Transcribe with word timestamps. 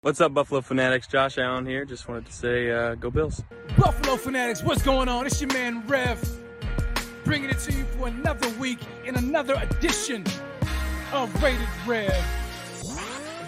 What's 0.00 0.20
up, 0.20 0.32
Buffalo 0.32 0.60
Fanatics? 0.60 1.08
Josh 1.08 1.38
Allen 1.38 1.66
here. 1.66 1.84
Just 1.84 2.06
wanted 2.06 2.26
to 2.26 2.32
say, 2.32 2.70
uh, 2.70 2.94
go 2.94 3.10
Bills. 3.10 3.42
Buffalo 3.76 4.16
Fanatics, 4.16 4.62
what's 4.62 4.80
going 4.80 5.08
on? 5.08 5.26
It's 5.26 5.40
your 5.40 5.52
man 5.52 5.84
Rev, 5.88 6.24
bringing 7.24 7.50
it 7.50 7.58
to 7.58 7.72
you 7.72 7.82
for 7.82 8.06
another 8.06 8.48
week 8.60 8.78
in 9.04 9.16
another 9.16 9.54
edition 9.54 10.24
of 11.12 11.42
Rated 11.42 11.66
Rev. 11.84 12.14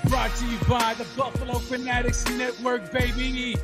Brought 0.09 0.35
to 0.35 0.47
you 0.47 0.59
by 0.69 0.95
the 0.95 1.07
Buffalo 1.17 1.61
Fanatics 1.61 2.29
Network, 2.31 2.91
baby. 2.91 3.55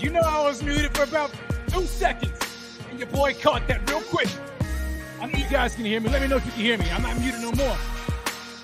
You 0.00 0.10
know 0.10 0.22
I 0.24 0.42
was 0.42 0.64
muted 0.64 0.96
for 0.96 1.04
about 1.04 1.30
two 1.68 1.86
seconds, 1.86 2.36
and 2.90 2.98
your 2.98 3.08
boy 3.10 3.34
caught 3.34 3.68
that 3.68 3.88
real 3.88 4.00
quick. 4.00 4.30
I 5.20 5.26
know 5.26 5.38
you 5.38 5.48
guys 5.48 5.76
can 5.76 5.84
hear 5.84 6.00
me. 6.00 6.10
Let 6.10 6.22
me 6.22 6.26
know 6.26 6.38
if 6.38 6.46
you 6.46 6.50
can 6.50 6.60
hear 6.60 6.76
me. 6.76 6.90
I'm 6.90 7.02
not 7.02 7.20
muted 7.20 7.40
no 7.40 7.52
more. 7.52 7.76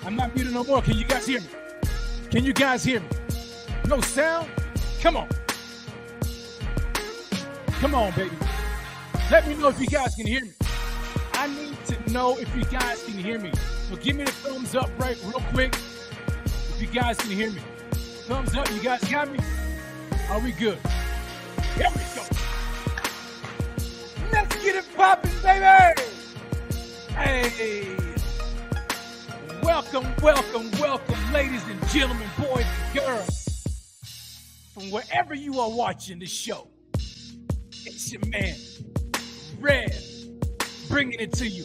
I'm 0.03 0.17
not 0.17 0.35
muted 0.35 0.51
no 0.51 0.65
more. 0.65 0.81
Can 0.81 0.97
you 0.97 1.05
guys 1.05 1.25
hear 1.25 1.39
me? 1.39 1.47
Can 2.29 2.43
you 2.43 2.51
guys 2.51 2.83
hear 2.83 2.99
me? 2.99 3.07
No 3.93 4.01
sound? 4.01 4.49
Come 5.01 5.17
on. 5.17 5.29
Come 7.73 7.93
on, 7.93 8.11
baby. 8.13 8.35
Let 9.29 9.47
me 9.47 9.53
know 9.53 9.67
if 9.67 9.79
you 9.79 9.85
guys 9.85 10.15
can 10.15 10.25
hear 10.25 10.43
me. 10.43 10.51
I 11.33 11.45
need 11.45 11.77
to 11.85 12.11
know 12.11 12.35
if 12.39 12.55
you 12.55 12.65
guys 12.65 13.03
can 13.03 13.13
hear 13.13 13.37
me. 13.37 13.51
So 13.87 13.95
give 13.97 14.15
me 14.15 14.23
the 14.23 14.31
thumbs 14.31 14.73
up 14.73 14.89
right 14.97 15.15
real 15.23 15.43
quick 15.53 15.75
if 15.75 16.81
you 16.81 16.87
guys 16.87 17.17
can 17.17 17.29
hear 17.29 17.51
me. 17.51 17.61
Thumbs 18.25 18.55
up, 18.55 18.67
you 18.71 18.81
guys 18.81 19.03
got 19.03 19.31
me? 19.31 19.37
Are 20.31 20.39
we 20.39 20.53
good? 20.53 20.79
Here 21.75 21.89
we 21.93 22.01
go. 22.15 22.25
Let's 24.31 24.63
get 24.63 24.75
it 24.75 24.85
popping, 24.97 25.31
baby! 25.43 26.01
Hey! 27.13 27.95
Welcome, 29.61 30.07
welcome, 30.23 30.71
welcome, 30.79 31.31
ladies 31.31 31.61
and 31.67 31.87
gentlemen, 31.89 32.27
boys 32.39 32.65
and 32.65 32.99
girls 32.99 33.42
from 34.73 34.89
wherever 34.89 35.35
you 35.35 35.59
are 35.59 35.69
watching 35.69 36.19
the 36.19 36.25
show. 36.25 36.67
It's 37.85 38.11
your 38.11 38.25
man, 38.27 38.55
Rev, 39.59 39.93
bringing 40.89 41.19
it 41.19 41.31
to 41.33 41.47
you 41.47 41.63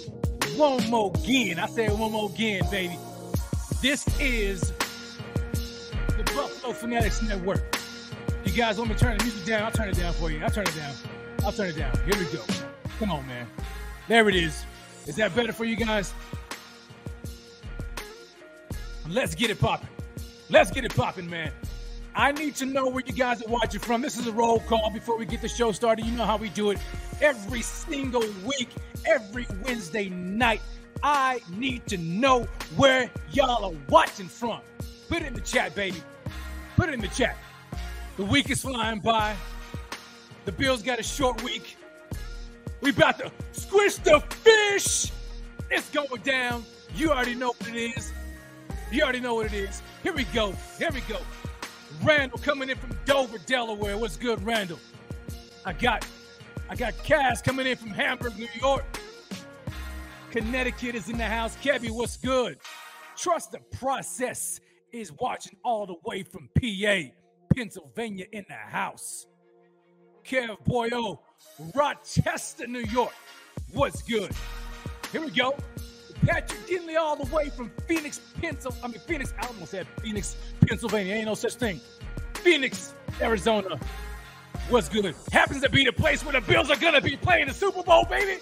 one 0.57 0.89
more 0.91 1.13
again. 1.15 1.59
I 1.59 1.67
say 1.67 1.89
one 1.89 2.13
more 2.13 2.29
again, 2.31 2.63
baby. 2.71 2.99
This 3.81 4.07
is 4.21 4.73
the 6.09 6.25
Buffalo 6.35 6.73
Fanatics 6.75 7.23
Network. 7.23 7.79
You 8.45 8.53
guys 8.53 8.77
want 8.77 8.91
me 8.91 8.97
to 8.97 9.01
turn 9.01 9.17
the 9.17 9.25
music 9.25 9.45
down? 9.47 9.63
I'll 9.63 9.71
turn 9.71 9.89
it 9.89 9.97
down 9.97 10.13
for 10.15 10.31
you. 10.31 10.43
I'll 10.43 10.51
turn 10.51 10.67
it 10.67 10.77
down. 10.77 10.95
I'll 11.45 11.53
turn 11.53 11.69
it 11.69 11.77
down. 11.77 11.95
Here 12.05 12.19
we 12.19 12.25
go. 12.27 12.43
Come 12.99 13.11
on, 13.11 13.27
man. 13.27 13.47
There 14.09 14.29
it 14.29 14.35
is. 14.35 14.65
Is 15.07 15.17
that 15.17 15.35
better 15.35 15.53
for 15.53 15.65
you 15.65 15.77
guys? 15.77 16.13
Let's 19.09 19.35
get 19.35 19.51
it 19.51 19.61
popping. 19.61 19.89
Let's 20.51 20.71
get 20.71 20.85
it 20.85 20.95
popping, 20.95 21.31
man. 21.31 21.53
I 22.19 22.33
need 22.33 22.57
to 22.57 22.67
know 22.67 22.89
where 22.89 23.05
you 23.07 23.13
guys 23.13 23.41
are 23.45 23.49
watching 23.49 23.79
from. 23.79 24.03
This 24.03 24.19
is 24.19 24.27
a 24.27 24.33
roll 24.33 24.59
call 24.59 24.91
before 24.91 25.17
we 25.17 25.25
get 25.25 25.41
the 25.41 25.49
show 25.49 25.71
started. 25.71 26.05
You 26.05 26.11
know 26.11 26.25
how 26.25 26.37
we 26.37 26.49
do 26.49 26.73
it 26.73 26.79
every 27.23 27.63
single 27.63 28.25
week, 28.45 28.71
every 29.07 29.47
Wednesday 29.63 30.09
night. 30.09 30.61
I 31.01 31.41
need 31.49 31.87
to 31.87 31.97
know 31.97 32.49
where 32.75 33.09
y'all 33.31 33.67
are 33.67 33.79
watching 33.89 34.27
from. 34.27 34.63
Put 35.09 35.23
it 35.23 35.27
in 35.27 35.35
the 35.35 35.41
chat, 35.43 35.77
baby. 35.77 36.03
Put 36.75 36.89
it 36.89 36.95
in 36.95 37.01
the 37.01 37.07
chat. 37.07 37.37
The 38.17 38.25
week 38.25 38.51
is 38.51 38.63
flying 38.63 38.99
by. 38.99 39.37
The 40.45 40.51
Bills 40.51 40.83
got 40.83 40.99
a 40.99 41.05
short 41.05 41.41
week. 41.45 41.77
We 42.81 42.91
about 42.91 43.21
to 43.21 43.31
squish 43.53 43.95
the 43.95 44.19
fish. 44.19 45.13
It's 45.71 45.89
going 45.91 46.23
down. 46.23 46.65
You 46.97 47.13
already 47.13 47.37
know 47.37 47.55
what 47.59 47.69
it 47.69 47.97
is. 47.97 48.13
You 48.91 49.05
already 49.05 49.21
know 49.21 49.37
what 49.37 49.47
it 49.47 49.53
is. 49.53 49.83
Here 50.03 50.13
we 50.13 50.25
go. 50.25 50.53
Here 50.81 50.91
we 50.93 51.03
go. 51.03 51.19
Randall 52.03 52.39
coming 52.39 52.71
in 52.71 52.77
from 52.77 52.97
Dover, 53.05 53.39
Delaware. 53.39 53.99
What's 53.99 54.17
good, 54.17 54.43
Randall? 54.43 54.79
I 55.65 55.73
got 55.73 56.07
I 56.71 56.77
got 56.77 56.97
Cass 57.03 57.41
coming 57.41 57.67
in 57.67 57.77
from 57.77 57.91
Hamburg, 57.91 58.39
New 58.39 58.49
York. 58.61 58.85
Connecticut 60.31 60.95
is 60.95 61.09
in 61.09 61.17
the 61.17 61.25
house. 61.25 61.57
Kevy, 61.57 61.91
what's 61.91 62.17
good? 62.19 62.59
Trust 63.17 63.53
the 63.53 63.61
process 63.79 64.61
is 64.93 65.13
watching 65.13 65.57
all 65.65 65.87
the 65.87 65.97
way 66.05 66.23
from 66.23 66.49
PA, 66.61 67.11
Pennsylvania 67.55 68.27
in 68.33 68.45
the 68.49 68.55
house. 68.55 69.27
Kev 70.25 70.63
Boyo, 70.67 70.93
oh, 70.93 71.21
Rochester, 71.75 72.67
New 72.67 72.81
York. 72.81 73.15
What's 73.73 74.03
good? 74.03 74.31
Here 75.11 75.23
we 75.23 75.31
go. 75.31 75.57
Patrick 76.27 76.67
Dinley 76.67 76.97
all 76.97 77.17
the 77.17 77.35
way 77.35 77.51
from 77.51 77.71
Phoenix, 77.87 78.21
Pennsylvania. 78.41 78.85
I 78.85 78.89
mean, 78.89 79.01
Phoenix, 79.01 79.35
I 79.41 79.47
almost 79.47 79.71
said 79.71 79.87
Phoenix, 80.03 80.37
Pennsylvania. 80.67 81.15
Ain't 81.15 81.27
no 81.27 81.35
such 81.35 81.55
thing. 81.55 81.81
Phoenix, 82.35 82.95
Arizona. 83.21 83.79
What's 84.69 84.89
good? 84.89 85.15
Happens 85.33 85.63
to 85.63 85.71
be 85.71 85.85
the 85.85 85.93
place 85.93 86.25
where 86.25 86.33
the 86.33 86.41
Bills 86.41 86.71
are 86.71 86.77
going 86.77 86.95
to 86.95 87.01
be 87.01 87.17
playing 87.17 87.49
the 87.49 87.55
Super 87.55 87.83
Bowl, 87.83 88.05
baby. 88.05 88.41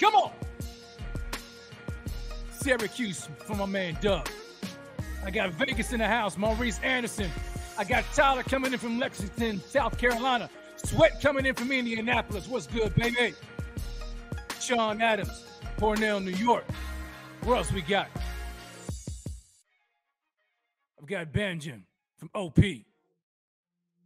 Come 0.00 0.14
on. 0.14 0.32
Syracuse 2.52 3.28
for 3.44 3.54
my 3.54 3.66
man 3.66 3.96
Doug. 4.00 4.28
I 5.24 5.30
got 5.30 5.50
Vegas 5.52 5.92
in 5.92 5.98
the 5.98 6.06
house. 6.06 6.36
Maurice 6.36 6.78
Anderson. 6.82 7.30
I 7.76 7.84
got 7.84 8.04
Tyler 8.14 8.42
coming 8.42 8.72
in 8.72 8.78
from 8.78 8.98
Lexington, 8.98 9.60
South 9.60 9.98
Carolina. 9.98 10.48
Sweat 10.76 11.20
coming 11.20 11.46
in 11.46 11.54
from 11.54 11.70
Indianapolis. 11.70 12.48
What's 12.48 12.66
good, 12.66 12.94
baby? 12.94 13.34
Sean 14.60 15.00
Adams. 15.00 15.44
Cornell, 15.78 16.18
New 16.18 16.32
York. 16.32 16.64
Where 17.44 17.56
else 17.56 17.70
we 17.70 17.82
got? 17.82 18.08
I've 21.00 21.06
got 21.06 21.32
Benjamin 21.32 21.84
from 22.16 22.30
OP, 22.34 22.58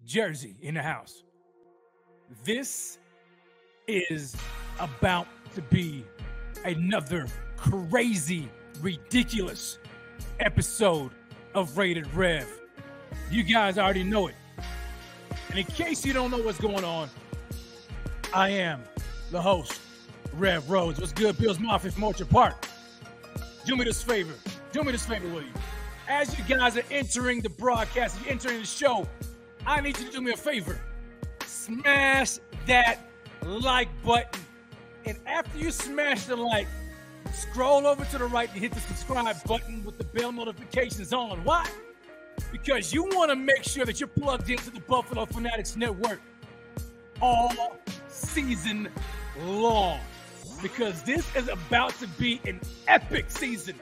Jersey 0.04 0.56
in 0.60 0.74
the 0.74 0.82
house. 0.82 1.22
This 2.44 2.98
is 3.88 4.36
about 4.78 5.26
to 5.54 5.62
be 5.62 6.04
another 6.66 7.26
crazy, 7.56 8.50
ridiculous 8.82 9.78
episode 10.40 11.10
of 11.54 11.78
Rated 11.78 12.12
Rev. 12.14 12.46
You 13.30 13.42
guys 13.44 13.78
already 13.78 14.04
know 14.04 14.26
it. 14.26 14.34
And 15.48 15.58
in 15.58 15.64
case 15.64 16.04
you 16.04 16.12
don't 16.12 16.30
know 16.30 16.42
what's 16.42 16.60
going 16.60 16.84
on, 16.84 17.08
I 18.34 18.50
am 18.50 18.82
the 19.30 19.40
host 19.40 19.80
Rev 20.34 20.69
Rhodes. 20.70 21.00
What's 21.00 21.12
good, 21.12 21.38
Bills 21.38 21.59
Mafia 21.59 21.91
from 21.91 22.04
Orchard 22.04 22.31
Park? 22.31 22.66
Do 23.65 23.76
me 23.76 23.84
this 23.84 24.03
favor. 24.03 24.34
Do 24.72 24.82
me 24.82 24.93
this 24.93 25.06
favor, 25.06 25.28
will 25.28 25.43
you? 25.43 25.53
As 26.09 26.37
you 26.38 26.44
guys 26.44 26.76
are 26.76 26.84
entering 26.91 27.41
the 27.41 27.50
broadcast, 27.50 28.20
you're 28.20 28.31
entering 28.31 28.60
the 28.60 28.66
show, 28.66 29.06
I 29.66 29.81
need 29.81 29.98
you 29.98 30.06
to 30.06 30.12
do 30.12 30.20
me 30.20 30.32
a 30.32 30.37
favor. 30.37 30.81
Smash 31.47 32.38
that 32.66 32.98
like 33.44 33.88
button. 34.03 34.41
And 35.04 35.19
after 35.26 35.59
you 35.59 35.70
smash 35.70 36.25
the 36.25 36.37
like, 36.37 36.66
scroll 37.32 37.87
over 37.87 38.04
to 38.04 38.19
the 38.19 38.25
right 38.25 38.50
and 38.53 38.60
hit 38.60 38.72
the 38.72 38.81
subscribe 38.81 39.37
button 39.44 39.84
with 39.84 39.99
the 39.99 40.04
bell 40.04 40.32
notifications 40.32 41.12
on. 41.12 41.43
Why? 41.44 41.69
Because 42.50 42.93
you 42.93 43.04
want 43.04 43.31
to 43.31 43.37
make 43.37 43.62
sure 43.62 43.84
that 43.84 44.00
you're 44.00 44.08
plugged 44.08 44.50
into 44.50 44.70
the 44.70 44.81
Buffalo 44.81 45.25
Fanatics 45.26 45.76
Network 45.76 46.20
all 47.20 47.76
season 48.08 48.88
long 49.44 50.00
because 50.62 51.03
this 51.03 51.26
is 51.35 51.49
about 51.49 51.99
to 51.99 52.06
be 52.06 52.41
an 52.47 52.61
epic 52.87 53.26
season. 53.29 53.75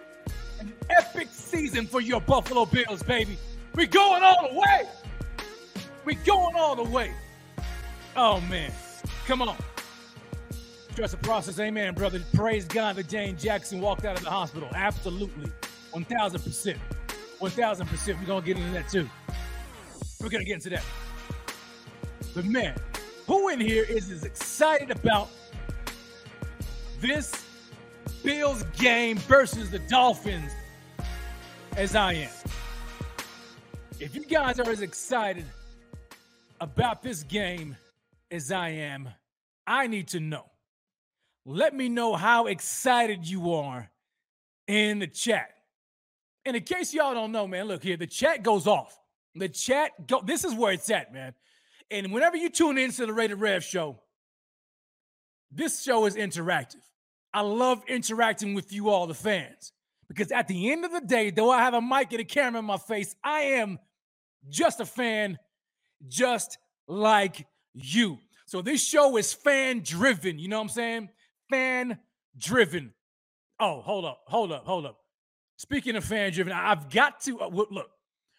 An 0.59 0.73
epic 0.91 1.29
season 1.31 1.87
for 1.87 2.01
your 2.01 2.21
Buffalo 2.21 2.65
Bills, 2.65 3.03
baby. 3.03 3.39
We're 3.75 3.87
going 3.87 4.23
all 4.23 4.49
the 4.51 4.59
way. 4.59 4.89
We're 6.05 6.19
going 6.25 6.57
all 6.57 6.75
the 6.75 6.91
way. 6.91 7.13
Oh, 8.17 8.41
man. 8.43 8.73
Come 9.27 9.43
on. 9.43 9.57
Trust 10.97 11.13
the 11.13 11.19
process. 11.19 11.61
Amen, 11.61 11.95
brother. 11.95 12.21
Praise 12.35 12.65
God 12.65 12.97
that 12.97 13.09
Dane 13.09 13.37
Jackson 13.37 13.81
walked 13.81 14.05
out 14.05 14.17
of 14.17 14.25
the 14.25 14.31
hospital. 14.31 14.69
Absolutely. 14.75 15.51
1,000%. 15.93 16.77
1,000%. 17.41 18.19
We're 18.19 18.27
going 18.27 18.43
to 18.43 18.47
get 18.47 18.57
into 18.57 18.73
that 18.73 18.89
too. 18.89 19.09
We're 20.21 20.31
going 20.31 20.45
to 20.45 20.47
get 20.47 20.55
into 20.55 20.71
that. 20.71 20.85
But 22.35 22.45
man, 22.45 22.77
who 23.27 23.49
in 23.49 23.61
here 23.61 23.85
is 23.85 24.11
as 24.11 24.25
excited 24.25 24.91
about 24.91 25.29
this 27.01 27.33
Bills 28.23 28.63
game 28.79 29.17
versus 29.19 29.71
the 29.71 29.79
Dolphins 29.79 30.53
as 31.77 31.95
I 31.97 32.13
am. 32.15 32.31
If 33.99 34.15
you 34.15 34.25
guys 34.25 34.59
are 34.61 34.69
as 34.69 34.83
excited 34.83 35.45
about 36.61 37.03
this 37.03 37.23
game 37.23 37.77
as 38.31 38.53
I 38.53 38.71
am, 38.71 39.09
I 39.67 39.87
need 39.87 40.09
to 40.09 40.21
know. 40.21 40.45
Let 41.47 41.75
me 41.75 41.89
know 41.89 42.15
how 42.15 42.47
excited 42.47 43.27
you 43.27 43.55
are 43.55 43.91
in 44.69 44.99
the 44.99 45.07
chat. 45.07 45.51
And 46.45 46.57
in 46.57 46.63
case 46.63 46.93
y'all 46.93 47.15
don't 47.15 47.33
know, 47.33 47.47
man, 47.47 47.67
look 47.67 47.83
here, 47.83 47.97
the 47.97 48.07
chat 48.07 48.43
goes 48.43 48.67
off. 48.67 48.99
The 49.35 49.49
chat 49.49 50.07
go. 50.07 50.23
This 50.23 50.45
is 50.45 50.55
where 50.55 50.73
it's 50.73 50.91
at, 50.91 51.13
man. 51.13 51.35
And 51.91 52.13
whenever 52.13 52.37
you 52.37 52.51
tune 52.51 52.79
into 52.79 53.07
the 53.07 53.13
Rated 53.13 53.41
Rev 53.41 53.63
show, 53.63 54.01
this 55.51 55.83
show 55.83 56.07
is 56.07 56.17
interactive. 56.17 56.83
I 57.33 57.43
love 57.43 57.83
interacting 57.89 58.55
with 58.55 58.73
you 58.73 58.89
all, 58.89 59.07
the 59.07 59.15
fans, 59.15 59.73
because 60.09 60.33
at 60.33 60.49
the 60.49 60.73
end 60.73 60.85
of 60.85 60.93
the 60.93 61.01
day, 61.01 61.31
though 61.31 61.51
I 61.51 61.59
have 61.61 61.75
a 61.75 61.81
mic 61.81 62.13
and 62.13 62.21
a 62.21 62.25
camera 62.25 62.59
in 62.59 62.65
my 62.65 62.77
face, 62.77 63.15
I 63.23 63.41
am 63.41 63.79
just 64.49 64.81
a 64.81 64.87
fan, 64.87 65.39
just 66.09 66.59
like 66.89 67.47
you. 67.75 68.19
So 68.47 68.63
this 68.63 68.85
show 68.85 69.17
is 69.17 69.33
fan 69.33 69.83
driven. 69.85 70.39
You 70.39 70.49
know 70.49 70.57
what 70.57 70.65
I'm 70.65 70.69
saying? 70.71 71.09
Fan 71.51 71.99
driven. 72.37 72.93
Oh, 73.61 73.81
hold 73.81 74.05
up, 74.05 74.23
hold 74.27 74.51
up, 74.51 74.65
hold 74.65 74.87
up. 74.87 74.97
Speaking 75.57 75.95
of 75.95 76.05
fan 76.05 76.33
driven, 76.33 76.53
I've 76.53 76.91
got 76.91 77.21
to 77.23 77.41
uh, 77.41 77.49
look. 77.49 77.91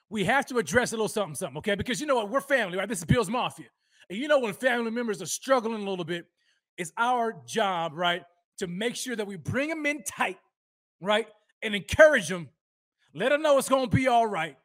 We 0.10 0.26
have 0.26 0.46
to 0.48 0.58
address 0.58 0.92
a 0.92 0.96
little 0.96 1.08
something, 1.08 1.36
something, 1.36 1.60
okay? 1.60 1.76
Because 1.76 2.02
you 2.02 2.08
know 2.08 2.16
what? 2.16 2.30
We're 2.30 2.42
family, 2.42 2.78
right? 2.78 2.90
This 2.90 2.98
is 2.98 3.06
Bills 3.06 3.30
Mafia. 3.30 3.68
And 4.10 4.20
you 4.20 4.28
know 4.28 4.40
when 4.40 4.54
family 4.54 4.92
members 4.92 5.22
are 5.22 5.28
struggling 5.28 5.82
a 5.82 5.90
little 5.90 6.04
bit, 6.04 6.26
it's 6.78 6.92
our 6.98 7.36
job, 7.46 7.94
right, 7.94 8.24
to 8.58 8.68
make 8.68 8.96
sure 8.96 9.16
that 9.16 9.28
we 9.28 9.36
bring 9.36 9.70
them 9.70 9.86
in 9.86 10.04
tight, 10.04 10.40
right, 11.00 11.28
and 11.62 11.76
encourage 11.76 12.28
them. 12.28 12.50
Let 13.14 13.30
them 13.30 13.42
know 13.42 13.58
it's 13.58 13.70
going 13.70 13.90
to 13.90 13.96
be 13.96 14.08
all 14.08 14.28
right. 14.28 14.58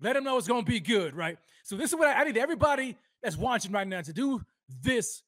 Let 0.00 0.14
them 0.14 0.24
know 0.24 0.38
it's 0.38 0.48
going 0.48 0.64
to 0.64 0.70
be 0.70 0.80
good, 0.80 1.14
right? 1.14 1.38
So 1.62 1.76
this 1.76 1.92
is 1.92 1.98
what 1.98 2.08
I, 2.08 2.20
I 2.20 2.24
need 2.24 2.36
everybody 2.36 2.96
that's 3.22 3.36
watching 3.36 3.72
right 3.72 3.86
now 3.86 4.00
to 4.00 4.12
do 4.12 4.42
this 4.82 5.22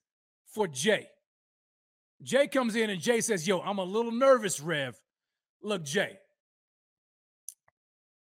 for 0.47 0.67
Jay. 0.67 1.09
Jay 2.23 2.47
comes 2.47 2.77
in 2.77 2.89
and 2.91 3.01
Jay 3.01 3.21
says, 3.21 3.47
Yo, 3.47 3.61
I'm 3.61 3.79
a 3.79 3.85
little 3.85 4.13
nervous, 4.13 4.61
Rev. 4.61 4.99
Look, 5.63 5.85
Jay, 5.85 6.19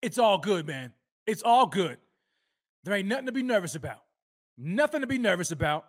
it's 0.01 0.17
all 0.17 0.37
good, 0.37 0.65
man. 0.65 0.93
It's 1.27 1.43
all 1.43 1.67
good. 1.67 1.97
There 2.83 2.95
ain't 2.95 3.07
nothing 3.07 3.27
to 3.27 3.31
be 3.31 3.43
nervous 3.43 3.75
about. 3.75 3.99
Nothing 4.57 5.01
to 5.01 5.07
be 5.07 5.17
nervous 5.17 5.51
about. 5.51 5.85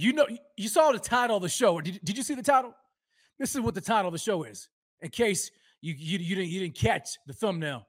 You 0.00 0.12
know, 0.12 0.28
you 0.56 0.68
saw 0.68 0.92
the 0.92 1.00
title 1.00 1.38
of 1.38 1.42
the 1.42 1.48
show. 1.48 1.80
Did, 1.80 1.98
did 2.04 2.16
you 2.16 2.22
see 2.22 2.36
the 2.36 2.42
title? 2.42 2.72
This 3.36 3.56
is 3.56 3.60
what 3.60 3.74
the 3.74 3.80
title 3.80 4.06
of 4.06 4.12
the 4.12 4.18
show 4.18 4.44
is, 4.44 4.68
in 5.00 5.10
case 5.10 5.50
you, 5.80 5.92
you, 5.92 6.18
you, 6.20 6.36
didn't, 6.36 6.50
you 6.50 6.60
didn't 6.60 6.76
catch 6.76 7.18
the 7.26 7.32
thumbnail. 7.32 7.84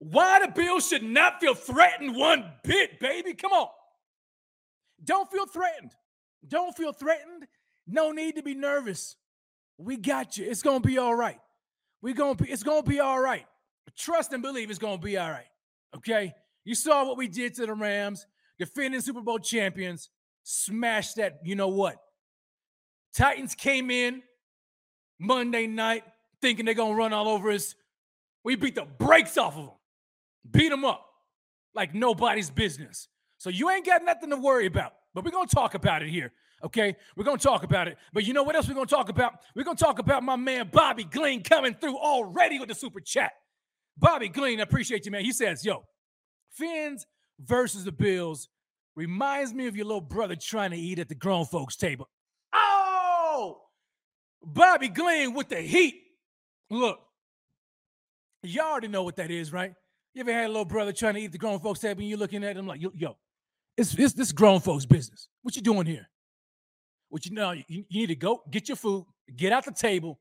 Why 0.00 0.40
the 0.40 0.52
Bills 0.52 0.86
should 0.86 1.02
not 1.02 1.40
feel 1.40 1.54
threatened 1.54 2.14
one 2.14 2.44
bit, 2.62 3.00
baby. 3.00 3.32
Come 3.32 3.52
on. 3.52 3.68
Don't 5.02 5.30
feel 5.32 5.46
threatened. 5.46 5.92
Don't 6.46 6.76
feel 6.76 6.92
threatened. 6.92 7.46
No 7.86 8.10
need 8.10 8.36
to 8.36 8.42
be 8.42 8.54
nervous. 8.54 9.16
We 9.78 9.96
got 9.96 10.36
you. 10.36 10.44
It's 10.44 10.60
gonna 10.60 10.80
be 10.80 10.98
all 10.98 11.14
right. 11.14 11.40
We 12.02 12.12
gonna 12.12 12.34
be. 12.34 12.50
It's 12.50 12.62
gonna 12.62 12.82
be 12.82 13.00
all 13.00 13.18
right. 13.18 13.46
Trust 13.96 14.34
and 14.34 14.42
believe 14.42 14.68
it's 14.68 14.78
gonna 14.78 14.98
be 14.98 15.16
all 15.16 15.30
right. 15.30 15.48
Okay. 15.96 16.34
You 16.66 16.74
saw 16.74 17.06
what 17.06 17.16
we 17.16 17.28
did 17.28 17.54
to 17.54 17.64
the 17.64 17.72
Rams, 17.72 18.26
defending 18.58 19.00
Super 19.00 19.22
Bowl 19.22 19.38
champions. 19.38 20.10
Smashed 20.44 21.16
that. 21.16 21.40
You 21.42 21.56
know 21.56 21.68
what? 21.68 21.96
Titans 23.14 23.54
came 23.54 23.90
in 23.90 24.22
Monday 25.18 25.66
night 25.66 26.04
thinking 26.40 26.66
they're 26.66 26.74
gonna 26.74 26.94
run 26.94 27.12
all 27.12 27.28
over 27.28 27.50
us. 27.50 27.74
We 28.44 28.56
beat 28.56 28.74
the 28.74 28.84
brakes 28.84 29.38
off 29.38 29.56
of 29.56 29.66
them, 29.66 29.74
beat 30.50 30.68
them 30.68 30.84
up 30.84 31.06
like 31.74 31.94
nobody's 31.94 32.50
business. 32.50 33.08
So 33.38 33.50
you 33.50 33.70
ain't 33.70 33.86
got 33.86 34.04
nothing 34.04 34.30
to 34.30 34.36
worry 34.36 34.66
about. 34.66 34.92
But 35.14 35.24
we're 35.24 35.30
gonna 35.30 35.46
talk 35.46 35.74
about 35.74 36.02
it 36.02 36.08
here. 36.08 36.32
Okay, 36.62 36.96
we're 37.16 37.24
gonna 37.24 37.38
talk 37.38 37.62
about 37.62 37.88
it. 37.88 37.96
But 38.12 38.24
you 38.24 38.32
know 38.32 38.42
what 38.42 38.54
else 38.54 38.68
we're 38.68 38.74
gonna 38.74 38.86
talk 38.86 39.08
about? 39.08 39.40
We're 39.54 39.64
gonna 39.64 39.76
talk 39.76 39.98
about 39.98 40.22
my 40.22 40.36
man 40.36 40.68
Bobby 40.70 41.04
Glean 41.04 41.42
coming 41.42 41.74
through 41.74 41.96
already 41.96 42.58
with 42.58 42.68
the 42.68 42.74
super 42.74 43.00
chat. 43.00 43.32
Bobby 43.96 44.28
Glean, 44.28 44.60
I 44.60 44.64
appreciate 44.64 45.06
you, 45.06 45.12
man. 45.12 45.24
He 45.24 45.32
says, 45.32 45.64
"Yo, 45.64 45.86
Fins 46.50 47.06
versus 47.38 47.84
the 47.84 47.92
Bills 47.92 48.48
reminds 48.96 49.52
me 49.52 49.66
of 49.66 49.76
your 49.76 49.86
little 49.86 50.00
brother 50.00 50.36
trying 50.36 50.70
to 50.70 50.76
eat 50.76 50.98
at 50.98 51.08
the 51.08 51.14
grown 51.14 51.44
folks' 51.46 51.76
table." 51.76 52.08
Oh, 52.52 53.62
Bobby 54.42 54.88
Glenn 54.88 55.34
with 55.34 55.48
the 55.48 55.60
heat. 55.60 55.94
Look, 56.70 56.98
y'all 58.42 58.72
already 58.72 58.88
know 58.88 59.02
what 59.02 59.16
that 59.16 59.30
is, 59.30 59.52
right? 59.52 59.74
You 60.14 60.20
ever 60.20 60.32
had 60.32 60.46
a 60.46 60.48
little 60.48 60.64
brother 60.64 60.92
trying 60.92 61.14
to 61.14 61.20
eat 61.20 61.32
the 61.32 61.38
grown 61.38 61.58
folks' 61.58 61.80
table 61.80 62.00
and 62.00 62.08
you're 62.08 62.18
looking 62.18 62.44
at 62.44 62.56
him 62.56 62.66
like, 62.66 62.80
yo, 62.80 62.90
yo 62.94 63.16
it's, 63.76 63.94
it's 63.94 64.14
this 64.14 64.32
grown 64.32 64.60
folks' 64.60 64.86
business. 64.86 65.28
What 65.42 65.56
you 65.56 65.62
doing 65.62 65.86
here? 65.86 66.08
What 67.08 67.26
you 67.26 67.32
know, 67.32 67.52
you, 67.52 67.64
you 67.68 67.84
need 68.00 68.06
to 68.08 68.16
go 68.16 68.42
get 68.50 68.68
your 68.68 68.76
food, 68.76 69.06
get 69.36 69.52
out 69.52 69.64
the 69.64 69.72
table, 69.72 70.20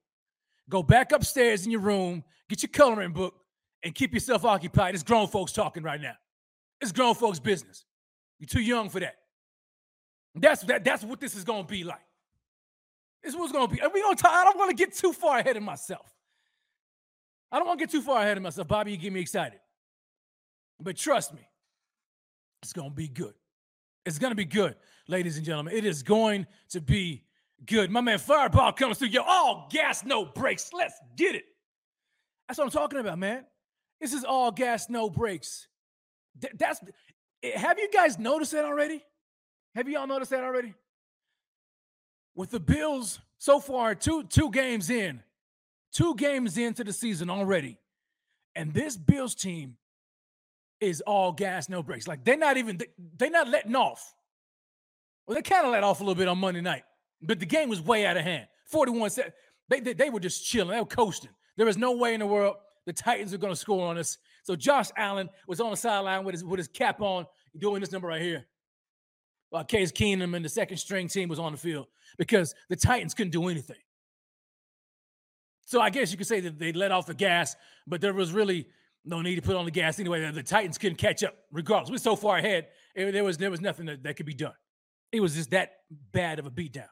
go 0.70 0.84
back 0.84 1.12
upstairs 1.12 1.66
in 1.66 1.72
your 1.72 1.82
room, 1.82 2.24
get 2.50 2.64
your 2.64 2.70
coloring 2.70 3.14
book, 3.14 3.36
and 3.84 3.94
keep 3.94 4.14
yourself 4.14 4.46
occupied. 4.46 4.96
It's 4.96 5.04
grown 5.04 5.28
folks 5.28 5.52
talking 5.52 5.84
right 5.84 6.02
now. 6.02 6.16
It's 6.82 6.92
grown 6.92 7.16
folks' 7.16 7.40
business. 7.40 7.86
You're 8.44 8.62
too 8.62 8.62
young 8.62 8.90
for 8.90 9.00
that. 9.00 9.16
That's 10.36 10.64
that, 10.64 10.84
that's 10.84 11.02
what 11.02 11.22
this 11.22 11.34
is 11.34 11.46
gonna 11.46 11.64
be 11.64 11.86
like. 11.86 12.02
This 13.24 13.34
is 13.34 13.40
what's 13.40 13.54
gonna 13.54 13.70
be. 13.70 13.82
Are 13.82 13.90
we 13.90 14.02
gonna 14.02 14.18
talk? 14.18 14.34
I 14.34 14.44
don't 14.44 14.58
want 14.58 14.70
to 14.70 14.76
get 14.76 14.94
too 14.94 15.14
far 15.14 15.38
ahead 15.40 15.56
of 15.56 15.64
myself. 15.64 16.14
I 17.54 17.58
don't 17.58 17.66
want 17.70 17.80
to 17.80 17.86
get 17.86 17.92
too 17.92 18.02
far 18.02 18.20
ahead 18.22 18.36
of 18.36 18.44
myself. 18.44 18.68
Bobby, 18.68 18.92
you 18.92 18.98
get 18.98 19.14
me 19.14 19.22
excited. 19.22 19.62
But 20.78 20.98
trust 20.98 21.34
me, 21.34 21.48
it's 22.62 22.74
gonna 22.74 22.90
be 22.90 23.08
good. 23.08 23.34
It's 24.06 24.20
to 24.20 24.36
be 24.36 24.44
good, 24.44 24.76
ladies 25.08 25.38
and 25.38 25.46
gentlemen. 25.46 25.74
It 25.74 25.86
is 25.86 26.04
going 26.04 26.46
to 26.72 26.82
be 26.82 27.24
good. 27.66 27.92
My 27.92 28.02
man 28.02 28.20
Fireball 28.20 28.74
comes 28.74 28.98
through. 28.98 29.08
Yo, 29.08 29.22
all 29.22 29.70
gas, 29.72 30.04
no 30.04 30.26
brakes. 30.26 30.72
Let's 30.74 31.00
get 31.16 31.34
it. 31.36 31.46
That's 32.50 32.58
what 32.58 32.66
I'm 32.66 32.72
talking 32.72 33.00
about, 33.00 33.20
man. 33.20 33.46
This 34.02 34.12
is 34.12 34.26
all 34.26 34.52
gas, 34.52 34.90
no 34.90 35.10
brakes. 35.10 35.70
that's. 36.56 36.82
Eh, 37.44 37.58
have 37.58 37.78
you 37.78 37.90
guys 37.92 38.18
noticed 38.18 38.54
that 38.54 38.66
already? 38.66 39.04
Have 39.76 39.90
you 39.90 40.00
all 40.00 40.08
noticed 40.08 40.32
that 40.32 40.44
already? 40.44 40.74
With 42.36 42.50
the 42.50 42.60
Bills 42.60 43.20
so 43.38 43.60
far, 43.60 43.94
two 43.94 44.24
two 44.24 44.50
games 44.50 44.90
in, 44.90 45.22
two 45.92 46.16
games 46.16 46.58
into 46.58 46.84
the 46.84 46.94
season 46.94 47.30
already, 47.30 47.78
and 48.56 48.74
this 48.74 48.98
Bills 48.98 49.36
team 49.36 49.78
is 50.80 51.02
all 51.02 51.32
gas, 51.32 51.70
no 51.70 51.84
brakes. 51.84 52.08
Like 52.08 52.24
they're 52.24 52.38
not 52.38 52.58
even 52.58 52.80
they're 53.18 53.30
not 53.30 53.50
letting 53.50 53.76
off. 53.76 54.16
Well, 55.28 55.36
they 55.36 55.42
kind 55.42 55.66
of 55.66 55.72
let 55.72 55.84
off 55.84 56.02
a 56.02 56.04
little 56.04 56.16
bit 56.16 56.28
on 56.28 56.38
Monday 56.40 56.62
night, 56.62 56.84
but 57.22 57.40
the 57.40 57.46
game 57.46 57.70
was 57.70 57.82
way 57.82 58.06
out 58.06 58.18
of 58.18 58.24
hand. 58.24 58.48
41 58.66 59.10
set. 59.12 59.34
They, 59.70 59.80
they, 59.80 59.94
they 59.94 60.10
were 60.10 60.20
just 60.20 60.46
chilling. 60.46 60.72
They 60.72 60.80
were 60.80 60.86
coasting. 60.86 61.32
There 61.56 61.66
was 61.66 61.78
no 61.78 61.94
way 61.94 62.14
in 62.14 62.20
the 62.20 62.26
world 62.26 62.56
the 62.86 62.94
Titans 62.94 63.34
are 63.34 63.38
going 63.38 63.54
to 63.54 63.60
score 63.60 63.88
on 63.88 63.98
us. 63.98 64.18
So 64.44 64.56
Josh 64.56 64.90
Allen 64.98 65.30
was 65.48 65.60
on 65.60 65.72
the 65.72 65.78
sideline 65.78 66.24
with 66.24 66.34
his 66.34 66.44
with 66.44 66.60
his 66.60 66.68
cap 66.68 67.02
on, 67.02 67.26
doing 67.58 67.80
this 67.80 67.92
number 67.92 68.08
right 68.08 68.22
here. 68.22 68.46
While 69.50 69.64
Case 69.64 69.92
Keenum 69.92 70.36
and 70.36 70.44
the 70.44 70.50
second 70.50 70.78
string 70.78 71.08
team 71.08 71.30
was 71.30 71.40
on 71.40 71.52
the 71.52 71.58
field 71.58 71.88
because 72.18 72.54
the 72.70 72.76
Titans 72.76 73.14
couldn't 73.14 73.32
do 73.32 73.48
anything. 73.48 73.78
So 75.66 75.80
I 75.80 75.90
guess 75.90 76.12
you 76.12 76.18
could 76.18 76.28
say 76.28 76.40
that 76.42 76.60
they 76.60 76.74
let 76.74 76.92
off 76.92 77.06
the 77.06 77.14
gas, 77.14 77.56
but 77.88 78.02
there 78.02 78.14
was 78.14 78.32
really 78.32 78.68
no 79.06 79.22
need 79.22 79.36
to 79.36 79.42
put 79.42 79.56
on 79.56 79.66
the 79.66 79.72
gas 79.72 80.00
anyway. 80.00 80.30
The 80.32 80.44
Titans 80.44 80.78
couldn't 80.78 80.98
catch 80.98 81.24
up, 81.24 81.36
regardless. 81.52 81.92
We're 81.92 81.98
so 81.98 82.16
far 82.16 82.38
ahead. 82.38 82.68
Eh, 82.96 83.12
there 83.12 83.24
was 83.24 83.38
there 83.38 83.52
was 83.52 83.62
nothing 83.62 83.86
that, 83.86 84.04
that 84.04 84.16
could 84.16 84.26
be 84.26 84.34
done. 84.34 84.54
It 85.12 85.22
was 85.22 85.36
just 85.36 85.52
that 85.52 85.72
bad 86.12 86.40
of 86.40 86.46
a 86.46 86.52
beatdown. 86.52 86.90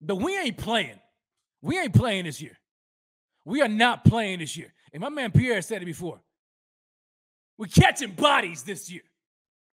But 0.00 0.16
we 0.16 0.38
ain't 0.38 0.56
playing. 0.56 1.00
We 1.60 1.78
ain't 1.78 1.94
playing 1.94 2.24
this 2.24 2.40
year. 2.40 2.56
We 3.44 3.62
are 3.62 3.68
not 3.68 4.04
playing 4.04 4.38
this 4.38 4.56
year. 4.56 4.72
And 4.92 5.00
my 5.00 5.08
man 5.08 5.30
Pierre 5.32 5.62
said 5.62 5.82
it 5.82 5.86
before. 5.86 6.20
We're 7.56 7.66
catching 7.66 8.12
bodies 8.12 8.62
this 8.62 8.90
year. 8.90 9.02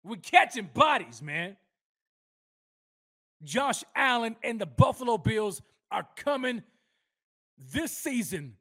We're 0.03 0.15
catching 0.17 0.69
bodies, 0.73 1.21
man. 1.21 1.57
Josh 3.43 3.83
Allen 3.95 4.35
and 4.43 4.59
the 4.59 4.65
Buffalo 4.65 5.17
Bills 5.17 5.61
are 5.91 6.07
coming 6.15 6.63
this 7.73 7.91
season 7.91 8.55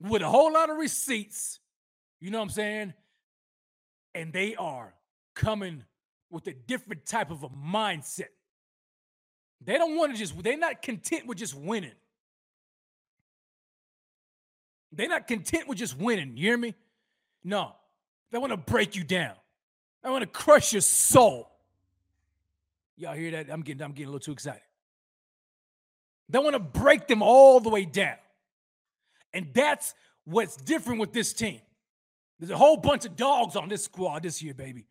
with 0.00 0.22
a 0.22 0.28
whole 0.28 0.52
lot 0.52 0.70
of 0.70 0.76
receipts. 0.76 1.60
You 2.20 2.30
know 2.30 2.38
what 2.38 2.44
I'm 2.44 2.50
saying? 2.50 2.94
And 4.14 4.32
they 4.32 4.54
are 4.56 4.94
coming 5.34 5.84
with 6.30 6.46
a 6.46 6.52
different 6.52 7.06
type 7.06 7.30
of 7.30 7.42
a 7.42 7.48
mindset. 7.48 8.28
They 9.64 9.78
don't 9.78 9.96
want 9.96 10.12
to 10.12 10.18
just, 10.18 10.40
they're 10.42 10.58
not 10.58 10.82
content 10.82 11.26
with 11.26 11.38
just 11.38 11.54
winning. 11.54 11.92
They're 14.92 15.08
not 15.08 15.26
content 15.26 15.68
with 15.68 15.78
just 15.78 15.96
winning. 15.98 16.36
You 16.36 16.48
hear 16.48 16.58
me? 16.58 16.74
No. 17.42 17.72
They 18.30 18.38
want 18.38 18.52
to 18.52 18.56
break 18.56 18.94
you 18.94 19.04
down. 19.04 19.34
They 20.02 20.10
want 20.10 20.22
to 20.22 20.26
crush 20.26 20.72
your 20.72 20.82
soul. 20.82 21.50
Y'all 22.96 23.14
hear 23.14 23.30
that? 23.32 23.50
I'm 23.50 23.62
getting, 23.62 23.82
I'm 23.82 23.92
getting 23.92 24.08
a 24.08 24.10
little 24.10 24.20
too 24.20 24.32
excited. 24.32 24.62
They 26.28 26.38
want 26.38 26.54
to 26.54 26.60
break 26.60 27.08
them 27.08 27.22
all 27.22 27.60
the 27.60 27.68
way 27.68 27.84
down. 27.84 28.16
And 29.32 29.48
that's 29.54 29.94
what's 30.24 30.56
different 30.56 31.00
with 31.00 31.12
this 31.12 31.32
team. 31.32 31.60
There's 32.38 32.50
a 32.50 32.56
whole 32.56 32.76
bunch 32.76 33.04
of 33.04 33.16
dogs 33.16 33.56
on 33.56 33.68
this 33.68 33.84
squad 33.84 34.22
this 34.22 34.42
year, 34.42 34.54
baby. 34.54 34.86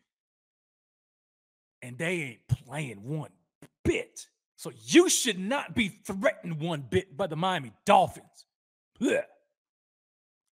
And 1.80 1.98
they 1.98 2.20
ain't 2.22 2.48
playing 2.48 3.02
one 3.02 3.30
bit. 3.84 4.26
So 4.56 4.72
you 4.84 5.08
should 5.08 5.38
not 5.38 5.74
be 5.74 5.88
threatened 5.88 6.60
one 6.60 6.82
bit 6.88 7.16
by 7.16 7.26
the 7.26 7.36
Miami 7.36 7.72
Dolphins. 7.84 8.46
Ugh. 9.00 9.24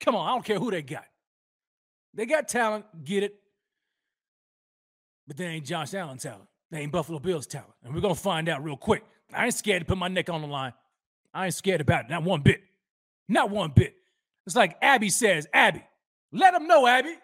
Come 0.00 0.14
on, 0.17 0.28
I 0.28 0.33
don't 0.33 0.45
care 0.45 0.59
who 0.59 0.71
they 0.71 0.83
got. 0.83 1.05
They 2.14 2.26
got 2.26 2.49
talent, 2.49 2.85
get 3.05 3.23
it. 3.23 3.35
But 5.26 5.37
they 5.37 5.47
ain't 5.47 5.67
Josh 5.67 5.95
Allen 5.95 6.19
talent. 6.19 6.49
They 6.71 6.81
ain't 6.81 6.93
Buffalo 6.93 7.19
Bills 7.19 7.47
talent. 7.47 7.73
And 7.85 7.95
we're 7.95 8.00
to 8.00 8.14
find 8.14 8.49
out 8.49 8.64
real 8.64 8.76
quick. 8.76 9.05
I 9.33 9.47
ain't 9.47 9.55
scared 9.55 9.81
to 9.81 9.87
put 9.87 9.99
my 9.99 10.09
neck 10.09 10.31
on 10.31 10.40
the 10.40 10.47
line. 10.47 10.73
I 11.35 11.47
ain't 11.47 11.55
scared 11.55 11.81
about 11.81 12.05
it. 12.05 12.11
Not 12.11 12.23
one 12.23 12.40
bit. 12.40 12.62
Not 13.28 13.50
one 13.50 13.73
bit. 13.75 13.95
It's 14.47 14.57
like 14.57 14.76
Abby 14.81 15.11
says, 15.11 15.47
Abby, 15.52 15.85
let 16.33 16.52
them 16.52 16.67
know, 16.67 16.87
Abby. 16.87 17.14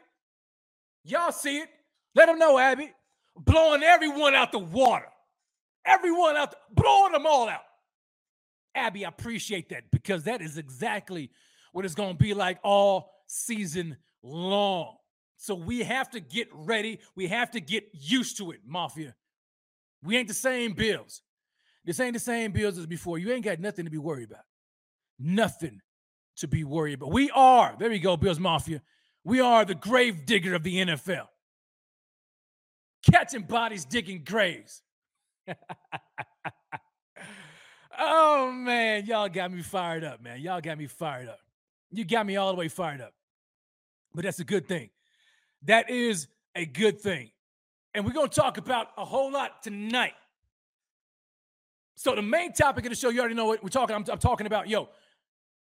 Y'all 1.05 1.33
see 1.33 1.59
it. 1.59 1.69
Let 2.15 2.27
them 2.27 2.39
know, 2.39 2.59
Abby. 2.59 2.93
Blowing 3.37 3.83
everyone 3.83 4.35
out 4.35 4.53
the 4.53 4.59
water. 4.59 5.09
Everyone 5.87 6.37
out, 6.37 6.51
the, 6.51 6.57
blowing 6.71 7.13
them 7.13 7.27
all 7.27 7.49
out. 7.49 7.63
Abby, 8.75 9.05
I 9.05 9.09
appreciate 9.09 9.71
that 9.71 9.85
because 9.91 10.25
that 10.25 10.43
is 10.43 10.59
exactly 10.59 11.31
what 11.75 11.85
it's 11.85 11.97
going 11.97 12.17
to 12.17 12.23
be 12.23 12.35
like 12.35 12.61
all 12.63 13.11
season 13.27 13.97
long. 14.23 14.95
So 15.39 15.57
we 15.57 15.83
have 15.83 16.09
to 16.11 16.21
get 16.21 16.47
ready. 16.53 17.01
We 17.17 17.27
have 17.27 17.51
to 17.51 17.61
get 17.61 17.89
used 17.93 18.37
to 18.37 18.53
it, 18.53 18.61
Mafia. 18.65 19.17
We 20.01 20.17
ain't 20.17 20.29
the 20.29 20.35
same 20.35 20.75
bills. 20.75 21.23
This 21.85 21.99
ain't 21.99 22.15
the 22.15 22.21
same 22.21 22.53
bills 22.53 22.79
as 22.79 22.87
before. 22.87 23.19
You 23.19 23.33
ain't 23.33 23.45
got 23.45 23.59
nothing 23.59 23.87
to 23.87 23.91
be 23.91 23.99
worried 23.99 24.31
about. 24.31 24.45
Nothing 25.19 25.81
to 26.37 26.47
be 26.47 26.63
worried 26.63 26.95
about. 26.95 27.11
We 27.11 27.29
are, 27.35 27.75
there 27.77 27.91
you 27.91 27.99
go, 27.99 28.17
Bills 28.17 28.39
Mafia. 28.39 28.81
We 29.25 29.41
are 29.41 29.65
the 29.65 29.75
grave 29.75 30.27
digger 30.27 30.55
of 30.55 30.63
the 30.63 30.77
NFL. 30.77 31.27
Catching 33.11 33.43
bodies, 33.43 33.85
digging 33.85 34.23
graves. 34.25 34.81
oh 37.99 38.53
man, 38.53 39.07
y'all 39.07 39.29
got 39.29 39.51
me 39.51 39.63
fired 39.63 40.05
up, 40.05 40.23
man. 40.23 40.41
Y'all 40.41 40.61
got 40.61 40.79
me 40.79 40.87
fired 40.87 41.29
up. 41.29 41.41
You 41.97 42.05
got 42.05 42.27
me 42.27 42.37
all 42.37 42.53
the 42.53 42.59
way 42.59 42.69
fired 42.69 43.01
up. 43.01 43.13
But 44.15 44.25
that's 44.25 44.41
a 44.41 44.45
good 44.45 44.67
thing. 44.67 44.91
That 45.63 45.91
is 45.91 46.29
a 46.55 46.67
good 46.67 47.01
thing. 47.01 47.31
And 47.95 48.05
we're 48.05 48.13
going 48.13 48.29
to 48.29 48.35
talk 48.35 48.59
about 48.59 48.89
a 48.97 49.05
whole 49.05 49.33
lot 49.33 49.63
tonight. 49.63 50.15
So 51.97 52.15
the 52.15 52.23
main 52.23 52.53
topic 52.53 52.85
of 52.85 52.91
the 52.91 52.97
show, 52.97 53.09
you 53.09 53.21
already 53.21 53.35
know 53.35 53.47
what 53.47 53.63
we're 53.63 53.69
talking. 53.69 53.95
I'm, 53.95 54.05
I'm 54.11 54.19
talking 54.19 54.47
about, 54.47 54.69
yo, 54.69 54.89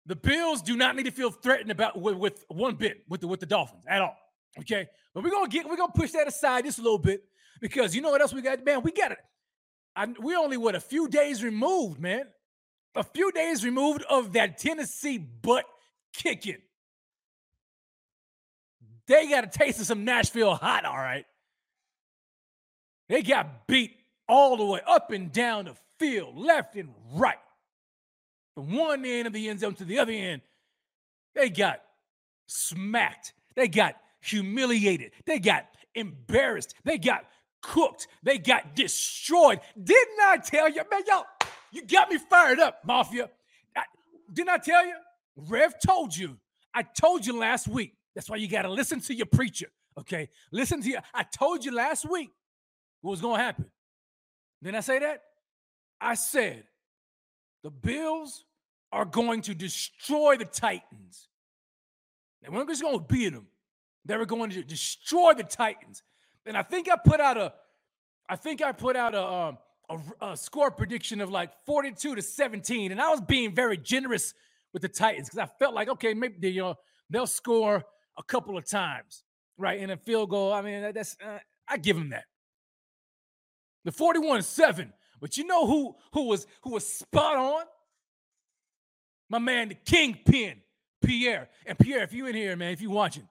the 0.08 0.16
Bills 0.16 0.62
do 0.62 0.76
not 0.76 0.96
need 0.96 1.04
to 1.04 1.12
feel 1.12 1.30
threatened 1.30 1.70
about 1.70 2.02
with, 2.02 2.16
with 2.16 2.46
one 2.48 2.76
bit 2.76 3.04
with 3.08 3.22
the 3.22 3.28
with 3.28 3.40
the 3.40 3.46
Dolphins 3.46 3.84
at 3.88 4.02
all. 4.02 4.16
Okay, 4.60 4.88
but 5.14 5.24
we're 5.24 5.30
gonna 5.30 5.50
get 5.50 5.70
we're 5.70 5.76
gonna 5.76 5.92
push 5.94 6.12
that 6.12 6.28
aside 6.28 6.64
just 6.64 6.80
a 6.80 6.82
little 6.82 6.98
bit 6.98 7.24
because 7.62 7.94
you 7.94 8.02
know 8.02 8.10
what 8.10 8.22
else 8.22 8.34
we 8.34 8.42
got, 8.42 8.64
man. 8.64 8.82
We 8.82 8.92
got 8.92 9.12
it. 9.12 9.20
I, 9.96 10.08
we're 10.20 10.40
only 10.40 10.58
what 10.58 10.76
a 10.76 10.80
few 10.80 11.08
days 11.08 11.44
removed, 11.44 12.00
man. 12.00 12.24
A 12.96 13.04
few 13.04 13.32
days 13.32 13.64
removed 13.66 14.04
of 14.10 14.34
that 14.34 14.58
Tennessee 14.58 15.18
butt 15.18 15.66
kicking. 16.18 16.58
They 19.08 19.30
got 19.30 19.46
a 19.46 19.48
taste 19.48 19.80
of 19.80 19.86
some 19.86 20.04
Nashville 20.04 20.56
hot, 20.56 20.84
all 20.84 20.98
right. 20.98 21.26
They 23.08 23.22
got 23.22 23.68
beat 23.68 23.96
all 24.28 24.58
the 24.58 24.66
way 24.66 24.82
up 24.86 25.12
and 25.12 25.32
down 25.32 25.66
the 25.66 25.76
field, 25.98 26.38
left 26.38 26.76
and 26.76 26.90
right. 27.14 27.38
From 28.56 28.76
one 28.76 29.06
end 29.06 29.28
of 29.28 29.34
the 29.34 29.48
end 29.50 29.62
zone 29.62 29.76
to 29.76 29.86
the 29.86 30.00
other 30.00 30.12
end, 30.12 30.42
they 31.36 31.50
got 31.50 31.82
smacked. 32.48 33.34
They 33.56 33.68
got 33.68 33.96
humiliated. 34.20 35.12
They 35.26 35.40
got 35.40 35.68
embarrassed. 35.96 36.74
They 36.84 36.98
got 36.98 37.26
cooked. 37.62 38.08
They 38.24 38.38
got 38.40 38.76
destroyed. 38.76 39.62
Didn't 39.82 40.20
I 40.22 40.38
tell 40.38 40.70
you, 40.70 40.82
man? 40.90 41.02
Y'all, 41.08 41.26
you 41.72 41.86
got 41.86 42.10
me 42.10 42.18
fired 42.18 42.60
up, 42.60 42.84
Mafia. 42.84 43.30
I, 43.76 43.84
didn't 44.34 44.50
I 44.50 44.58
tell 44.58 44.86
you? 44.86 44.96
Rev 45.38 45.74
told 45.86 46.16
you. 46.16 46.38
I 46.74 46.84
told 46.84 47.26
you 47.26 47.38
last 47.38 47.68
week. 47.68 47.94
That's 48.16 48.30
why 48.30 48.38
you 48.38 48.48
got 48.48 48.64
to 48.64 48.70
listen 48.70 49.00
to 49.02 49.14
your 49.14 49.28
preacher. 49.28 49.68
Okay. 49.98 50.30
Listen 50.52 50.82
to 50.82 50.90
you. 50.90 50.98
I 51.14 51.24
told 51.24 51.64
you 51.64 51.74
last 51.74 52.10
week 52.10 52.30
what 53.02 53.12
was 53.12 53.22
going 53.22 53.38
to 53.38 53.44
happen. 53.44 53.66
Didn't 54.64 54.78
I 54.78 54.82
say 54.82 55.00
that? 55.00 55.22
I 56.02 56.16
said 56.16 56.64
the 57.64 57.70
Bills 57.70 58.46
are 58.92 59.06
going 59.06 59.42
to 59.44 59.54
destroy 59.54 60.38
the 60.38 60.46
Titans. 60.46 61.28
They 62.42 62.50
weren't 62.50 62.70
just 62.70 62.82
going 62.82 62.98
to 62.98 63.06
beat 63.06 63.34
them. 63.34 63.48
They 64.06 64.16
were 64.18 64.26
going 64.26 64.52
to 64.52 64.64
destroy 64.64 65.34
the 65.34 65.44
Titans. 65.44 66.02
And 66.46 66.58
I 66.58 66.64
think 66.64 66.90
I 66.90 66.96
put 66.96 67.20
out 67.20 67.38
a, 67.38 67.54
I 68.30 68.36
think 68.36 68.62
I 68.62 68.72
put 68.72 68.96
out 68.96 69.14
a, 69.14 69.26
um, 69.26 69.58
a, 69.90 70.28
a 70.32 70.38
score 70.38 70.72
prediction 70.72 71.22
of 71.22 71.30
like 71.30 71.52
42 71.66 72.16
to 72.16 72.22
17. 72.22 72.92
And 72.92 73.02
I 73.02 73.10
was 73.10 73.22
being 73.22 73.54
very 73.54 73.78
generous 73.78 74.34
with 74.74 74.82
the 74.82 74.90
Titans 74.90 75.30
because 75.30 75.50
I 75.50 75.52
felt 75.60 75.74
like, 75.74 75.90
okay, 75.90 76.14
maybe 76.14 76.36
they, 76.40 76.54
know, 76.54 76.76
they'll 77.10 77.28
score 77.28 77.84
a 78.18 78.24
couple 78.24 78.58
of 78.58 78.68
times, 78.68 79.24
right? 79.58 79.80
And 79.80 79.92
a 79.92 79.98
field 79.98 80.30
goal. 80.30 80.54
I 80.54 80.62
mean, 80.62 80.92
that's, 80.94 81.16
uh, 81.26 81.40
I 81.68 81.78
give 81.78 81.96
them 81.96 82.10
that. 82.10 82.26
The 83.86 83.92
41 83.92 84.42
7 84.42 84.94
but 85.20 85.38
you 85.38 85.46
know 85.46 85.66
who 85.66 85.96
who 86.14 86.28
was 86.28 86.48
who 86.62 86.72
was 86.72 86.86
spot 86.86 87.38
on? 87.38 87.64
My 89.30 89.40
man, 89.40 89.70
the 89.70 89.76
kingpin, 89.76 90.62
Pierre. 91.04 91.50
And 91.66 91.78
Pierre, 91.78 92.04
if 92.04 92.14
you 92.14 92.28
in 92.28 92.36
here, 92.36 92.56
man, 92.56 92.72
if 92.72 92.82
you 92.82 92.90
watching, 92.90 93.28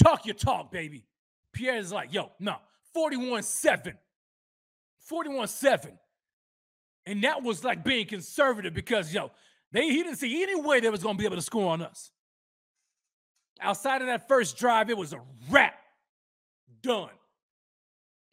talk 0.00 0.24
your 0.24 0.36
talk, 0.36 0.70
baby. 0.70 1.04
Pierre 1.52 1.78
is 1.78 1.92
like, 1.92 2.12
yo, 2.14 2.30
no, 2.38 2.56
41-7. 2.96 3.94
41-7. 5.10 5.98
And 7.06 7.24
that 7.24 7.42
was 7.42 7.64
like 7.64 7.82
being 7.82 8.06
conservative 8.06 8.72
because, 8.72 9.12
yo, 9.12 9.32
they 9.72 9.88
he 9.88 10.02
didn't 10.02 10.16
see 10.16 10.42
any 10.42 10.60
way 10.60 10.80
they 10.80 10.90
was 10.90 11.02
gonna 11.02 11.18
be 11.18 11.24
able 11.24 11.36
to 11.36 11.42
score 11.42 11.70
on 11.70 11.82
us. 11.82 12.10
Outside 13.60 14.00
of 14.00 14.08
that 14.08 14.26
first 14.28 14.56
drive, 14.56 14.90
it 14.90 14.96
was 14.96 15.12
a 15.12 15.20
wrap. 15.50 15.74
Done. 16.82 17.10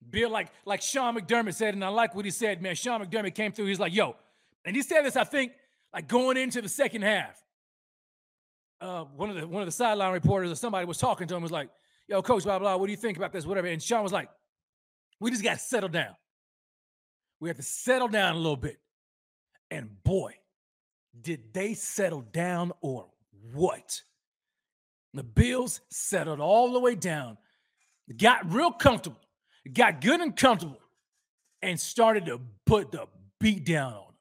Bill, 0.10 0.30
like 0.30 0.50
like 0.66 0.82
Sean 0.82 1.18
McDermott 1.18 1.56
said, 1.56 1.74
and 1.74 1.84
I 1.84 1.90
like 1.90 2.16
what 2.16 2.26
he 2.26 2.32
said, 2.32 2.62
man. 2.62 2.76
Sean 2.76 3.04
McDermott 3.04 3.36
came 3.36 3.52
through. 3.52 3.66
He's 3.66 3.80
like, 3.80 3.94
yo, 3.94 4.16
and 4.66 4.76
he 4.76 4.82
said 4.82 5.02
this, 5.04 5.16
I 5.16 5.24
think, 5.24 5.52
like 5.94 6.08
going 6.08 6.38
into 6.38 6.62
the 6.62 6.70
second 6.70 7.02
half. 7.02 7.44
Uh, 8.80 9.04
one 9.16 9.30
of 9.30 9.36
the 9.36 9.48
one 9.48 9.62
of 9.62 9.66
the 9.66 9.72
sideline 9.72 10.14
reporters 10.14 10.52
or 10.52 10.56
somebody 10.56 10.86
was 10.86 10.98
talking 10.98 11.28
to 11.28 11.36
him, 11.36 11.42
was 11.42 11.52
like, 11.52 11.70
yo, 12.08 12.22
coach, 12.22 12.44
blah, 12.44 12.60
blah, 12.60 12.78
what 12.78 12.86
do 12.86 12.92
you 12.92 12.98
think 12.98 13.18
about 13.18 13.34
this? 13.34 13.46
Whatever. 13.46 13.68
And 13.68 13.82
Sean 13.82 14.04
was 14.04 14.14
like, 14.14 14.30
we 15.20 15.32
just 15.32 15.44
got 15.44 15.54
to 15.54 15.60
settle 15.60 15.90
down. 15.90 16.16
We 17.40 17.50
have 17.50 17.58
to 17.58 17.64
settle 17.64 18.08
down 18.08 18.36
a 18.36 18.38
little 18.38 18.56
bit. 18.56 18.78
And 19.70 19.90
boy, 20.04 20.36
did 21.22 21.54
they 21.54 21.74
settle 21.74 22.22
down 22.22 22.72
or 22.82 23.08
what? 23.54 24.02
The 25.14 25.24
Bills 25.24 25.82
settled 25.90 26.40
all 26.40 26.74
the 26.74 26.80
way 26.80 26.96
down, 26.96 27.38
got 28.18 28.52
real 28.52 28.72
comfortable 28.72 29.22
got 29.68 30.02
good 30.02 30.22
and 30.22 30.36
comfortable 30.36 30.80
and 31.62 31.80
started 31.80 32.26
to 32.26 32.40
put 32.66 32.92
the 32.92 33.06
beat 33.40 33.66
down 33.66 33.94
on 33.94 34.00
him. 34.00 34.16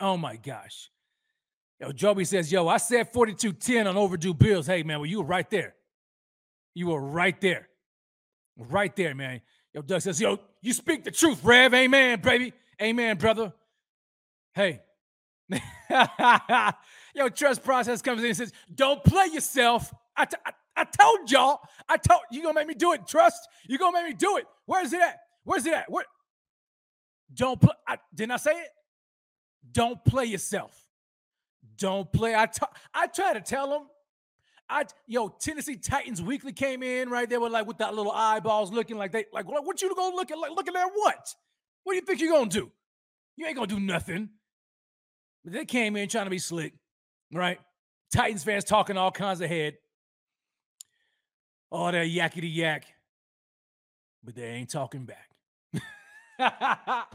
Oh 0.00 0.16
my 0.16 0.36
gosh. 0.36 0.90
Yo, 1.80 1.92
Joby 1.92 2.24
says, 2.24 2.50
Yo, 2.52 2.68
I 2.68 2.76
said 2.76 3.12
42 3.12 3.52
10 3.52 3.86
on 3.86 3.96
overdue 3.96 4.34
bills. 4.34 4.66
Hey, 4.66 4.82
man, 4.82 4.98
well, 4.98 5.06
you 5.06 5.18
were 5.18 5.26
right 5.26 5.48
there. 5.50 5.74
You 6.74 6.88
were 6.88 7.00
right 7.00 7.40
there. 7.40 7.68
Right 8.56 8.94
there, 8.94 9.14
man. 9.14 9.40
Yo, 9.74 9.82
Doug 9.82 10.02
says, 10.02 10.20
Yo, 10.20 10.38
you 10.60 10.72
speak 10.72 11.04
the 11.04 11.10
truth, 11.10 11.40
Rev. 11.42 11.72
Amen, 11.72 12.20
baby. 12.20 12.52
Amen, 12.80 13.16
brother. 13.16 13.52
Hey. 14.54 14.80
Yo, 17.14 17.28
trust 17.28 17.64
process 17.64 18.02
comes 18.02 18.20
in 18.20 18.28
and 18.28 18.36
says, 18.36 18.52
Don't 18.74 19.02
play 19.04 19.26
yourself. 19.26 19.92
I, 20.16 20.24
t- 20.24 20.36
I, 20.46 20.52
I 20.76 20.84
told 20.84 21.30
y'all. 21.30 21.60
I 21.88 21.96
told 21.96 22.20
you 22.30 22.42
gonna 22.42 22.54
make 22.54 22.68
me 22.68 22.74
do 22.74 22.92
it. 22.92 23.06
Trust. 23.06 23.48
You 23.68 23.78
gonna 23.78 24.00
make 24.00 24.08
me 24.12 24.14
do 24.14 24.36
it. 24.36 24.46
Where's 24.66 24.92
it 24.92 25.00
at? 25.00 25.18
Where's 25.44 25.66
it 25.66 25.72
at? 25.72 25.90
What? 25.90 26.06
Don't 27.34 27.60
play. 27.60 27.74
I, 27.86 27.98
didn't 28.14 28.32
I 28.32 28.36
say 28.36 28.52
it? 28.52 28.68
Don't 29.72 30.02
play 30.04 30.26
yourself. 30.26 30.86
Don't 31.76 32.10
play. 32.12 32.34
I 32.34 32.46
t- 32.46 32.66
I 32.94 33.06
try 33.06 33.34
to 33.34 33.40
tell 33.40 33.70
them. 33.70 33.82
I 34.68 34.84
yo 35.08 35.28
Tennessee 35.28 35.76
Titans 35.76 36.22
Weekly 36.22 36.52
came 36.52 36.82
in 36.82 37.10
right 37.10 37.28
there 37.28 37.40
with 37.40 37.52
like 37.52 37.66
with 37.66 37.78
that 37.78 37.94
little 37.94 38.12
eyeballs 38.12 38.70
looking 38.70 38.96
like 38.96 39.10
they 39.10 39.24
like 39.32 39.48
what, 39.48 39.64
what 39.64 39.82
you 39.82 39.92
gonna 39.94 40.14
look 40.14 40.30
at 40.30 40.38
like 40.38 40.52
looking 40.52 40.76
at 40.76 40.86
what? 40.94 41.34
What 41.82 41.92
do 41.92 41.96
you 41.96 42.02
think 42.02 42.20
you're 42.20 42.32
gonna 42.32 42.48
do? 42.48 42.70
You 43.36 43.46
ain't 43.46 43.56
gonna 43.56 43.66
do 43.66 43.80
nothing. 43.80 44.28
They 45.44 45.64
came 45.64 45.96
in 45.96 46.08
trying 46.08 46.26
to 46.26 46.30
be 46.30 46.38
slick, 46.38 46.74
right? 47.32 47.58
Titans 48.12 48.44
fans 48.44 48.64
talking 48.64 48.96
all 48.96 49.10
kinds 49.10 49.40
of 49.40 49.48
head 49.48 49.76
all 51.70 51.92
that 51.92 52.06
yakety 52.06 52.54
yak, 52.54 52.84
but 54.24 54.34
they 54.34 54.42
ain't 54.42 54.70
talking 54.70 55.06
back. 55.06 55.30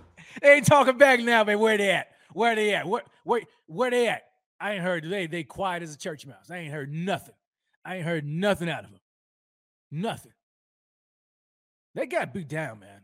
they 0.41 0.53
ain't 0.53 0.65
talking 0.65 0.98
back 0.98 1.20
now, 1.20 1.44
man. 1.44 1.60
Where 1.60 1.77
they 1.77 1.91
at? 1.91 2.08
Where 2.34 2.55
they 2.55 2.74
at? 2.74 2.88
Where, 2.88 3.03
where, 3.24 3.41
where 3.67 3.89
they 3.89 4.08
at? 4.08 4.24
I 4.60 4.74
ain't 4.74 4.84
heard 4.84 5.03
they 5.10 5.27
they 5.27 5.44
quiet 5.44 5.84
as 5.84 5.94
a 5.94 5.98
church 5.98 6.25
mouse. 6.25 6.50
I 6.50 6.58
ain't 6.58 6.74
heard 6.74 6.94
nothing. 6.94 7.36
I 7.84 7.98
ain't 7.98 8.05
heard 8.05 8.25
nothing 8.25 8.70
out 8.70 8.86
of 8.86 8.91
them. 8.91 9.01
Nothing. 9.91 10.32
They 11.94 12.05
got 12.05 12.34
beat 12.34 12.48
down, 12.48 12.79
man. 12.79 13.01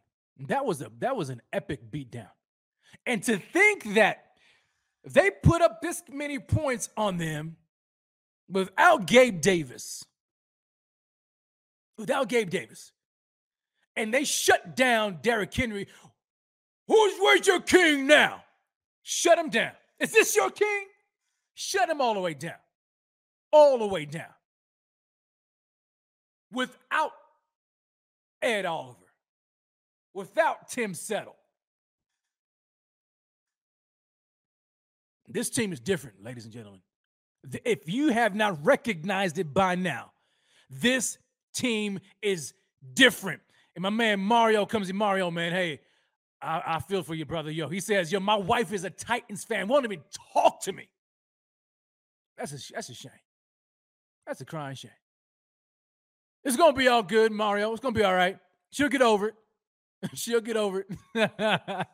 That 0.47 0.65
was 0.65 0.81
a 0.81 0.89
that 0.99 1.15
was 1.15 1.29
an 1.29 1.41
epic 1.51 1.91
beat 1.91 2.09
down. 2.09 2.29
And 3.05 3.21
to 3.23 3.37
think 3.37 3.95
that 3.95 4.23
they 5.03 5.31
put 5.31 5.61
up 5.61 5.81
this 5.81 6.03
many 6.11 6.39
points 6.39 6.89
on 6.95 7.17
them 7.17 7.57
without 8.49 9.07
Gabe 9.07 9.41
Davis. 9.41 10.05
Without 11.97 12.29
Gabe 12.29 12.49
Davis. 12.49 12.91
And 13.95 14.13
they 14.13 14.23
shut 14.23 14.75
down 14.75 15.19
Derrick 15.21 15.53
Henry. 15.53 15.87
Who's 16.87 17.13
where's 17.19 17.45
your 17.47 17.61
king 17.61 18.07
now? 18.07 18.43
Shut 19.03 19.37
him 19.37 19.49
down. 19.49 19.71
Is 19.99 20.11
this 20.11 20.35
your 20.35 20.49
king? 20.51 20.85
Shut 21.53 21.89
him 21.89 22.01
all 22.01 22.13
the 22.13 22.19
way 22.19 22.33
down. 22.33 22.55
All 23.51 23.77
the 23.77 23.87
way 23.87 24.05
down. 24.05 24.33
Without 26.51 27.11
Ed 28.41 28.65
Oliver. 28.65 28.97
Without 30.13 30.69
Tim 30.69 30.93
Settle. 30.93 31.35
This 35.33 35.49
team 35.49 35.71
is 35.71 35.79
different, 35.79 36.23
ladies 36.23 36.43
and 36.45 36.53
gentlemen. 36.53 36.81
If 37.65 37.87
you 37.87 38.09
have 38.09 38.35
not 38.35 38.63
recognized 38.65 39.37
it 39.39 39.53
by 39.53 39.75
now, 39.75 40.11
this 40.69 41.17
team 41.53 41.99
is 42.21 42.53
different. 42.93 43.41
And 43.75 43.83
my 43.83 43.89
man 43.89 44.19
Mario 44.19 44.65
comes 44.65 44.89
in. 44.89 44.95
Mario, 44.95 45.31
man, 45.31 45.51
hey, 45.51 45.79
I, 46.41 46.61
I, 46.65 46.79
feel 46.79 47.03
for 47.03 47.15
you, 47.15 47.25
brother. 47.25 47.51
Yo, 47.51 47.67
he 47.67 47.79
says, 47.79 48.11
yo, 48.11 48.19
my 48.19 48.35
wife 48.35 48.73
is 48.73 48.83
a 48.83 48.89
Titans 48.89 49.43
fan. 49.43 49.67
Won't 49.67 49.85
even 49.85 50.01
talk 50.33 50.61
to 50.63 50.73
me. 50.73 50.89
That's 52.37 52.51
a 52.51 52.73
that's 52.73 52.89
a 52.89 52.93
shame. 52.93 53.11
That's 54.25 54.41
a 54.41 54.45
crying 54.45 54.75
shame. 54.75 54.91
It's 56.43 56.57
gonna 56.57 56.73
be 56.73 56.87
all 56.87 57.03
good, 57.03 57.31
Mario. 57.31 57.71
It's 57.71 57.81
gonna 57.81 57.93
be 57.93 58.03
all 58.03 58.13
right. 58.13 58.37
She'll 58.71 58.89
get 58.89 59.01
over 59.01 59.29
it. 59.29 59.35
She'll 60.15 60.41
get 60.41 60.57
over 60.57 60.85
it. 61.15 61.31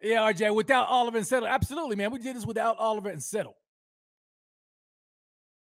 Yeah, 0.00 0.30
RJ, 0.32 0.54
without 0.54 0.88
Oliver 0.88 1.18
and 1.18 1.26
Settle. 1.26 1.48
Absolutely, 1.48 1.96
man. 1.96 2.10
We 2.10 2.18
did 2.18 2.36
this 2.36 2.46
without 2.46 2.78
Oliver 2.78 3.08
and 3.08 3.22
Settle. 3.22 3.56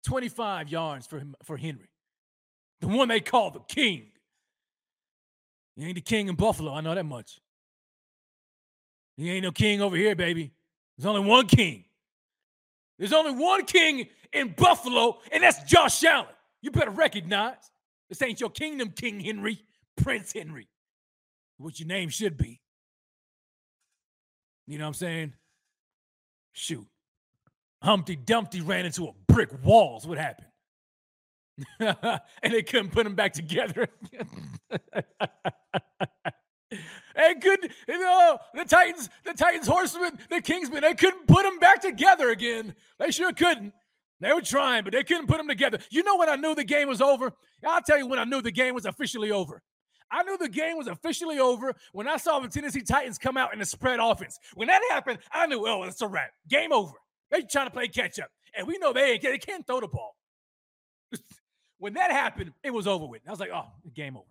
25 0.04 0.68
yards 0.68 1.06
for 1.06 1.18
him, 1.18 1.35
for 1.42 1.56
Henry. 1.56 1.88
The 2.80 2.88
one 2.88 3.09
they 3.09 3.21
call 3.21 3.50
the 3.50 3.61
king. 3.61 4.09
He 5.76 5.85
ain't 5.85 5.95
the 5.95 6.00
king 6.00 6.28
in 6.28 6.35
Buffalo. 6.37 6.73
I 6.73 6.80
know 6.80 6.95
that 6.95 7.04
much. 7.04 7.40
He 9.16 9.30
ain't 9.30 9.45
no 9.45 9.52
king 9.52 9.80
over 9.80 9.97
here, 9.97 10.14
baby. 10.14 10.52
There's 10.97 11.06
only 11.06 11.28
one 11.28 11.47
king. 11.47 11.85
There's 12.99 13.12
only 13.12 13.33
one 13.33 13.64
king 13.64 14.09
in 14.33 14.54
Buffalo, 14.56 15.18
and 15.33 15.42
that's 15.42 15.62
Josh 15.64 16.02
Allen. 16.04 16.28
You 16.62 16.71
better 16.71 16.90
recognize 16.90 17.71
this 18.09 18.23
ain't 18.23 18.40
your 18.40 18.50
kingdom, 18.50 18.90
King 18.90 19.21
Henry, 19.21 19.61
Prince 19.97 20.33
Henry. 20.33 20.68
What 21.59 21.78
your 21.80 21.88
name 21.88 22.09
should 22.09 22.37
be. 22.37 22.61
You 24.67 24.79
know 24.79 24.85
what 24.85 24.89
I'm 24.89 24.95
saying? 24.95 25.33
Shoot. 26.53 26.87
Humpty 27.83 28.17
Dumpty 28.17 28.61
ran 28.61 28.87
into 28.87 29.07
a 29.07 29.13
brick 29.29 29.51
walls. 29.63 30.07
What 30.07 30.19
happened? 30.19 30.49
and 31.79 32.53
they 32.53 32.63
couldn't 32.63 32.91
put 32.91 33.05
them 33.05 33.15
back 33.15 33.33
together. 33.33 33.89
and 37.15 37.41
good, 37.41 37.73
you 37.89 37.99
know, 37.99 38.39
the 38.55 38.65
Titans, 38.65 39.09
the 39.25 39.33
Titans 39.33 39.67
horsemen, 39.67 40.19
the 40.29 40.43
Kingsmen, 40.43 40.83
they 40.83 40.95
couldn't 40.95 41.27
put 41.27 41.45
them 41.45 41.59
back 41.59 41.81
together 41.81 42.31
again. 42.31 42.75
They 42.99 43.11
sure 43.11 43.33
couldn't. 43.33 43.73
They 44.21 44.33
were 44.33 44.43
trying, 44.43 44.85
but 44.85 44.93
they 44.93 45.05
couldn't 45.05 45.27
put 45.27 45.37
them 45.37 45.49
together. 45.49 45.79
You 45.91 46.03
know 46.03 46.17
when 46.17 46.29
I 46.29 46.37
knew 46.37 46.55
the 46.55 46.65
game 46.65 46.89
was 46.89 47.03
over? 47.03 47.33
I'll 47.65 47.83
tell 47.83 47.99
you 47.99 48.07
when 48.07 48.19
I 48.19 48.25
knew 48.25 48.41
the 48.41 48.51
game 48.51 48.75
was 48.75 48.87
officially 48.87 49.31
over. 49.31 49.63
I 50.11 50.23
knew 50.23 50.39
the 50.39 50.49
game 50.49 50.77
was 50.77 50.87
officially 50.87 51.39
over 51.39 51.75
when 51.93 52.07
I 52.09 52.17
saw 52.17 52.39
the 52.39 52.49
Tennessee 52.49 52.83
Titans 52.83 53.19
come 53.19 53.37
out 53.37 53.52
in 53.52 53.59
the 53.59 53.65
spread 53.65 53.99
offense. 54.00 54.39
When 54.54 54.69
that 54.69 54.80
happened, 54.91 55.19
I 55.33 55.47
knew, 55.47 55.67
oh, 55.67 55.83
it's 55.83 56.00
a 56.00 56.09
wrap. 56.09 56.30
Game 56.49 56.73
over. 56.73 56.95
They 57.30 57.43
trying 57.43 57.67
to 57.67 57.73
play 57.73 57.89
catch 57.89 58.19
up. 58.21 58.30
And 58.57 58.67
we 58.67 58.78
know 58.78 58.93
they, 58.93 59.19
they 59.19 59.39
can't 59.39 59.67
throw 59.67 59.80
the 59.80 59.89
ball. 59.89 60.17
when 61.78 61.95
that 61.95 62.11
happened, 62.11 62.52
it 62.63 62.73
was 62.73 62.87
over 62.87 63.07
with. 63.07 63.23
I 63.26 63.30
was 63.30 63.41
like, 63.41 63.50
oh, 63.52 63.67
game 63.95 64.17
over. 64.17 64.26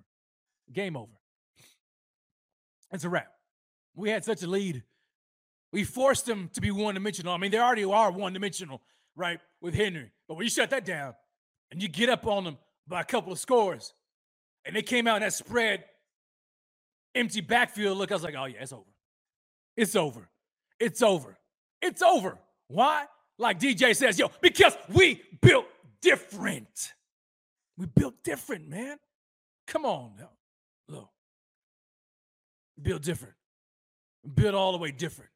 Game 0.71 0.95
over. 0.95 1.11
It's 2.91 3.03
a 3.03 3.09
wrap. 3.09 3.27
We 3.95 4.09
had 4.09 4.23
such 4.23 4.43
a 4.43 4.47
lead. 4.47 4.83
We 5.71 5.83
forced 5.83 6.25
them 6.25 6.49
to 6.53 6.61
be 6.61 6.71
one 6.71 6.93
dimensional. 6.95 7.33
I 7.33 7.37
mean, 7.37 7.51
they 7.51 7.59
already 7.59 7.83
are 7.83 8.11
one 8.11 8.33
dimensional, 8.33 8.81
right, 9.15 9.39
with 9.61 9.73
Henry. 9.73 10.11
But 10.27 10.35
when 10.35 10.45
you 10.45 10.49
shut 10.49 10.69
that 10.69 10.85
down 10.85 11.13
and 11.71 11.81
you 11.81 11.89
get 11.89 12.09
up 12.09 12.25
on 12.25 12.45
them 12.45 12.57
by 12.87 13.01
a 13.01 13.03
couple 13.03 13.33
of 13.33 13.39
scores, 13.39 13.93
and 14.65 14.75
they 14.75 14.81
came 14.81 15.07
out 15.07 15.17
in 15.17 15.21
that 15.21 15.33
spread, 15.33 15.83
empty 17.13 17.41
backfield 17.41 17.97
look. 17.97 18.11
I 18.11 18.15
was 18.15 18.23
like, 18.23 18.35
oh, 18.37 18.45
yeah, 18.45 18.61
it's 18.61 18.73
over. 18.73 18.83
It's 19.77 19.95
over. 19.95 20.29
It's 20.79 21.01
over. 21.01 21.37
It's 21.81 22.01
over. 22.01 22.37
Why? 22.67 23.05
Like 23.37 23.59
DJ 23.59 23.95
says, 23.95 24.17
yo, 24.17 24.31
because 24.41 24.75
we 24.89 25.21
built 25.41 25.65
different. 26.01 26.93
We 27.77 27.85
built 27.85 28.15
different, 28.23 28.69
man. 28.69 28.97
Come 29.67 29.85
on 29.85 30.11
now. 30.17 30.29
Look. 30.87 31.09
Build 32.81 33.01
different. 33.01 33.35
Build 34.33 34.55
all 34.55 34.71
the 34.71 34.77
way 34.77 34.91
different. 34.91 35.31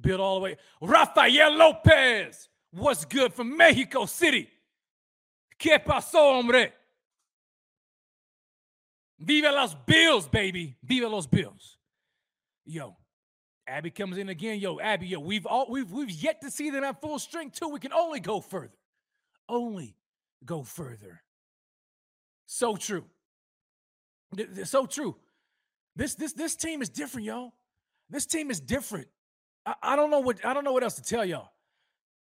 Build 0.00 0.20
all 0.20 0.34
the 0.36 0.40
way. 0.40 0.56
Rafael 0.80 1.56
Lopez. 1.56 2.48
What's 2.72 3.04
good 3.04 3.32
from 3.32 3.56
Mexico 3.56 4.06
City? 4.06 4.48
¿Qué 5.58 5.78
pasó, 5.78 6.34
hombre? 6.34 6.72
Viva 9.18 9.50
los 9.50 9.74
Bills, 9.86 10.28
baby. 10.28 10.76
Viva 10.82 11.08
los 11.08 11.26
Bills. 11.26 11.78
Yo, 12.64 12.96
Abby 13.66 13.90
comes 13.90 14.18
in 14.18 14.28
again. 14.28 14.58
Yo, 14.58 14.80
Abby, 14.80 15.08
yo, 15.08 15.20
we've 15.20 15.46
all 15.46 15.66
we've 15.70 15.90
we've 15.90 16.10
yet 16.10 16.40
to 16.40 16.50
see 16.50 16.70
them 16.70 16.84
at 16.84 17.00
full 17.00 17.18
strength 17.18 17.58
too. 17.58 17.68
We 17.68 17.78
can 17.78 17.92
only 17.92 18.20
go 18.20 18.40
further. 18.40 18.76
Only 19.48 19.96
go 20.44 20.62
further. 20.62 21.22
So 22.46 22.76
true. 22.76 23.04
So 24.64 24.86
true. 24.86 25.16
This 25.96 26.14
this 26.14 26.32
this 26.32 26.56
team 26.56 26.82
is 26.82 26.88
different, 26.88 27.26
y'all. 27.26 27.52
This 28.10 28.26
team 28.26 28.50
is 28.50 28.60
different. 28.60 29.08
I, 29.64 29.74
I 29.82 29.96
don't 29.96 30.10
know 30.10 30.20
what 30.20 30.44
I 30.44 30.54
don't 30.54 30.64
know 30.64 30.72
what 30.72 30.82
else 30.82 30.96
to 30.96 31.02
tell 31.02 31.24
y'all. 31.24 31.50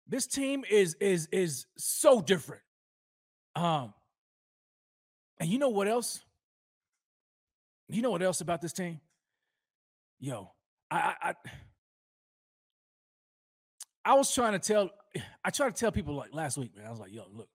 This 0.06 0.26
team 0.26 0.64
is 0.68 0.94
is 0.94 1.28
is 1.30 1.66
so 1.76 2.20
different. 2.20 2.62
Um, 3.54 3.94
and 5.38 5.48
you 5.48 5.58
know 5.58 5.68
what 5.68 5.88
else? 5.88 6.24
You 7.92 8.02
know 8.02 8.10
what 8.10 8.22
else 8.22 8.40
about 8.40 8.60
this 8.60 8.72
team? 8.72 9.00
Yo, 10.20 10.50
I, 10.90 11.14
I, 11.22 11.34
I 14.04 14.14
was 14.14 14.32
trying 14.34 14.52
to 14.52 14.58
tell, 14.58 14.90
I 15.44 15.50
tried 15.50 15.74
to 15.74 15.80
tell 15.80 15.92
people 15.92 16.14
like 16.14 16.32
last 16.32 16.56
week, 16.56 16.76
man. 16.76 16.86
I 16.86 16.90
was 16.90 17.00
like, 17.00 17.12
yo, 17.12 17.24
look, 17.32 17.48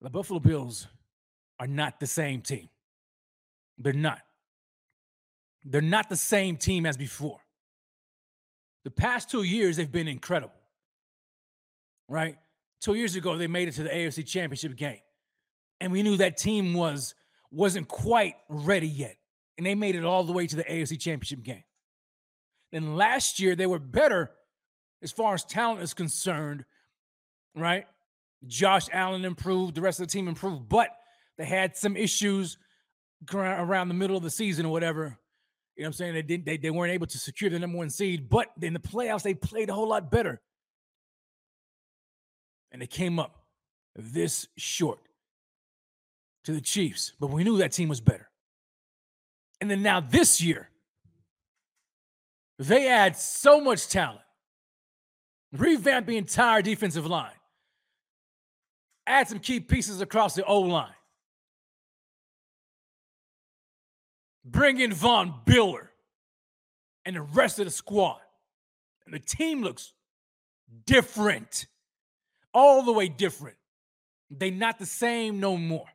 the 0.00 0.10
Buffalo 0.10 0.40
Bills 0.40 0.86
are 1.58 1.66
not 1.66 2.00
the 2.00 2.06
same 2.06 2.40
team. 2.42 2.68
They're 3.78 3.92
not. 3.92 4.20
They're 5.64 5.80
not 5.80 6.08
the 6.08 6.16
same 6.16 6.56
team 6.56 6.86
as 6.86 6.96
before. 6.96 7.38
The 8.84 8.90
past 8.90 9.30
two 9.30 9.44
years, 9.44 9.76
they've 9.76 9.90
been 9.90 10.08
incredible. 10.08 10.54
Right? 12.08 12.36
Two 12.80 12.94
years 12.94 13.14
ago, 13.14 13.36
they 13.36 13.46
made 13.46 13.68
it 13.68 13.72
to 13.72 13.84
the 13.84 13.88
AFC 13.88 14.26
Championship 14.26 14.76
game. 14.76 14.98
And 15.80 15.92
we 15.92 16.02
knew 16.02 16.16
that 16.16 16.36
team 16.36 16.74
was 16.74 17.14
wasn't 17.52 17.86
quite 17.86 18.36
ready 18.48 18.88
yet. 18.88 19.16
And 19.58 19.66
they 19.66 19.74
made 19.74 19.94
it 19.94 20.04
all 20.04 20.24
the 20.24 20.32
way 20.32 20.46
to 20.46 20.56
the 20.56 20.64
AFC 20.64 20.98
Championship 20.98 21.42
game. 21.42 21.62
Then 22.72 22.96
last 22.96 23.38
year, 23.38 23.54
they 23.54 23.66
were 23.66 23.78
better 23.78 24.30
as 25.02 25.12
far 25.12 25.34
as 25.34 25.44
talent 25.44 25.82
is 25.82 25.92
concerned, 25.92 26.64
right? 27.54 27.86
Josh 28.46 28.88
Allen 28.92 29.24
improved, 29.24 29.74
the 29.74 29.82
rest 29.82 30.00
of 30.00 30.06
the 30.06 30.12
team 30.12 30.26
improved, 30.26 30.68
but 30.68 30.88
they 31.36 31.44
had 31.44 31.76
some 31.76 31.96
issues 31.96 32.56
around 33.32 33.88
the 33.88 33.94
middle 33.94 34.16
of 34.16 34.22
the 34.22 34.30
season 34.30 34.66
or 34.66 34.72
whatever. 34.72 35.18
You 35.76 35.82
know 35.82 35.86
what 35.86 35.88
I'm 35.88 35.92
saying? 35.92 36.14
They 36.14 36.22
didn't 36.22 36.46
they, 36.46 36.56
they 36.56 36.70
weren't 36.70 36.92
able 36.92 37.06
to 37.06 37.18
secure 37.18 37.50
the 37.50 37.58
number 37.58 37.78
one 37.78 37.90
seed, 37.90 38.28
but 38.28 38.50
in 38.60 38.72
the 38.72 38.80
playoffs, 38.80 39.22
they 39.22 39.34
played 39.34 39.70
a 39.70 39.74
whole 39.74 39.88
lot 39.88 40.10
better. 40.10 40.40
And 42.70 42.80
they 42.80 42.86
came 42.86 43.18
up 43.18 43.44
this 43.94 44.48
short 44.56 45.00
to 46.44 46.52
the 46.52 46.60
Chiefs, 46.60 47.12
but 47.20 47.30
we 47.30 47.44
knew 47.44 47.58
that 47.58 47.72
team 47.72 47.88
was 47.88 48.00
better. 48.00 48.28
And 49.60 49.70
then 49.70 49.82
now 49.82 50.00
this 50.00 50.40
year, 50.40 50.70
they 52.58 52.88
add 52.88 53.16
so 53.16 53.60
much 53.60 53.88
talent, 53.88 54.20
revamp 55.52 56.06
the 56.06 56.16
entire 56.16 56.62
defensive 56.62 57.06
line, 57.06 57.30
add 59.06 59.28
some 59.28 59.38
key 59.38 59.60
pieces 59.60 60.00
across 60.00 60.34
the 60.34 60.44
O 60.44 60.60
line, 60.60 60.94
bring 64.44 64.80
in 64.80 64.92
Von 64.92 65.34
Miller 65.46 65.90
and 67.04 67.16
the 67.16 67.22
rest 67.22 67.58
of 67.58 67.64
the 67.64 67.70
squad. 67.70 68.20
And 69.04 69.14
the 69.14 69.18
team 69.18 69.62
looks 69.62 69.92
different, 70.86 71.66
all 72.54 72.82
the 72.82 72.92
way 72.92 73.08
different. 73.08 73.56
They 74.30 74.50
not 74.50 74.78
the 74.78 74.86
same 74.86 75.40
no 75.40 75.56
more. 75.56 75.86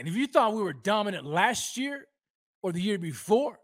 And 0.00 0.08
if 0.08 0.16
you 0.16 0.26
thought 0.26 0.54
we 0.54 0.62
were 0.62 0.72
dominant 0.72 1.26
last 1.26 1.76
year 1.76 2.06
or 2.62 2.72
the 2.72 2.80
year 2.80 2.96
before, 2.96 3.60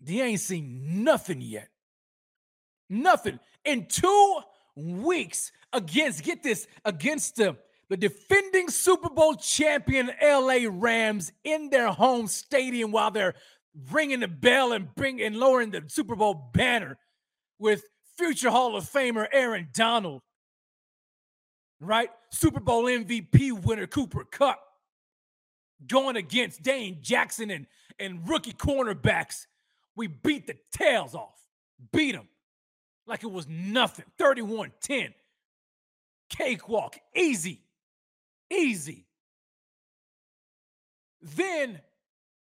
they 0.00 0.20
ain't 0.20 0.38
seen 0.38 1.02
nothing 1.02 1.40
yet. 1.40 1.68
Nothing. 2.88 3.40
In 3.64 3.86
two 3.86 4.38
weeks 4.76 5.50
against, 5.72 6.22
get 6.22 6.44
this, 6.44 6.68
against 6.84 7.34
the, 7.34 7.56
the 7.88 7.96
defending 7.96 8.68
Super 8.68 9.10
Bowl 9.10 9.34
champion 9.34 10.12
LA 10.22 10.58
Rams 10.70 11.32
in 11.42 11.70
their 11.70 11.88
home 11.88 12.28
stadium 12.28 12.92
while 12.92 13.10
they're 13.10 13.34
ringing 13.90 14.20
the 14.20 14.28
bell 14.28 14.70
and 14.70 14.94
bring 14.94 15.20
and 15.20 15.36
lowering 15.36 15.72
the 15.72 15.82
Super 15.88 16.14
Bowl 16.14 16.52
banner 16.54 16.96
with 17.58 17.82
future 18.16 18.50
Hall 18.50 18.76
of 18.76 18.88
Famer 18.88 19.26
Aaron 19.32 19.70
Donald, 19.74 20.22
right? 21.80 22.10
Super 22.30 22.60
Bowl 22.60 22.84
MVP 22.84 23.64
winner 23.64 23.88
Cooper 23.88 24.22
Kupp 24.22 24.60
going 25.86 26.16
against 26.16 26.62
Dane 26.62 26.98
Jackson 27.00 27.50
and, 27.50 27.66
and 27.98 28.28
rookie 28.28 28.52
cornerbacks. 28.52 29.46
We 29.96 30.06
beat 30.06 30.46
the 30.46 30.56
tails 30.72 31.14
off, 31.14 31.40
beat 31.92 32.12
them 32.12 32.28
like 33.06 33.24
it 33.24 33.30
was 33.30 33.46
nothing. 33.48 34.06
31 34.18 34.72
10. 34.80 35.12
Cakewalk. 36.30 36.96
Easy. 37.14 37.64
Easy. 38.50 39.06
Then 41.20 41.80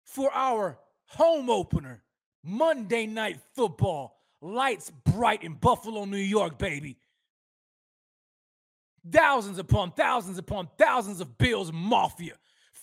for 0.04 0.30
our 0.32 0.78
home 1.06 1.48
opener, 1.48 2.02
Monday 2.44 3.06
Night 3.06 3.38
Football, 3.54 4.18
lights 4.42 4.90
bright 5.04 5.42
in 5.42 5.54
Buffalo, 5.54 6.04
New 6.04 6.16
York, 6.16 6.58
baby. 6.58 6.98
Thousands 9.10 9.58
upon 9.58 9.92
thousands 9.92 10.36
upon 10.36 10.68
thousands 10.76 11.20
of 11.20 11.38
Bills 11.38 11.72
Mafia 11.72 12.34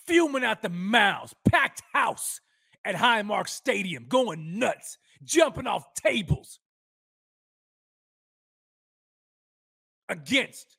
fuming 0.06 0.44
out 0.44 0.62
the 0.62 0.70
mouths, 0.70 1.34
packed 1.50 1.82
house 1.94 2.40
at 2.86 2.96
Highmark 2.96 3.48
Stadium, 3.48 4.06
going 4.08 4.60
nuts, 4.60 4.98
jumping 5.24 5.68
off 5.68 5.94
tables 5.96 6.60
against 10.10 10.78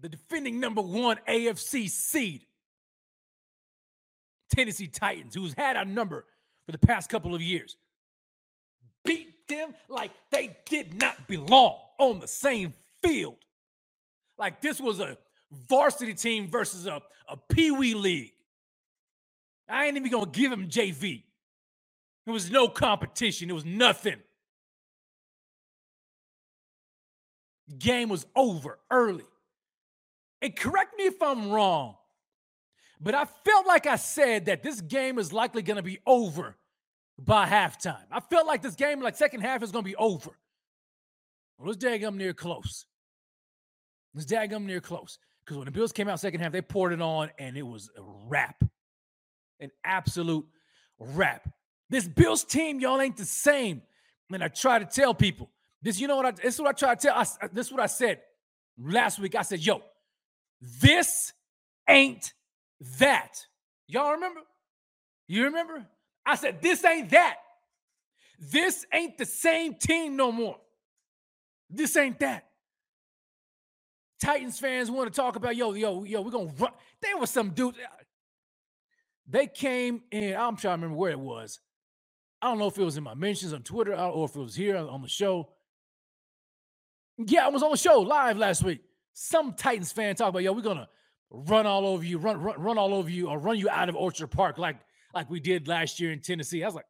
the 0.00 0.08
defending 0.08 0.60
number 0.60 0.80
one 0.82 1.18
AFC 1.28 1.88
seed, 1.88 2.44
Tennessee 4.54 4.88
Titans, 4.88 5.34
who's 5.34 5.54
had 5.54 5.76
our 5.76 5.84
number 5.84 6.24
for 6.66 6.72
the 6.72 6.78
past 6.78 7.08
couple 7.08 7.34
of 7.34 7.42
years. 7.42 7.76
Beat 9.04 9.48
them 9.48 9.74
like 9.88 10.10
they 10.30 10.56
did 10.66 11.00
not 11.00 11.26
belong 11.26 11.76
on 11.98 12.20
the 12.20 12.28
same 12.28 12.74
field. 13.02 13.36
Like 14.38 14.60
this 14.60 14.80
was 14.80 15.00
a 15.00 15.16
varsity 15.52 16.14
team 16.14 16.48
versus 16.48 16.86
a, 16.86 17.00
a 17.28 17.36
pee 17.36 17.70
wee 17.70 17.94
league. 17.94 18.32
I 19.68 19.86
ain't 19.86 19.96
even 19.96 20.10
gonna 20.10 20.26
give 20.26 20.50
him 20.50 20.68
JV. 20.68 21.24
There 22.24 22.32
was 22.32 22.50
no 22.50 22.68
competition, 22.68 23.50
it 23.50 23.54
was 23.54 23.64
nothing. 23.64 24.20
Game 27.78 28.08
was 28.08 28.26
over 28.34 28.78
early. 28.90 29.24
And 30.40 30.54
correct 30.54 30.96
me 30.96 31.04
if 31.04 31.20
I'm 31.20 31.50
wrong, 31.50 31.96
but 33.00 33.14
I 33.14 33.24
felt 33.24 33.66
like 33.66 33.86
I 33.86 33.96
said 33.96 34.46
that 34.46 34.62
this 34.62 34.80
game 34.80 35.18
is 35.18 35.32
likely 35.32 35.62
to 35.76 35.82
be 35.82 35.98
over 36.06 36.56
by 37.18 37.46
halftime. 37.46 38.04
I 38.10 38.20
felt 38.20 38.46
like 38.46 38.62
this 38.62 38.76
game, 38.76 39.00
like 39.00 39.16
second 39.16 39.40
half, 39.40 39.62
is 39.62 39.72
to 39.84 39.88
be 39.88 39.96
over. 39.96 40.30
Well, 41.58 41.72
it's 41.72 41.84
daggum 41.84 42.14
near 42.14 42.32
close. 42.32 42.86
It's 44.14 44.26
daggum 44.26 44.64
near 44.64 44.80
close. 44.80 45.18
Because 45.48 45.56
when 45.56 45.64
the 45.64 45.70
Bills 45.70 45.92
came 45.92 46.08
out 46.08 46.20
second 46.20 46.40
half, 46.40 46.52
they 46.52 46.60
poured 46.60 46.92
it 46.92 47.00
on 47.00 47.30
and 47.38 47.56
it 47.56 47.62
was 47.62 47.88
a 47.96 48.02
wrap. 48.26 48.62
An 49.60 49.70
absolute 49.82 50.46
wrap. 50.98 51.48
This 51.88 52.06
Bills 52.06 52.44
team, 52.44 52.80
y'all 52.80 53.00
ain't 53.00 53.16
the 53.16 53.24
same. 53.24 53.80
And 54.30 54.44
I 54.44 54.48
try 54.48 54.78
to 54.78 54.84
tell 54.84 55.14
people 55.14 55.48
this, 55.80 55.98
you 55.98 56.06
know 56.06 56.16
what 56.16 56.26
I 56.26 56.30
this 56.32 56.56
is 56.56 56.60
what 56.60 56.68
I 56.68 56.72
try 56.72 56.94
to 56.94 57.00
tell. 57.00 57.14
I, 57.14 57.22
uh, 57.22 57.48
this 57.50 57.68
is 57.68 57.72
what 57.72 57.80
I 57.80 57.86
said 57.86 58.20
last 58.78 59.18
week. 59.18 59.34
I 59.34 59.40
said, 59.40 59.60
yo, 59.60 59.80
this 60.60 61.32
ain't 61.88 62.34
that. 62.98 63.46
Y'all 63.86 64.12
remember? 64.12 64.40
You 65.28 65.44
remember? 65.44 65.86
I 66.26 66.34
said, 66.34 66.60
this 66.60 66.84
ain't 66.84 67.08
that. 67.08 67.36
This 68.38 68.84
ain't 68.92 69.16
the 69.16 69.24
same 69.24 69.76
team 69.76 70.14
no 70.14 70.30
more. 70.30 70.58
This 71.70 71.96
ain't 71.96 72.18
that. 72.18 72.44
Titans 74.20 74.58
fans 74.58 74.90
want 74.90 75.12
to 75.12 75.16
talk 75.16 75.36
about, 75.36 75.56
yo, 75.56 75.74
yo, 75.74 76.04
yo, 76.04 76.20
we're 76.20 76.30
gonna 76.30 76.52
run. 76.58 76.72
There 77.00 77.16
was 77.16 77.30
some 77.30 77.50
dude. 77.50 77.76
They 79.28 79.46
came 79.46 80.02
in. 80.10 80.34
I'm 80.34 80.56
trying 80.56 80.78
to 80.78 80.82
remember 80.82 80.96
where 80.96 81.12
it 81.12 81.20
was. 81.20 81.60
I 82.42 82.48
don't 82.48 82.58
know 82.58 82.66
if 82.66 82.78
it 82.78 82.84
was 82.84 82.96
in 82.96 83.04
my 83.04 83.14
mentions 83.14 83.52
on 83.52 83.62
Twitter 83.62 83.94
or 83.94 84.24
if 84.24 84.34
it 84.34 84.40
was 84.40 84.54
here 84.54 84.76
on 84.76 85.02
the 85.02 85.08
show. 85.08 85.50
Yeah, 87.18 87.46
I 87.46 87.48
was 87.48 87.62
on 87.62 87.70
the 87.70 87.76
show 87.76 88.00
live 88.00 88.38
last 88.38 88.62
week. 88.62 88.80
Some 89.12 89.54
Titans 89.54 89.92
fan 89.92 90.14
talk 90.14 90.28
about, 90.28 90.42
yo, 90.42 90.52
we're 90.52 90.62
gonna 90.62 90.88
run 91.30 91.66
all 91.66 91.86
over 91.86 92.04
you, 92.04 92.18
run, 92.18 92.40
run, 92.40 92.60
run 92.60 92.78
all 92.78 92.94
over 92.94 93.10
you, 93.10 93.28
or 93.28 93.38
run 93.38 93.58
you 93.58 93.68
out 93.68 93.88
of 93.88 93.96
Orchard 93.96 94.28
Park 94.28 94.58
like 94.58 94.76
like 95.14 95.30
we 95.30 95.40
did 95.40 95.68
last 95.68 96.00
year 96.00 96.12
in 96.12 96.20
Tennessee. 96.20 96.62
I 96.62 96.66
was 96.66 96.74
like, 96.74 96.84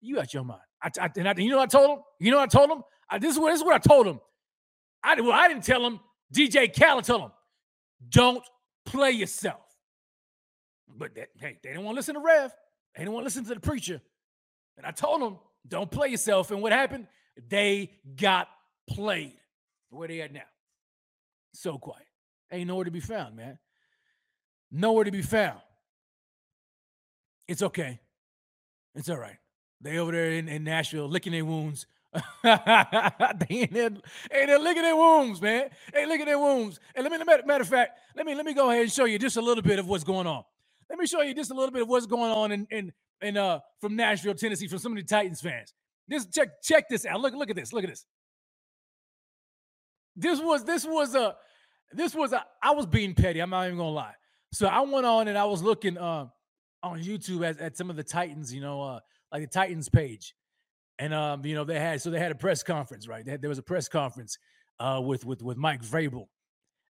you 0.00 0.16
got 0.16 0.34
your 0.34 0.44
mind. 0.44 0.60
I, 0.82 0.90
I, 1.00 1.10
and 1.16 1.28
I, 1.28 1.34
you 1.36 1.50
know 1.50 1.58
what 1.58 1.74
I 1.74 1.78
told 1.78 1.98
him? 1.98 2.04
You 2.20 2.30
know 2.30 2.38
what 2.38 2.54
I 2.54 2.58
told 2.58 2.70
him? 2.70 2.82
I, 3.08 3.18
this 3.18 3.32
is 3.32 3.38
what 3.38 3.50
this 3.50 3.60
is 3.60 3.64
what 3.64 3.74
I 3.74 3.78
told 3.78 4.06
him. 4.06 4.20
I 5.02 5.20
well, 5.20 5.32
I 5.32 5.48
didn't 5.48 5.64
tell 5.64 5.84
him 5.86 6.00
DJ 6.32 6.72
Khaled 6.74 7.04
told 7.04 7.22
him, 7.22 7.30
don't 8.08 8.44
play 8.84 9.10
yourself. 9.10 9.60
But 10.88 11.14
that, 11.14 11.28
hey, 11.38 11.58
they 11.62 11.70
didn't 11.70 11.84
want 11.84 11.94
to 11.94 11.98
listen 11.98 12.14
to 12.14 12.20
Rev. 12.20 12.52
They 12.94 13.02
didn't 13.02 13.12
want 13.12 13.22
to 13.22 13.26
listen 13.26 13.44
to 13.44 13.54
the 13.54 13.60
preacher. 13.60 14.00
And 14.76 14.86
I 14.86 14.90
told 14.90 15.20
them, 15.20 15.38
don't 15.66 15.90
play 15.90 16.08
yourself. 16.08 16.50
And 16.50 16.62
what 16.62 16.72
happened? 16.72 17.06
They 17.48 17.92
got 18.16 18.48
played. 18.88 19.34
Where 19.90 20.08
they 20.08 20.20
at 20.22 20.32
now? 20.32 20.40
So 21.54 21.78
quiet. 21.78 22.06
Ain't 22.50 22.68
nowhere 22.68 22.84
to 22.84 22.90
be 22.90 23.00
found, 23.00 23.36
man. 23.36 23.58
Nowhere 24.70 25.04
to 25.04 25.10
be 25.10 25.22
found. 25.22 25.60
It's 27.46 27.62
okay. 27.62 28.00
It's 28.94 29.08
all 29.08 29.18
right. 29.18 29.36
They 29.80 29.98
over 29.98 30.12
there 30.12 30.30
in, 30.32 30.48
in 30.48 30.64
Nashville 30.64 31.08
licking 31.08 31.32
their 31.32 31.44
wounds, 31.44 31.86
they 32.44 33.68
there, 33.70 33.86
ain't 33.86 34.00
there 34.30 34.58
licking 34.58 34.82
their 34.82 34.96
wounds, 34.96 35.40
man. 35.40 35.70
Hey, 35.94 36.06
look 36.06 36.20
at 36.20 36.26
their 36.26 36.38
wounds. 36.38 36.78
And 36.94 37.04
let 37.04 37.12
me, 37.12 37.24
matter, 37.24 37.42
matter 37.46 37.62
of 37.62 37.68
fact, 37.68 37.98
let 38.16 38.26
me 38.26 38.34
let 38.34 38.44
me 38.44 38.54
go 38.54 38.70
ahead 38.70 38.82
and 38.82 38.92
show 38.92 39.06
you 39.06 39.18
just 39.18 39.36
a 39.36 39.42
little 39.42 39.62
bit 39.62 39.78
of 39.78 39.88
what's 39.88 40.04
going 40.04 40.26
on. 40.26 40.44
Let 40.90 40.98
me 40.98 41.06
show 41.06 41.22
you 41.22 41.34
just 41.34 41.50
a 41.50 41.54
little 41.54 41.70
bit 41.72 41.82
of 41.82 41.88
what's 41.88 42.06
going 42.06 42.32
on 42.32 42.52
in 42.52 42.66
in, 42.70 42.92
in 43.22 43.36
uh 43.38 43.60
from 43.80 43.96
Nashville, 43.96 44.34
Tennessee, 44.34 44.68
from 44.68 44.78
some 44.78 44.92
of 44.92 44.98
the 44.98 45.04
Titans 45.04 45.40
fans. 45.40 45.72
This 46.08 46.26
check 46.26 46.62
check 46.62 46.88
this 46.88 47.06
out. 47.06 47.20
Look 47.20 47.34
look 47.34 47.50
at 47.50 47.56
this. 47.56 47.72
Look 47.72 47.84
at 47.84 47.90
this. 47.90 48.04
This 50.16 50.40
was 50.40 50.64
this 50.64 50.84
was 50.84 51.14
a 51.14 51.36
this 51.92 52.14
was 52.14 52.32
a 52.32 52.44
I 52.62 52.72
was 52.72 52.86
being 52.86 53.14
petty. 53.14 53.40
I'm 53.40 53.50
not 53.50 53.66
even 53.66 53.78
gonna 53.78 53.90
lie. 53.90 54.14
So 54.52 54.66
I 54.66 54.80
went 54.82 55.06
on 55.06 55.28
and 55.28 55.38
I 55.38 55.46
was 55.46 55.62
looking 55.62 55.98
uh 55.98 56.26
on 56.82 57.02
YouTube 57.02 57.48
at, 57.48 57.60
at 57.60 57.76
some 57.76 57.90
of 57.90 57.96
the 57.96 58.04
Titans, 58.04 58.52
you 58.52 58.60
know, 58.60 58.82
uh 58.82 59.00
like 59.32 59.42
the 59.42 59.48
Titans 59.48 59.88
page 59.88 60.34
and 61.02 61.12
um, 61.12 61.44
you 61.44 61.56
know, 61.56 61.64
they 61.64 61.80
had 61.80 62.00
so 62.00 62.10
they 62.10 62.20
had 62.20 62.30
a 62.30 62.36
press 62.36 62.62
conference, 62.62 63.08
right? 63.08 63.26
Had, 63.26 63.42
there 63.42 63.48
was 63.48 63.58
a 63.58 63.62
press 63.62 63.88
conference 63.88 64.38
uh 64.78 65.00
with 65.02 65.24
with 65.24 65.42
with 65.42 65.56
Mike 65.56 65.82
Vrabel. 65.82 66.26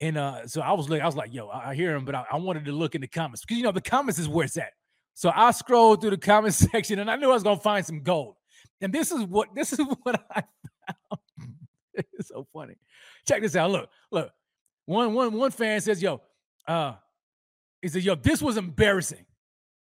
And 0.01 0.19
uh, 0.19 0.47
so 0.47 0.61
I 0.61 0.73
was 0.73 0.91
like, 0.91 1.01
I 1.01 1.07
was 1.07 1.17
like, 1.17 1.33
yo, 1.33 1.49
I, 1.49 1.71
I 1.71 1.75
hear 1.75 1.95
him, 1.95 2.05
but 2.05 2.15
I, 2.15 2.25
I, 2.33 2.37
wanted 2.37 2.67
to 2.67 2.73
look 2.73 2.95
in 2.95 3.01
the 3.01 3.07
comments 3.07 3.43
because 3.43 3.57
you 3.57 3.63
know 3.63 3.73
the 3.73 3.81
comments 3.81 4.19
is 4.19 4.29
where 4.29 4.45
it's 4.45 4.59
at. 4.59 4.73
So 5.15 5.33
I 5.35 5.53
scrolled 5.53 6.03
through 6.03 6.11
the 6.11 6.19
comment 6.19 6.53
section 6.73 6.99
and 6.99 7.11
I 7.11 7.17
knew 7.17 7.31
I 7.31 7.35
was 7.35 7.43
gonna 7.43 7.59
find 7.59 7.87
some 7.87 8.03
gold. 8.03 8.35
And 8.83 8.93
this 8.93 9.11
is 9.11 9.23
what 9.23 9.55
this 9.55 9.73
is 9.73 9.79
what 10.03 10.23
I 10.31 10.43
found. 10.43 11.21
it's 12.13 12.29
so 12.29 12.47
funny. 12.53 12.75
Check 13.27 13.41
this 13.41 13.57
out. 13.57 13.71
Look, 13.71 13.89
look. 14.11 14.31
One 14.85 15.15
one 15.15 15.33
one 15.33 15.51
fan 15.51 15.81
says, 15.81 16.03
yo, 16.03 16.21
uh, 16.69 16.95
he 17.81 17.89
said, 17.89 18.03
yo, 18.03 18.17
this 18.17 18.43
was 18.43 18.59
embarrassing. 18.59 19.25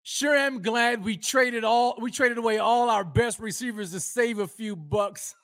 Sure 0.07 0.37
am 0.37 0.61
glad 0.61 1.03
we 1.03 1.17
traded 1.17 1.65
all 1.65 1.97
we 1.99 2.11
traded 2.11 2.37
away 2.37 2.59
all 2.59 2.91
our 2.91 3.05
best 3.05 3.41
receivers 3.41 3.91
to 3.93 4.01
save 4.01 4.39
a 4.39 4.47
few 4.47 4.77
bucks. 4.77 5.35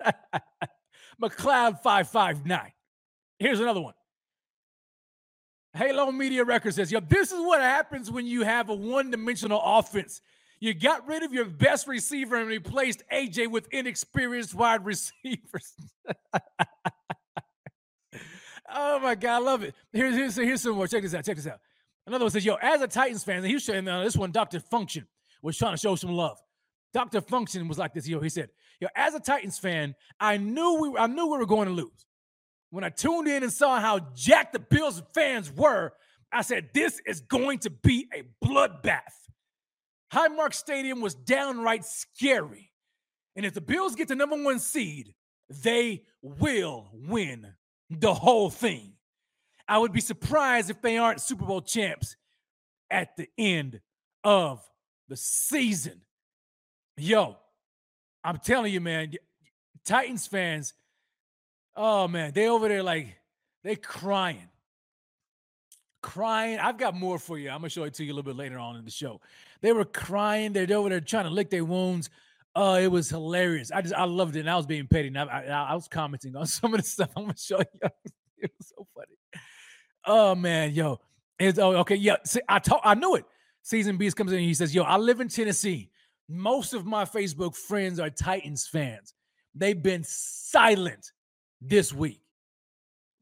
McLeod 1.20 1.80
559. 1.82 2.72
Here's 3.38 3.58
another 3.58 3.80
one. 3.80 3.94
Halo 5.72 6.12
Media 6.12 6.44
Records 6.44 6.76
says, 6.76 6.92
yo, 6.92 7.00
this 7.00 7.32
is 7.32 7.40
what 7.40 7.62
happens 7.62 8.10
when 8.10 8.26
you 8.26 8.42
have 8.42 8.68
a 8.68 8.74
one-dimensional 8.74 9.60
offense. 9.64 10.20
You 10.60 10.74
got 10.74 11.06
rid 11.08 11.22
of 11.22 11.32
your 11.32 11.46
best 11.46 11.88
receiver 11.88 12.36
and 12.36 12.46
replaced 12.46 13.02
AJ 13.10 13.50
with 13.50 13.66
inexperienced 13.72 14.54
wide 14.54 14.84
receivers. 14.84 15.72
oh 18.70 18.98
my 19.00 19.14
God, 19.14 19.36
I 19.36 19.38
love 19.38 19.62
it. 19.62 19.74
Here's, 19.90 20.14
here's, 20.14 20.36
here's 20.36 20.60
some 20.60 20.76
more. 20.76 20.86
Check 20.86 21.02
this 21.02 21.14
out. 21.14 21.24
Check 21.24 21.36
this 21.36 21.46
out. 21.46 21.60
Another 22.06 22.24
one 22.24 22.30
says, 22.30 22.44
"Yo, 22.44 22.54
as 22.56 22.80
a 22.80 22.88
Titans 22.88 23.24
fan, 23.24 23.44
he 23.44 23.54
was 23.54 23.64
saying 23.64 23.86
uh, 23.88 24.02
this 24.02 24.16
one, 24.16 24.32
Doctor 24.32 24.60
Function 24.60 25.06
was 25.42 25.56
trying 25.56 25.72
to 25.74 25.78
show 25.78 25.94
some 25.96 26.12
love. 26.12 26.38
Doctor 26.92 27.20
Function 27.20 27.68
was 27.68 27.78
like 27.78 27.94
this. 27.94 28.08
Yo, 28.08 28.20
he 28.20 28.28
said, 28.28 28.50
"Yo, 28.80 28.88
as 28.94 29.14
a 29.14 29.20
Titans 29.20 29.58
fan, 29.58 29.94
I 30.20 30.36
knew 30.36 30.80
we, 30.80 30.98
I 30.98 31.06
knew 31.06 31.26
we 31.30 31.38
were 31.38 31.46
going 31.46 31.68
to 31.68 31.74
lose. 31.74 32.06
when 32.72 32.84
I 32.84 32.88
tuned 32.88 33.28
in 33.28 33.42
and 33.42 33.52
saw 33.52 33.78
how 33.78 34.00
jacked 34.14 34.54
the 34.54 34.58
Bills 34.58 35.02
fans 35.14 35.52
were, 35.52 35.92
I 36.32 36.40
said, 36.40 36.70
this 36.72 37.00
is 37.06 37.20
going 37.20 37.58
to 37.60 37.70
be 37.70 38.08
a 38.14 38.22
bloodbath. 38.44 39.00
Highmark 40.12 40.54
Stadium 40.54 41.02
was 41.02 41.14
downright 41.14 41.84
scary. 41.84 42.72
And 43.36 43.44
if 43.44 43.52
the 43.52 43.60
Bills 43.60 43.94
get 43.94 44.08
the 44.08 44.16
number 44.16 44.42
one 44.42 44.58
seed, 44.58 45.14
they 45.50 46.04
will 46.22 46.88
win 46.94 47.52
the 47.90 48.14
whole 48.14 48.48
thing. 48.48 48.94
I 49.72 49.78
would 49.78 49.92
be 49.92 50.02
surprised 50.02 50.68
if 50.68 50.82
they 50.82 50.98
aren't 50.98 51.22
Super 51.22 51.46
Bowl 51.46 51.62
champs 51.62 52.16
at 52.90 53.16
the 53.16 53.26
end 53.38 53.80
of 54.22 54.60
the 55.08 55.16
season. 55.16 56.02
Yo, 56.98 57.38
I'm 58.22 58.36
telling 58.36 58.70
you, 58.70 58.82
man, 58.82 59.14
Titans 59.86 60.26
fans, 60.26 60.74
oh 61.74 62.06
man, 62.06 62.32
they 62.34 62.48
over 62.48 62.68
there 62.68 62.82
like 62.82 63.16
they 63.64 63.74
crying. 63.76 64.50
Crying. 66.02 66.58
I've 66.58 66.76
got 66.76 66.94
more 66.94 67.18
for 67.18 67.38
you. 67.38 67.48
I'm 67.48 67.60
gonna 67.60 67.70
show 67.70 67.84
it 67.84 67.94
to 67.94 68.04
you 68.04 68.12
a 68.12 68.14
little 68.14 68.30
bit 68.30 68.36
later 68.36 68.58
on 68.58 68.76
in 68.76 68.84
the 68.84 68.90
show. 68.90 69.22
They 69.62 69.72
were 69.72 69.86
crying. 69.86 70.52
They're 70.52 70.70
over 70.76 70.90
there 70.90 71.00
trying 71.00 71.24
to 71.24 71.30
lick 71.30 71.48
their 71.48 71.64
wounds. 71.64 72.10
Oh, 72.54 72.74
it 72.74 72.88
was 72.88 73.08
hilarious. 73.08 73.72
I 73.72 73.80
just 73.80 73.94
I 73.94 74.04
loved 74.04 74.36
it. 74.36 74.40
And 74.40 74.50
I 74.50 74.56
was 74.56 74.66
being 74.66 74.86
petty. 74.86 75.08
And 75.08 75.16
I, 75.16 75.24
I, 75.24 75.70
I 75.70 75.74
was 75.74 75.88
commenting 75.88 76.36
on 76.36 76.44
some 76.58 76.74
of 76.74 76.82
the 76.82 76.86
stuff. 76.86 77.08
I'm 77.16 77.22
gonna 77.22 77.38
show 77.38 77.60
you. 77.60 77.88
it 78.36 78.52
was 78.58 78.68
so 78.68 78.86
funny. 78.94 79.16
Oh 80.06 80.34
man, 80.34 80.72
yo. 80.72 81.00
It's 81.38 81.58
oh 81.58 81.76
okay. 81.76 81.96
Yeah. 81.96 82.16
See, 82.24 82.40
I 82.48 82.58
told 82.58 82.80
I 82.84 82.94
knew 82.94 83.16
it. 83.16 83.24
Season 83.62 83.96
Beast 83.96 84.16
comes 84.16 84.32
in 84.32 84.38
and 84.38 84.46
he 84.46 84.54
says, 84.54 84.74
Yo, 84.74 84.82
I 84.82 84.96
live 84.96 85.20
in 85.20 85.28
Tennessee. 85.28 85.90
Most 86.28 86.74
of 86.74 86.86
my 86.86 87.04
Facebook 87.04 87.56
friends 87.56 88.00
are 88.00 88.10
Titans 88.10 88.66
fans. 88.66 89.14
They've 89.54 89.80
been 89.80 90.04
silent 90.04 91.12
this 91.60 91.92
week. 91.92 92.20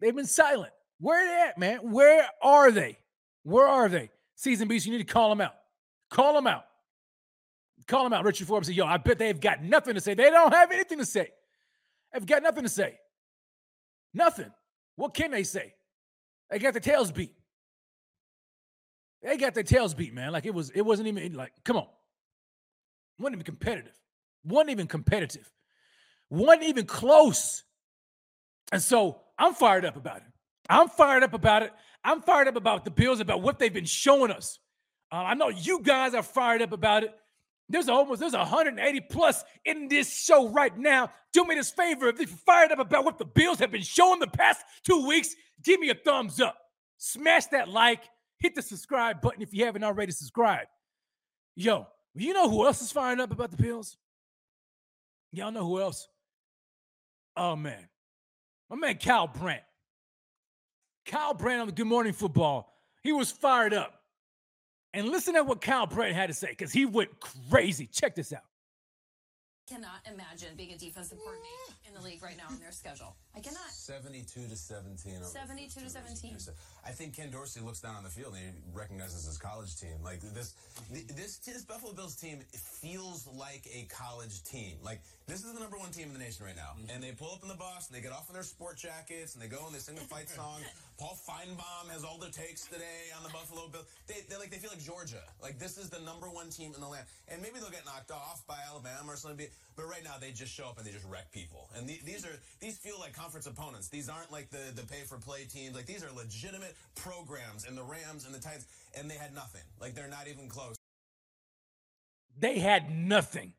They've 0.00 0.14
been 0.14 0.26
silent. 0.26 0.72
Where 0.98 1.26
they 1.26 1.48
at, 1.48 1.58
man? 1.58 1.78
Where 1.90 2.26
are 2.42 2.70
they? 2.70 2.98
Where 3.42 3.66
are 3.66 3.88
they? 3.88 4.10
Season 4.36 4.68
Beast, 4.68 4.86
you 4.86 4.92
need 4.92 5.06
to 5.06 5.12
call 5.12 5.28
them 5.28 5.40
out. 5.40 5.54
Call 6.10 6.34
them 6.34 6.46
out. 6.46 6.64
Call 7.86 8.04
them 8.04 8.12
out. 8.12 8.24
Richard 8.24 8.46
Forbes 8.46 8.66
said, 8.68 8.76
Yo, 8.76 8.86
I 8.86 8.96
bet 8.96 9.18
they've 9.18 9.40
got 9.40 9.62
nothing 9.62 9.94
to 9.94 10.00
say. 10.00 10.14
They 10.14 10.30
don't 10.30 10.52
have 10.52 10.70
anything 10.70 10.98
to 10.98 11.06
say. 11.06 11.30
They've 12.12 12.26
got 12.26 12.42
nothing 12.42 12.62
to 12.62 12.68
say. 12.68 12.98
Nothing. 14.14 14.50
What 14.96 15.14
can 15.14 15.30
they 15.30 15.44
say? 15.44 15.74
They 16.50 16.58
got 16.58 16.72
their 16.72 16.80
tails 16.80 17.12
beat. 17.12 17.34
They 19.22 19.36
got 19.36 19.54
their 19.54 19.62
tails 19.62 19.94
beat, 19.94 20.14
man. 20.14 20.32
Like 20.32 20.46
it 20.46 20.54
was, 20.54 20.70
it 20.70 20.82
wasn't 20.82 21.08
even 21.08 21.34
like, 21.34 21.52
come 21.64 21.76
on. 21.76 21.86
Wasn't 23.18 23.34
even 23.34 23.44
competitive. 23.44 23.98
Wasn't 24.44 24.70
even 24.70 24.86
competitive. 24.86 25.50
Wasn't 26.30 26.64
even 26.64 26.86
close. 26.86 27.62
And 28.72 28.82
so 28.82 29.20
I'm 29.38 29.54
fired 29.54 29.84
up 29.84 29.96
about 29.96 30.18
it. 30.18 30.22
I'm 30.68 30.88
fired 30.88 31.22
up 31.22 31.34
about 31.34 31.62
it. 31.62 31.72
I'm 32.02 32.22
fired 32.22 32.48
up 32.48 32.56
about 32.56 32.84
the 32.84 32.90
Bills, 32.90 33.20
about 33.20 33.42
what 33.42 33.58
they've 33.58 33.72
been 33.72 33.84
showing 33.84 34.30
us. 34.30 34.58
Uh, 35.12 35.16
I 35.16 35.34
know 35.34 35.48
you 35.48 35.80
guys 35.82 36.14
are 36.14 36.22
fired 36.22 36.62
up 36.62 36.72
about 36.72 37.04
it. 37.04 37.14
There's 37.70 37.88
almost 37.88 38.20
there's 38.20 38.32
180 38.32 39.00
plus 39.02 39.44
in 39.64 39.86
this 39.86 40.12
show 40.12 40.48
right 40.48 40.76
now. 40.76 41.10
Do 41.32 41.44
me 41.44 41.54
this 41.54 41.70
favor 41.70 42.08
if 42.08 42.18
you're 42.18 42.26
fired 42.26 42.72
up 42.72 42.80
about 42.80 43.04
what 43.04 43.16
the 43.16 43.24
Bills 43.24 43.60
have 43.60 43.70
been 43.70 43.82
showing 43.82 44.18
the 44.18 44.26
past 44.26 44.64
two 44.82 45.06
weeks, 45.06 45.36
give 45.62 45.78
me 45.78 45.88
a 45.90 45.94
thumbs 45.94 46.40
up. 46.40 46.56
Smash 46.98 47.46
that 47.46 47.68
like, 47.68 48.02
hit 48.38 48.56
the 48.56 48.62
subscribe 48.62 49.20
button 49.20 49.40
if 49.40 49.54
you 49.54 49.64
haven't 49.64 49.84
already 49.84 50.10
subscribed. 50.10 50.66
Yo, 51.54 51.86
you 52.14 52.32
know 52.32 52.50
who 52.50 52.66
else 52.66 52.82
is 52.82 52.90
fired 52.90 53.20
up 53.20 53.30
about 53.30 53.52
the 53.52 53.56
Bills? 53.56 53.96
Y'all 55.32 55.52
know 55.52 55.64
who 55.64 55.80
else? 55.80 56.08
Oh 57.36 57.54
man, 57.54 57.88
my 58.68 58.74
man 58.74 58.96
Kyle 58.96 59.28
Brandt. 59.28 59.62
Kyle 61.06 61.34
Brandt 61.34 61.60
on 61.60 61.66
the 61.68 61.72
Good 61.72 61.86
Morning 61.86 62.12
Football. 62.12 62.72
He 63.04 63.12
was 63.12 63.30
fired 63.30 63.72
up. 63.72 63.99
And 64.92 65.08
listen 65.08 65.34
to 65.34 65.44
what 65.44 65.60
Kyle 65.60 65.86
Brandt 65.86 66.16
had 66.16 66.28
to 66.28 66.34
say 66.34 66.48
because 66.48 66.72
he 66.72 66.84
went 66.84 67.10
crazy. 67.20 67.86
Check 67.86 68.14
this 68.14 68.32
out 68.32 68.42
I 69.70 69.74
cannot 69.74 70.00
imagine 70.12 70.48
being 70.56 70.72
a 70.72 70.76
defensive 70.76 71.18
coordinator 71.18 71.78
in 71.86 71.94
the 71.94 72.00
league 72.00 72.20
right 72.22 72.36
now 72.36 72.52
in 72.52 72.58
their 72.58 72.72
schedule. 72.72 73.14
I 73.36 73.40
cannot. 73.40 73.70
72 73.70 74.48
to 74.48 74.56
17. 74.56 75.22
72 75.22 75.80
to 75.80 75.88
17. 75.88 76.36
I 76.84 76.90
think 76.90 77.14
Ken 77.14 77.30
Dorsey 77.30 77.60
looks 77.60 77.80
down 77.80 77.94
on 77.94 78.02
the 78.02 78.10
field 78.10 78.34
and 78.34 78.42
he 78.42 78.50
recognizes 78.74 79.26
his 79.26 79.38
college 79.38 79.76
team. 79.76 80.02
Like 80.02 80.20
this, 80.22 80.54
this, 80.90 81.38
this 81.38 81.62
Buffalo 81.62 81.92
Bills 81.92 82.16
team 82.16 82.40
feels 82.52 83.28
like 83.28 83.66
a 83.72 83.86
college 83.88 84.42
team. 84.42 84.78
Like 84.82 85.02
this 85.28 85.44
is 85.44 85.52
the 85.52 85.60
number 85.60 85.78
one 85.78 85.90
team 85.90 86.08
in 86.08 86.14
the 86.14 86.18
nation 86.18 86.46
right 86.46 86.56
now. 86.56 86.74
Mm-hmm. 86.74 86.90
And 86.90 87.04
they 87.04 87.12
pull 87.12 87.30
up 87.32 87.42
in 87.42 87.48
the 87.48 87.54
bus 87.54 87.86
and 87.86 87.96
they 87.96 88.02
get 88.02 88.12
off 88.12 88.28
in 88.28 88.34
their 88.34 88.42
sport 88.42 88.76
jackets 88.76 89.34
and 89.34 89.42
they 89.42 89.48
go 89.48 89.64
and 89.66 89.74
they 89.74 89.78
sing 89.78 89.94
the 89.94 90.00
fight 90.00 90.28
song. 90.28 90.60
Paul 91.00 91.16
Finebaum 91.16 91.88
has 91.90 92.04
all 92.04 92.18
the 92.18 92.28
takes 92.28 92.66
today 92.66 93.08
on 93.16 93.22
the 93.22 93.30
Buffalo 93.30 93.68
Bills. 93.68 93.86
They, 94.06 94.16
they 94.28 94.36
like 94.36 94.50
they 94.50 94.58
feel 94.58 94.68
like 94.68 94.84
Georgia. 94.84 95.22
Like 95.42 95.58
this 95.58 95.78
is 95.78 95.88
the 95.88 95.98
number 96.00 96.26
one 96.26 96.50
team 96.50 96.72
in 96.74 96.80
the 96.82 96.86
land. 96.86 97.06
And 97.26 97.40
maybe 97.40 97.54
they'll 97.58 97.70
get 97.70 97.86
knocked 97.86 98.10
off 98.10 98.46
by 98.46 98.58
Alabama 98.68 99.14
or 99.14 99.16
something. 99.16 99.46
But 99.76 99.88
right 99.88 100.04
now 100.04 100.16
they 100.20 100.30
just 100.30 100.52
show 100.52 100.66
up 100.66 100.76
and 100.76 100.86
they 100.86 100.90
just 100.92 101.06
wreck 101.06 101.32
people. 101.32 101.70
And 101.74 101.88
the, 101.88 101.98
these 102.04 102.26
are 102.26 102.36
these 102.60 102.76
feel 102.76 102.96
like 103.00 103.14
conference 103.14 103.46
opponents. 103.46 103.88
These 103.88 104.10
aren't 104.10 104.30
like 104.30 104.50
the 104.50 104.76
the 104.76 104.82
pay 104.82 105.00
for 105.08 105.16
play 105.16 105.44
teams. 105.44 105.74
Like 105.74 105.86
these 105.86 106.04
are 106.04 106.12
legitimate 106.14 106.76
programs. 106.96 107.66
And 107.66 107.78
the 107.78 107.82
Rams 107.82 108.26
and 108.26 108.34
the 108.34 108.40
Titans 108.40 108.66
and 108.94 109.10
they 109.10 109.14
had 109.14 109.34
nothing. 109.34 109.62
Like 109.80 109.94
they're 109.94 110.06
not 110.06 110.28
even 110.28 110.50
close. 110.50 110.76
They 112.38 112.58
had 112.58 112.90
nothing. 112.90 113.54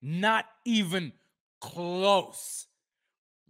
Not 0.00 0.44
even 0.64 1.12
close. 1.60 2.68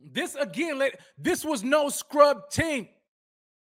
This 0.02 0.34
again, 0.34 0.80
this 1.18 1.44
was 1.44 1.62
no 1.62 1.90
scrub 1.90 2.48
team. 2.48 2.88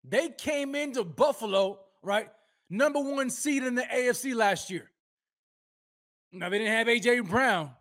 They 0.08 0.30
came 0.30 0.76
into 0.76 1.04
Buffalo, 1.04 1.80
right? 2.04 2.30
Number 2.70 3.00
one 3.00 3.30
seed 3.30 3.64
in 3.64 3.76
the 3.76 3.84
AFC 3.84 4.36
last 4.36 4.70
year. 4.70 4.90
Now, 6.32 6.50
they 6.50 6.60
didn't 6.60 6.74
have 6.74 6.88
A.J. 6.88 7.22
Brown, 7.22 7.72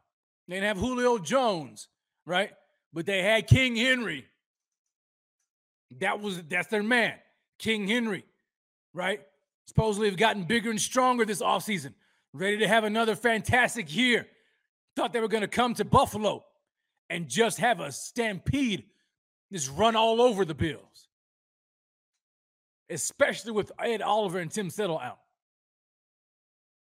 they 0.49 0.57
didn't 0.57 0.69
have 0.69 0.79
Julio 0.79 1.19
Jones, 1.19 1.89
right? 2.25 2.51
But 2.93 3.07
they 3.07 3.23
had 3.23 3.47
King 3.47 3.77
Henry. 3.77 4.27
That 5.99 6.21
was 6.21 6.43
that's 6.45 6.69
their 6.69 6.83
man, 6.83 7.15
King 7.59 7.89
Henry, 7.89 8.25
right? 8.93 9.21
Supposedly 9.67 10.09
have 10.09 10.17
gotten 10.17 10.45
bigger 10.45 10.71
and 10.71 10.81
stronger 10.81 11.25
this 11.25 11.43
offseason, 11.43 11.95
ready 12.33 12.59
to 12.59 12.69
have 12.69 12.85
another 12.85 13.17
fantastic 13.17 13.95
year. 13.95 14.27
Thought 14.97 15.13
they 15.13 15.21
were 15.21 15.29
going 15.29 15.43
to 15.43 15.49
come 15.49 15.75
to 15.75 15.85
Buffalo 15.85 16.45
and 17.11 17.29
just 17.29 17.59
have 17.59 17.81
a 17.81 17.91
stampede, 17.91 18.85
just 19.53 19.71
run 19.73 19.97
all 19.97 20.21
over 20.21 20.45
the 20.45 20.55
Bills 20.55 21.04
especially 22.91 23.53
with 23.53 23.73
Ed 23.79 24.03
Oliver 24.03 24.39
and 24.39 24.51
Tim 24.51 24.71
Settle 24.71 24.99
out. 24.99 25.19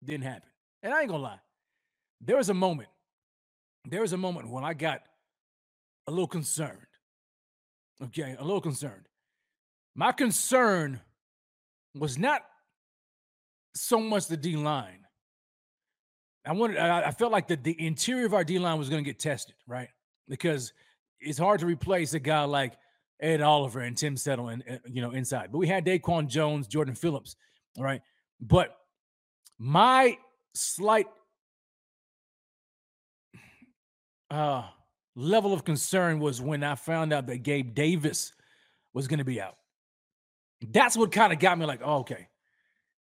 Didn't 0.04 0.24
happen. 0.24 0.48
And 0.82 0.94
I 0.94 1.00
ain't 1.00 1.10
gonna 1.10 1.22
lie, 1.22 1.40
there 2.20 2.36
was 2.36 2.48
a 2.48 2.54
moment, 2.54 2.88
there 3.86 4.00
was 4.00 4.12
a 4.12 4.16
moment 4.16 4.48
when 4.48 4.64
I 4.64 4.74
got 4.74 5.02
a 6.06 6.10
little 6.10 6.26
concerned. 6.26 6.78
Okay, 8.02 8.34
a 8.38 8.42
little 8.42 8.62
concerned. 8.62 9.06
My 9.94 10.12
concern 10.12 11.00
was 11.94 12.18
not 12.18 12.42
so 13.74 14.00
much 14.00 14.26
the 14.26 14.36
D 14.36 14.56
line. 14.56 15.04
I 16.46 16.52
wanted, 16.52 16.78
I, 16.78 17.10
felt 17.10 17.32
like 17.32 17.48
the, 17.48 17.56
the 17.56 17.86
interior 17.86 18.24
of 18.24 18.32
our 18.32 18.44
D 18.44 18.58
line 18.58 18.78
was 18.78 18.88
going 18.88 19.04
to 19.04 19.08
get 19.08 19.18
tested, 19.18 19.54
right? 19.66 19.88
Because 20.26 20.72
it's 21.20 21.38
hard 21.38 21.60
to 21.60 21.66
replace 21.66 22.14
a 22.14 22.18
guy 22.18 22.44
like 22.44 22.74
Ed 23.20 23.40
Oliver 23.40 23.80
and 23.80 23.96
Tim 23.96 24.16
Settle, 24.16 24.48
and 24.48 24.62
you 24.86 25.02
know 25.02 25.10
inside. 25.10 25.50
But 25.52 25.58
we 25.58 25.66
had 25.66 25.84
Daquan 25.84 26.28
Jones, 26.28 26.66
Jordan 26.66 26.94
Phillips, 26.94 27.36
all 27.76 27.84
right. 27.84 28.02
But 28.40 28.76
my 29.58 30.16
slight 30.54 31.06
uh, 34.30 34.64
level 35.14 35.52
of 35.52 35.64
concern 35.64 36.18
was 36.20 36.40
when 36.40 36.64
I 36.64 36.74
found 36.74 37.12
out 37.12 37.26
that 37.26 37.38
Gabe 37.38 37.74
Davis 37.74 38.32
was 38.92 39.08
going 39.08 39.18
to 39.18 39.24
be 39.24 39.40
out. 39.40 39.56
That's 40.62 40.96
what 40.96 41.12
kind 41.12 41.32
of 41.32 41.38
got 41.38 41.58
me 41.58 41.66
like, 41.66 41.80
oh, 41.84 41.98
okay. 41.98 42.28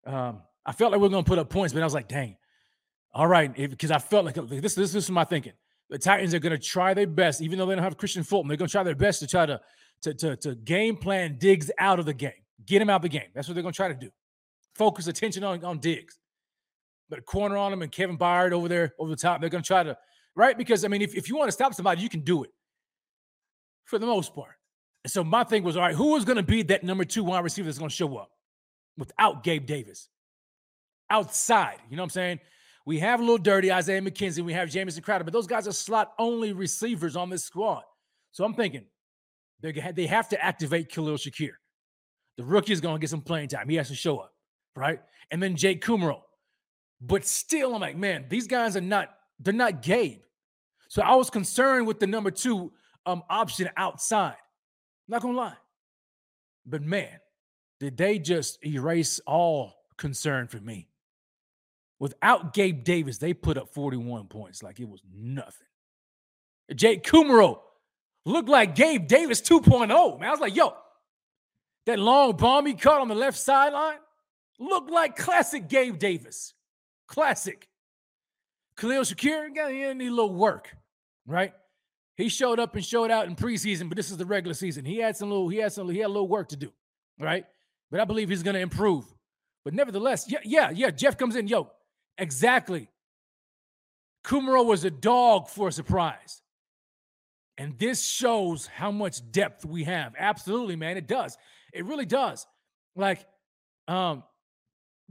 Um, 0.06 0.42
I 0.64 0.72
felt 0.72 0.92
like 0.92 1.00
we 1.00 1.06
are 1.06 1.10
going 1.10 1.24
to 1.24 1.28
put 1.28 1.38
up 1.38 1.48
points, 1.48 1.72
but 1.72 1.80
I 1.80 1.86
was 1.86 1.94
like, 1.94 2.08
dang, 2.08 2.36
all 3.12 3.26
right, 3.26 3.54
because 3.54 3.90
I 3.90 3.98
felt 3.98 4.24
like 4.24 4.34
this. 4.34 4.74
This, 4.74 4.92
this 4.92 4.94
is 4.94 5.10
my 5.10 5.24
thinking. 5.24 5.52
The 5.88 5.98
Titans 5.98 6.34
are 6.34 6.38
going 6.38 6.52
to 6.52 6.62
try 6.62 6.94
their 6.94 7.06
best, 7.06 7.40
even 7.40 7.58
though 7.58 7.66
they 7.66 7.74
don't 7.74 7.84
have 7.84 7.96
Kristian 7.96 8.26
Fulton. 8.26 8.48
They're 8.48 8.56
going 8.56 8.68
to 8.68 8.72
try 8.72 8.82
their 8.82 8.96
best 8.96 9.20
to 9.20 9.26
try 9.26 9.46
to 9.46 9.60
to, 10.02 10.14
to, 10.14 10.36
to 10.36 10.54
game 10.54 10.96
plan 10.96 11.36
Diggs 11.38 11.70
out 11.78 11.98
of 11.98 12.06
the 12.06 12.14
game, 12.14 12.32
get 12.64 12.82
him 12.82 12.90
out 12.90 12.96
of 12.96 13.02
the 13.02 13.08
game. 13.08 13.28
That's 13.34 13.48
what 13.48 13.54
they're 13.54 13.62
going 13.62 13.72
to 13.72 13.76
try 13.76 13.88
to 13.88 13.94
do. 13.94 14.10
Focus 14.74 15.06
attention 15.06 15.44
on, 15.44 15.64
on 15.64 15.78
Diggs. 15.78 16.18
But 17.08 17.20
a 17.20 17.22
corner 17.22 17.56
on 17.56 17.72
him 17.72 17.82
and 17.82 17.92
Kevin 17.92 18.18
Byard 18.18 18.52
over 18.52 18.68
there 18.68 18.94
over 18.98 19.10
the 19.10 19.16
top. 19.16 19.40
They're 19.40 19.50
going 19.50 19.62
to 19.62 19.66
try 19.66 19.82
to, 19.82 19.96
right? 20.34 20.58
Because, 20.58 20.84
I 20.84 20.88
mean, 20.88 21.02
if, 21.02 21.14
if 21.14 21.28
you 21.28 21.36
want 21.36 21.48
to 21.48 21.52
stop 21.52 21.72
somebody, 21.72 22.02
you 22.02 22.08
can 22.08 22.20
do 22.20 22.42
it 22.42 22.50
for 23.84 23.98
the 23.98 24.06
most 24.06 24.34
part. 24.34 24.54
And 25.04 25.10
so 25.10 25.22
my 25.22 25.44
thing 25.44 25.62
was, 25.62 25.76
all 25.76 25.82
right, 25.82 25.94
who 25.94 26.16
is 26.16 26.24
going 26.24 26.36
to 26.36 26.42
be 26.42 26.62
that 26.64 26.82
number 26.82 27.04
two 27.04 27.22
wide 27.22 27.44
receiver 27.44 27.66
that's 27.66 27.78
going 27.78 27.90
to 27.90 27.94
show 27.94 28.16
up 28.16 28.30
without 28.98 29.44
Gabe 29.44 29.64
Davis? 29.64 30.08
Outside, 31.08 31.76
you 31.88 31.96
know 31.96 32.02
what 32.02 32.06
I'm 32.06 32.10
saying? 32.10 32.40
We 32.86 32.98
have 32.98 33.20
a 33.20 33.22
little 33.22 33.38
dirty 33.38 33.72
Isaiah 33.72 34.00
McKenzie. 34.00 34.44
We 34.44 34.52
have 34.52 34.70
Jamison 34.70 35.02
Crowder, 35.02 35.24
but 35.24 35.32
those 35.32 35.46
guys 35.46 35.68
are 35.68 35.72
slot 35.72 36.12
only 36.18 36.52
receivers 36.52 37.14
on 37.14 37.30
this 37.30 37.44
squad. 37.44 37.82
So 38.32 38.44
I'm 38.44 38.54
thinking, 38.54 38.84
They 39.60 39.72
they 39.94 40.06
have 40.06 40.28
to 40.30 40.44
activate 40.44 40.90
Khalil 40.90 41.16
Shakir. 41.16 41.52
The 42.36 42.44
rookie 42.44 42.72
is 42.72 42.80
going 42.80 42.96
to 42.96 43.00
get 43.00 43.10
some 43.10 43.22
playing 43.22 43.48
time. 43.48 43.68
He 43.68 43.76
has 43.76 43.88
to 43.88 43.94
show 43.94 44.18
up, 44.18 44.32
right? 44.74 45.00
And 45.30 45.42
then 45.42 45.56
Jake 45.56 45.82
Kumerow. 45.82 46.20
But 47.00 47.24
still, 47.24 47.74
I'm 47.74 47.80
like, 47.80 47.96
man, 47.96 48.26
these 48.28 48.46
guys 48.46 48.76
are 48.76 48.82
not. 48.82 49.08
They're 49.40 49.54
not 49.54 49.82
Gabe. 49.82 50.20
So 50.88 51.02
I 51.02 51.14
was 51.14 51.30
concerned 51.30 51.86
with 51.86 51.98
the 51.98 52.06
number 52.06 52.30
two 52.30 52.72
um, 53.04 53.22
option 53.28 53.68
outside. 53.76 54.36
Not 55.08 55.22
gonna 55.22 55.36
lie. 55.36 55.56
But 56.64 56.82
man, 56.82 57.20
did 57.80 57.96
they 57.96 58.18
just 58.18 58.64
erase 58.64 59.20
all 59.26 59.74
concern 59.96 60.48
for 60.48 60.58
me? 60.58 60.88
Without 61.98 62.52
Gabe 62.52 62.84
Davis, 62.84 63.18
they 63.18 63.32
put 63.32 63.56
up 63.56 63.72
41 63.72 64.26
points 64.26 64.62
like 64.62 64.80
it 64.80 64.88
was 64.88 65.00
nothing. 65.14 65.66
Jake 66.74 67.04
Kumerow 67.04 67.60
looked 68.26 68.48
like 68.48 68.74
Gabe 68.74 69.06
Davis 69.06 69.40
2.0. 69.40 70.20
Man, 70.20 70.28
I 70.28 70.30
was 70.30 70.40
like, 70.40 70.54
yo, 70.54 70.74
that 71.86 71.98
long 71.98 72.36
bomb 72.36 72.66
he 72.66 72.74
caught 72.74 73.00
on 73.00 73.08
the 73.08 73.14
left 73.14 73.38
sideline 73.38 73.98
looked 74.58 74.90
like 74.90 75.16
classic 75.16 75.68
Gabe 75.68 75.98
Davis. 75.98 76.52
Classic. 77.06 77.68
Khalil 78.76 79.02
Shakir, 79.02 79.54
got 79.54 79.70
he 79.70 79.94
need 79.94 80.08
a 80.08 80.10
little 80.10 80.34
work, 80.34 80.76
right? 81.26 81.54
He 82.16 82.28
showed 82.28 82.58
up 82.58 82.74
and 82.74 82.84
showed 82.84 83.10
out 83.10 83.26
in 83.26 83.36
preseason, 83.36 83.88
but 83.88 83.96
this 83.96 84.10
is 84.10 84.16
the 84.16 84.26
regular 84.26 84.54
season. 84.54 84.84
He 84.84 84.98
had 84.98 85.16
some 85.16 85.30
little, 85.30 85.48
he 85.48 85.58
had 85.58 85.72
some, 85.72 85.88
he 85.88 85.98
had 85.98 86.06
a 86.06 86.08
little 86.08 86.28
work 86.28 86.48
to 86.48 86.56
do, 86.56 86.72
right? 87.18 87.46
But 87.90 88.00
I 88.00 88.04
believe 88.04 88.28
he's 88.28 88.42
going 88.42 88.54
to 88.54 88.60
improve. 88.60 89.04
But 89.64 89.72
nevertheless, 89.72 90.26
yeah, 90.28 90.40
yeah, 90.44 90.70
yeah. 90.70 90.90
Jeff 90.90 91.16
comes 91.16 91.36
in, 91.36 91.46
yo, 91.46 91.70
exactly. 92.18 92.90
Kumerow 94.24 94.66
was 94.66 94.84
a 94.84 94.90
dog 94.90 95.48
for 95.48 95.68
a 95.68 95.72
surprise. 95.72 96.42
And 97.58 97.78
this 97.78 98.04
shows 98.04 98.66
how 98.66 98.90
much 98.90 99.20
depth 99.32 99.64
we 99.64 99.84
have. 99.84 100.14
Absolutely, 100.18 100.76
man. 100.76 100.96
It 100.96 101.06
does. 101.06 101.38
It 101.72 101.84
really 101.84 102.04
does. 102.04 102.46
Like, 102.94 103.24
um, 103.88 104.22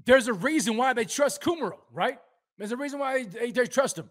there's 0.05 0.27
a 0.27 0.33
reason 0.33 0.77
why 0.77 0.93
they 0.93 1.05
trust 1.05 1.41
Kumerow, 1.41 1.79
right? 1.91 2.19
There's 2.57 2.71
a 2.71 2.77
reason 2.77 2.99
why 2.99 3.23
they, 3.23 3.51
they 3.51 3.65
trust 3.65 3.97
him. 3.97 4.09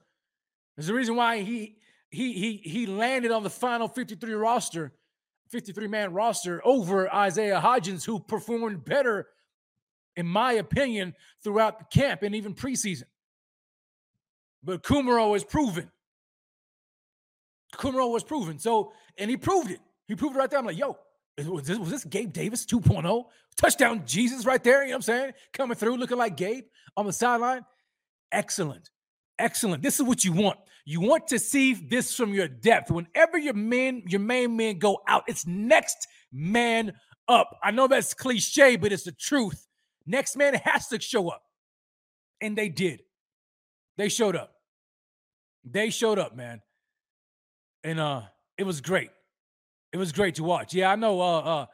There's 0.77 0.89
a 0.89 0.95
reason 0.95 1.17
why 1.17 1.41
he 1.41 1.77
he 2.11 2.33
he 2.33 2.57
he 2.57 2.87
landed 2.87 3.31
on 3.31 3.43
the 3.43 3.51
final 3.51 3.89
53 3.89 4.33
roster, 4.35 4.93
53 5.51 5.87
man 5.89 6.13
roster 6.13 6.61
over 6.65 7.13
Isaiah 7.13 7.61
Hodgins, 7.61 8.05
who 8.05 8.19
performed 8.19 8.85
better, 8.85 9.29
in 10.17 10.27
my 10.27 10.55
opinion, 10.55 11.15
throughout 11.43 11.79
the 11.79 11.85
camp 11.85 12.23
and 12.23 12.35
even 12.35 12.55
preseason. 12.55 13.05
But 14.63 14.83
Kumerow 14.83 15.37
is 15.37 15.45
proven. 15.45 15.91
Kumerow 17.77 18.11
was 18.11 18.25
proven. 18.25 18.59
So, 18.59 18.93
and 19.19 19.31
he 19.31 19.37
proved 19.37 19.71
it. 19.71 19.81
He 20.07 20.15
proved 20.15 20.37
it 20.37 20.39
right 20.39 20.51
there. 20.51 20.59
I'm 20.59 20.67
like, 20.67 20.79
yo, 20.79 20.99
was 21.47 21.67
this, 21.67 21.79
was 21.79 21.91
this 21.91 22.05
Gabe 22.05 22.33
Davis 22.33 22.65
2.0? 22.67 23.25
Touchdown 23.57 24.03
Jesus 24.07 24.45
right 24.45 24.63
there. 24.63 24.83
You 24.83 24.91
know 24.91 24.97
what 24.97 24.97
I'm 24.97 25.03
saying? 25.03 25.33
Coming 25.53 25.77
through 25.77 25.97
looking 25.97 26.19
like 26.19 26.37
Gabe 26.37 26.65
on 26.97 27.07
the 27.07 27.13
sideline. 27.13 27.65
Excellent. 28.33 28.91
Excellent. 29.39 29.83
This 29.83 29.99
is 29.99 30.07
what 30.07 30.25
you 30.25 30.33
want. 30.33 30.59
You 30.85 31.01
want 31.01 31.29
to 31.29 31.39
see 31.39 31.75
this 31.75 32.15
from 32.15 32.35
your 32.35 32.49
depth. 32.49 32.91
Whenever 32.91 33.39
your 33.39 33.55
men, 33.55 34.03
your 34.07 34.21
main 34.21 34.57
men 34.57 34.79
go 34.79 34.99
out, 35.09 35.25
it's 35.27 35.47
next 35.47 36.07
man 36.33 36.93
up. 37.27 37.57
I 37.63 37.71
know 37.71 37.89
that's 37.89 38.13
cliche, 38.13 38.77
but 38.77 38.93
it's 38.93 39.05
the 39.05 39.13
truth. 39.13 39.67
Next 40.07 40.37
man 40.37 40.55
has 40.55 40.89
to 40.89 41.01
show 41.01 41.31
up. 41.31 41.43
And 42.41 42.57
they 42.57 42.69
did. 42.69 43.03
They 43.97 44.09
showed 44.09 44.37
up. 44.37 44.53
They 45.65 45.91
showed 45.91 46.19
up, 46.19 46.37
man. 46.37 46.61
And 47.85 48.01
uh 48.01 48.23
it 48.59 48.65
was 48.65 48.81
great. 48.81 49.11
It 49.93 49.99
was 49.99 50.11
great 50.11 50.35
to 50.37 50.43
watch. 50.43 50.75
Yeah, 50.75 50.91
I 50.91 50.97
know 50.97 51.21
uh 51.21 51.39
uh 51.39 51.67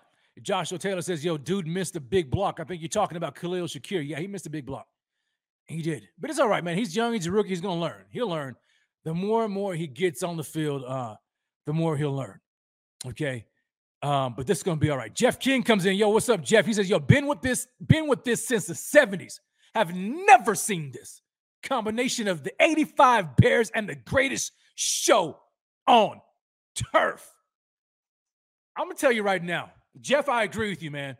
Joshua 0.42 0.78
Taylor 0.78 1.02
says, 1.02 1.24
yo, 1.24 1.36
dude 1.38 1.66
missed 1.66 1.96
a 1.96 2.00
big 2.00 2.30
block. 2.30 2.60
I 2.60 2.64
think 2.64 2.82
you're 2.82 2.88
talking 2.88 3.16
about 3.16 3.34
Khalil 3.34 3.66
Shakir. 3.66 4.06
Yeah, 4.06 4.18
he 4.18 4.26
missed 4.26 4.46
a 4.46 4.50
big 4.50 4.66
block. 4.66 4.86
He 5.66 5.82
did. 5.82 6.08
But 6.18 6.30
it's 6.30 6.38
all 6.38 6.48
right, 6.48 6.64
man. 6.64 6.76
He's 6.76 6.94
young, 6.94 7.12
he's 7.12 7.26
a 7.26 7.30
rookie, 7.30 7.50
he's 7.50 7.60
gonna 7.60 7.80
learn. 7.80 8.04
He'll 8.10 8.28
learn. 8.28 8.56
The 9.04 9.14
more 9.14 9.44
and 9.44 9.52
more 9.52 9.74
he 9.74 9.86
gets 9.86 10.22
on 10.22 10.36
the 10.36 10.44
field, 10.44 10.84
uh, 10.84 11.16
the 11.66 11.72
more 11.72 11.96
he'll 11.96 12.14
learn. 12.14 12.40
Okay. 13.06 13.46
Um, 14.02 14.34
but 14.36 14.46
this 14.46 14.58
is 14.58 14.62
gonna 14.62 14.80
be 14.80 14.90
all 14.90 14.98
right. 14.98 15.14
Jeff 15.14 15.38
King 15.38 15.62
comes 15.62 15.86
in. 15.86 15.94
Yo, 15.96 16.08
what's 16.08 16.28
up, 16.28 16.42
Jeff? 16.42 16.66
He 16.66 16.72
says, 16.72 16.88
Yo, 16.88 16.98
been 16.98 17.26
with 17.26 17.40
this, 17.40 17.66
been 17.86 18.08
with 18.08 18.24
this 18.24 18.46
since 18.46 18.66
the 18.66 18.74
70s. 18.74 19.40
Have 19.74 19.94
never 19.94 20.54
seen 20.54 20.90
this 20.90 21.22
combination 21.62 22.26
of 22.26 22.42
the 22.42 22.52
85 22.60 23.36
Bears 23.36 23.70
and 23.74 23.88
the 23.88 23.94
greatest 23.94 24.52
show 24.74 25.38
on 25.90 26.20
turf. 26.74 27.28
I'm 28.76 28.86
gonna 28.86 28.94
tell 28.94 29.12
you 29.12 29.22
right 29.22 29.42
now, 29.42 29.70
Jeff, 30.00 30.28
I 30.28 30.44
agree 30.44 30.70
with 30.70 30.82
you, 30.82 30.90
man. 30.90 31.16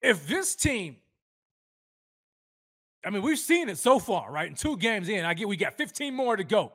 If 0.00 0.26
this 0.26 0.56
team, 0.56 0.96
I 3.04 3.10
mean, 3.10 3.22
we've 3.22 3.38
seen 3.38 3.68
it 3.68 3.78
so 3.78 3.98
far, 3.98 4.32
right? 4.32 4.48
In 4.48 4.54
two 4.54 4.76
games 4.76 5.08
in, 5.08 5.24
I 5.24 5.34
get 5.34 5.48
we 5.48 5.56
got 5.56 5.74
15 5.76 6.14
more 6.14 6.36
to 6.36 6.44
go. 6.44 6.72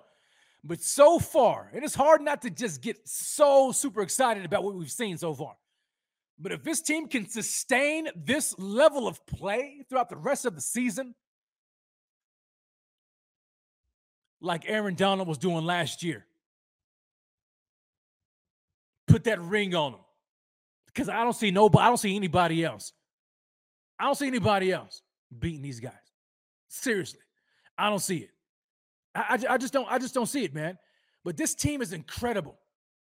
But 0.63 0.81
so 0.81 1.19
far, 1.19 1.69
and 1.73 1.83
it's 1.83 1.95
hard 1.95 2.21
not 2.21 2.41
to 2.43 2.49
just 2.49 2.81
get 2.81 3.07
so 3.07 3.71
super 3.71 4.01
excited 4.01 4.45
about 4.45 4.63
what 4.63 4.75
we've 4.75 4.91
seen 4.91 5.17
so 5.17 5.33
far. 5.33 5.55
But 6.39 6.51
if 6.51 6.63
this 6.63 6.81
team 6.81 7.07
can 7.07 7.27
sustain 7.27 8.09
this 8.15 8.57
level 8.59 9.07
of 9.07 9.25
play 9.25 9.83
throughout 9.89 10.09
the 10.09 10.17
rest 10.17 10.45
of 10.45 10.55
the 10.55 10.61
season, 10.61 11.15
like 14.41 14.63
Aaron 14.67 14.95
Donald 14.95 15.27
was 15.27 15.37
doing 15.37 15.65
last 15.65 16.03
year, 16.03 16.25
put 19.07 19.23
that 19.25 19.41
ring 19.41 19.75
on 19.75 19.93
him. 19.93 19.99
Because 20.87 21.09
I 21.09 21.23
don't 21.23 21.35
see 21.35 21.51
nobody, 21.51 21.83
I 21.83 21.87
don't 21.87 21.97
see 21.97 22.15
anybody 22.15 22.63
else. 22.63 22.93
I 23.99 24.05
don't 24.05 24.15
see 24.15 24.27
anybody 24.27 24.71
else 24.71 25.01
beating 25.37 25.61
these 25.61 25.79
guys. 25.79 25.93
Seriously. 26.69 27.19
I 27.77 27.89
don't 27.89 27.99
see 27.99 28.17
it. 28.17 28.29
I, 29.13 29.21
I, 29.49 29.53
I 29.53 29.57
just 29.57 29.73
don't, 29.73 29.87
I 29.89 29.99
just 29.99 30.13
don't 30.13 30.25
see 30.25 30.43
it, 30.43 30.53
man. 30.53 30.77
But 31.23 31.37
this 31.37 31.55
team 31.55 31.81
is 31.81 31.93
incredible. 31.93 32.57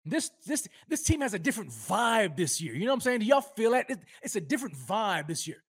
This 0.04 0.30
this 0.46 0.68
this 0.88 1.02
team 1.02 1.20
has 1.20 1.34
a 1.34 1.38
different 1.38 1.70
vibe 1.70 2.36
this 2.36 2.60
year. 2.60 2.74
You 2.74 2.84
know 2.84 2.92
what 2.92 2.94
I'm 2.94 3.00
saying? 3.00 3.20
Do 3.20 3.26
y'all 3.26 3.40
feel 3.40 3.72
that? 3.72 3.90
It, 3.90 3.98
it's 4.22 4.36
a 4.36 4.40
different 4.40 4.76
vibe 4.76 5.26
this 5.26 5.48
year. 5.48 5.62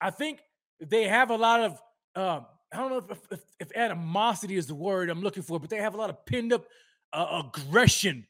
I 0.00 0.10
think 0.10 0.40
they 0.80 1.04
have 1.04 1.30
a 1.30 1.36
lot 1.36 1.60
of 1.60 1.82
um, 2.16 2.46
I 2.72 2.76
don't 2.76 2.90
know 2.90 2.98
if, 2.98 3.18
if, 3.30 3.40
if, 3.58 3.76
animosity 3.76 4.56
is 4.56 4.66
the 4.66 4.74
word 4.74 5.10
I'm 5.10 5.22
looking 5.22 5.42
for, 5.42 5.58
but 5.58 5.70
they 5.70 5.78
have 5.78 5.94
a 5.94 5.96
lot 5.96 6.10
of 6.10 6.24
pinned 6.24 6.52
up 6.52 6.66
uh, 7.12 7.42
aggression 7.44 8.26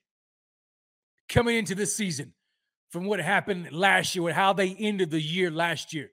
coming 1.28 1.56
into 1.56 1.74
this 1.74 1.94
season 1.94 2.32
from 2.90 3.04
what 3.04 3.20
happened 3.20 3.70
last 3.70 4.14
year, 4.14 4.22
with 4.22 4.34
how 4.34 4.52
they 4.52 4.74
ended 4.74 5.10
the 5.10 5.20
year 5.20 5.50
last 5.50 5.92
year. 5.92 6.10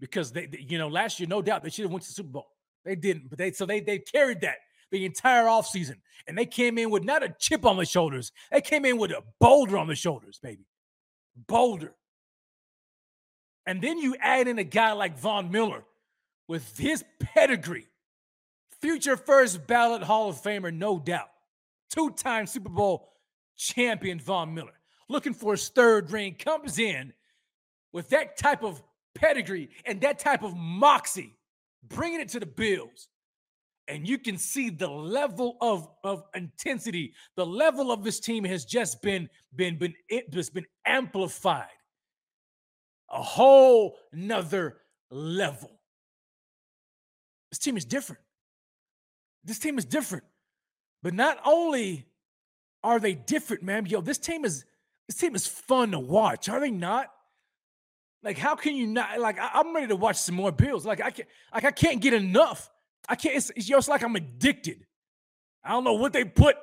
Because 0.00 0.32
they, 0.32 0.46
they 0.46 0.66
you 0.68 0.78
know, 0.78 0.88
last 0.88 1.20
year, 1.20 1.28
no 1.28 1.42
doubt 1.42 1.62
they 1.62 1.70
should 1.70 1.84
have 1.84 1.92
went 1.92 2.02
to 2.04 2.08
the 2.08 2.14
Super 2.14 2.30
Bowl. 2.30 2.48
They 2.84 2.96
didn't, 2.96 3.28
but 3.28 3.38
they 3.38 3.52
so 3.52 3.66
they 3.66 3.80
they 3.80 3.98
carried 3.98 4.40
that 4.40 4.56
the 4.90 5.04
entire 5.04 5.44
offseason. 5.44 5.96
And 6.26 6.36
they 6.36 6.46
came 6.46 6.78
in 6.78 6.90
with 6.90 7.04
not 7.04 7.22
a 7.22 7.34
chip 7.38 7.64
on 7.64 7.76
the 7.76 7.84
shoulders. 7.84 8.32
They 8.50 8.60
came 8.60 8.84
in 8.84 8.98
with 8.98 9.10
a 9.10 9.22
boulder 9.38 9.78
on 9.78 9.86
the 9.86 9.94
shoulders, 9.94 10.38
baby. 10.42 10.66
Boulder. 11.46 11.94
And 13.66 13.80
then 13.80 13.98
you 13.98 14.16
add 14.20 14.48
in 14.48 14.58
a 14.58 14.64
guy 14.64 14.92
like 14.92 15.18
Von 15.18 15.50
Miller 15.50 15.84
with 16.50 16.76
his 16.76 17.04
pedigree, 17.20 17.86
future 18.80 19.16
first 19.16 19.68
ballot 19.68 20.02
Hall 20.02 20.28
of 20.28 20.42
Famer, 20.42 20.74
no 20.74 20.98
doubt. 20.98 21.30
Two 21.90 22.10
time 22.10 22.44
Super 22.44 22.70
Bowl 22.70 23.12
champion 23.56 24.18
Von 24.18 24.52
Miller, 24.52 24.80
looking 25.08 25.32
for 25.32 25.52
his 25.52 25.68
third 25.68 26.10
ring, 26.10 26.34
comes 26.34 26.80
in 26.80 27.12
with 27.92 28.08
that 28.08 28.36
type 28.36 28.64
of 28.64 28.82
pedigree 29.14 29.70
and 29.84 30.00
that 30.00 30.18
type 30.18 30.42
of 30.42 30.56
moxie, 30.56 31.36
bringing 31.88 32.20
it 32.20 32.30
to 32.30 32.40
the 32.40 32.46
Bills. 32.46 33.06
And 33.86 34.08
you 34.08 34.18
can 34.18 34.36
see 34.36 34.70
the 34.70 34.90
level 34.90 35.56
of, 35.60 35.88
of 36.02 36.24
intensity, 36.34 37.14
the 37.36 37.46
level 37.46 37.92
of 37.92 38.02
this 38.02 38.18
team 38.18 38.42
has 38.42 38.64
just 38.64 39.02
been 39.02 39.28
been 39.54 39.78
been 39.78 39.94
it 40.08 40.34
has 40.34 40.50
been 40.50 40.66
amplified. 40.84 41.68
A 43.08 43.22
whole 43.22 43.98
nother 44.12 44.78
level. 45.12 45.79
This 47.50 47.58
team 47.58 47.76
is 47.76 47.84
different. 47.84 48.22
This 49.44 49.58
team 49.58 49.78
is 49.78 49.84
different. 49.84 50.24
But 51.02 51.14
not 51.14 51.38
only 51.44 52.06
are 52.82 53.00
they 53.00 53.14
different, 53.14 53.62
man? 53.62 53.86
Yo, 53.86 54.00
this 54.00 54.18
team 54.18 54.44
is 54.44 54.64
this 55.08 55.16
team 55.16 55.34
is 55.34 55.46
fun 55.46 55.90
to 55.92 55.98
watch. 55.98 56.48
Are 56.48 56.60
they 56.60 56.70
not? 56.70 57.06
Like, 58.22 58.38
how 58.38 58.54
can 58.54 58.76
you 58.76 58.86
not? 58.86 59.18
Like, 59.18 59.38
I, 59.38 59.60
am 59.60 59.74
ready 59.74 59.88
to 59.88 59.96
watch 59.96 60.16
some 60.16 60.34
more 60.34 60.52
Bills. 60.52 60.84
Like, 60.84 61.00
I 61.00 61.10
can't. 61.10 61.28
Like, 61.52 61.64
I 61.64 61.70
can't 61.70 62.00
get 62.00 62.12
enough. 62.12 62.70
I 63.08 63.16
can't. 63.16 63.36
It's, 63.36 63.50
it's 63.56 63.66
just 63.66 63.88
like 63.88 64.02
I'm 64.02 64.14
addicted. 64.14 64.86
I 65.64 65.70
don't 65.70 65.84
know 65.84 65.94
what 65.94 66.12
they 66.12 66.24
put. 66.24 66.56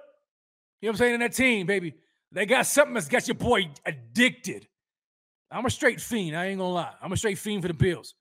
You 0.81 0.87
know 0.87 0.91
what 0.91 0.93
I'm 0.93 0.97
saying 0.97 1.13
in 1.15 1.19
that 1.21 1.33
team, 1.33 1.65
baby. 1.65 1.95
They 2.31 2.45
got 2.45 2.67
something 2.67 2.93
that's 2.93 3.07
got 3.07 3.27
your 3.27 3.35
boy 3.35 3.69
addicted. 3.85 4.67
I'm 5.49 5.65
a 5.65 5.69
straight 5.69 5.99
fiend. 5.99 6.37
I 6.37 6.47
ain't 6.47 6.59
gonna 6.59 6.73
lie. 6.73 6.93
I'm 7.01 7.11
a 7.11 7.17
straight 7.17 7.37
fiend 7.37 7.63
for 7.63 7.67
the 7.69 7.73
Bills. 7.73 8.13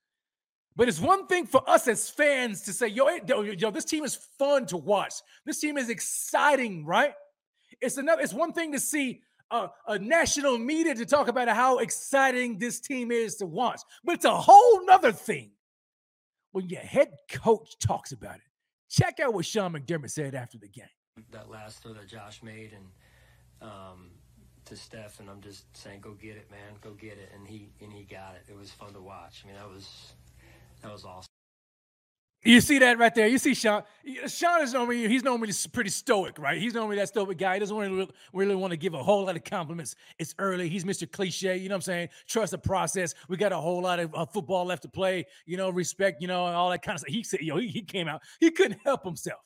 But 0.76 0.88
it's 0.88 1.00
one 1.00 1.26
thing 1.26 1.46
for 1.46 1.68
us 1.68 1.88
as 1.88 2.10
fans 2.10 2.60
to 2.62 2.72
say, 2.72 2.88
yo, 2.88 3.08
yo, 3.26 3.40
yo, 3.40 3.70
this 3.70 3.86
team 3.86 4.04
is 4.04 4.14
fun 4.38 4.66
to 4.66 4.76
watch. 4.76 5.14
This 5.46 5.58
team 5.58 5.78
is 5.78 5.88
exciting, 5.88 6.84
right? 6.84 7.14
It's 7.80 7.96
another. 7.96 8.20
It's 8.20 8.34
one 8.34 8.52
thing 8.52 8.72
to 8.72 8.80
see 8.80 9.22
a, 9.50 9.68
a 9.86 9.98
national 9.98 10.58
media 10.58 10.94
to 10.94 11.06
talk 11.06 11.28
about 11.28 11.48
how 11.48 11.78
exciting 11.78 12.58
this 12.58 12.80
team 12.80 13.10
is 13.10 13.36
to 13.36 13.46
watch, 13.46 13.80
but 14.04 14.16
it's 14.16 14.24
a 14.24 14.34
whole 14.34 14.84
nother 14.84 15.12
thing 15.12 15.52
when 16.52 16.68
your 16.68 16.80
head 16.80 17.12
coach 17.30 17.78
talks 17.78 18.12
about 18.12 18.36
it. 18.36 18.42
Check 18.88 19.20
out 19.20 19.34
what 19.34 19.44
Sean 19.44 19.72
McDermott 19.72 20.10
said 20.10 20.34
after 20.34 20.58
the 20.58 20.68
game. 20.68 20.84
That 21.32 21.50
last 21.50 21.82
throw 21.82 21.92
that 21.94 22.08
Josh 22.08 22.42
made 22.42 22.72
and 22.72 23.70
um, 23.70 24.10
to 24.66 24.76
Steph, 24.76 25.20
and 25.20 25.30
I'm 25.30 25.40
just 25.40 25.64
saying, 25.76 26.00
go 26.00 26.12
get 26.12 26.36
it, 26.36 26.50
man, 26.50 26.74
go 26.82 26.92
get 26.92 27.12
it, 27.12 27.30
and 27.34 27.46
he 27.46 27.70
and 27.80 27.92
he 27.92 28.02
got 28.04 28.34
it. 28.34 28.50
It 28.50 28.56
was 28.56 28.70
fun 28.70 28.92
to 28.92 29.00
watch. 29.00 29.42
I 29.44 29.48
mean, 29.48 29.56
that 29.56 29.68
was 29.68 30.12
that 30.82 30.92
was 30.92 31.04
awesome. 31.04 31.30
You 32.46 32.60
see 32.60 32.78
that 32.78 32.96
right 32.98 33.12
there. 33.12 33.26
You 33.26 33.38
see 33.38 33.54
Sean. 33.54 33.82
Sean 34.28 34.62
is 34.62 34.72
normally 34.72 35.08
he's 35.08 35.24
normally 35.24 35.52
pretty 35.72 35.90
stoic, 35.90 36.38
right? 36.38 36.60
He's 36.60 36.74
normally 36.74 36.96
that 36.96 37.08
stoic 37.08 37.38
guy. 37.38 37.54
He 37.54 37.60
doesn't 37.60 37.76
really, 37.76 38.08
really 38.32 38.54
want 38.54 38.70
to 38.70 38.76
give 38.76 38.94
a 38.94 39.02
whole 39.02 39.24
lot 39.24 39.34
of 39.34 39.42
compliments. 39.42 39.96
It's 40.18 40.32
early. 40.38 40.68
He's 40.68 40.84
Mr. 40.84 41.10
Cliche. 41.10 41.56
You 41.56 41.68
know 41.68 41.74
what 41.74 41.78
I'm 41.78 41.82
saying? 41.82 42.08
Trust 42.28 42.52
the 42.52 42.58
process. 42.58 43.14
We 43.28 43.36
got 43.36 43.50
a 43.50 43.56
whole 43.56 43.82
lot 43.82 43.98
of 43.98 44.14
uh, 44.14 44.26
football 44.26 44.64
left 44.64 44.82
to 44.82 44.88
play. 44.88 45.26
You 45.44 45.56
know, 45.56 45.70
respect. 45.70 46.22
You 46.22 46.28
know, 46.28 46.44
all 46.44 46.70
that 46.70 46.82
kind 46.82 46.94
of 46.94 47.00
stuff. 47.00 47.12
He 47.12 47.24
said, 47.24 47.40
yo, 47.40 47.56
he, 47.56 47.66
he 47.66 47.82
came 47.82 48.06
out. 48.06 48.22
He 48.38 48.50
couldn't 48.52 48.78
help 48.84 49.04
himself. 49.04 49.40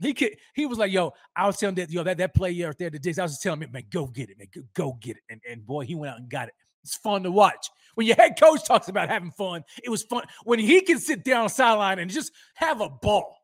He 0.00 0.14
could. 0.14 0.36
He 0.54 0.64
was 0.64 0.78
like, 0.78 0.90
yo, 0.90 1.12
I 1.36 1.46
was 1.46 1.58
telling 1.58 1.74
that 1.76 1.90
yo 1.90 2.02
that 2.02 2.16
that 2.16 2.34
play 2.34 2.58
there, 2.58 2.72
the 2.72 2.98
Diggs. 2.98 3.18
I 3.18 3.24
was 3.24 3.32
just 3.32 3.42
telling 3.42 3.60
him, 3.60 3.72
man, 3.72 3.84
go 3.90 4.06
get 4.06 4.30
it, 4.30 4.38
man, 4.38 4.48
go, 4.54 4.62
go 4.72 4.98
get 5.00 5.16
it. 5.16 5.22
And 5.28 5.40
and 5.48 5.66
boy, 5.66 5.84
he 5.84 5.94
went 5.94 6.14
out 6.14 6.18
and 6.18 6.30
got 6.30 6.48
it. 6.48 6.54
It's 6.82 6.96
fun 6.96 7.22
to 7.24 7.30
watch. 7.30 7.68
When 7.94 8.06
your 8.06 8.16
head 8.16 8.38
coach 8.40 8.64
talks 8.64 8.88
about 8.88 9.08
having 9.08 9.32
fun, 9.32 9.64
it 9.82 9.90
was 9.90 10.02
fun. 10.02 10.24
When 10.44 10.58
he 10.58 10.80
can 10.80 10.98
sit 10.98 11.24
down 11.24 11.48
sideline 11.48 11.98
and 11.98 12.10
just 12.10 12.32
have 12.54 12.80
a 12.80 12.88
ball, 12.88 13.36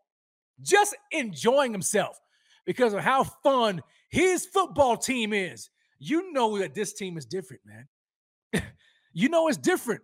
just 0.62 0.96
enjoying 1.10 1.72
himself 1.72 2.18
because 2.64 2.94
of 2.94 3.00
how 3.00 3.24
fun 3.24 3.82
his 4.08 4.46
football 4.46 4.96
team 4.96 5.32
is. 5.32 5.70
You 5.98 6.32
know 6.32 6.58
that 6.58 6.74
this 6.74 6.92
team 6.92 7.16
is 7.18 7.26
different, 7.26 7.62
man. 7.66 8.62
you 9.12 9.28
know 9.28 9.48
it's 9.48 9.58
different. 9.58 10.02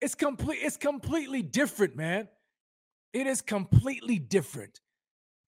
It's 0.00 0.14
complete. 0.14 0.58
It's 0.62 0.76
completely 0.76 1.42
different, 1.42 1.96
man. 1.96 2.28
It 3.12 3.26
is 3.26 3.40
completely 3.42 4.18
different, 4.18 4.80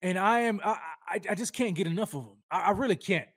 and 0.01 0.17
I 0.17 0.41
am. 0.41 0.61
I, 0.63 0.77
I, 1.07 1.19
I 1.31 1.35
just 1.35 1.53
can't 1.53 1.75
get 1.75 1.87
enough 1.87 2.13
of 2.13 2.25
them. 2.25 2.37
I, 2.51 2.61
I 2.61 2.71
really 2.71 2.95
can't. 2.95 3.27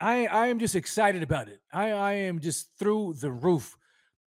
I 0.00 0.26
I 0.26 0.46
am 0.48 0.58
just 0.58 0.74
excited 0.74 1.22
about 1.22 1.48
it. 1.48 1.60
I 1.72 1.90
I 1.90 2.12
am 2.14 2.40
just 2.40 2.68
through 2.78 3.14
the 3.20 3.30
roof 3.30 3.76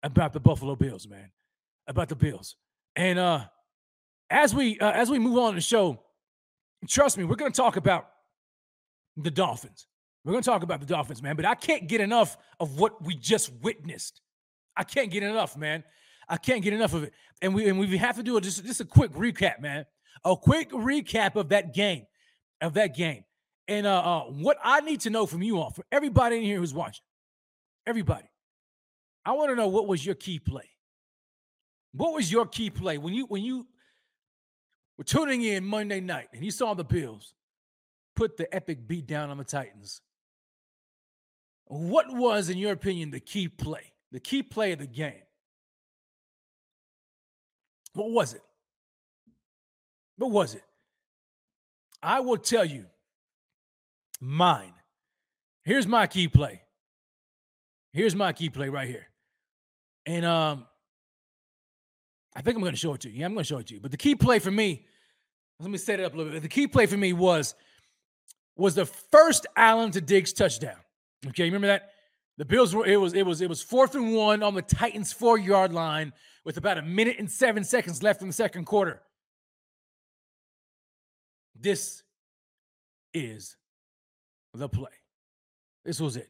about 0.03 0.33
the 0.33 0.39
Buffalo 0.39 0.75
Bills, 0.75 1.07
man. 1.07 1.31
About 1.87 2.09
the 2.09 2.15
Bills. 2.15 2.55
And 2.95 3.19
uh 3.19 3.45
as 4.29 4.53
we 4.53 4.79
uh, 4.79 4.91
as 4.91 5.09
we 5.09 5.19
move 5.19 5.37
on 5.37 5.55
the 5.55 5.61
show, 5.61 6.01
trust 6.87 7.17
me, 7.17 7.23
we're 7.23 7.35
going 7.35 7.51
to 7.51 7.55
talk 7.55 7.77
about 7.77 8.07
the 9.15 9.31
Dolphins. 9.31 9.87
We're 10.25 10.31
going 10.31 10.43
to 10.43 10.49
talk 10.49 10.63
about 10.63 10.79
the 10.79 10.85
Dolphins, 10.85 11.21
man, 11.21 11.35
but 11.35 11.45
I 11.45 11.55
can't 11.55 11.87
get 11.87 12.01
enough 12.01 12.37
of 12.59 12.79
what 12.79 13.03
we 13.03 13.15
just 13.15 13.51
witnessed. 13.61 14.21
I 14.75 14.83
can't 14.83 15.11
get 15.11 15.21
enough, 15.21 15.57
man. 15.57 15.83
I 16.27 16.37
can't 16.37 16.63
get 16.63 16.73
enough 16.73 16.93
of 16.93 17.03
it. 17.03 17.13
And 17.41 17.53
we 17.53 17.67
and 17.67 17.77
we 17.77 17.97
have 17.97 18.15
to 18.15 18.23
do 18.23 18.37
a, 18.37 18.41
just 18.41 18.65
just 18.65 18.81
a 18.81 18.85
quick 18.85 19.11
recap, 19.13 19.59
man. 19.59 19.85
A 20.25 20.35
quick 20.35 20.71
recap 20.71 21.35
of 21.35 21.49
that 21.49 21.73
game. 21.73 22.05
Of 22.61 22.73
that 22.75 22.95
game. 22.95 23.25
And 23.67 23.87
uh, 23.87 23.99
uh, 23.99 24.21
what 24.23 24.57
I 24.63 24.81
need 24.81 25.01
to 25.01 25.09
know 25.09 25.25
from 25.25 25.41
you 25.41 25.59
all, 25.59 25.69
for 25.69 25.85
everybody 25.91 26.37
in 26.37 26.43
here 26.43 26.57
who's 26.57 26.73
watching, 26.73 27.03
everybody, 27.87 28.25
I 29.25 29.31
want 29.33 29.51
to 29.51 29.55
know 29.55 29.67
what 29.67 29.87
was 29.87 30.05
your 30.05 30.15
key 30.15 30.39
play. 30.39 30.69
What 31.93 32.13
was 32.13 32.31
your 32.31 32.45
key 32.45 32.69
play 32.69 32.97
when 32.97 33.13
you 33.13 33.25
when 33.27 33.43
you 33.43 33.67
were 34.97 35.03
tuning 35.03 35.43
in 35.43 35.63
Monday 35.63 36.01
night 36.01 36.27
and 36.33 36.43
you 36.43 36.51
saw 36.51 36.73
the 36.73 36.83
Bills 36.83 37.33
put 38.15 38.35
the 38.35 38.53
epic 38.53 38.87
beat 38.87 39.07
down 39.07 39.29
on 39.29 39.37
the 39.37 39.43
Titans? 39.43 40.01
What 41.65 42.13
was, 42.13 42.49
in 42.49 42.57
your 42.57 42.73
opinion, 42.73 43.11
the 43.11 43.19
key 43.19 43.47
play? 43.47 43.93
The 44.11 44.19
key 44.19 44.43
play 44.43 44.73
of 44.73 44.79
the 44.79 44.87
game? 44.87 45.23
What 47.93 48.11
was 48.11 48.33
it? 48.33 48.41
What 50.17 50.31
was 50.31 50.55
it? 50.55 50.63
I 52.01 52.19
will 52.19 52.37
tell 52.37 52.65
you 52.65 52.85
mine. 54.23 54.73
Here's 55.65 55.85
my 55.85 56.07
key 56.07 56.27
play. 56.27 56.61
Here's 57.91 58.15
my 58.15 58.33
key 58.33 58.49
play 58.49 58.69
right 58.69 58.87
here. 58.87 59.07
And 60.05 60.25
um, 60.25 60.65
I 62.35 62.41
think 62.41 62.55
I'm 62.55 62.61
going 62.61 62.73
to 62.73 62.79
show 62.79 62.93
it 62.93 63.01
to 63.01 63.09
you. 63.09 63.19
Yeah, 63.19 63.25
I'm 63.25 63.33
going 63.33 63.43
to 63.43 63.47
show 63.47 63.59
it 63.59 63.67
to 63.67 63.73
you. 63.75 63.79
But 63.79 63.91
the 63.91 63.97
key 63.97 64.15
play 64.15 64.39
for 64.39 64.51
me, 64.51 64.85
let 65.59 65.69
me 65.69 65.77
set 65.77 65.99
it 65.99 66.03
up 66.03 66.13
a 66.13 66.17
little 66.17 66.31
bit. 66.31 66.41
The 66.41 66.49
key 66.49 66.67
play 66.67 66.85
for 66.85 66.97
me 66.97 67.13
was 67.13 67.53
was 68.55 68.75
the 68.75 68.85
first 68.85 69.47
Allen 69.55 69.91
to 69.91 70.01
Diggs 70.01 70.31
touchdown. 70.31 70.77
Okay, 71.27 71.45
remember 71.45 71.67
that? 71.67 71.91
The 72.37 72.45
Bills 72.45 72.73
were 72.73 72.85
it 72.85 72.97
was 72.97 73.13
it 73.13 73.25
was 73.25 73.41
it 73.41 73.49
was 73.49 73.61
fourth 73.61 73.95
and 73.95 74.13
one 74.13 74.41
on 74.41 74.55
the 74.55 74.61
Titans 74.61 75.13
four 75.13 75.37
yard 75.37 75.73
line 75.73 76.13
with 76.45 76.57
about 76.57 76.77
a 76.77 76.81
minute 76.81 77.17
and 77.19 77.29
seven 77.29 77.63
seconds 77.63 78.01
left 78.01 78.21
in 78.21 78.27
the 78.27 78.33
second 78.33 78.65
quarter. 78.65 79.01
This 81.55 82.03
is 83.13 83.55
the 84.53 84.69
play. 84.69 84.91
This 85.85 85.99
was 85.99 86.15
it. 86.17 86.29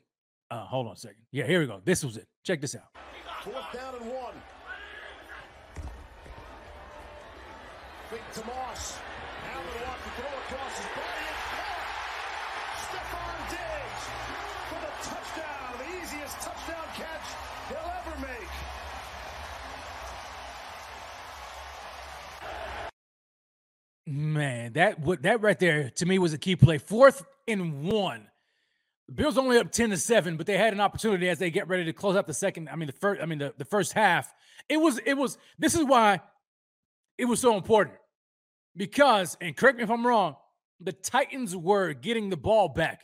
Uh, 0.50 0.66
hold 0.66 0.88
on 0.88 0.94
a 0.94 0.96
second. 0.96 1.24
Yeah, 1.32 1.46
here 1.46 1.60
we 1.60 1.68
go. 1.68 1.82
This 1.84 2.04
was 2.04 2.18
it. 2.18 2.28
Check 2.44 2.62
this 2.62 2.76
out. 2.76 2.90
Fourth 3.44 3.74
down 3.74 3.96
and 3.96 4.06
one. 4.10 4.34
Big 8.12 8.22
to 8.34 8.42
Man, 24.06 24.74
that 24.74 25.00
what 25.00 25.24
that 25.24 25.42
right 25.42 25.58
there 25.58 25.90
to 25.92 26.06
me 26.06 26.20
was 26.20 26.34
a 26.34 26.38
key 26.38 26.56
play. 26.56 26.78
Fourth 26.78 27.26
and 27.48 27.84
one. 27.84 28.28
The 29.08 29.14
Bills 29.14 29.38
only 29.38 29.58
up 29.58 29.72
10 29.72 29.90
to 29.90 29.98
7, 29.98 30.38
but 30.38 30.46
they 30.46 30.58
had 30.58 30.74
an 30.74 30.80
opportunity 30.80 31.28
as 31.28 31.38
they 31.38 31.52
get 31.52 31.68
ready 31.68 31.86
to 31.86 31.94
close 31.94 32.16
out 32.16 32.26
the 32.26 32.34
second. 32.34 32.70
I 32.70 32.78
mean, 32.78 32.88
the 32.88 32.94
first, 32.94 33.22
I 33.22 33.26
mean, 33.26 33.40
the, 33.40 33.54
the 33.58 33.66
first 33.66 33.94
half. 33.94 34.34
It 34.70 34.78
was, 34.78 34.98
it 35.06 35.16
was, 35.16 35.38
this 35.60 35.76
is 35.76 35.84
why 35.84 36.22
it 37.18 37.26
was 37.26 37.42
so 37.42 37.56
important. 37.56 37.98
Because, 38.76 39.38
and 39.42 39.56
correct 39.56 39.78
me 39.78 39.84
if 39.84 39.92
I'm 39.92 40.08
wrong, 40.08 40.38
the 40.80 40.94
Titans 40.94 41.56
were 41.56 41.94
getting 41.94 42.30
the 42.30 42.38
ball 42.38 42.70
back 42.70 43.02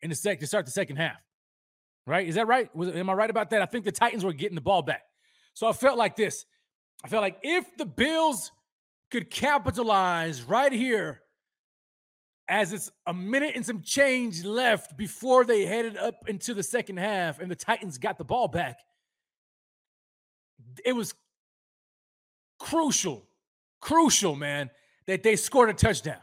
in 0.00 0.10
the 0.10 0.16
second 0.16 0.40
to 0.40 0.46
start 0.46 0.64
the 0.64 0.72
second 0.72 0.96
half. 0.96 1.20
Right? 2.06 2.26
Is 2.26 2.36
that 2.36 2.46
right? 2.46 2.74
Was 2.74 2.88
am 2.90 3.10
I 3.10 3.12
right 3.12 3.30
about 3.30 3.50
that? 3.50 3.62
I 3.62 3.66
think 3.66 3.84
the 3.84 3.92
Titans 3.92 4.24
were 4.24 4.32
getting 4.32 4.54
the 4.54 4.60
ball 4.60 4.82
back. 4.82 5.02
So 5.54 5.68
I 5.68 5.72
felt 5.72 5.98
like 5.98 6.16
this. 6.16 6.44
I 7.04 7.08
felt 7.08 7.22
like 7.22 7.38
if 7.42 7.64
the 7.76 7.84
Bills 7.84 8.50
could 9.12 9.28
capitalize 9.28 10.42
right 10.42 10.72
here 10.72 11.20
as 12.48 12.72
it's 12.72 12.90
a 13.06 13.12
minute 13.12 13.52
and 13.54 13.64
some 13.64 13.82
change 13.82 14.42
left 14.42 14.96
before 14.96 15.44
they 15.44 15.66
headed 15.66 15.98
up 15.98 16.26
into 16.28 16.54
the 16.54 16.62
second 16.62 16.96
half 16.96 17.38
and 17.38 17.50
the 17.50 17.54
Titans 17.54 17.98
got 17.98 18.16
the 18.16 18.24
ball 18.24 18.48
back. 18.48 18.80
It 20.82 20.94
was 20.94 21.14
crucial, 22.58 23.28
crucial, 23.80 24.34
man, 24.34 24.70
that 25.06 25.22
they 25.22 25.36
scored 25.36 25.68
a 25.68 25.74
touchdown. 25.74 26.20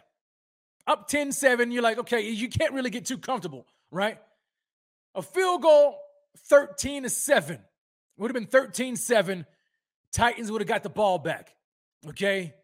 Up 0.87 1.07
10 1.07 1.31
7, 1.31 1.71
you're 1.71 1.83
like, 1.83 1.99
okay, 1.99 2.27
you 2.27 2.49
can't 2.49 2.73
really 2.73 2.89
get 2.89 3.05
too 3.05 3.19
comfortable, 3.19 3.67
right? 3.91 4.17
A 5.13 5.21
field 5.21 5.61
goal, 5.61 5.99
13 6.47 7.03
to 7.03 7.09
7. 7.09 7.59
Would 8.17 8.31
have 8.31 8.33
been 8.33 8.47
13 8.47 8.95
7. 8.95 9.45
Titans 10.11 10.51
would 10.51 10.61
have 10.61 10.67
got 10.67 10.81
the 10.81 10.89
ball 10.89 11.19
back, 11.19 11.53
okay? 12.07 12.55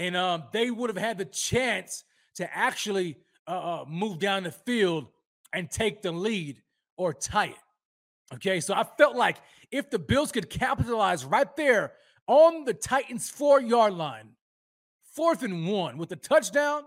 And 0.00 0.16
um, 0.16 0.44
they 0.50 0.70
would 0.70 0.88
have 0.88 0.96
had 0.96 1.18
the 1.18 1.26
chance 1.26 2.04
to 2.36 2.56
actually 2.56 3.18
uh, 3.46 3.82
uh, 3.82 3.84
move 3.86 4.18
down 4.18 4.44
the 4.44 4.50
field 4.50 5.08
and 5.52 5.70
take 5.70 6.00
the 6.00 6.10
lead 6.10 6.62
or 6.96 7.12
tie 7.12 7.48
it. 7.48 8.34
Okay, 8.34 8.60
so 8.60 8.72
I 8.72 8.84
felt 8.96 9.14
like 9.14 9.36
if 9.70 9.90
the 9.90 9.98
Bills 9.98 10.32
could 10.32 10.48
capitalize 10.48 11.26
right 11.26 11.54
there 11.54 11.92
on 12.26 12.64
the 12.64 12.72
Titans' 12.72 13.28
four 13.28 13.60
yard 13.60 13.92
line, 13.92 14.30
fourth 15.02 15.42
and 15.42 15.68
one 15.68 15.98
with 15.98 16.10
a 16.12 16.16
touchdown, 16.16 16.84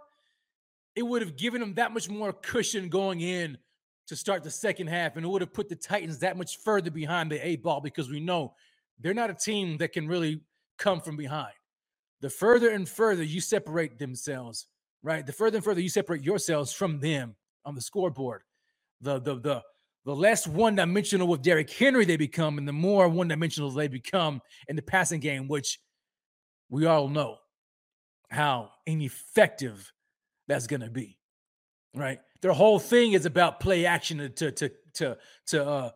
it 0.95 1.03
would 1.03 1.22
have 1.22 1.38
given 1.38 1.61
them 1.61 1.76
that 1.76 1.93
much 1.93 2.09
more 2.09 2.34
cushion 2.34 2.89
going 2.89 3.22
in 3.22 3.59
to 4.07 4.16
start 4.16 4.41
the 4.41 4.49
second 4.49 4.88
half, 4.88 5.18
and 5.18 5.24
it 5.24 5.30
would 5.30 5.41
have 5.41 5.53
put 5.53 5.70
the 5.70 5.76
Titans 5.76 6.18
that 6.20 6.36
much 6.36 6.57
further 6.57 6.89
behind 6.89 7.30
the 7.30 7.47
eight 7.47 7.61
ball 7.61 7.80
because 7.80 8.09
we 8.09 8.20
know 8.20 8.55
they're 8.99 9.14
not 9.14 9.30
a 9.30 9.36
team 9.36 9.78
that 9.78 9.93
can 9.93 10.07
really 10.07 10.41
come 10.80 10.99
from 10.99 11.16
behind. 11.16 11.53
The 12.24 12.30
further 12.32 12.70
and 12.70 12.90
further 12.90 13.24
you 13.24 13.40
separate 13.40 14.00
themselves 14.00 14.66
right? 15.04 15.26
The 15.26 15.34
further 15.34 15.58
and 15.58 15.64
further 15.64 15.82
you 15.82 15.90
separate 15.90 16.24
yourselves 16.24 16.72
from 16.74 17.00
them 17.00 17.36
on 17.66 17.76
the 17.76 17.82
scoreboard, 17.82 18.42
the 19.02 19.20
the 19.20 19.36
the 19.36 19.62
the 20.06 20.16
less 20.16 20.48
one-dimensional 20.48 21.28
with 21.28 21.42
Derrick 21.42 21.70
Henry 21.70 22.04
they 22.04 22.18
become, 22.18 22.58
and 22.58 22.68
the 22.68 22.74
more 22.74 23.08
one-dimensional 23.08 23.70
they 23.72 23.88
become 23.88 24.42
in 24.68 24.76
the 24.76 24.82
passing 24.82 25.20
game, 25.20 25.48
which 25.48 25.80
we 26.70 26.86
all 26.86 27.08
know 27.08 27.38
how 28.30 28.72
ineffective 28.86 29.94
that's 30.48 30.68
going 30.68 30.82
to 30.82 30.90
be, 30.90 31.18
right? 31.94 32.20
their 32.42 32.52
whole 32.52 32.78
thing 32.78 33.14
is 33.14 33.26
about 33.26 33.62
play 33.62 33.86
action 33.86 34.18
to 34.36 34.52
to 34.52 34.70
to 34.94 35.18
to 35.48 35.66
uh 35.66 35.92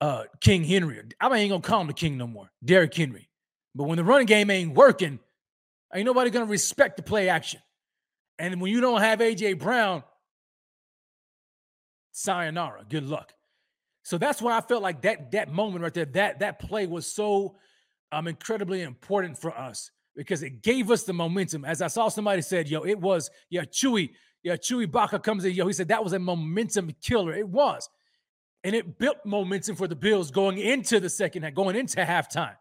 uh 0.00 0.24
King 0.40 0.64
Henry. 0.64 1.00
I 1.20 1.38
ain't 1.38 1.50
gonna 1.50 1.62
call 1.62 1.82
him 1.82 1.86
the 1.86 1.92
king 1.92 2.18
no 2.18 2.26
more, 2.26 2.50
Derrick 2.64 2.94
Henry. 2.94 3.28
But 3.74 3.84
when 3.84 3.96
the 3.96 4.04
running 4.04 4.26
game 4.26 4.50
ain't 4.50 4.74
working, 4.74 5.20
ain't 5.94 6.06
nobody 6.06 6.30
gonna 6.30 6.46
respect 6.46 6.96
the 6.96 7.02
play 7.02 7.28
action. 7.28 7.60
And 8.38 8.60
when 8.60 8.72
you 8.72 8.80
don't 8.80 9.00
have 9.00 9.20
AJ 9.20 9.58
Brown, 9.58 10.02
sayonara, 12.12 12.84
good 12.88 13.04
luck. 13.04 13.32
So 14.02 14.18
that's 14.18 14.42
why 14.42 14.56
I 14.56 14.60
felt 14.60 14.82
like 14.82 15.02
that 15.02 15.30
that 15.32 15.52
moment 15.52 15.82
right 15.82 15.94
there, 15.94 16.04
that 16.06 16.40
that 16.40 16.58
play 16.58 16.86
was 16.86 17.06
so 17.06 17.56
um 18.10 18.26
incredibly 18.26 18.82
important 18.82 19.38
for 19.38 19.56
us 19.56 19.90
because 20.16 20.42
it 20.42 20.62
gave 20.62 20.90
us 20.90 21.04
the 21.04 21.12
momentum. 21.12 21.64
As 21.64 21.82
I 21.82 21.86
saw 21.86 22.08
somebody 22.08 22.42
said, 22.42 22.68
yo, 22.68 22.82
it 22.82 22.98
was, 22.98 23.30
yeah, 23.50 23.62
Chewy, 23.62 24.10
yeah, 24.42 24.56
Chewy 24.56 24.90
Baca 24.90 25.18
comes 25.18 25.44
in, 25.44 25.52
yo, 25.52 25.66
he 25.66 25.72
said 25.72 25.88
that 25.88 26.04
was 26.04 26.12
a 26.12 26.18
momentum 26.18 26.90
killer. 27.02 27.32
It 27.32 27.48
was. 27.48 27.88
And 28.64 28.76
it 28.76 28.98
built 28.98 29.18
momentum 29.24 29.74
for 29.74 29.88
the 29.88 29.96
Bills 29.96 30.30
going 30.30 30.58
into 30.58 31.00
the 31.00 31.10
second 31.10 31.42
half, 31.42 31.54
going 31.54 31.76
into 31.76 32.00
halftime. 32.00 32.56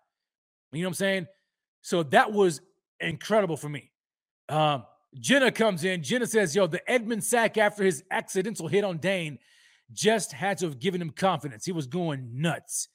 You 0.72 0.82
know 0.82 0.88
what 0.88 0.92
I'm 0.92 0.94
saying? 0.96 1.28
So 1.82 2.04
that 2.04 2.32
was 2.32 2.62
incredible 3.02 3.58
for 3.58 3.70
me. 3.70 3.92
Um, 4.50 4.86
Jenna 5.20 5.52
comes 5.52 5.84
in. 5.84 6.04
Jenna 6.04 6.26
says, 6.26 6.56
yo, 6.56 6.68
the 6.68 6.90
Edmund 6.90 7.24
sack 7.24 7.58
after 7.58 7.84
his 7.84 8.04
accidental 8.12 8.68
hit 8.68 8.84
on 8.84 8.98
Dane 8.98 9.40
just 9.92 10.32
had 10.32 10.58
to 10.60 10.66
have 10.66 10.80
given 10.80 11.02
him 11.02 11.10
confidence. 11.10 11.66
He 11.66 11.72
was 11.72 11.88
going 11.88 12.42
nuts. 12.42 12.88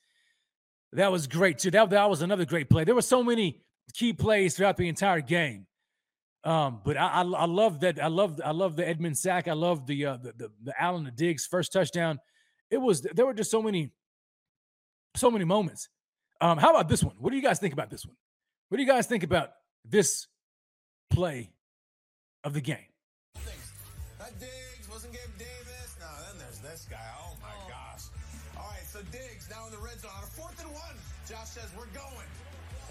That 0.92 1.12
was 1.12 1.26
great 1.26 1.59
too. 1.59 1.70
That, 1.70 1.90
that 1.90 2.09
was 2.09 2.22
another 2.22 2.46
great 2.46 2.70
play. 2.70 2.84
There 2.84 2.94
were 2.94 3.02
so 3.02 3.22
many 3.22 3.62
key 3.92 4.12
plays 4.12 4.57
throughout 4.57 4.76
the 4.76 4.88
entire 4.88 5.20
game. 5.20 5.66
Um, 6.44 6.80
but 6.84 6.96
I, 6.96 7.09
I, 7.09 7.22
I 7.22 7.44
love 7.46 7.80
that. 7.80 8.02
I 8.02 8.07
love 8.07 8.40
I 8.42 8.52
love 8.52 8.76
the 8.76 8.86
Edmund 8.86 9.18
sack. 9.18 9.48
I 9.48 9.52
love 9.52 9.84
the 9.84 10.07
uh, 10.07 10.16
the, 10.18 10.32
the 10.32 10.50
the 10.62 10.80
Allen 10.80 11.02
the 11.02 11.11
Diggs 11.11 11.44
first 11.44 11.72
touchdown. 11.72 12.20
It 12.70 12.78
was 12.78 13.00
there 13.00 13.26
were 13.26 13.34
just 13.34 13.50
so 13.50 13.61
many 13.61 13.90
so 15.16 15.28
many 15.28 15.44
moments. 15.44 15.88
Um, 16.40 16.57
how 16.57 16.70
about 16.70 16.88
this 16.88 17.02
one? 17.02 17.16
What 17.18 17.30
do 17.30 17.36
you 17.36 17.42
guys 17.42 17.59
think 17.59 17.72
about 17.72 17.90
this 17.90 18.07
one? 18.07 18.14
What 18.68 18.76
do 18.76 18.82
you 18.82 18.88
guys 18.88 19.07
think 19.09 19.24
about 19.24 19.50
this 19.89 20.26
play 21.11 21.51
of 22.45 22.55
the 22.55 22.61
game? 22.61 22.91
That 24.18 24.34
Diggs 24.41 24.89
wasn't 24.91 25.12
Gabe 25.12 25.39
Davis. 25.39 25.97
No, 26.01 26.11
then 26.26 26.39
there's 26.43 26.59
this 26.59 26.87
guy. 26.91 26.99
Oh 27.22 27.37
my 27.43 27.55
oh. 27.55 27.70
gosh. 27.70 28.11
All 28.59 28.66
right, 28.72 28.87
so 28.89 29.01
Diggs 29.12 29.47
now 29.51 29.66
in 29.66 29.72
the 29.72 29.78
red 29.78 30.01
zone 30.01 30.11
on 30.16 30.24
a 30.24 30.32
fourth 30.34 30.57
and 30.59 30.72
one. 30.72 30.97
Josh 31.28 31.55
says 31.55 31.70
we're 31.76 31.91
going. 31.95 32.30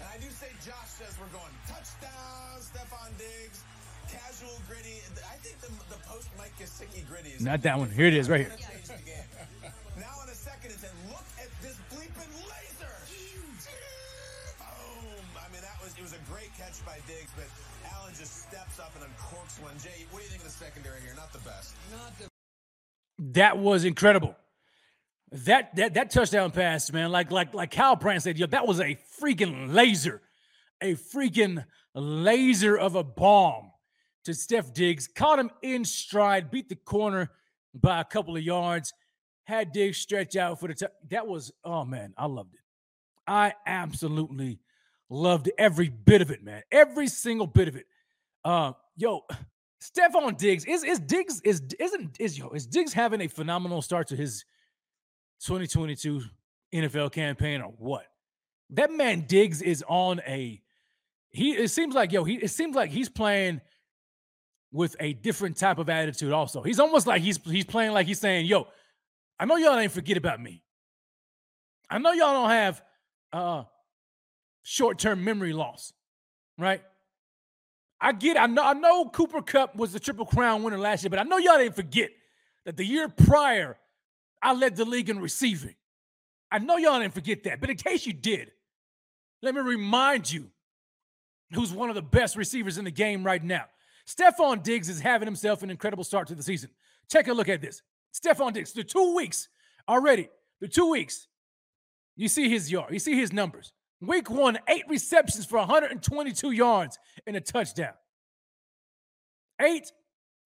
And 0.00 0.06
I 0.12 0.16
do 0.20 0.28
say 0.32 0.48
Josh 0.64 0.92
says 0.96 1.16
we're 1.20 1.32
going. 1.32 1.52
Touchdown, 1.68 2.60
Stefon 2.60 3.12
Diggs. 3.16 3.64
Casual 4.06 4.54
griddy. 4.70 5.02
I 5.26 5.36
think 5.42 5.58
the, 5.58 5.72
the 5.90 5.98
post 6.06 6.28
Mike 6.38 6.54
Gesicki 6.60 7.02
griddy 7.08 7.34
is 7.34 7.42
Not 7.42 7.62
that 7.62 7.78
one. 7.78 7.90
Here 7.90 8.06
it 8.06 8.14
is, 8.14 8.30
right 8.30 8.46
here. 8.46 8.54
Change 8.54 8.86
the 8.86 9.02
game. 9.02 9.28
now 9.98 10.14
in 10.22 10.28
a 10.30 10.36
second, 10.36 10.70
it's 10.70 10.84
and 10.84 10.94
look 11.10 11.26
at 11.42 11.50
this 11.58 11.74
bleeping 11.90 12.32
laser. 12.46 12.75
It 15.98 16.02
was 16.02 16.12
a 16.12 16.30
great 16.30 16.54
catch 16.56 16.84
by 16.84 16.98
Diggs, 17.06 17.30
but 17.36 17.46
Allen 17.94 18.12
just 18.18 18.48
steps 18.48 18.78
up 18.78 18.92
and 18.94 19.04
uncorks 19.04 19.62
one. 19.62 19.74
Jay, 19.78 20.04
what 20.10 20.20
do 20.20 20.24
you 20.24 20.30
think 20.30 20.42
of 20.42 20.48
the 20.48 20.52
secondary 20.52 21.00
here? 21.00 21.14
Not 21.16 21.32
the 21.32 21.38
best. 21.38 21.74
Not 21.90 22.18
the 22.18 22.28
That 23.32 23.58
was 23.58 23.84
incredible. 23.84 24.36
That 25.32 25.74
that 25.76 25.94
that 25.94 26.10
touchdown 26.10 26.50
pass, 26.50 26.92
man, 26.92 27.10
like 27.10 27.30
like 27.32 27.52
like 27.54 27.70
Kyle 27.70 27.96
Brandt 27.96 28.22
said, 28.22 28.38
yo, 28.38 28.46
that 28.46 28.66
was 28.66 28.80
a 28.80 28.96
freaking 29.20 29.72
laser, 29.74 30.22
a 30.80 30.94
freaking 30.94 31.64
laser 31.94 32.76
of 32.76 32.94
a 32.94 33.02
bomb 33.02 33.72
to 34.24 34.34
Steph 34.34 34.72
Diggs. 34.72 35.08
Caught 35.08 35.38
him 35.40 35.50
in 35.62 35.84
stride, 35.84 36.50
beat 36.50 36.68
the 36.68 36.76
corner 36.76 37.30
by 37.74 38.00
a 38.00 38.04
couple 38.04 38.36
of 38.36 38.42
yards, 38.42 38.92
had 39.44 39.72
Diggs 39.72 39.98
stretch 39.98 40.36
out 40.36 40.60
for 40.60 40.68
the 40.68 40.74
t- 40.74 40.86
that 41.10 41.26
was 41.26 41.50
oh 41.64 41.84
man, 41.84 42.14
I 42.16 42.26
loved 42.26 42.54
it. 42.54 42.60
I 43.26 43.54
absolutely 43.66 44.60
loved 45.08 45.50
every 45.58 45.88
bit 45.88 46.22
of 46.22 46.30
it, 46.30 46.42
man. 46.42 46.62
Every 46.70 47.08
single 47.08 47.46
bit 47.46 47.68
of 47.68 47.76
it. 47.76 47.86
Uh, 48.44 48.72
yo, 48.96 49.24
Stefon 49.82 50.36
Diggs 50.36 50.64
is 50.64 50.82
is 50.82 50.98
Diggs 50.98 51.40
is 51.42 51.62
isn't 51.78 52.16
is 52.18 52.38
yo 52.38 52.48
is 52.50 52.66
Diggs 52.66 52.92
having 52.92 53.20
a 53.20 53.28
phenomenal 53.28 53.82
start 53.82 54.08
to 54.08 54.16
his 54.16 54.44
2022 55.40 56.22
NFL 56.74 57.12
campaign 57.12 57.60
or 57.60 57.72
what? 57.78 58.06
That 58.70 58.90
man 58.90 59.26
Diggs 59.28 59.62
is 59.62 59.84
on 59.86 60.20
a 60.26 60.60
he 61.30 61.52
it 61.52 61.68
seems 61.68 61.94
like 61.94 62.10
yo, 62.10 62.24
he 62.24 62.36
it 62.36 62.50
seems 62.50 62.74
like 62.74 62.90
he's 62.90 63.08
playing 63.08 63.60
with 64.72 64.96
a 64.98 65.12
different 65.12 65.56
type 65.56 65.78
of 65.78 65.88
attitude 65.88 66.32
also. 66.32 66.62
He's 66.62 66.80
almost 66.80 67.06
like 67.06 67.22
he's 67.22 67.38
he's 67.44 67.64
playing 67.64 67.92
like 67.92 68.06
he's 68.06 68.18
saying, 68.18 68.46
"Yo, 68.46 68.66
I 69.38 69.44
know 69.44 69.56
y'all 69.56 69.78
ain't 69.78 69.92
forget 69.92 70.16
about 70.16 70.40
me. 70.40 70.64
I 71.88 71.98
know 71.98 72.12
y'all 72.12 72.32
don't 72.32 72.50
have 72.50 72.82
uh 73.32 73.64
short-term 74.68 75.22
memory 75.22 75.52
loss, 75.52 75.92
right? 76.58 76.82
I 78.00 78.12
get 78.12 78.36
I 78.36 78.46
know 78.46 78.62
I 78.62 78.72
know 78.72 79.08
Cooper 79.08 79.40
Kupp 79.40 79.76
was 79.76 79.92
the 79.92 80.00
triple 80.00 80.26
crown 80.26 80.64
winner 80.64 80.76
last 80.78 81.04
year, 81.04 81.10
but 81.10 81.20
I 81.20 81.22
know 81.22 81.38
y'all 81.38 81.56
didn't 81.56 81.76
forget 81.76 82.10
that 82.64 82.76
the 82.76 82.84
year 82.84 83.08
prior 83.08 83.78
I 84.42 84.54
led 84.54 84.76
the 84.76 84.84
league 84.84 85.08
in 85.08 85.20
receiving. 85.20 85.76
I 86.50 86.58
know 86.58 86.76
y'all 86.76 86.98
didn't 86.98 87.14
forget 87.14 87.44
that, 87.44 87.60
but 87.60 87.70
in 87.70 87.76
case 87.76 88.06
you 88.06 88.12
did, 88.12 88.50
let 89.40 89.54
me 89.54 89.60
remind 89.60 90.30
you 90.30 90.50
who's 91.52 91.72
one 91.72 91.88
of 91.88 91.94
the 91.94 92.02
best 92.02 92.36
receivers 92.36 92.76
in 92.76 92.84
the 92.84 92.90
game 92.90 93.24
right 93.24 93.42
now. 93.42 93.64
Stefon 94.06 94.62
Diggs 94.62 94.88
is 94.88 95.00
having 95.00 95.26
himself 95.26 95.62
an 95.62 95.70
incredible 95.70 96.04
start 96.04 96.28
to 96.28 96.34
the 96.34 96.42
season. 96.42 96.70
Take 97.08 97.28
a 97.28 97.32
look 97.32 97.48
at 97.48 97.60
this. 97.60 97.82
Stefon 98.12 98.52
Diggs, 98.52 98.72
the 98.72 98.84
two 98.84 99.14
weeks 99.14 99.48
already, 99.88 100.28
the 100.60 100.68
two 100.68 100.90
weeks, 100.90 101.28
you 102.16 102.28
see 102.28 102.48
his 102.48 102.70
yard, 102.70 102.92
you 102.92 102.98
see 102.98 103.16
his 103.16 103.32
numbers. 103.32 103.72
Week 104.00 104.28
one, 104.28 104.58
eight 104.68 104.84
receptions 104.88 105.46
for 105.46 105.58
122 105.58 106.50
yards 106.50 106.98
and 107.26 107.36
a 107.36 107.40
touchdown. 107.40 107.94
Eight 109.60 109.90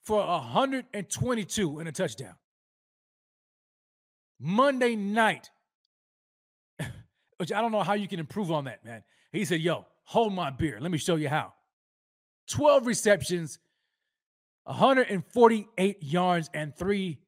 for 0.04 0.24
122 0.24 1.78
and 1.78 1.88
a 1.88 1.92
touchdown. 1.92 2.34
Monday 4.38 4.94
night, 4.96 5.50
which 7.38 7.52
I 7.52 7.60
don't 7.60 7.72
know 7.72 7.82
how 7.82 7.94
you 7.94 8.08
can 8.08 8.20
improve 8.20 8.52
on 8.52 8.64
that, 8.64 8.84
man. 8.84 9.02
He 9.32 9.44
said, 9.44 9.60
Yo, 9.60 9.86
hold 10.04 10.32
my 10.32 10.50
beer. 10.50 10.78
Let 10.80 10.90
me 10.90 10.98
show 10.98 11.16
you 11.16 11.28
how. 11.28 11.52
12 12.50 12.86
receptions, 12.86 13.58
148 14.64 16.02
yards, 16.02 16.50
and 16.54 16.74
three 16.76 17.18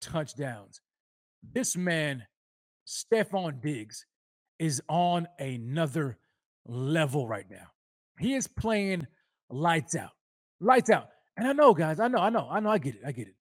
touchdowns. 0.00 0.80
This 1.42 1.76
man, 1.76 2.24
Stefon 2.86 3.62
Diggs, 3.62 4.04
is 4.60 4.80
on 4.88 5.26
another 5.38 6.18
level 6.66 7.26
right 7.26 7.46
now. 7.50 7.66
He 8.20 8.34
is 8.34 8.46
playing 8.46 9.06
lights 9.48 9.96
out. 9.96 10.10
Lights 10.60 10.90
out. 10.90 11.08
And 11.36 11.48
I 11.48 11.52
know, 11.52 11.74
guys, 11.74 11.98
I 11.98 12.08
know, 12.08 12.18
I 12.18 12.28
know, 12.28 12.46
I 12.48 12.60
know, 12.60 12.70
I 12.70 12.78
get 12.78 12.94
it. 12.94 13.00
I 13.04 13.12
get 13.12 13.28
it. 13.28 13.34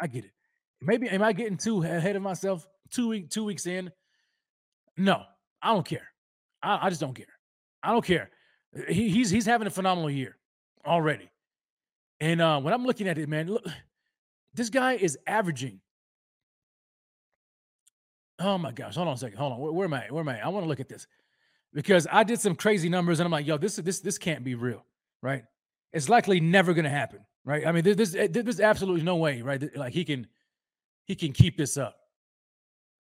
I 0.00 0.06
get 0.06 0.24
it. 0.24 0.32
Maybe 0.80 1.08
am 1.08 1.22
I 1.22 1.32
getting 1.32 1.58
too 1.58 1.82
ahead 1.82 2.16
of 2.16 2.22
myself? 2.22 2.66
Two 2.90 3.08
week, 3.08 3.30
two 3.30 3.44
weeks 3.44 3.66
in. 3.66 3.92
No, 4.96 5.22
I 5.62 5.72
don't 5.72 5.86
care. 5.86 6.08
I, 6.62 6.86
I 6.86 6.88
just 6.88 7.00
don't 7.00 7.14
care. 7.14 7.26
I 7.82 7.92
don't 7.92 8.04
care. 8.04 8.30
He, 8.88 9.10
he's 9.10 9.30
he's 9.30 9.46
having 9.46 9.66
a 9.66 9.70
phenomenal 9.70 10.10
year 10.10 10.36
already. 10.84 11.30
And 12.20 12.40
uh, 12.40 12.60
when 12.60 12.72
I'm 12.72 12.84
looking 12.86 13.08
at 13.08 13.18
it, 13.18 13.28
man, 13.28 13.48
look, 13.48 13.64
this 14.54 14.70
guy 14.70 14.94
is 14.94 15.18
averaging. 15.26 15.80
Oh 18.42 18.58
my 18.58 18.72
gosh! 18.72 18.96
Hold 18.96 19.08
on 19.08 19.14
a 19.14 19.18
second. 19.18 19.38
Hold 19.38 19.52
on. 19.52 19.58
Where, 19.58 19.72
where 19.72 19.84
am 19.84 19.94
I? 19.94 20.06
Where 20.10 20.20
am 20.20 20.28
I? 20.28 20.40
I 20.40 20.48
want 20.48 20.64
to 20.64 20.68
look 20.68 20.80
at 20.80 20.88
this 20.88 21.06
because 21.72 22.06
I 22.10 22.24
did 22.24 22.40
some 22.40 22.54
crazy 22.54 22.88
numbers, 22.88 23.20
and 23.20 23.26
I'm 23.26 23.30
like, 23.30 23.46
yo, 23.46 23.56
this 23.58 23.76
this 23.76 24.00
this 24.00 24.18
can't 24.18 24.44
be 24.44 24.54
real, 24.54 24.84
right? 25.22 25.44
It's 25.92 26.08
likely 26.08 26.40
never 26.40 26.74
going 26.74 26.84
to 26.84 26.90
happen, 26.90 27.20
right? 27.44 27.66
I 27.66 27.72
mean, 27.72 27.84
there's 27.84 28.14
eh, 28.16 28.28
there's 28.30 28.60
absolutely 28.60 29.02
no 29.02 29.16
way, 29.16 29.42
right? 29.42 29.76
Like 29.76 29.92
he 29.92 30.04
can 30.04 30.26
he 31.04 31.14
can 31.14 31.32
keep 31.32 31.56
this 31.56 31.76
up 31.76 31.96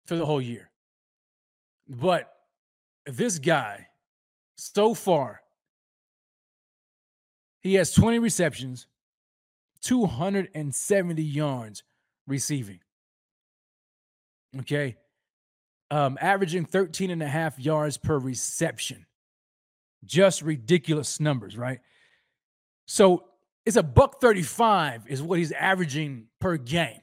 for 0.05 0.15
the 0.15 0.25
whole 0.25 0.41
year. 0.41 0.69
But 1.87 2.31
this 3.05 3.39
guy, 3.39 3.87
so 4.57 4.93
far, 4.93 5.41
he 7.61 7.75
has 7.75 7.93
20 7.93 8.19
receptions, 8.19 8.87
270 9.81 11.23
yards 11.23 11.83
receiving. 12.27 12.79
Okay. 14.59 14.97
Um, 15.91 16.17
averaging 16.21 16.65
13 16.65 17.09
and 17.09 17.23
a 17.23 17.27
half 17.27 17.59
yards 17.59 17.97
per 17.97 18.17
reception. 18.17 19.05
Just 20.05 20.41
ridiculous 20.41 21.19
numbers, 21.19 21.57
right? 21.57 21.79
So 22.85 23.25
it's 23.65 23.75
a 23.75 23.83
buck 23.83 24.21
35 24.21 25.07
is 25.07 25.21
what 25.21 25.39
he's 25.39 25.51
averaging 25.51 26.27
per 26.39 26.57
game. 26.57 27.01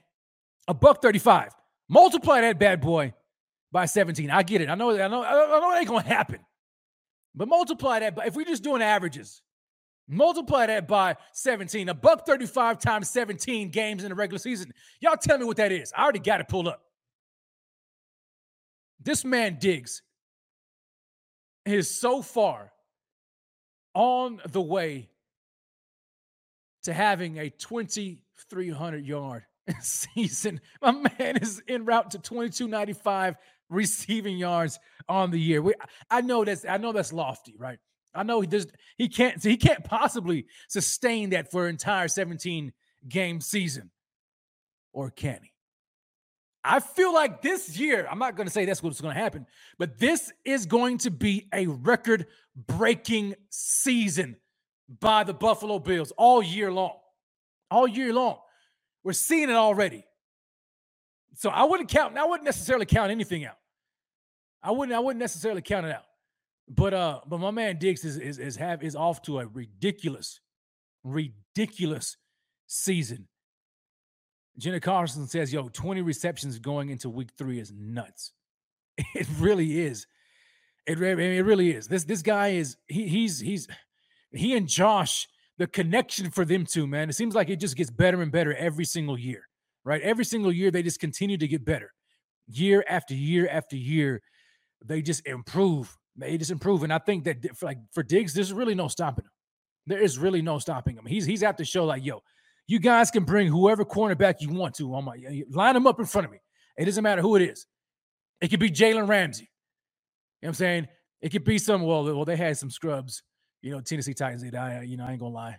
A 0.69 0.75
buck 0.75 1.03
35. 1.03 1.51
Multiply 1.89 2.41
that 2.43 2.59
bad 2.59 2.81
boy 2.81 3.13
by 3.73 3.87
17. 3.87 4.31
I 4.31 4.43
get 4.43 4.61
it. 4.61 4.69
I 4.69 4.75
know, 4.75 4.91
I 4.91 5.09
know, 5.09 5.23
I 5.23 5.61
know 5.61 5.73
it 5.73 5.79
ain't 5.79 5.89
gonna 5.89 6.03
happen. 6.03 6.41
But 7.35 7.49
multiply 7.49 8.01
that. 8.01 8.19
If 8.25 8.35
we're 8.35 8.45
just 8.45 8.63
doing 8.63 8.83
averages, 8.83 9.43
Multiply 10.09 10.67
that 10.67 10.87
by 10.87 11.17
17. 11.33 11.89
A 11.89 11.95
buck 11.95 12.27
35 12.27 12.79
times 12.79 13.11
17 13.11 13.71
games 13.71 14.05
in 14.05 14.11
the 14.11 14.15
regular 14.15 14.39
season. 14.39 14.73
Y'all 15.01 15.17
tell 15.17 15.39
me 15.39 15.45
what 15.45 15.57
that 15.57 15.73
is. 15.73 15.93
I 15.97 16.03
already 16.03 16.21
got 16.21 16.41
it 16.41 16.49
pulled 16.49 16.69
up. 16.69 16.83
This 19.07 19.25
man 19.25 19.59
Diggs 19.61 20.03
is 21.65 21.89
so 21.89 22.23
far 22.23 22.73
on 23.95 24.41
the 24.51 24.61
way 24.61 25.09
to 26.83 26.93
having 26.93 27.39
a 27.39 27.49
2,300 27.49 29.07
yard 29.07 29.45
season. 29.81 30.61
My 30.83 30.91
man 30.91 31.37
is 31.37 31.63
en 31.69 31.85
route 31.85 32.11
to 32.11 32.19
2295 32.19 33.37
receiving 33.71 34.39
yards 34.39 34.81
on 35.09 35.31
the 35.31 35.41
year. 35.41 35.63
We, 35.63 35.75
I 36.11 36.21
know 36.21 36.45
that's 36.45 36.65
I 36.65 36.77
know 36.79 36.91
that's 36.91 37.13
lofty, 37.13 37.55
right? 37.57 37.79
I 38.13 38.25
know 38.25 38.41
he 38.41 38.49
does 38.49 38.67
he 38.99 39.09
can't 39.09 39.41
he 39.41 39.57
can't 39.57 39.85
possibly 39.85 40.47
sustain 40.69 41.31
that 41.31 41.53
for 41.53 41.67
an 41.67 41.71
entire 41.71 42.09
17 42.09 42.73
game 43.09 43.41
season. 43.41 43.93
Or 44.93 45.11
can 45.11 45.39
he? 45.45 45.53
I 46.67 46.81
feel 46.81 47.15
like 47.15 47.43
this 47.43 47.79
year, 47.79 48.07
I'm 48.11 48.19
not 48.19 48.37
going 48.37 48.47
to 48.47 48.53
say 48.53 48.65
that's 48.65 48.83
what's 48.83 49.01
going 49.01 49.15
to 49.15 49.21
happen, 49.21 49.47
but 49.79 49.99
this 49.99 50.33
is 50.45 50.67
going 50.67 50.99
to 50.99 51.11
be 51.11 51.49
a 51.55 51.67
record 51.67 52.27
breaking 52.55 53.35
season 53.51 54.37
by 54.89 55.25
the 55.25 55.35
Buffalo 55.35 55.79
Bills 55.79 56.13
all 56.17 56.43
year 56.43 56.73
long. 56.73 56.99
All 57.71 57.87
year 57.87 58.13
long. 58.13 58.39
We're 59.05 59.13
seeing 59.13 59.49
it 59.49 59.57
already. 59.57 60.05
So 61.35 61.51
I 61.51 61.65
wouldn't 61.65 61.89
count, 61.89 62.17
I 62.17 62.25
wouldn't 62.25 62.45
necessarily 62.45 62.87
count 62.87 63.11
anything 63.11 63.45
out. 63.45 63.59
I 64.63 64.73
wouldn't, 64.73 64.97
I 64.97 65.01
wouldn't 65.01 65.21
necessarily 65.21 65.63
count 65.63 65.87
it 65.87 65.93
out. 65.93 66.03
But 66.69 66.95
uh, 66.95 67.21
but 67.27 67.39
my 67.39 67.53
man 67.53 67.79
Diggs 67.79 68.05
is 68.05 68.17
is 68.17 68.39
is 68.39 68.57
have 68.57 68.83
is 68.83 68.97
off 68.97 69.23
to 69.23 69.39
a 69.39 69.47
ridiculous, 69.47 70.41
ridiculous 71.05 72.17
season. 72.67 73.29
Jenna 74.59 74.81
Carlson 74.81 75.27
says, 75.27 75.53
yo, 75.53 75.69
20 75.69 76.01
receptions 76.03 76.59
going 76.59 76.91
into 76.91 77.11
week 77.11 77.31
three 77.37 77.59
is 77.61 77.73
nuts. 77.73 78.33
It 79.15 79.27
really 79.39 79.81
is. 79.81 80.07
It, 80.87 81.01
it 81.01 81.45
really 81.45 81.75
is. 81.75 81.89
This 81.89 82.05
this 82.05 82.23
guy 82.23 82.49
is 82.49 82.77
he 82.87 83.09
he's 83.09 83.41
he's 83.41 83.67
he 84.31 84.57
and 84.57 84.69
Josh, 84.69 85.29
the 85.59 85.67
connection 85.67 86.31
for 86.31 86.45
them 86.45 86.65
two, 86.65 86.87
man. 86.87 87.11
It 87.11 87.15
seems 87.15 87.35
like 87.35 87.51
it 87.51 87.57
just 87.57 87.77
gets 87.77 87.91
better 87.91 88.23
and 88.23 88.31
better 88.31 88.55
every 88.55 88.85
single 88.85 89.19
year, 89.19 89.49
right? 89.85 90.01
Every 90.01 90.25
single 90.25 90.53
year 90.53 90.71
they 90.71 90.83
just 90.83 91.01
continue 91.01 91.37
to 91.39 91.49
get 91.49 91.65
better. 91.65 91.93
Year 92.47 92.85
after 92.89 93.15
year 93.15 93.49
after 93.51 93.77
year, 93.77 94.23
they 94.85 95.03
just 95.03 95.27
improve. 95.27 95.95
They 96.17 96.39
just 96.39 96.53
improve. 96.53 96.85
And 96.85 96.93
I 96.93 96.99
think 96.99 97.25
that 97.25 97.57
for 97.57 97.67
like 97.67 97.79
for 97.93 98.03
Diggs, 98.05 98.33
there's 98.33 98.53
really 98.53 98.75
no 98.75 98.89
stopping 98.89 99.25
him. 99.25 99.31
There 99.89 100.01
is 100.01 100.19
really 100.19 100.43
no 100.43 100.59
stopping 100.59 100.97
him. 100.97 101.05
He's 101.07 101.27
he's 101.27 101.43
at 101.43 101.57
the 101.57 101.65
show 101.65 101.85
like, 101.85 102.05
yo, 102.05 102.23
you 102.67 102.79
guys 102.79 103.11
can 103.11 103.25
bring 103.25 103.49
whoever 103.49 103.85
cornerback 103.85 104.37
you 104.41 104.51
want 104.51 104.75
to 104.77 104.95
on 104.95 105.05
my 105.05 105.17
line 105.51 105.75
them 105.75 105.87
up 105.87 105.99
in 106.01 106.07
front 106.07 106.25
of 106.25 106.33
me. 106.33 106.39
It 106.77 106.85
doesn't 106.85 107.03
matter 107.03 107.23
who 107.23 107.37
it 107.37 107.43
is. 107.43 107.67
It 108.41 108.49
could 108.49 108.61
be 108.61 108.71
Jalen 108.71 109.09
Ramsey. 109.09 109.45
You 110.43 110.47
know 110.47 110.49
what 110.49 110.51
I'm 110.51 110.55
saying? 110.55 110.89
It 111.23 111.31
could 111.31 111.45
be 111.45 111.59
some, 111.59 111.83
well, 111.83 112.05
well, 112.05 112.25
they 112.25 112.37
had 112.37 112.59
some 112.59 112.71
scrubs, 112.71 113.23
you 113.63 113.71
know, 113.71 113.81
Tennessee 113.81 114.15
Titans. 114.15 114.43
They, 114.43 114.57
I, 114.57 114.83
you 114.83 114.97
know, 114.97 115.07
I 115.07 115.13
ain't 115.13 115.21
gonna 115.21 115.35
lie. 115.35 115.59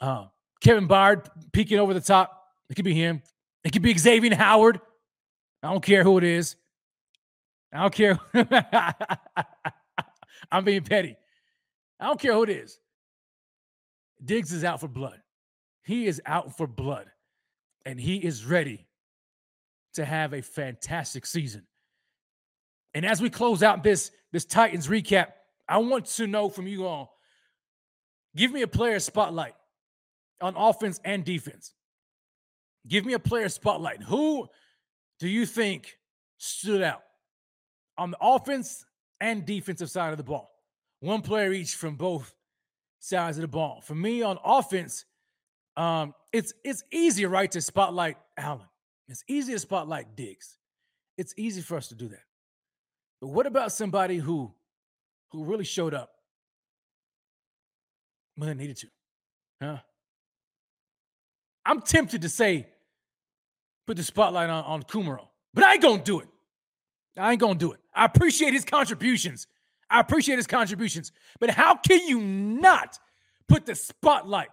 Uh, 0.00 0.26
Kevin 0.60 0.88
Byard 0.88 1.28
peeking 1.52 1.78
over 1.78 1.94
the 1.94 2.00
top. 2.00 2.42
It 2.68 2.74
could 2.74 2.84
be 2.84 2.94
him. 2.94 3.22
It 3.64 3.72
could 3.72 3.82
be 3.82 3.96
Xavier 3.96 4.34
Howard. 4.34 4.80
I 5.62 5.70
don't 5.70 5.84
care 5.84 6.02
who 6.02 6.18
it 6.18 6.24
is. 6.24 6.56
I 7.72 7.82
don't 7.82 7.94
care. 7.94 8.18
I'm 10.50 10.64
being 10.64 10.82
petty. 10.82 11.16
I 12.00 12.06
don't 12.06 12.20
care 12.20 12.32
who 12.32 12.44
it 12.44 12.50
is. 12.50 12.80
Diggs 14.24 14.52
is 14.52 14.64
out 14.64 14.80
for 14.80 14.88
blood. 14.88 15.20
He 15.88 16.06
is 16.06 16.20
out 16.26 16.54
for 16.54 16.66
blood 16.66 17.06
and 17.86 17.98
he 17.98 18.18
is 18.18 18.44
ready 18.44 18.86
to 19.94 20.04
have 20.04 20.34
a 20.34 20.42
fantastic 20.42 21.24
season. 21.24 21.66
And 22.92 23.06
as 23.06 23.22
we 23.22 23.30
close 23.30 23.62
out 23.62 23.82
this 23.82 24.10
this 24.30 24.44
Titans 24.44 24.86
recap, 24.86 25.28
I 25.66 25.78
want 25.78 26.04
to 26.04 26.26
know 26.26 26.50
from 26.50 26.66
you 26.66 26.84
all 26.84 27.16
give 28.36 28.52
me 28.52 28.60
a 28.60 28.68
player 28.68 29.00
spotlight 29.00 29.54
on 30.42 30.56
offense 30.58 31.00
and 31.06 31.24
defense. 31.24 31.72
Give 32.86 33.06
me 33.06 33.14
a 33.14 33.18
player 33.18 33.48
spotlight. 33.48 34.02
Who 34.02 34.46
do 35.18 35.26
you 35.26 35.46
think 35.46 35.96
stood 36.36 36.82
out 36.82 37.02
on 37.96 38.10
the 38.10 38.18
offense 38.20 38.84
and 39.22 39.46
defensive 39.46 39.88
side 39.88 40.10
of 40.10 40.18
the 40.18 40.22
ball? 40.22 40.50
One 41.00 41.22
player 41.22 41.50
each 41.50 41.76
from 41.76 41.96
both 41.96 42.34
sides 42.98 43.38
of 43.38 43.40
the 43.40 43.48
ball. 43.48 43.80
For 43.80 43.94
me 43.94 44.20
on 44.20 44.36
offense, 44.44 45.06
um, 45.78 46.14
it's 46.32 46.52
it's 46.64 46.82
easy, 46.90 47.24
right, 47.24 47.50
to 47.52 47.60
spotlight 47.60 48.16
Allen. 48.36 48.66
It's 49.08 49.22
easy 49.28 49.52
to 49.52 49.58
spotlight 49.60 50.16
Diggs. 50.16 50.58
It's 51.16 51.32
easy 51.36 51.62
for 51.62 51.76
us 51.76 51.88
to 51.88 51.94
do 51.94 52.08
that. 52.08 52.24
But 53.20 53.28
what 53.28 53.46
about 53.46 53.70
somebody 53.70 54.16
who 54.16 54.52
who 55.30 55.44
really 55.44 55.64
showed 55.64 55.94
up 55.94 56.10
when 58.34 58.48
they 58.48 58.54
needed 58.54 58.76
to? 58.78 58.88
Huh? 59.62 59.78
I'm 61.64 61.80
tempted 61.80 62.22
to 62.22 62.28
say 62.28 62.66
put 63.86 63.96
the 63.96 64.02
spotlight 64.02 64.50
on, 64.50 64.64
on 64.64 64.82
Kumerow, 64.82 65.28
but 65.54 65.62
I 65.62 65.74
ain't 65.74 65.82
gonna 65.82 66.02
do 66.02 66.18
it. 66.18 66.28
I 67.16 67.30
ain't 67.30 67.40
gonna 67.40 67.54
do 67.54 67.70
it. 67.70 67.78
I 67.94 68.04
appreciate 68.04 68.52
his 68.52 68.64
contributions. 68.64 69.46
I 69.88 70.00
appreciate 70.00 70.36
his 70.36 70.46
contributions. 70.48 71.12
But 71.38 71.50
how 71.50 71.76
can 71.76 72.06
you 72.08 72.20
not 72.20 72.98
put 73.48 73.64
the 73.64 73.76
spotlight 73.76 74.48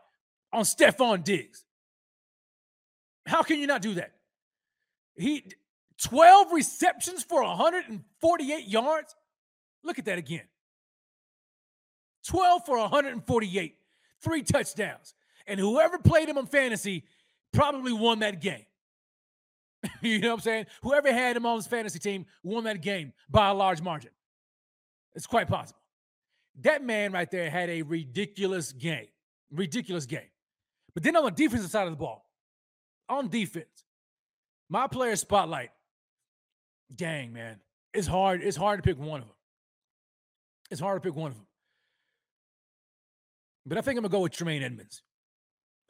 on 0.55 0.63
Stefon 0.63 1.23
Diggs. 1.23 1.63
How 3.25 3.43
can 3.43 3.59
you 3.59 3.67
not 3.67 3.81
do 3.81 3.95
that? 3.95 4.13
He 5.15 5.51
12 6.01 6.51
receptions 6.51 7.23
for 7.23 7.43
148 7.43 8.67
yards. 8.67 9.15
Look 9.83 9.99
at 9.99 10.05
that 10.05 10.17
again. 10.17 10.47
12 12.27 12.65
for 12.65 12.77
148, 12.77 13.75
three 14.21 14.43
touchdowns. 14.43 15.13
And 15.47 15.59
whoever 15.59 15.99
played 15.99 16.27
him 16.27 16.37
on 16.37 16.47
fantasy 16.47 17.05
probably 17.53 17.93
won 17.93 18.19
that 18.19 18.41
game. 18.41 18.65
you 20.01 20.19
know 20.19 20.29
what 20.29 20.33
I'm 20.35 20.39
saying? 20.41 20.65
Whoever 20.81 21.13
had 21.13 21.37
him 21.37 21.45
on 21.45 21.57
his 21.57 21.67
fantasy 21.67 21.99
team 21.99 22.25
won 22.43 22.63
that 22.63 22.81
game 22.81 23.13
by 23.29 23.49
a 23.49 23.53
large 23.53 23.81
margin. 23.81 24.11
It's 25.13 25.27
quite 25.27 25.47
possible. 25.47 25.79
That 26.61 26.83
man 26.83 27.11
right 27.11 27.29
there 27.29 27.49
had 27.49 27.69
a 27.69 27.83
ridiculous 27.83 28.71
game. 28.71 29.07
Ridiculous 29.51 30.05
game. 30.05 30.29
But 30.95 31.03
then 31.03 31.15
on 31.15 31.25
the 31.25 31.31
defensive 31.31 31.69
side 31.69 31.85
of 31.85 31.93
the 31.93 31.97
ball, 31.97 32.25
on 33.07 33.27
defense, 33.27 33.85
my 34.69 34.87
player 34.87 35.15
spotlight, 35.15 35.69
Dang, 36.93 37.33
man, 37.33 37.59
it's 37.93 38.07
hard. 38.07 38.41
It's 38.43 38.57
hard 38.57 38.81
to 38.81 38.83
pick 38.83 38.99
one 38.99 39.21
of 39.21 39.27
them. 39.27 39.35
It's 40.69 40.81
hard 40.81 41.01
to 41.01 41.07
pick 41.07 41.15
one 41.15 41.31
of 41.31 41.37
them. 41.37 41.47
But 43.65 43.77
I 43.77 43.81
think 43.81 43.97
I'm 43.97 44.03
gonna 44.03 44.11
go 44.11 44.19
with 44.19 44.33
Tremaine 44.33 44.61
Edmunds. 44.61 45.01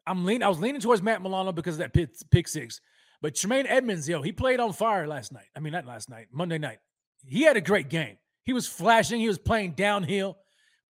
I'm 0.08 0.26
leaning. 0.26 0.44
I 0.44 0.50
was 0.50 0.60
leaning 0.60 0.82
towards 0.82 1.02
Matt 1.02 1.22
Milano 1.22 1.52
because 1.52 1.76
of 1.76 1.80
that 1.80 1.94
pick, 1.94 2.10
pick 2.32 2.48
six. 2.48 2.80
But 3.22 3.36
Tremaine 3.36 3.66
Edmunds, 3.68 4.08
yo, 4.08 4.22
he 4.22 4.32
played 4.32 4.60
on 4.60 4.72
fire 4.72 5.08
last 5.08 5.32
night. 5.32 5.48
I 5.56 5.60
mean, 5.60 5.74
not 5.74 5.86
last 5.86 6.10
night, 6.10 6.28
Monday 6.32 6.58
night. 6.58 6.78
He 7.26 7.44
had 7.44 7.58
a 7.58 7.62
great 7.62 7.90
game. 7.90 8.18
He 8.44 8.54
was 8.54 8.68
flashing. 8.68 9.20
He 9.20 9.28
was 9.28 9.40
playing 9.40 9.72
downhill, 9.72 10.38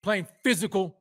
playing 0.02 0.26
physical. 0.42 0.96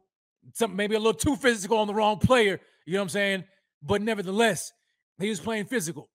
Some 0.53 0.75
maybe 0.75 0.95
a 0.95 0.99
little 0.99 1.13
too 1.13 1.35
physical 1.35 1.77
on 1.77 1.87
the 1.87 1.93
wrong 1.93 2.19
player, 2.19 2.59
you 2.85 2.93
know 2.93 2.99
what 2.99 3.03
I'm 3.03 3.09
saying? 3.09 3.43
But 3.81 4.01
nevertheless, 4.01 4.71
he 5.19 5.29
was 5.29 5.39
playing 5.39 5.65
physical. 5.65 6.09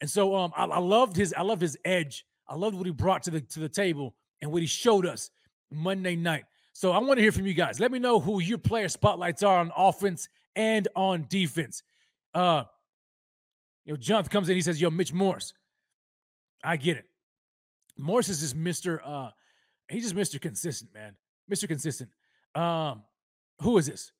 And 0.00 0.10
so 0.10 0.34
um, 0.36 0.52
I, 0.56 0.64
I 0.64 0.78
loved 0.78 1.16
his 1.16 1.34
I 1.36 1.42
loved 1.42 1.62
his 1.62 1.76
edge. 1.84 2.26
I 2.48 2.54
loved 2.54 2.76
what 2.76 2.86
he 2.86 2.92
brought 2.92 3.22
to 3.24 3.30
the 3.30 3.40
to 3.40 3.60
the 3.60 3.68
table 3.68 4.14
and 4.42 4.52
what 4.52 4.62
he 4.62 4.68
showed 4.68 5.06
us 5.06 5.30
Monday 5.70 6.16
night. 6.16 6.44
So 6.72 6.92
I 6.92 6.98
want 6.98 7.16
to 7.16 7.22
hear 7.22 7.32
from 7.32 7.46
you 7.46 7.54
guys. 7.54 7.80
Let 7.80 7.90
me 7.90 7.98
know 7.98 8.20
who 8.20 8.40
your 8.40 8.58
player 8.58 8.88
spotlights 8.88 9.42
are 9.42 9.58
on 9.58 9.72
offense 9.76 10.28
and 10.54 10.86
on 10.94 11.26
defense. 11.28 11.82
Uh, 12.34 12.64
you 13.86 13.92
know, 13.94 13.96
Jonathan 13.96 14.30
comes 14.30 14.48
in, 14.48 14.56
he 14.56 14.62
says, 14.62 14.80
Yo, 14.80 14.90
Mitch 14.90 15.12
Morse. 15.12 15.54
I 16.62 16.76
get 16.76 16.96
it. 16.96 17.06
Morse 17.96 18.28
is 18.28 18.40
just 18.40 18.58
Mr. 18.58 19.00
Uh, 19.04 19.30
he's 19.88 20.12
just 20.12 20.16
Mr. 20.16 20.40
Consistent, 20.40 20.92
man. 20.92 21.14
Mr. 21.50 21.68
Consistent. 21.68 22.10
Um, 22.54 23.02
who 23.60 23.78
is 23.78 23.86
this? 23.86 24.12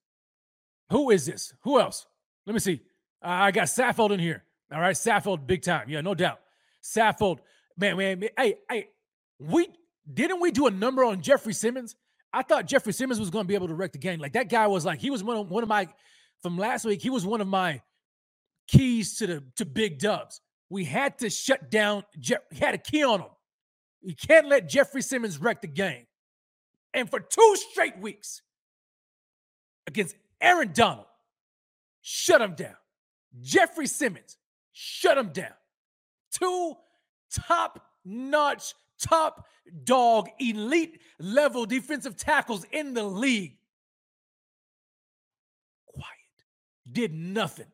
Who 0.91 1.11
is 1.11 1.27
this? 1.27 1.53
Who 1.63 1.81
else? 1.81 2.07
Let 2.47 2.55
me 2.55 2.61
see. 2.61 2.81
Uh, 3.23 3.29
I 3.29 3.51
got 3.51 3.67
Saffold 3.67 4.11
in 4.11 4.21
here. 4.21 4.45
All 4.73 4.81
right, 4.81 4.95
Saffold, 4.95 5.47
big 5.47 5.63
time. 5.63 5.89
Yeah, 5.89 6.01
no 6.01 6.15
doubt. 6.15 6.41
Saffold, 6.83 7.39
man, 7.77 7.97
man, 7.97 8.19
man. 8.19 8.31
Hey, 8.37 8.57
hey, 8.71 8.89
we 9.39 9.69
didn't 10.13 10.41
we 10.41 10.51
do 10.51 10.67
a 10.67 10.71
number 10.71 11.05
on 11.05 11.21
Jeffrey 11.21 11.55
Simmons? 11.55 11.97
I 12.33 12.43
thought 12.43 12.67
Jeffrey 12.67 12.93
Simmons 12.93 13.19
was 13.19 13.31
going 13.31 13.45
to 13.45 13.49
be 13.49 13.55
able 13.55 13.69
to 13.69 13.75
wreck 13.75 13.93
the 13.93 13.99
game. 13.99 14.21
Like 14.21 14.35
that 14.35 14.49
guy 14.49 14.67
was 14.67 14.85
like 14.85 15.01
he 15.01 15.11
was 15.11 15.25
one 15.25 15.37
of 15.37 15.51
one 15.51 15.63
of 15.63 15.69
my 15.69 15.89
from 16.43 16.59
last 16.59 16.85
week. 16.85 17.01
He 17.01 17.11
was 17.11 17.25
one 17.25 17.41
of 17.41 17.49
my 17.49 17.81
keys 18.69 19.17
to 19.19 19.27
the 19.27 19.45
to 19.57 19.65
big 19.65 19.99
dubs. 19.99 20.41
We 20.69 20.85
had 20.85 21.19
to 21.19 21.31
shut 21.31 21.71
down. 21.71 22.05
Jeff, 22.19 22.41
had 22.59 22.75
a 22.75 22.79
key 22.79 23.05
on 23.05 23.21
him. 23.21 23.31
You 24.03 24.15
can't 24.15 24.49
let 24.49 24.69
Jeffrey 24.69 25.03
Simmons 25.03 25.39
wreck 25.39 25.63
the 25.63 25.69
game. 25.69 26.07
And 26.93 27.09
for 27.09 27.21
two 27.21 27.57
straight 27.71 27.99
weeks 27.99 28.43
against 29.87 30.17
Aaron 30.47 30.71
Donald, 30.73 31.07
shut 32.03 32.41
him 32.41 32.55
down. 32.55 32.77
Jeffrey 33.43 33.89
Simmons, 33.89 34.37
shut 34.73 35.19
him 35.19 35.31
down. 35.31 35.53
Two 36.31 36.77
top 37.33 37.85
notch, 38.05 38.75
top 39.01 39.45
dog, 39.83 40.29
elite 40.39 41.01
level 41.19 41.67
defensive 41.67 42.17
tackles 42.17 42.65
in 42.71 42.95
the 42.95 43.03
league. 43.03 43.57
Quiet. 45.87 46.07
Did 46.91 47.13
nothing. 47.13 47.67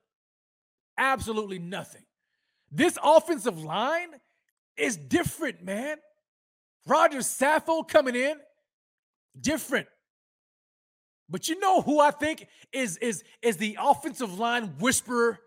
Absolutely 0.96 1.58
nothing. 1.58 2.04
This 2.70 2.96
offensive 3.04 3.62
line 3.62 4.14
is 4.78 4.96
different, 4.96 5.62
man. 5.62 5.98
Roger 6.86 7.18
Saffold 7.18 7.88
coming 7.88 8.16
in, 8.16 8.36
different. 9.38 9.88
But 11.32 11.48
you 11.48 11.58
know 11.58 11.80
who 11.80 11.98
I 11.98 12.10
think 12.10 12.46
is 12.72 12.98
is 12.98 13.24
is 13.40 13.56
the 13.56 13.78
offensive 13.80 14.38
line 14.38 14.74
whisperer? 14.78 15.40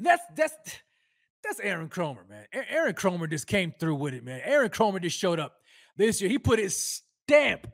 That's 0.00 0.22
that's 0.34 0.54
that's 1.44 1.60
Aaron 1.60 1.88
Kromer, 1.88 2.28
man. 2.28 2.44
Aaron 2.52 2.94
Kromer 2.94 3.30
just 3.30 3.46
came 3.46 3.72
through 3.78 3.94
with 3.94 4.12
it, 4.12 4.24
man. 4.24 4.40
Aaron 4.44 4.70
Kromer 4.70 5.00
just 5.00 5.16
showed 5.16 5.38
up 5.38 5.54
this 5.96 6.20
year. 6.20 6.28
He 6.28 6.38
put 6.38 6.58
his 6.58 7.02
stamp 7.26 7.68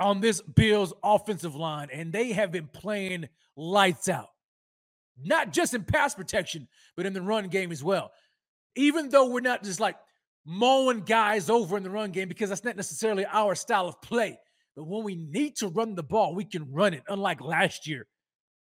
on 0.00 0.20
this 0.20 0.40
Bills 0.40 0.94
offensive 1.04 1.54
line, 1.54 1.88
and 1.92 2.12
they 2.12 2.32
have 2.32 2.50
been 2.50 2.68
playing 2.68 3.28
lights 3.54 4.08
out. 4.08 4.28
Not 5.22 5.52
just 5.52 5.74
in 5.74 5.84
pass 5.84 6.14
protection, 6.14 6.66
but 6.96 7.04
in 7.04 7.12
the 7.12 7.20
run 7.20 7.48
game 7.48 7.72
as 7.72 7.84
well. 7.84 8.10
Even 8.74 9.10
though 9.10 9.28
we're 9.28 9.40
not 9.40 9.64
just 9.64 9.80
like 9.80 9.96
mowing 10.46 11.00
guys 11.00 11.50
over 11.50 11.76
in 11.76 11.82
the 11.82 11.90
run 11.90 12.10
game 12.10 12.28
because 12.28 12.48
that's 12.48 12.64
not 12.64 12.76
necessarily 12.76 13.26
our 13.26 13.54
style 13.54 13.86
of 13.86 14.00
play. 14.00 14.38
But 14.78 14.86
when 14.86 15.02
we 15.02 15.16
need 15.16 15.56
to 15.56 15.66
run 15.66 15.96
the 15.96 16.04
ball, 16.04 16.36
we 16.36 16.44
can 16.44 16.70
run 16.70 16.94
it. 16.94 17.02
Unlike 17.08 17.40
last 17.40 17.88
year 17.88 18.06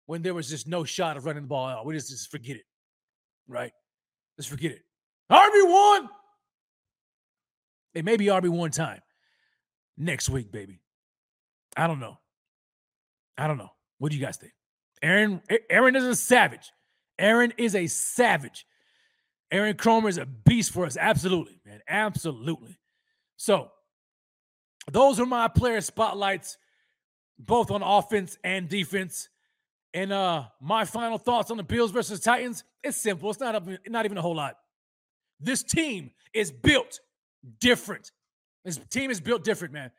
when 0.07 0.23
there 0.23 0.33
was 0.33 0.49
just 0.49 0.67
no 0.67 0.83
shot 0.83 1.19
of 1.19 1.27
running 1.27 1.43
the 1.43 1.49
ball. 1.49 1.85
We 1.85 1.93
just, 1.93 2.09
just 2.09 2.31
forget 2.31 2.57
it. 2.57 2.65
Right? 3.47 3.73
Just 4.39 4.49
forget 4.49 4.71
it. 4.71 4.81
RB1. 5.31 6.09
It 7.93 8.07
may 8.07 8.17
be 8.17 8.27
RB1 8.27 8.75
time 8.75 9.03
next 9.99 10.31
week, 10.31 10.51
baby. 10.51 10.81
I 11.77 11.87
don't 11.87 12.01
know. 12.01 12.17
I 13.37 13.47
don't 13.47 13.59
know. 13.59 13.73
What 13.99 14.11
do 14.11 14.17
you 14.17 14.25
guys 14.25 14.39
think? 14.39 14.53
Aaron 15.03 15.43
Aaron 15.69 15.95
is 15.95 16.05
a 16.05 16.17
savage. 16.17 16.73
Aaron 17.19 17.53
is 17.59 17.75
a 17.75 17.87
savage. 17.87 18.65
Aaron 19.53 19.77
Kromer 19.77 20.09
is 20.09 20.17
a 20.17 20.25
beast 20.25 20.73
for 20.73 20.87
us. 20.87 20.97
Absolutely, 20.97 21.61
man. 21.67 21.81
Absolutely. 21.87 22.79
So 23.37 23.73
those 24.91 25.21
are 25.21 25.27
my 25.27 25.49
player 25.49 25.81
spotlights, 25.81 26.59
both 27.39 27.71
on 27.71 27.83
offense 27.83 28.39
and 28.45 28.69
defense. 28.69 29.29
And 29.95 30.13
uh 30.13 30.45
my 30.61 30.85
final 30.85 31.19
thoughts 31.19 31.51
on 31.51 31.57
the 31.57 31.63
Bills 31.63 31.91
versus 31.91 32.21
Titans. 32.21 32.65
It's 32.83 32.99
simple. 32.99 33.31
It's 33.31 33.41
not 33.41 33.55
a, 33.55 33.79
not 33.87 34.05
even 34.05 34.19
a 34.19 34.23
whole 34.23 34.37
lot. 34.37 34.57
This 35.41 35.63
team 35.63 36.11
is 36.35 36.51
built 36.51 37.01
different. 37.61 38.13
This 38.65 38.79
team 38.91 39.11
is 39.11 39.21
built 39.21 39.45
different, 39.45 39.73
man. 39.73 39.91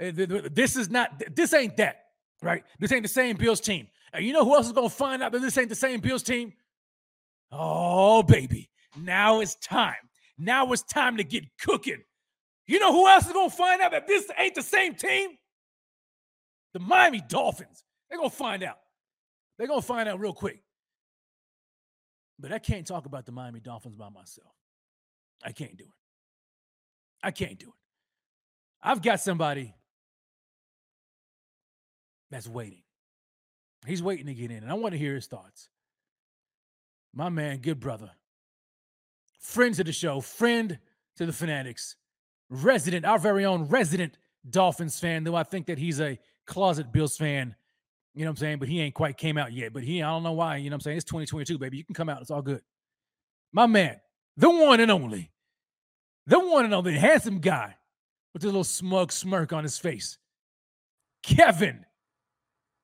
Uh, 0.00 0.10
this 0.52 0.76
is 0.76 0.90
not. 0.90 1.22
This 1.34 1.54
ain't 1.54 1.76
that, 1.78 2.04
right? 2.42 2.62
This 2.78 2.92
ain't 2.92 3.02
the 3.02 3.08
same 3.08 3.36
Bills 3.36 3.60
team. 3.60 3.88
And 4.12 4.24
you 4.24 4.32
know 4.32 4.44
who 4.44 4.54
else 4.54 4.66
is 4.66 4.72
gonna 4.72 4.88
find 4.88 5.22
out 5.22 5.32
that 5.32 5.40
this 5.40 5.56
ain't 5.58 5.68
the 5.68 5.74
same 5.74 6.00
Bills 6.00 6.22
team? 6.22 6.52
Oh, 7.50 8.22
baby. 8.22 8.70
Now 8.96 9.40
it's 9.40 9.54
time. 9.56 9.94
Now 10.36 10.70
it's 10.72 10.82
time 10.82 11.16
to 11.16 11.24
get 11.24 11.44
cooking. 11.58 12.02
You 12.68 12.78
know 12.78 12.92
who 12.92 13.08
else 13.08 13.26
is 13.26 13.32
going 13.32 13.50
to 13.50 13.56
find 13.56 13.80
out 13.80 13.92
that 13.92 14.06
this 14.06 14.30
ain't 14.38 14.54
the 14.54 14.62
same 14.62 14.94
team? 14.94 15.30
The 16.74 16.80
Miami 16.80 17.22
Dolphins. 17.26 17.82
They're 18.08 18.18
going 18.18 18.30
to 18.30 18.36
find 18.36 18.62
out. 18.62 18.78
They're 19.56 19.66
going 19.66 19.80
to 19.80 19.86
find 19.86 20.08
out 20.08 20.20
real 20.20 20.34
quick. 20.34 20.62
But 22.38 22.52
I 22.52 22.58
can't 22.58 22.86
talk 22.86 23.06
about 23.06 23.26
the 23.26 23.32
Miami 23.32 23.58
Dolphins 23.58 23.96
by 23.96 24.10
myself. 24.10 24.52
I 25.42 25.52
can't 25.52 25.76
do 25.76 25.84
it. 25.84 25.90
I 27.22 27.30
can't 27.30 27.58
do 27.58 27.68
it. 27.68 27.72
I've 28.82 29.02
got 29.02 29.20
somebody 29.20 29.74
that's 32.30 32.46
waiting. 32.46 32.82
He's 33.86 34.02
waiting 34.02 34.26
to 34.26 34.34
get 34.34 34.50
in, 34.50 34.58
and 34.58 34.70
I 34.70 34.74
want 34.74 34.92
to 34.92 34.98
hear 34.98 35.14
his 35.14 35.26
thoughts. 35.26 35.68
My 37.14 37.28
man, 37.28 37.58
good 37.58 37.80
brother, 37.80 38.10
friend 39.40 39.74
to 39.74 39.84
the 39.84 39.92
show, 39.92 40.20
friend 40.20 40.78
to 41.16 41.26
the 41.26 41.32
Fanatics, 41.32 41.96
resident, 42.50 43.04
our 43.04 43.18
very 43.18 43.44
own 43.44 43.64
resident 43.64 44.16
Dolphins 44.48 44.98
fan, 44.98 45.24
though 45.24 45.34
I 45.34 45.42
think 45.42 45.66
that 45.66 45.78
he's 45.78 46.00
a 46.00 46.18
closet 46.46 46.92
Bills 46.92 47.16
fan. 47.16 47.54
You 48.14 48.24
know 48.24 48.30
what 48.30 48.32
I'm 48.32 48.36
saying? 48.36 48.58
But 48.58 48.68
he 48.68 48.80
ain't 48.80 48.94
quite 48.94 49.16
came 49.16 49.38
out 49.38 49.52
yet. 49.52 49.72
But 49.72 49.84
he, 49.84 50.02
I 50.02 50.08
don't 50.08 50.22
know 50.22 50.32
why. 50.32 50.56
You 50.56 50.70
know 50.70 50.74
what 50.74 50.78
I'm 50.78 50.80
saying? 50.82 50.96
It's 50.98 51.04
2022, 51.04 51.58
baby. 51.58 51.76
You 51.76 51.84
can 51.84 51.94
come 51.94 52.08
out. 52.08 52.20
It's 52.20 52.30
all 52.30 52.42
good. 52.42 52.62
My 53.52 53.66
man, 53.66 54.00
the 54.36 54.50
one 54.50 54.80
and 54.80 54.90
only, 54.90 55.30
the 56.26 56.38
one 56.38 56.64
and 56.64 56.74
only 56.74 56.94
handsome 56.94 57.40
guy 57.40 57.76
with 58.32 58.42
a 58.44 58.46
little 58.46 58.64
smug 58.64 59.12
smirk 59.12 59.52
on 59.52 59.62
his 59.62 59.78
face, 59.78 60.18
Kevin 61.22 61.84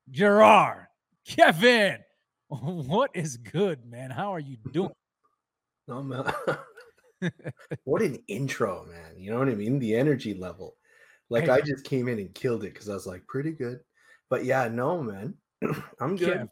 Gerard. 0.09 0.87
Kevin, 1.25 1.97
what 2.49 3.11
is 3.13 3.37
good, 3.37 3.85
man? 3.85 4.11
How 4.11 4.33
are 4.33 4.39
you 4.39 4.57
doing? 4.71 4.91
Man. 5.87 6.23
what 7.83 8.01
an 8.01 8.17
intro, 8.27 8.85
man. 8.89 9.13
You 9.17 9.31
know 9.31 9.39
what 9.39 9.49
I 9.49 9.55
mean? 9.55 9.79
The 9.79 9.95
energy 9.95 10.33
level. 10.33 10.75
Like 11.29 11.45
hey, 11.45 11.51
I 11.51 11.61
just 11.61 11.85
came 11.85 12.07
in 12.07 12.19
and 12.19 12.33
killed 12.33 12.63
it 12.63 12.73
because 12.73 12.89
I 12.89 12.93
was 12.93 13.07
like, 13.07 13.25
pretty 13.27 13.51
good. 13.51 13.79
But 14.29 14.45
yeah, 14.45 14.67
no, 14.67 15.01
man. 15.01 15.33
I'm 15.99 16.15
good. 16.15 16.37
Kev, 16.37 16.49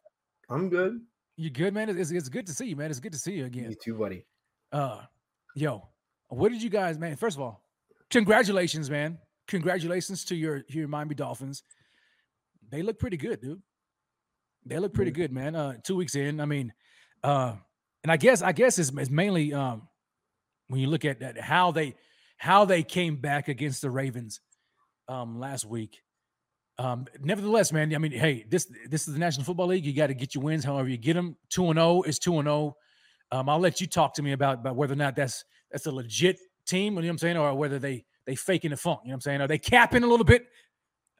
I'm 0.49 0.69
good. 0.69 1.01
You 1.35 1.49
good, 1.49 1.73
man? 1.73 1.89
It's, 1.89 2.11
it's 2.11 2.29
good 2.29 2.45
to 2.47 2.53
see 2.53 2.67
you, 2.67 2.75
man. 2.75 2.89
It's 2.89 2.99
good 2.99 3.13
to 3.13 3.19
see 3.19 3.33
you 3.33 3.45
again. 3.45 3.69
You 3.69 3.75
too, 3.75 3.95
buddy. 3.95 4.25
Uh, 4.71 5.01
yo, 5.55 5.87
what 6.29 6.51
did 6.51 6.61
you 6.61 6.69
guys, 6.69 6.97
man? 6.97 7.15
First 7.15 7.37
of 7.37 7.41
all, 7.41 7.63
congratulations, 8.09 8.89
man. 8.89 9.17
Congratulations 9.47 10.23
to 10.25 10.35
your 10.35 10.63
your 10.69 10.87
Miami 10.87 11.15
Dolphins. 11.15 11.63
They 12.69 12.81
look 12.81 12.99
pretty 12.99 13.17
good, 13.17 13.41
dude. 13.41 13.61
They 14.65 14.79
look 14.79 14.93
pretty 14.93 15.11
good, 15.11 15.31
man. 15.31 15.55
Uh, 15.55 15.73
two 15.83 15.95
weeks 15.95 16.15
in, 16.15 16.39
I 16.39 16.45
mean, 16.45 16.73
uh, 17.23 17.55
and 18.03 18.11
I 18.11 18.17
guess 18.17 18.41
I 18.41 18.51
guess 18.51 18.79
it's, 18.79 18.91
it's 18.95 19.09
mainly 19.09 19.53
um, 19.53 19.87
when 20.73 20.81
you 20.81 20.87
look 20.87 21.05
at 21.05 21.19
that 21.19 21.39
how 21.39 21.69
they 21.71 21.93
how 22.37 22.65
they 22.65 22.81
came 22.81 23.17
back 23.17 23.47
against 23.47 23.83
the 23.83 23.91
Ravens 23.91 24.41
um, 25.07 25.39
last 25.39 25.65
week. 25.65 26.01
Um, 26.79 27.05
nevertheless, 27.21 27.71
man, 27.71 27.93
I 27.93 27.99
mean, 27.99 28.11
hey, 28.11 28.43
this 28.49 28.65
this 28.89 29.07
is 29.07 29.13
the 29.13 29.19
National 29.19 29.45
Football 29.45 29.67
League. 29.67 29.85
You 29.85 29.93
got 29.93 30.07
to 30.07 30.15
get 30.15 30.33
your 30.33 30.43
wins, 30.43 30.65
however 30.65 30.89
you 30.89 30.97
get 30.97 31.13
them. 31.13 31.37
Two 31.51 31.69
and 31.69 31.77
zero 31.77 32.01
is 32.01 32.17
two 32.17 32.39
and 32.39 32.47
zero. 32.47 32.75
Um, 33.31 33.49
I'll 33.49 33.59
let 33.59 33.79
you 33.81 33.85
talk 33.85 34.15
to 34.15 34.23
me 34.23 34.31
about 34.31 34.55
about 34.55 34.75
whether 34.75 34.93
or 34.93 34.95
not 34.95 35.15
that's 35.15 35.45
that's 35.71 35.85
a 35.85 35.91
legit 35.91 36.39
team. 36.65 36.95
You 36.95 37.01
know 37.01 37.05
what 37.05 37.11
I'm 37.11 37.17
saying, 37.19 37.37
or 37.37 37.53
whether 37.53 37.77
they 37.77 38.03
they 38.25 38.33
faking 38.33 38.71
the 38.71 38.77
funk. 38.77 39.01
You 39.03 39.09
know 39.09 39.11
what 39.11 39.17
I'm 39.17 39.21
saying? 39.21 39.41
Are 39.41 39.47
they 39.47 39.59
capping 39.59 40.01
a 40.01 40.07
little 40.07 40.25
bit 40.25 40.47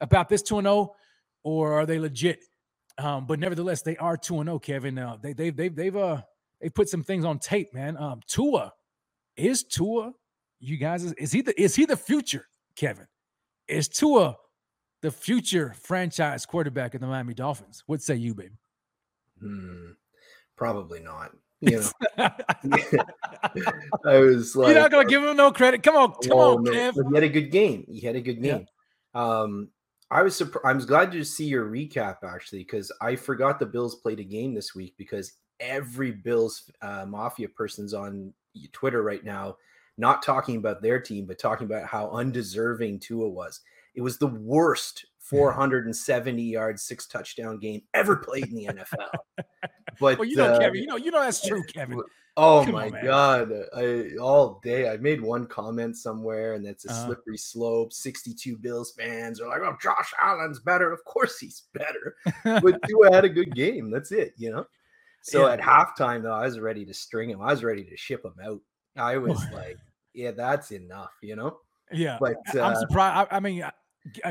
about 0.00 0.28
this 0.28 0.42
two 0.42 0.58
and 0.58 0.64
zero, 0.64 0.96
or 1.44 1.74
are 1.74 1.86
they 1.86 2.00
legit? 2.00 2.40
Um, 2.98 3.26
but 3.26 3.38
nevertheless, 3.38 3.82
they 3.82 3.96
are 3.98 4.16
two 4.16 4.40
and 4.40 4.48
zero. 4.48 4.58
Kevin, 4.58 4.98
uh, 4.98 5.16
they 5.22 5.32
they 5.32 5.50
they 5.50 5.68
they've 5.68 5.96
uh 5.96 6.22
they 6.60 6.70
put 6.70 6.88
some 6.88 7.04
things 7.04 7.24
on 7.24 7.38
tape, 7.38 7.72
man. 7.72 7.96
Um, 7.96 8.20
Tua 8.26 8.72
is 9.36 9.64
Tua. 9.64 10.12
You 10.60 10.76
guys, 10.76 11.04
is, 11.04 11.32
he 11.32 11.42
the 11.42 11.60
is 11.60 11.74
he 11.74 11.84
the 11.84 11.96
future, 11.96 12.48
Kevin? 12.76 13.06
Is 13.68 13.88
Tua 13.88 14.36
the 15.02 15.10
future 15.10 15.74
franchise 15.78 16.46
quarterback 16.46 16.94
of 16.94 17.00
the 17.00 17.06
Miami 17.06 17.34
Dolphins? 17.34 17.82
What 17.86 18.00
say 18.00 18.16
you, 18.16 18.34
baby? 18.34 18.56
Hmm, 19.40 19.92
probably 20.56 21.00
not. 21.00 21.32
You 21.60 21.80
know, 21.80 21.90
I 24.04 24.18
was 24.18 24.54
like, 24.54 24.68
you're 24.68 24.82
not 24.82 24.90
gonna 24.90 25.08
give 25.08 25.22
him 25.22 25.34
no 25.34 25.50
credit. 25.50 25.82
Come 25.82 25.96
on, 25.96 26.12
come 26.22 26.36
on. 26.36 26.64
Kev. 26.66 26.92
He 26.92 27.14
had 27.14 27.24
a 27.24 27.28
good 27.28 27.50
game. 27.50 27.86
He 27.88 28.00
had 28.02 28.16
a 28.16 28.20
good 28.20 28.42
game. 28.42 28.66
Yeah. 29.14 29.40
Um, 29.40 29.70
I 30.10 30.20
was 30.22 30.36
surprised. 30.36 30.66
I 30.66 30.72
was 30.74 30.84
glad 30.84 31.10
to 31.12 31.24
see 31.24 31.46
your 31.46 31.64
recap 31.70 32.16
actually 32.22 32.58
because 32.64 32.92
I 33.00 33.16
forgot 33.16 33.58
the 33.58 33.64
Bills 33.64 33.94
played 33.94 34.20
a 34.20 34.24
game 34.24 34.52
this 34.52 34.74
week 34.74 34.94
because 34.98 35.32
every 35.58 36.10
Bills 36.10 36.70
uh, 36.82 37.06
Mafia 37.06 37.48
person's 37.48 37.94
on 37.94 38.34
Twitter 38.72 39.02
right 39.02 39.24
now, 39.24 39.56
not 39.96 40.22
talking 40.22 40.56
about 40.56 40.82
their 40.82 41.00
team, 41.00 41.26
but 41.26 41.38
talking 41.38 41.66
about 41.66 41.86
how 41.86 42.10
undeserving 42.10 43.00
Tua 43.00 43.28
was. 43.28 43.60
It 43.94 44.00
was 44.00 44.18
the 44.18 44.26
worst 44.26 45.06
470 45.18 46.42
yard, 46.42 46.78
six 46.78 47.06
touchdown 47.06 47.58
game 47.58 47.82
ever 47.94 48.16
played 48.16 48.48
in 48.48 48.54
the 48.54 48.66
NFL. 48.66 49.10
But 50.00 50.18
well, 50.18 50.28
you 50.28 50.36
know, 50.36 50.54
uh, 50.54 50.58
Kevin, 50.58 50.80
you 50.80 50.86
know, 50.86 50.96
you 50.96 51.10
know 51.10 51.20
that's 51.20 51.46
true, 51.46 51.62
Kevin. 51.72 52.02
Oh 52.36 52.64
Come 52.64 52.72
my 52.72 52.86
on, 52.86 53.04
god, 53.04 53.52
I 53.76 54.16
all 54.20 54.60
day 54.64 54.90
I 54.90 54.96
made 54.96 55.20
one 55.20 55.46
comment 55.46 55.96
somewhere, 55.96 56.54
and 56.54 56.66
that's 56.66 56.84
a 56.84 56.90
uh-huh. 56.90 57.06
slippery 57.06 57.36
slope. 57.36 57.92
62 57.92 58.56
Bills 58.56 58.92
fans 58.98 59.40
are 59.40 59.48
like, 59.48 59.60
"Oh, 59.60 59.76
Josh 59.80 60.12
Allen's 60.20 60.58
better." 60.58 60.92
Of 60.92 61.04
course, 61.04 61.38
he's 61.38 61.62
better, 61.74 62.16
but 62.44 62.82
Tua 62.88 63.12
had 63.12 63.24
a 63.24 63.28
good 63.28 63.54
game. 63.54 63.90
That's 63.90 64.10
it, 64.10 64.34
you 64.36 64.50
know. 64.50 64.66
So 65.24 65.46
yeah. 65.46 65.54
at 65.54 65.60
halftime, 65.60 66.22
though, 66.22 66.34
I 66.34 66.44
was 66.44 66.60
ready 66.60 66.84
to 66.84 66.92
string 66.92 67.30
him. 67.30 67.40
I 67.40 67.46
was 67.46 67.64
ready 67.64 67.82
to 67.82 67.96
ship 67.96 68.22
him 68.26 68.34
out. 68.44 68.60
I 68.96 69.16
was 69.16 69.42
like, 69.54 69.78
yeah, 70.12 70.32
that's 70.32 70.70
enough, 70.70 71.12
you 71.22 71.34
know? 71.34 71.60
Yeah. 71.90 72.18
But 72.20 72.36
uh, 72.54 72.60
I'm 72.60 72.76
surprised. 72.76 73.28
I, 73.32 73.36
I, 73.36 73.40
mean, 73.40 73.62
Uh, 73.62 73.70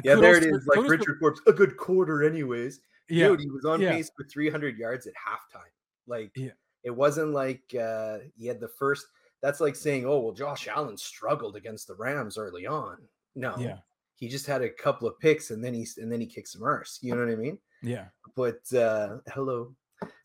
Yeah, 0.04 0.16
there 0.16 0.38
it. 0.38 0.44
Like 0.44 0.62
kudos 0.76 0.84
to- 0.84 0.90
Richard 0.90 1.18
Forbes, 1.20 1.42
a 1.48 1.52
good 1.52 1.78
quarter, 1.78 2.22
anyways. 2.24 2.80
Yeah, 3.10 3.30
Dude, 3.30 3.42
he 3.42 3.50
was 3.50 3.66
on 3.66 3.82
yeah. 3.82 3.92
pace 3.94 4.12
for 4.16 4.24
300 4.26 4.78
yards 4.78 5.08
at 5.08 5.14
halftime. 5.14 5.66
Like, 6.06 6.32
Yeah. 6.36 6.52
it 6.84 6.92
wasn't 6.92 7.32
like 7.32 7.64
uh, 7.80 8.20
he 8.38 8.46
had 8.46 8.60
the 8.60 8.68
first. 8.68 9.08
That's 9.42 9.60
like 9.60 9.76
saying, 9.76 10.06
oh, 10.06 10.20
well, 10.20 10.32
Josh 10.32 10.68
Allen 10.68 10.96
struggled 10.96 11.56
against 11.56 11.88
the 11.88 11.96
Rams 11.96 12.38
early 12.38 12.68
on. 12.68 12.98
No, 13.36 13.56
Yeah, 13.58 13.80
he 14.16 14.28
just 14.28 14.46
had 14.46 14.62
a 14.62 14.70
couple 14.70 15.08
of 15.08 15.20
picks 15.20 15.50
and 15.50 15.64
then 15.66 15.74
he's 15.74 15.98
and 15.98 16.12
then 16.12 16.22
he 16.22 16.28
kicked 16.28 16.50
some 16.50 16.62
arse. 16.64 17.00
You 17.02 17.16
know 17.16 17.26
what 17.26 17.34
I 17.34 17.36
mean? 17.36 17.58
yeah. 17.82 18.06
But 18.36 18.62
uh, 18.74 19.18
hello. 19.34 19.74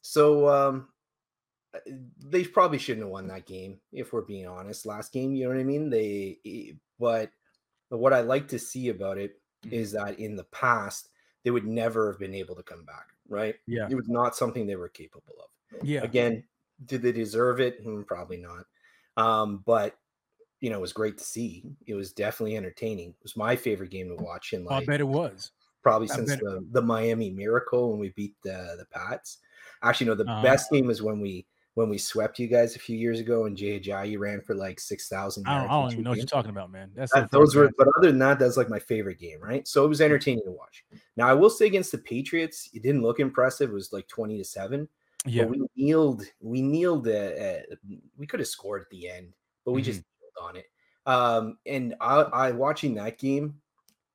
So 0.03 0.49
um, 0.49 0.89
uh, 1.75 1.81
they 2.25 2.45
probably 2.45 2.79
shouldn't 2.79 3.05
have 3.05 3.13
won 3.13 3.29
that 3.29 3.47
game 3.47 3.81
if 3.93 4.13
we're 4.13 4.23
being 4.23 4.47
honest. 4.47 4.87
Last 4.87 5.13
game, 5.13 5.35
you 5.35 5.45
know 5.45 5.51
what 5.55 5.61
I 5.61 5.65
mean? 5.65 5.91
They, 5.91 6.39
eh, 6.45 6.73
but 6.99 7.33
what 7.91 8.13
I 8.13 8.21
like 8.23 8.49
to 8.49 8.59
see 8.59 8.89
about 8.91 9.19
it 9.19 9.41
Mhm. 9.65 9.73
is 9.73 9.93
that 9.93 10.19
in 10.21 10.37
the 10.37 10.45
past 10.45 11.11
they 11.45 11.51
would 11.51 11.67
never 11.67 12.13
have 12.13 12.21
been 12.21 12.35
able 12.35 12.55
to 12.57 12.63
come 12.63 12.85
back. 12.85 13.09
Right? 13.29 13.57
Yeah. 13.67 13.89
It 13.91 13.95
was 13.97 14.09
not 14.09 14.37
something 14.37 14.67
they 14.67 14.77
were 14.77 14.89
capable 14.89 15.35
of. 15.43 15.51
Yeah. 15.87 16.03
Again, 16.03 16.45
did 16.85 17.03
they 17.03 17.13
deserve 17.13 17.61
it? 17.61 17.81
Hmm, 17.83 18.03
probably 18.03 18.39
not. 18.39 18.67
Um, 19.17 19.59
but 19.67 19.99
you 20.61 20.71
know, 20.71 20.79
it 20.79 20.83
was 20.83 20.93
great 20.93 21.19
to 21.19 21.25
see. 21.25 21.65
It 21.87 21.95
was 21.95 22.13
definitely 22.13 22.57
entertaining. 22.57 23.11
It 23.11 23.23
was 23.23 23.37
my 23.37 23.57
favorite 23.57 23.91
game 23.91 24.09
to 24.09 24.23
watch 24.23 24.53
in 24.53 24.65
life. 24.65 24.83
I 24.83 24.87
bet 24.87 25.01
it 25.01 25.05
was. 25.05 25.53
probably 25.83 26.11
I 26.11 26.17
since 26.17 26.37
the, 26.37 26.67
the 26.73 26.83
Miami 26.83 27.31
Miracle 27.31 27.91
when 27.91 28.01
we 28.01 28.11
beat 28.11 28.35
the 28.43 28.77
the 28.79 28.87
Pats. 28.91 29.39
Actually, 29.83 30.07
no, 30.09 30.15
the 30.15 30.25
Uh-huh. 30.25 30.43
best 30.43 30.71
game 30.71 30.87
was 30.87 31.03
when 31.03 31.21
we 31.21 31.47
when 31.75 31.89
we 31.89 31.97
swept 31.99 32.41
you 32.41 32.49
guys 32.49 32.75
a 32.75 32.79
few 32.81 32.97
years 32.99 33.21
ago 33.21 33.45
and 33.45 33.57
Jay 33.57 33.79
Ajayi 33.79 34.19
ran 34.19 34.41
for 34.41 34.57
like 34.57 34.81
six 34.81 35.09
thousand 35.09 35.47
I 35.47 35.61
don't, 35.61 35.71
I 35.71 35.81
don't 35.83 35.93
even 35.93 36.03
know 36.05 36.11
what 36.11 36.17
you're 36.17 36.27
talking 36.27 36.51
about, 36.51 36.73
man. 36.73 36.91
That's 36.93 37.13
That- 37.13 37.31
those 37.31 37.55
were, 37.55 37.71
but 37.79 37.87
other 37.97 38.09
than 38.09 38.19
that, 38.19 38.41
that's 38.41 38.57
like 38.57 38.69
my 38.69 38.81
favorite 38.81 39.21
game, 39.21 39.41
right? 39.41 39.67
So 39.69 39.85
it 39.85 39.89
was 39.89 40.01
entertaining 40.01 40.43
to 40.47 40.51
watch. 40.51 40.85
Now 41.17 41.29
I 41.29 41.35
will 41.35 41.51
say 41.51 41.67
against 41.67 41.93
the 41.93 41.99
Patriots, 41.99 42.69
it 42.75 42.83
didn't 42.83 43.03
look 43.03 43.21
impressive. 43.21 43.71
It 43.71 43.75
was 43.75 43.93
like 43.93 44.09
twenty 44.09 44.37
to 44.39 44.45
seven. 44.45 44.89
yeah. 45.25 45.45
But 45.45 45.51
we 45.51 45.67
kneeled. 45.77 46.25
We 46.41 46.63
kneeled. 46.63 47.07
Uh, 47.07 47.11
uh, 47.13 47.61
we 48.17 48.27
could 48.27 48.41
have 48.41 48.49
scored 48.49 48.83
at 48.83 48.91
the 48.91 49.09
end, 49.09 49.33
but 49.65 49.71
we 49.73 49.81
Mhm. 49.83 49.85
just 49.85 50.01
kneeled 50.01 50.49
on 50.49 50.57
it. 50.57 50.67
Um, 51.07 51.59
and 51.65 51.95
I, 52.01 52.23
I 52.23 52.51
watching 52.53 52.95
that 52.95 53.19
game, 53.19 53.61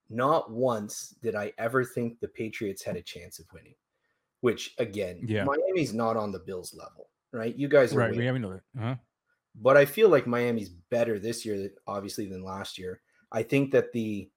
not 0.09 0.51
once 0.51 1.15
did 1.21 1.33
I 1.35 1.53
ever 1.57 1.85
think 1.85 2.19
the 2.19 2.27
Patriots 2.27 2.83
had 2.83 2.97
a 2.97 3.01
chance 3.01 3.39
of 3.39 3.45
winning. 3.53 3.75
Which 4.43 4.73
again, 4.77 5.21
Yeah. 5.25 5.45
Miami's 5.45 5.93
not 5.93 6.17
on 6.17 6.33
the 6.33 6.39
Bills 6.39 6.73
level, 6.73 7.07
right? 7.31 7.55
You 7.55 7.69
guys 7.69 7.93
are 7.93 7.99
right. 7.99 8.11
way 8.11 8.17
We 8.17 8.25
have 8.25 8.35
know 8.41 8.51
that. 8.51 8.63
Uh-huh. 8.77 8.95
but 9.55 9.77
I 9.77 9.85
feel 9.85 10.09
like 10.09 10.27
Miami's 10.27 10.67
better 10.67 11.17
this 11.17 11.45
year, 11.45 11.69
obviously, 11.87 12.25
than 12.27 12.43
last 12.43 12.77
year. 12.77 12.99
I 13.31 13.41
think 13.41 13.71
that 13.71 13.93
the 13.93 14.29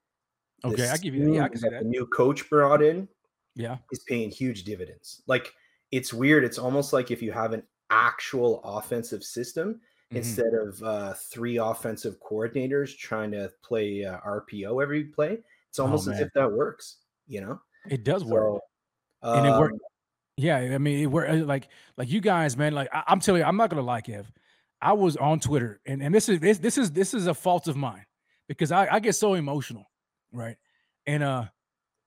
the 0.63 0.69
Okay, 0.69 0.89
I 0.89 0.97
give 0.99 1.13
you. 1.17 1.35
Yeah, 1.35 1.45
I 1.47 1.49
can 1.49 1.59
see 1.59 1.69
that 1.69 1.83
the 1.83 1.89
new 1.89 2.07
coach 2.07 2.49
brought 2.49 2.83
in 2.83 3.09
Yeah. 3.57 3.79
is 3.91 3.99
paying 4.07 4.31
huge 4.31 4.63
dividends. 4.63 5.23
Like 5.27 5.53
it's 5.91 6.15
weird. 6.15 6.45
It's 6.45 6.59
almost 6.59 6.93
like 6.93 7.11
if 7.11 7.21
you 7.21 7.33
have 7.33 7.53
an 7.53 7.65
actual 7.91 8.61
offensive 8.63 9.25
system 9.25 9.81
Mhm. 10.13 10.17
instead 10.19 10.55
of 10.55 10.81
uh, 10.85 11.15
three 11.15 11.57
offensive 11.57 12.21
coordinators 12.21 12.97
trying 12.97 13.33
to 13.33 13.53
play 13.63 14.05
uh, 14.05 14.19
RPO 14.25 14.81
every 14.81 15.03
play. 15.07 15.43
It's 15.69 15.81
Oh, 15.81 15.85
almost 15.85 16.07
as 16.07 16.21
if 16.21 16.33
that 16.35 16.51
works. 16.53 16.99
You 17.27 17.41
know, 17.41 17.61
It 17.91 18.05
does 18.05 18.25
work. 18.25 18.63
So, 19.23 19.33
And 19.35 19.47
it 19.49 19.51
worked. 19.59 19.81
Yeah, 20.37 20.57
I 20.59 20.79
mean, 20.79 21.11
we're 21.11 21.33
like, 21.45 21.69
like 21.97 22.11
you 22.11 22.21
guys, 22.21 22.57
man. 22.57 22.75
Like, 22.75 22.89
I, 22.93 23.05
I'm 23.07 23.21
telling 23.21 23.41
you, 23.41 23.47
I'm 23.47 23.57
not 23.57 23.71
gonna 23.71 23.83
lie, 23.83 24.03
Kev. 24.03 24.27
I 24.83 24.93
was 24.93 25.17
on 25.17 25.41
Twitter, 25.41 25.81
and 25.87 26.03
and 26.03 26.15
this 26.15 26.29
is 26.29 26.41
this 26.41 26.59
this 26.59 26.77
is 26.77 26.91
this 26.93 27.15
is 27.15 27.27
a 27.27 27.35
fault 27.35 27.69
of 27.69 27.77
mine 27.77 28.05
because 28.49 28.71
I 28.71 28.87
I 28.87 29.01
get 29.01 29.15
so 29.15 29.35
emotional, 29.35 29.91
right? 30.33 30.57
And 31.07 31.23
uh, 31.23 31.47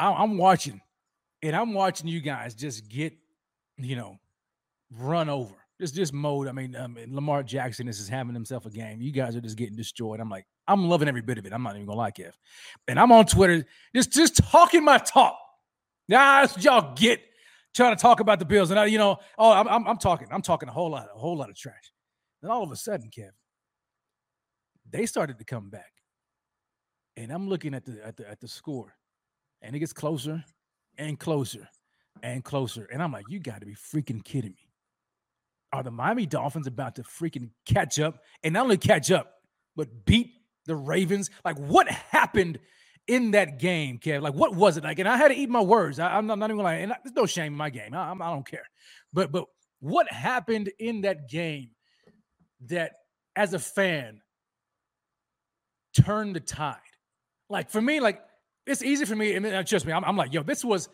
I, 0.00 0.12
I'm 0.12 0.38
watching, 0.38 0.80
and 1.42 1.54
I'm 1.54 1.74
watching 1.74 2.08
you 2.08 2.20
guys 2.20 2.54
just 2.54 2.88
get, 2.88 3.12
you 3.76 3.96
know, 3.96 4.18
run 4.90 5.28
over. 5.28 5.54
Just 5.78 5.94
this 5.94 6.12
mode. 6.12 6.48
I 6.48 6.52
mean, 6.52 6.76
um, 6.76 6.98
Lamar 7.08 7.42
Jackson 7.42 7.88
is 7.88 7.98
just 7.98 8.10
having 8.10 8.34
himself 8.34 8.66
a 8.66 8.70
game. 8.70 9.00
You 9.00 9.12
guys 9.12 9.34
are 9.36 9.40
just 9.40 9.56
getting 9.56 9.76
destroyed. 9.76 10.20
I'm 10.20 10.28
like, 10.28 10.46
I'm 10.68 10.88
loving 10.88 11.08
every 11.08 11.22
bit 11.22 11.38
of 11.38 11.46
it. 11.46 11.52
I'm 11.52 11.62
not 11.62 11.74
even 11.74 11.86
gonna 11.86 11.98
lie, 11.98 12.10
Kev. 12.10 12.32
And 12.86 12.98
I'm 13.00 13.12
on 13.12 13.26
Twitter, 13.26 13.66
just 13.94 14.12
just 14.12 14.36
talking 14.36 14.84
my 14.84 14.98
talk. 14.98 15.38
Nah, 16.08 16.46
y'all 16.58 16.94
get 16.94 17.20
trying 17.74 17.94
to 17.94 18.00
talk 18.00 18.20
about 18.20 18.38
the 18.38 18.44
Bills. 18.44 18.70
And 18.70 18.78
I, 18.78 18.86
you 18.86 18.98
know, 18.98 19.18
oh, 19.38 19.52
I'm, 19.52 19.68
I'm 19.68 19.86
I'm 19.86 19.98
talking, 19.98 20.28
I'm 20.30 20.42
talking 20.42 20.68
a 20.68 20.72
whole 20.72 20.90
lot, 20.90 21.08
a 21.14 21.18
whole 21.18 21.36
lot 21.36 21.48
of 21.48 21.56
trash. 21.56 21.92
Then 22.42 22.50
all 22.50 22.62
of 22.62 22.70
a 22.70 22.76
sudden, 22.76 23.10
Kev, 23.10 23.30
they 24.90 25.06
started 25.06 25.38
to 25.38 25.44
come 25.44 25.70
back, 25.70 25.92
and 27.16 27.30
I'm 27.32 27.48
looking 27.48 27.74
at 27.74 27.84
the 27.84 28.04
at 28.04 28.16
the 28.16 28.28
at 28.28 28.40
the 28.40 28.48
score, 28.48 28.94
and 29.62 29.74
it 29.74 29.78
gets 29.78 29.92
closer 29.92 30.44
and 30.98 31.18
closer 31.18 31.68
and 32.22 32.44
closer, 32.44 32.88
and 32.92 33.02
I'm 33.02 33.12
like, 33.12 33.24
you 33.28 33.38
got 33.38 33.60
to 33.60 33.66
be 33.66 33.74
freaking 33.74 34.24
kidding 34.24 34.50
me! 34.50 34.68
Are 35.72 35.82
the 35.82 35.90
Miami 35.90 36.26
Dolphins 36.26 36.66
about 36.66 36.96
to 36.96 37.02
freaking 37.02 37.50
catch 37.64 37.98
up, 37.98 38.18
and 38.42 38.52
not 38.54 38.64
only 38.64 38.76
catch 38.76 39.10
up, 39.10 39.32
but 39.76 40.04
beat 40.04 40.32
the 40.66 40.76
Ravens? 40.76 41.30
Like, 41.44 41.58
what 41.58 41.88
happened? 41.88 42.58
In 43.06 43.32
that 43.32 43.58
game, 43.58 43.98
Kev, 43.98 44.22
like 44.22 44.34
what 44.34 44.54
was 44.54 44.76
it 44.76 44.84
like? 44.84 45.00
And 45.00 45.08
I 45.08 45.16
had 45.16 45.28
to 45.28 45.34
eat 45.34 45.50
my 45.50 45.62
words. 45.62 45.98
I, 45.98 46.16
am 46.16 46.28
not, 46.28 46.38
not 46.38 46.48
even 46.50 46.58
gonna 46.58 46.68
lie, 46.68 46.74
and 46.74 46.92
I, 46.92 46.96
there's 47.02 47.16
no 47.16 47.26
shame 47.26 47.54
in 47.54 47.56
my 47.56 47.68
game. 47.68 47.92
I, 47.92 48.12
I 48.12 48.14
don't 48.14 48.46
care. 48.46 48.68
But 49.12 49.32
but 49.32 49.46
what 49.80 50.12
happened 50.12 50.70
in 50.78 51.00
that 51.00 51.28
game 51.28 51.70
that, 52.66 52.92
as 53.34 53.52
a 53.52 53.58
fan, 53.58 54.20
turned 56.00 56.36
the 56.36 56.40
tide? 56.40 56.76
Like 57.48 57.70
for 57.70 57.80
me, 57.80 57.98
like 57.98 58.20
it's 58.66 58.82
easy 58.82 59.04
for 59.04 59.16
me. 59.16 59.34
And 59.34 59.46
uh, 59.46 59.62
trust 59.64 59.86
me, 59.86 59.92
I'm, 59.92 60.04
I'm 60.04 60.16
like, 60.16 60.32
yo, 60.32 60.42
this 60.42 60.64
was, 60.64 60.88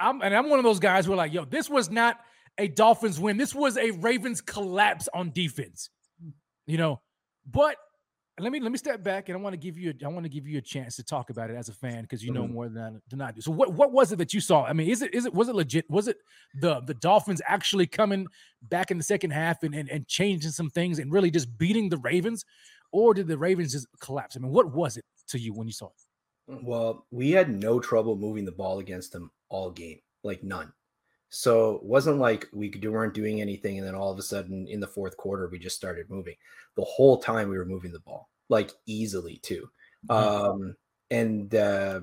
I'm, 0.00 0.20
and 0.22 0.34
I'm 0.34 0.50
one 0.50 0.58
of 0.58 0.64
those 0.64 0.78
guys 0.80 1.06
who 1.06 1.12
are 1.12 1.16
like, 1.16 1.32
yo, 1.32 1.44
this 1.44 1.68
was 1.70 1.90
not 1.90 2.18
a 2.58 2.68
Dolphins 2.68 3.18
win. 3.18 3.36
This 3.36 3.54
was 3.54 3.76
a 3.76 3.90
Ravens 3.92 4.40
collapse 4.40 5.08
on 5.14 5.30
defense. 5.32 5.90
You 6.66 6.78
know, 6.78 7.00
but 7.50 7.76
let 8.40 8.50
me 8.50 8.58
let 8.58 8.72
me 8.72 8.78
step 8.78 9.04
back 9.04 9.28
and 9.28 9.38
I 9.38 9.40
want 9.40 9.52
to 9.52 9.58
give 9.58 9.78
you 9.78 9.90
a, 10.00 10.04
I 10.04 10.08
want 10.08 10.24
to 10.24 10.28
give 10.30 10.46
you 10.48 10.58
a 10.58 10.62
chance 10.62 10.96
to 10.96 11.04
talk 11.04 11.30
about 11.30 11.50
it 11.50 11.56
as 11.56 11.68
a 11.68 11.72
fan 11.72 12.02
because 12.02 12.24
you 12.24 12.32
know 12.32 12.44
Mhm. 12.44 12.52
more 12.52 12.68
than 12.68 12.96
I, 12.96 12.98
than 13.08 13.20
I 13.20 13.30
do. 13.32 13.40
So 13.40 13.52
what 13.52 13.74
what 13.74 13.92
was 13.92 14.10
it 14.12 14.16
that 14.16 14.32
you 14.34 14.40
saw? 14.40 14.64
I 14.64 14.72
mean, 14.72 14.88
is 14.88 15.02
it 15.02 15.14
is 15.14 15.24
it 15.26 15.34
was 15.34 15.48
it 15.48 15.54
legit? 15.54 15.84
Was 15.90 16.08
it 16.08 16.16
the 16.60 16.80
the 16.80 16.94
Dolphins 16.94 17.40
actually 17.46 17.86
coming 17.86 18.26
back 18.62 18.90
in 18.90 18.96
the 18.96 19.04
second 19.04 19.30
half 19.32 19.62
and 19.62 19.74
and, 19.74 19.88
and 19.88 20.08
changing 20.08 20.50
some 20.52 20.70
things 20.70 20.98
and 20.98 21.12
really 21.12 21.30
just 21.30 21.56
beating 21.58 21.90
the 21.90 21.98
Ravens, 21.98 22.44
or 22.92 23.14
did 23.14 23.28
the 23.28 23.38
Ravens 23.38 23.72
just 23.72 23.86
collapse? 24.00 24.36
I 24.36 24.40
mean, 24.40 24.50
what 24.50 24.72
was 24.72 24.96
it 24.96 25.04
to 25.28 25.38
you 25.38 25.52
when 25.52 25.66
you 25.68 25.72
saw 25.72 25.86
it? 25.86 25.92
Well, 26.46 27.06
we 27.10 27.30
had 27.30 27.50
no 27.50 27.80
trouble 27.80 28.16
moving 28.16 28.44
the 28.44 28.52
ball 28.52 28.78
against 28.78 29.12
them 29.12 29.30
all 29.48 29.70
game, 29.70 30.00
like 30.22 30.42
none. 30.42 30.72
So 31.30 31.76
it 31.76 31.82
wasn't 31.84 32.18
like 32.18 32.48
we 32.52 32.70
weren't 32.84 33.14
doing 33.14 33.40
anything, 33.40 33.78
and 33.78 33.86
then 33.86 33.94
all 33.94 34.12
of 34.12 34.18
a 34.18 34.22
sudden 34.22 34.66
in 34.68 34.80
the 34.80 34.86
fourth 34.86 35.16
quarter 35.16 35.48
we 35.48 35.58
just 35.58 35.76
started 35.76 36.10
moving. 36.10 36.36
The 36.76 36.84
whole 36.84 37.18
time 37.18 37.48
we 37.48 37.58
were 37.58 37.64
moving 37.64 37.92
the 37.92 38.00
ball, 38.00 38.30
like 38.48 38.72
easily 38.86 39.38
too. 39.38 39.68
Um, 40.10 40.76
and 41.10 41.54
uh, 41.54 42.02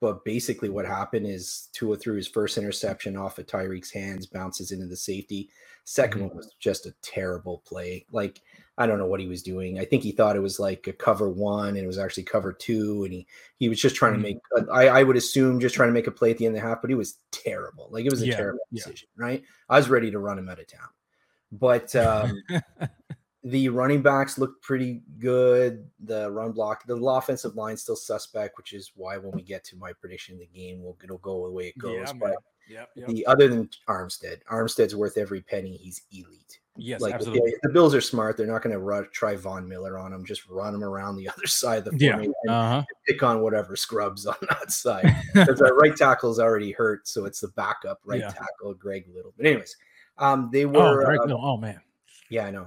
but 0.00 0.24
basically 0.24 0.68
what 0.70 0.86
happened 0.86 1.26
is 1.26 1.68
Tua 1.72 1.96
threw 1.96 2.16
his 2.16 2.28
first 2.28 2.56
interception 2.58 3.16
off 3.16 3.38
of 3.38 3.46
Tyreek's 3.46 3.92
hands, 3.92 4.26
bounces 4.26 4.72
into 4.72 4.86
the 4.86 4.96
safety. 4.96 5.50
2nd 5.84 6.22
Mhm. 6.22 6.28
one 6.28 6.36
was 6.36 6.54
just 6.58 6.86
a 6.86 6.94
terrible 7.02 7.58
play. 7.66 8.06
Like 8.10 8.40
I 8.80 8.86
don't 8.86 8.96
know 8.96 9.06
what 9.06 9.20
he 9.20 9.28
was 9.28 9.42
doing. 9.42 9.78
I 9.78 9.84
think 9.84 10.02
he 10.02 10.10
thought 10.10 10.36
it 10.36 10.40
was 10.40 10.58
like 10.58 10.86
a 10.86 10.92
cover 10.94 11.28
one, 11.28 11.68
and 11.68 11.78
it 11.78 11.86
was 11.86 11.98
actually 11.98 12.22
cover 12.22 12.50
two, 12.50 13.04
and 13.04 13.12
he 13.12 13.26
he 13.58 13.68
was 13.68 13.78
just 13.78 13.94
trying 13.94 14.14
to 14.14 14.18
make. 14.18 14.38
I 14.72 14.88
I 14.88 15.02
would 15.02 15.16
assume 15.16 15.60
just 15.60 15.74
trying 15.74 15.90
to 15.90 15.92
make 15.92 16.06
a 16.06 16.10
play 16.10 16.30
at 16.30 16.38
the 16.38 16.46
end 16.46 16.56
of 16.56 16.62
the 16.62 16.66
half, 16.66 16.80
but 16.80 16.90
it 16.90 16.94
was 16.94 17.18
terrible. 17.30 17.88
Like 17.90 18.06
it 18.06 18.10
was 18.10 18.22
a 18.22 18.26
Yeah, 18.26 18.36
terrible 18.36 18.60
yeah. 18.70 18.82
decision, 18.82 19.08
right? 19.16 19.42
I 19.68 19.76
was 19.76 19.90
ready 19.90 20.10
to 20.10 20.18
run 20.18 20.38
him 20.38 20.48
out 20.48 20.60
of 20.60 20.66
town, 20.66 20.88
but 21.52 21.94
um, 21.94 22.42
the 23.44 23.68
running 23.68 24.00
backs 24.00 24.38
looked 24.38 24.62
pretty 24.62 25.02
good. 25.18 25.86
The 26.02 26.30
run 26.30 26.52
block, 26.52 26.86
the 26.86 26.96
offensive 26.96 27.56
line 27.56 27.76
still 27.76 27.96
suspect, 27.96 28.56
which 28.56 28.72
is 28.72 28.92
why 28.96 29.18
when 29.18 29.32
we 29.32 29.42
get 29.42 29.62
to 29.64 29.76
my 29.76 29.92
prediction 29.92 30.36
of 30.36 30.40
the 30.40 30.46
game, 30.46 30.82
we'll 30.82 30.96
it'll 31.04 31.18
go 31.18 31.44
the 31.46 31.52
way 31.52 31.68
it 31.68 31.76
goes. 31.76 31.98
Yeah, 32.06 32.12
but 32.18 32.36
Yep, 32.70 32.90
the 33.08 33.26
other 33.26 33.48
than 33.48 33.68
Armstead, 33.88 34.44
Armstead's 34.50 34.94
worth 34.94 35.18
every 35.18 35.40
penny. 35.40 35.76
He's 35.76 36.02
elite. 36.12 36.60
Yes, 36.80 37.00
like 37.00 37.14
absolutely. 37.14 37.50
the, 37.50 37.58
the 37.68 37.72
Bills 37.72 37.94
are 37.94 38.00
smart, 38.00 38.36
they're 38.36 38.46
not 38.46 38.62
going 38.62 38.78
to 38.78 39.08
try 39.12 39.36
Von 39.36 39.68
Miller 39.68 39.98
on 39.98 40.12
him. 40.12 40.24
Just 40.24 40.48
run 40.48 40.74
him 40.74 40.82
around 40.82 41.16
the 41.16 41.28
other 41.36 41.46
side 41.46 41.86
of 41.86 41.98
the 41.98 42.04
Yeah, 42.04 42.24
uh-huh. 42.48 42.84
pick 43.06 43.22
on 43.22 43.42
whatever 43.42 43.76
scrubs 43.76 44.26
on 44.26 44.36
that 44.48 44.70
side. 44.72 45.14
Because 45.34 45.60
our 45.60 45.74
right 45.76 45.94
tackle 45.96 46.30
is 46.32 46.38
already 46.38 46.72
hurt, 46.72 47.06
so 47.06 47.24
it's 47.26 47.40
the 47.40 47.48
backup 47.48 48.00
right 48.04 48.20
Yeah. 48.20 48.30
tackle, 48.30 48.74
Greg 48.74 49.04
Little. 49.14 49.32
But 49.36 49.46
anyways, 49.46 49.76
um, 50.18 50.50
they 50.52 50.64
Oh, 50.64 50.68
were. 50.70 51.04
Greg 51.04 51.18
uh, 51.20 51.24
Little. 51.24 51.44
oh 51.44 51.56
man. 51.56 51.80
yeah, 52.30 52.46
I 52.46 52.50
know. 52.50 52.66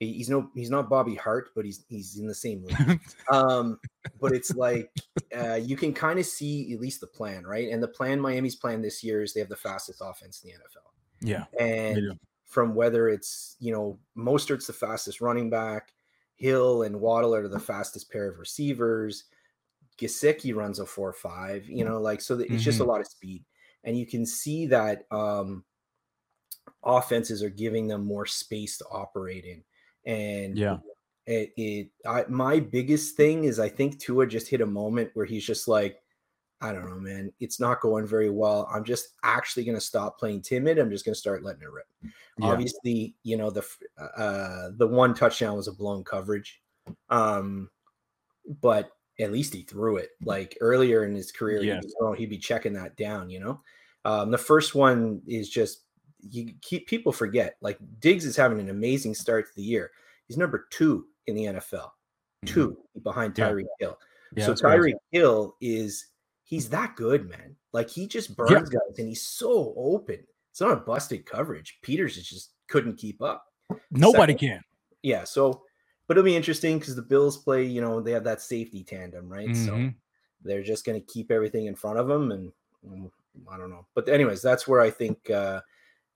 He- 0.00 0.12
He's 0.12 0.30
no, 0.30 0.48
he's 0.54 0.70
not 0.70 0.88
Bobby 0.88 1.16
Hart, 1.16 1.50
but 1.56 1.64
he's 1.64 1.84
he's 1.88 2.18
in 2.20 2.28
the 2.28 2.34
same 2.34 2.62
league. 2.62 3.00
um, 3.32 3.80
but 4.20 4.30
it's 4.30 4.54
like 4.54 4.92
uh, 5.36 5.54
you 5.56 5.76
can 5.76 5.92
kind 5.92 6.20
of 6.20 6.24
see 6.26 6.72
at 6.72 6.78
least 6.80 7.00
the 7.00 7.06
plan, 7.08 7.44
right? 7.44 7.68
And 7.72 7.82
the 7.82 7.88
plan, 7.88 8.20
Miami's 8.20 8.54
plan 8.54 8.80
this 8.80 9.02
year 9.02 9.24
is 9.24 9.34
they 9.34 9.40
have 9.40 9.48
the 9.48 9.56
fastest 9.56 10.00
offense 10.00 10.44
in 10.44 10.50
the 10.50 10.54
NFL. 10.54 10.86
Yeah. 11.20 11.44
And. 11.58 12.16
From 12.48 12.74
whether 12.74 13.08
it's 13.08 13.56
you 13.60 13.72
know 13.72 14.00
Mostert's 14.16 14.66
the 14.66 14.72
fastest 14.72 15.20
running 15.20 15.50
back, 15.50 15.94
Hill 16.36 16.82
and 16.82 17.00
Waddle 17.00 17.34
are 17.34 17.48
the 17.48 17.60
fastest 17.60 18.10
pair 18.10 18.28
of 18.30 18.38
receivers. 18.38 19.24
Gesicki 19.98 20.54
runs 20.54 20.78
a 20.80 20.86
four 20.86 21.12
five, 21.12 21.68
you 21.68 21.84
know, 21.84 22.00
like 22.00 22.20
so 22.20 22.36
that 22.36 22.52
it's 22.52 22.62
just 22.64 22.80
a 22.80 22.84
Mhm. 22.84 22.86
lot 22.86 23.00
of 23.00 23.08
speed, 23.08 23.44
and 23.84 23.98
you 23.98 24.06
can 24.06 24.26
see 24.26 24.66
that 24.66 25.06
um, 25.12 25.64
offenses 26.84 27.42
are 27.42 27.50
giving 27.50 27.88
them 27.88 28.04
more 28.04 28.26
space 28.26 28.78
to 28.78 28.84
operate 28.90 29.44
in, 29.44 29.64
and 30.04 30.60
Yeah. 30.60 30.78
it, 31.26 31.52
it 31.56 31.90
I, 32.06 32.24
my 32.28 32.60
biggest 32.60 33.16
thing 33.16 33.44
is 33.44 33.58
I 33.60 33.68
think 33.68 34.00
Tua 34.00 34.26
just 34.26 34.48
hit 34.48 34.60
a 34.62 34.66
moment 34.66 35.10
where 35.14 35.26
he's 35.26 35.46
just 35.46 35.68
like, 35.68 36.02
I 36.60 36.72
don't 36.72 36.88
know, 36.88 36.98
man, 36.98 37.32
it's 37.38 37.60
not 37.60 37.80
going 37.80 38.06
very 38.06 38.30
well. 38.30 38.68
I'm 38.72 38.82
just 38.84 39.10
actually 39.22 39.64
going 39.64 39.76
to 39.76 39.80
stop 39.80 40.18
playing 40.18 40.42
timid. 40.42 40.78
I'm 40.78 40.90
just 40.90 41.04
going 41.04 41.14
to 41.14 41.18
start 41.18 41.44
letting 41.44 41.62
it 41.62 41.70
rip. 41.70 41.86
Yeah. 42.02 42.48
Obviously, 42.48 43.14
you 43.22 43.36
know 43.36 43.50
the 43.50 43.64
uh 44.16 44.70
the 44.76 44.86
one 44.86 45.14
touchdown 45.14 45.56
was 45.56 45.68
a 45.68 45.72
blown 45.72 46.02
coverage, 46.04 46.60
um, 47.10 47.70
but 48.60 48.90
at 49.20 49.32
least 49.32 49.54
he 49.54 49.62
threw 49.62 49.96
it. 49.96 50.10
Like 50.22 50.56
earlier 50.60 51.04
in 51.04 51.14
his 51.14 51.32
career, 51.32 51.62
Yes. 51.62 51.82
he'd, 51.82 51.88
be, 51.88 51.94
throwing- 51.98 52.18
he'd 52.18 52.30
be 52.30 52.38
checking 52.38 52.72
that 52.74 52.96
down. 52.96 53.30
You 53.30 53.40
know, 53.40 53.60
um, 54.04 54.30
the 54.30 54.38
first 54.38 54.74
one 54.74 55.20
is 55.26 55.48
just 55.48 55.82
you 56.28 56.52
keep 56.62 56.88
people 56.88 57.12
forget. 57.12 57.56
Like 57.60 57.78
Diggs 58.00 58.24
is 58.24 58.36
having 58.36 58.58
an 58.60 58.70
amazing 58.70 59.14
start 59.14 59.46
to 59.46 59.52
the 59.56 59.62
year. 59.62 59.90
He's 60.26 60.36
number 60.36 60.66
two 60.70 61.06
in 61.28 61.34
the 61.36 61.44
NFL, 61.44 61.90
two 62.46 62.78
behind 63.02 63.34
Mm-hmm. 63.34 63.42
Yeah. 63.42 63.48
Tyreek 63.50 63.66
Hill. 63.80 63.98
Yeah, 64.36 64.46
so. 64.46 64.54
Tyreek 64.54 64.94
Hill 65.12 65.56
is 65.60 66.06
he's 66.48 66.70
that 66.70 66.96
good, 66.96 67.28
man. 67.28 67.54
Like 67.74 67.90
he 67.90 68.06
just 68.06 68.34
burns 68.34 68.70
guys 68.70 68.98
and 68.98 69.06
he's 69.06 69.22
so 69.22 69.74
open. 69.76 70.18
It's 70.50 70.60
not 70.62 70.72
a 70.72 70.76
busted 70.76 71.26
coverage. 71.26 71.78
Peters 71.82 72.16
just 72.16 72.54
couldn't 72.68 72.96
keep 72.96 73.20
up. 73.20 73.44
Nobody 73.90 74.32
Second- 74.32 74.48
can. 74.48 74.64
Yeah, 75.02 75.24
so 75.24 75.62
but 76.06 76.16
it'll 76.16 76.24
be 76.24 76.34
interesting 76.36 76.78
because 76.78 76.96
the 76.96 77.02
Bills 77.02 77.36
play, 77.36 77.64
you 77.66 77.82
know, 77.82 78.00
they 78.00 78.12
have 78.12 78.24
that 78.24 78.40
safety 78.40 78.82
tandem, 78.82 79.28
right? 79.28 79.54
So 79.54 79.72
Mhm. 79.74 79.94
they're 80.42 80.62
just 80.62 80.86
going 80.86 80.98
to 80.98 81.06
keep 81.06 81.30
everything 81.30 81.66
in 81.66 81.74
front 81.74 81.98
of 81.98 82.08
them, 82.08 82.32
and 82.32 82.50
mm, 82.84 83.10
I 83.50 83.58
don't 83.58 83.68
know. 83.68 83.86
But 83.94 84.08
anyways, 84.08 84.40
that's 84.40 84.66
where 84.66 84.80
I 84.80 84.88
think 84.90 85.28
uh, 85.28 85.60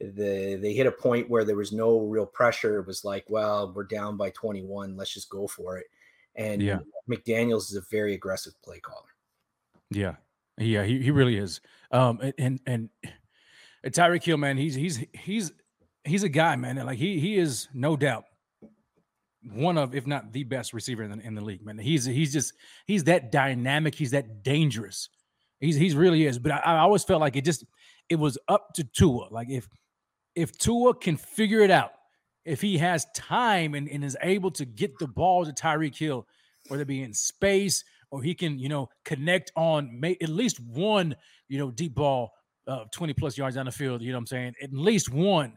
the 0.00 0.56
they 0.60 0.72
hit 0.72 0.86
a 0.86 0.92
point 0.92 1.28
where 1.28 1.44
there 1.44 1.56
was 1.56 1.72
no 1.72 2.00
real 2.00 2.24
pressure. 2.26 2.78
It 2.80 2.86
was 2.86 3.04
like, 3.04 3.24
well, 3.28 3.70
we're 3.74 3.84
down 3.84 4.16
by 4.16 4.30
21, 4.30 4.96
let's 4.96 5.12
just 5.12 5.28
go 5.28 5.46
for 5.46 5.76
it. 5.76 5.86
And 6.34 6.62
Yeah. 6.62 6.78
McDaniel's 7.08 7.70
is 7.70 7.76
a 7.76 7.82
very 7.90 8.14
aggressive 8.14 8.54
play 8.62 8.80
caller. 8.80 9.10
Yeah, 9.95 10.16
yeah, 10.59 10.84
he, 10.84 11.03
he 11.03 11.11
really 11.11 11.36
is. 11.36 11.61
Um, 11.90 12.20
and 12.38 12.61
and, 12.66 12.88
and 13.84 13.93
Tyreek 13.93 14.24
Hill, 14.24 14.36
man, 14.36 14.57
he's 14.57 14.74
he's 14.74 15.05
he's 15.12 15.53
he's 16.05 16.22
a 16.22 16.28
guy, 16.28 16.57
man. 16.57 16.76
Like 16.76 16.99
he 16.99 17.18
he 17.18 17.36
is 17.36 17.68
no 17.74 17.97
doubt 17.97 18.24
one 19.51 19.76
of, 19.76 19.95
if 19.95 20.07
not 20.07 20.32
the 20.32 20.45
best 20.45 20.72
receiver 20.72 21.03
in 21.03 21.11
the, 21.11 21.26
in 21.26 21.34
the 21.34 21.40
league, 21.40 21.64
man. 21.64 21.78
He's 21.78 22.05
he's 22.05 22.32
just 22.32 22.55
he's 22.86 23.05
that 23.05 23.32
dynamic. 23.32 23.95
He's 23.95 24.12
that 24.12 24.43
dangerous. 24.43 25.09
He's 25.61 25.76
he's 25.76 25.95
really 25.95 26.26
is. 26.26 26.38
But 26.38 26.53
I, 26.53 26.59
I 26.59 26.78
always 26.78 27.05
felt 27.05 27.20
like 27.20 27.36
it 27.36 27.45
just 27.45 27.64
it 28.09 28.16
was 28.16 28.38
up 28.49 28.74
to 28.74 28.84
Tua. 28.84 29.28
Like 29.30 29.51
if 29.51 29.68
if 30.34 30.57
Tua 30.59 30.95
can 30.95 31.16
figure 31.16 31.61
it 31.61 31.70
out, 31.70 31.93
if 32.45 32.61
he 32.61 32.78
has 32.78 33.07
time 33.14 33.74
and, 33.74 33.88
and 33.88 34.05
is 34.05 34.16
able 34.22 34.51
to 34.53 34.64
get 34.64 34.99
the 34.99 35.09
ball 35.09 35.45
to 35.45 35.53
Tyreek 35.53 35.97
Hill, 35.97 36.26
whether 36.68 36.82
it 36.82 36.88
be 36.88 37.03
in 37.03 37.12
space 37.12 37.84
or 38.12 38.22
he 38.22 38.34
can, 38.34 38.58
you 38.58 38.68
know, 38.68 38.88
connect 39.04 39.50
on 39.56 39.98
ma- 39.98 40.12
at 40.20 40.28
least 40.28 40.60
one, 40.60 41.16
you 41.48 41.58
know, 41.58 41.70
deep 41.70 41.94
ball 41.94 42.30
uh, 42.68 42.84
20 42.92 43.14
plus 43.14 43.36
yards 43.36 43.56
down 43.56 43.66
the 43.66 43.72
field, 43.72 44.02
you 44.02 44.12
know 44.12 44.18
what 44.18 44.20
I'm 44.20 44.26
saying? 44.26 44.54
At 44.62 44.72
least 44.72 45.10
one, 45.10 45.54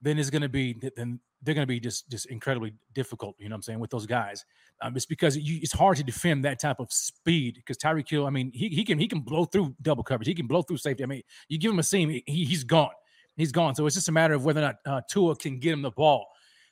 then 0.00 0.18
it's 0.18 0.30
going 0.30 0.42
to 0.42 0.48
be, 0.48 0.76
then 0.96 1.18
they're 1.42 1.54
going 1.54 1.66
to 1.66 1.66
be 1.66 1.80
just, 1.80 2.08
just 2.10 2.26
incredibly 2.26 2.74
difficult, 2.94 3.34
you 3.38 3.48
know 3.48 3.54
what 3.54 3.58
I'm 3.58 3.62
saying, 3.62 3.80
with 3.80 3.90
those 3.90 4.06
guys. 4.06 4.44
Um, 4.82 4.94
it's 4.94 5.06
because 5.06 5.36
you, 5.36 5.60
it's 5.62 5.72
hard 5.72 5.96
to 5.96 6.04
defend 6.04 6.44
that 6.44 6.60
type 6.60 6.78
of 6.78 6.92
speed 6.92 7.54
because 7.56 7.78
Tyreek 7.78 8.08
Hill, 8.08 8.26
I 8.26 8.30
mean, 8.30 8.52
he, 8.54 8.68
he 8.68 8.84
can 8.84 8.98
he 8.98 9.08
can 9.08 9.20
blow 9.20 9.44
through 9.44 9.74
double 9.80 10.02
coverage. 10.04 10.28
He 10.28 10.34
can 10.34 10.46
blow 10.46 10.62
through 10.62 10.76
safety. 10.76 11.02
I 11.02 11.06
mean, 11.06 11.22
you 11.48 11.58
give 11.58 11.72
him 11.72 11.78
a 11.78 11.84
seam, 11.84 12.10
he, 12.10 12.22
he's 12.26 12.64
gone. 12.64 12.90
He's 13.36 13.52
gone. 13.52 13.74
So 13.74 13.86
it's 13.86 13.96
just 13.96 14.08
a 14.08 14.12
matter 14.12 14.34
of 14.34 14.44
whether 14.44 14.60
or 14.60 14.64
not 14.64 14.76
uh, 14.84 15.00
Tua 15.08 15.36
can 15.36 15.58
get 15.58 15.72
him 15.72 15.82
the 15.82 15.90
ball 15.90 16.26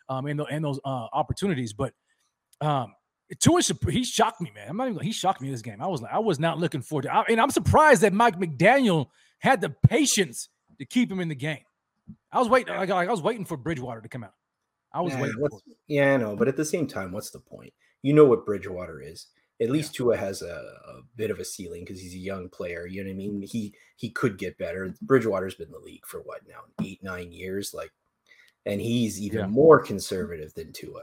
um, 0.09 0.27
in, 0.27 0.37
the, 0.37 0.45
in 0.45 0.61
those 0.61 0.79
uh, 0.85 1.07
opportunities. 1.13 1.73
But 1.73 1.95
um, 2.61 2.95
Tua, 3.39 3.61
he 3.91 4.03
shocked 4.03 4.41
me, 4.41 4.51
man. 4.55 4.69
I'm 4.69 4.77
not 4.77 4.89
even. 4.89 5.01
He 5.03 5.13
shocked 5.13 5.41
me 5.41 5.51
this 5.51 5.63
game. 5.63 5.81
I 5.81 5.87
was 5.87 6.03
like, 6.03 6.13
I 6.13 6.19
was 6.19 6.41
not 6.41 6.59
looking 6.59 6.83
forward 6.83 7.03
to. 7.03 7.15
I, 7.15 7.25
and 7.29 7.41
I'm 7.41 7.51
surprised 7.51 8.03
that 8.03 8.13
Mike 8.13 8.39
McDaniel 8.39 9.07
had 9.39 9.61
the 9.61 9.71
patience 9.71 10.49
to 10.79 10.85
keep 10.85 11.11
him 11.11 11.21
in 11.21 11.29
the 11.29 11.35
game. 11.35 11.65
I 12.33 12.39
was 12.39 12.49
waiting. 12.49 12.75
Like, 12.75 12.91
I 12.91 13.07
was 13.07 13.23
waiting 13.23 13.45
for 13.45 13.57
Bridgewater 13.57 14.01
to 14.01 14.09
come 14.09 14.25
out. 14.25 14.35
I 14.93 15.01
was 15.01 15.15
Nah, 15.15 15.23
waiting. 15.23 15.49
Yeah, 15.87 16.15
I 16.15 16.17
know, 16.17 16.35
but 16.35 16.49
at 16.49 16.57
the 16.57 16.65
same 16.65 16.87
time, 16.87 17.13
what's 17.13 17.31
the 17.31 17.39
point? 17.39 17.73
You 18.03 18.13
know 18.13 18.25
what 18.25 18.45
Bridgewater 18.45 19.01
is. 19.01 19.27
At 19.61 19.71
least 19.71 19.95
Tua 19.95 20.17
has 20.17 20.43
a, 20.43 20.55
a 20.89 21.03
bit 21.17 21.31
of 21.31 21.39
a 21.39 21.45
ceiling 21.45 21.85
because 21.85 22.01
he's 22.01 22.15
a 22.15 22.19
young 22.19 22.49
player. 22.49 22.87
You 22.87 23.05
know 23.05 23.11
what 23.11 23.15
I 23.15 23.17
mean? 23.19 23.43
He 23.43 23.75
he 23.97 24.09
could 24.11 24.39
get 24.39 24.57
better. 24.59 24.95
Bridgewater's 25.03 25.55
been 25.55 25.67
in 25.67 25.73
the 25.73 25.79
league 25.79 26.07
for 26.07 26.21
what 26.23 26.41
now, 26.49 26.63
eight 26.83 27.03
nine 27.03 27.31
years, 27.31 27.75
like, 27.75 27.93
and 28.67 28.81
he's 28.81 29.21
even 29.21 29.41
Yeah. 29.41 29.47
more 29.47 29.79
conservative 29.79 30.53
than 30.55 30.73
Tua. 30.73 31.03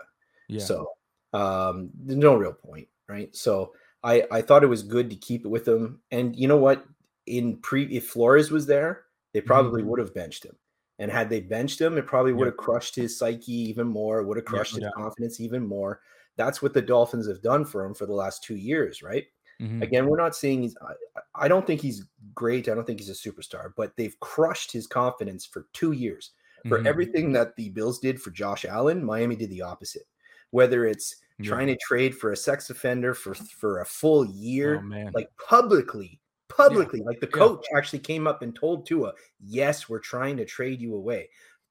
Yeah. 0.49 0.59
So 0.61 0.89
um, 1.33 1.89
there's 1.93 2.17
no 2.17 2.35
real 2.35 2.53
point, 2.53 2.87
right? 3.07 3.35
So 3.35 3.73
I 4.03 4.25
I 4.31 4.41
thought 4.41 4.63
it 4.63 4.67
was 4.67 4.83
good 4.83 5.09
to 5.09 5.15
keep 5.15 5.45
it 5.45 5.49
with 5.49 5.67
him. 5.67 6.01
And 6.11 6.35
you 6.35 6.47
know 6.47 6.57
what? 6.57 6.85
In 7.25 7.57
pre, 7.57 7.83
if 7.85 8.07
Flores 8.09 8.51
was 8.51 8.65
there, 8.67 9.05
they 9.33 9.41
probably 9.41 9.83
Mm-hmm. 9.83 9.83
would 9.83 9.99
have 9.99 10.13
benched 10.13 10.45
him. 10.45 10.57
And 10.99 11.11
had 11.11 11.29
they 11.29 11.41
benched 11.41 11.79
him, 11.81 11.97
it 11.97 12.07
probably 12.07 12.33
would 12.33 12.47
have 12.47 12.57
crushed 12.57 12.95
his 12.95 13.17
psyche 13.17 13.51
even 13.53 13.87
more. 13.87 14.23
Would 14.23 14.37
have 14.37 14.45
crushed 14.45 14.75
no 14.75 14.77
his 14.77 14.87
confidence 14.95 15.39
even 15.39 15.65
more. 15.67 16.01
That's 16.37 16.61
what 16.61 16.73
the 16.73 16.81
Dolphins 16.81 17.27
have 17.27 17.41
done 17.41 17.65
for 17.65 17.83
him 17.85 17.93
for 17.93 18.05
the 18.05 18.13
last 18.13 18.43
two 18.43 18.55
years, 18.55 19.03
right? 19.03 19.25
Mhm. 19.59 19.89
Again, 19.89 20.07
we're 20.07 20.17
not 20.17 20.35
saying 20.35 20.63
he's. 20.63 20.75
I, 20.81 20.93
I 21.35 21.47
don't 21.47 21.67
think 21.67 21.81
he's 21.81 22.05
great. 22.33 22.67
I 22.67 22.73
don't 22.75 22.85
think 22.85 22.99
he's 22.99 23.09
a 23.09 23.29
superstar, 23.29 23.73
but 23.75 23.95
they've 23.95 24.19
crushed 24.21 24.71
his 24.71 24.87
confidence 24.87 25.45
for 25.45 25.67
two 25.73 25.91
years. 25.91 26.31
For 26.67 26.85
Mhm. 26.85 26.87
everything 26.87 27.31
that 27.33 27.55
the 27.55 27.69
Bills 27.69 27.99
did 27.99 28.21
for 28.21 28.31
Josh 28.31 28.65
Allen, 28.65 29.03
Miami 29.05 29.35
did 29.35 29.49
the 29.51 29.61
opposite. 29.61 30.07
Whether 30.51 30.85
it's 30.85 31.15
Yeah. 31.39 31.49
trying 31.49 31.67
to 31.67 31.77
trade 31.77 32.17
for 32.17 32.31
a 32.31 32.37
sex 32.37 32.69
offender 32.69 33.13
for 33.13 33.33
for 33.35 33.79
a 33.79 33.85
full 33.85 34.21
oh, 34.21 34.31
year, 34.33 34.83
Oh, 34.83 35.09
like 35.13 35.29
publicly, 35.37 36.19
publicly, 36.49 37.01
like 37.01 37.19
the 37.19 37.27
coach 37.27 37.65
actually 37.75 37.99
came 37.99 38.27
up 38.27 38.41
and 38.41 38.55
told 38.55 38.85
Tua, 38.85 39.13
"Yes, 39.39 39.87
we're 39.89 39.99
trying 39.99 40.37
to 40.37 40.45
trade 40.45 40.81
you 40.81 40.95
away." 40.95 41.29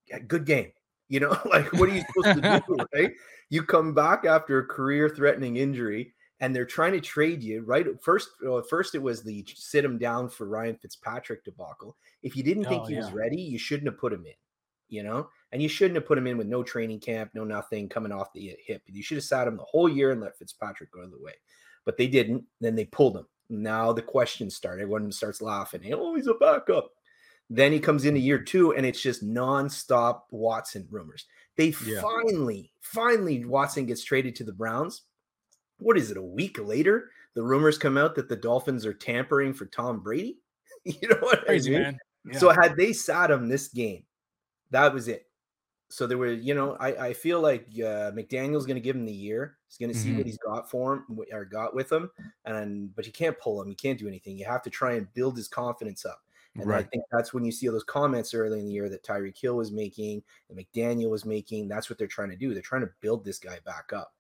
Yeah, 0.09 0.21
good 0.21 0.45
game. 0.45 0.73
You 1.09 1.21
know, 1.21 1.31
like 1.47 1.73
what 1.75 1.89
are 1.89 1.95
you 1.95 2.03
supposed 2.03 2.43
to 2.43 2.63
do, 2.69 2.77
right? 2.95 3.13
You 3.49 3.63
come 3.63 3.95
back 3.95 4.25
after 4.25 4.59
a 4.59 4.67
career-threatening 4.67 5.57
injury, 5.57 6.15
and 6.41 6.55
they're 6.55 6.67
trying 6.67 6.93
to 6.93 7.01
trade 7.01 7.43
you. 7.43 7.63
Right 7.63 7.87
first, 8.03 8.31
well, 8.43 8.63
first 8.63 8.95
it 8.95 9.03
was 9.03 9.23
the 9.23 9.45
sit 9.55 9.85
him 9.85 9.99
down 9.99 10.29
for 10.29 10.47
Ryan 10.49 10.77
Fitzpatrick 10.77 11.45
debacle. 11.45 11.97
If 12.23 12.37
you 12.37 12.43
didn't 12.43 12.67
oh, 12.67 12.69
think 12.69 12.83
Oh, 12.83 12.87
he 12.87 12.97
was 12.97 13.13
ready, 13.13 13.41
you 13.41 13.59
shouldn't 13.59 13.89
have 13.89 13.99
put 13.99 14.13
him 14.13 14.27
in. 14.27 14.35
You 14.89 15.03
know, 15.03 15.29
and 15.53 15.63
you 15.63 15.69
shouldn't 15.69 15.95
have 15.97 16.07
put 16.07 16.19
him 16.19 16.27
in 16.27 16.37
with 16.39 16.47
no 16.47 16.63
training 16.63 17.01
camp, 17.01 17.31
no 17.35 17.45
nothing 17.45 17.89
coming 17.89 18.13
off 18.13 18.33
the 18.33 18.57
hip. 18.65 18.83
You 18.87 19.03
should 19.03 19.17
have 19.17 19.25
sat 19.25 19.47
him 19.49 19.57
the 19.57 19.63
whole 19.65 19.89
year 19.89 20.11
and 20.13 20.21
let 20.21 20.37
Fitzpatrick 20.39 20.91
go 20.93 21.07
the 21.07 21.23
way. 21.23 21.33
But 21.85 21.97
they 21.97 22.07
didn't. 22.09 22.45
Then 22.61 22.75
they 22.75 22.85
pulled 22.87 23.17
him. 23.17 23.27
Now 23.49 23.93
the 23.93 24.03
questions 24.03 24.57
start. 24.57 24.81
Everyone 24.81 25.13
starts 25.13 25.41
laughing. 25.41 25.83
Oh, 25.95 26.15
he's 26.17 26.27
a 26.27 26.35
backup. 26.35 26.91
Then 27.49 27.71
he 27.71 27.79
comes 27.79 28.05
into 28.05 28.19
year 28.19 28.41
two, 28.41 28.75
and 28.75 28.85
it's 28.85 29.01
just 29.01 29.25
nonstop 29.25 30.23
Watson 30.31 30.87
rumors. 30.91 31.27
They 31.57 31.73
Yeah. 31.87 32.01
finally, 32.03 32.73
finally, 32.81 33.45
Watson 33.45 33.87
gets 33.87 34.03
traded 34.03 34.35
to 34.37 34.45
the 34.45 34.53
Browns. 34.53 35.03
What 35.79 35.97
is 35.97 36.11
it? 36.11 36.17
A 36.17 36.23
week 36.23 36.59
later, 36.59 37.11
the 37.35 37.43
rumors 37.43 37.79
come 37.79 37.97
out 37.97 38.17
that 38.17 38.29
the 38.29 38.35
Dolphins 38.37 38.85
are 38.85 38.93
tampering 38.95 39.55
for 39.55 39.67
Tom 39.67 40.01
Brady. 40.01 40.39
you 40.85 41.09
know 41.09 41.19
what 41.21 41.45
Crazy, 41.47 41.71
I 41.71 41.79
mean? 41.79 41.83
man. 41.85 41.99
Yeah. 42.33 42.39
So 42.39 42.51
had 42.51 42.77
they 42.77 42.93
sat 42.93 43.31
him 43.31 43.47
this 43.49 43.69
game, 43.69 44.03
that 44.73 44.93
was 44.93 45.07
it. 45.07 45.26
So 45.89 46.07
there 46.07 46.19
were, 46.19 46.33
you 46.33 46.53
know, 46.55 46.77
I, 46.81 47.09
I 47.09 47.13
feel 47.13 47.41
like 47.41 47.67
uh, 47.75 48.11
McDaniel's 48.11 48.67
going 48.67 48.75
to 48.75 48.81
give 48.81 48.97
him 48.97 49.05
the 49.07 49.13
year. 49.13 49.57
He's 49.69 49.79
going 49.79 49.93
to 49.93 49.99
see 49.99 50.11
Mhm. 50.11 50.17
what 50.17 50.27
he's 50.27 50.39
got 50.39 50.69
for 50.69 50.95
him 50.95 51.21
or 51.33 51.45
got 51.45 51.75
with 51.75 51.91
him, 51.93 52.11
and 52.45 52.95
but 52.97 53.07
you 53.07 53.13
can't 53.13 53.39
pull 53.39 53.63
him. 53.63 53.69
You 53.69 53.77
can't 53.77 53.99
do 53.99 54.09
anything. 54.09 54.37
You 54.37 54.47
have 54.47 54.63
to 54.63 54.71
try 54.71 54.95
and 54.95 55.13
build 55.15 55.37
his 55.37 55.47
confidence 55.49 56.05
up. 56.05 56.21
And 56.57 56.73
I 56.73 56.83
think 56.85 57.05
that's 57.13 57.35
when 57.35 57.45
you 57.45 57.53
see 57.53 57.69
all 57.69 57.75
those 57.75 57.85
comments 57.85 58.33
early 58.33 58.59
in 58.61 58.65
the 58.67 58.73
year 58.73 58.89
that 58.89 59.03
Tyreek 59.05 59.39
Hill 59.39 59.57
was 59.57 59.71
making, 59.71 60.23
and 60.49 60.59
McDaniel 60.59 61.11
was 61.11 61.27
making. 61.27 61.69
That's 61.69 61.91
what 61.91 61.99
they're 61.99 62.09
trying 62.09 62.31
to 62.31 62.37
do. 62.37 62.53
They're 62.55 62.63
trying 62.63 62.81
to 62.81 62.91
build 63.01 63.25
this 63.27 63.39
guy 63.39 63.59
back 63.67 63.93
up. 63.93 64.15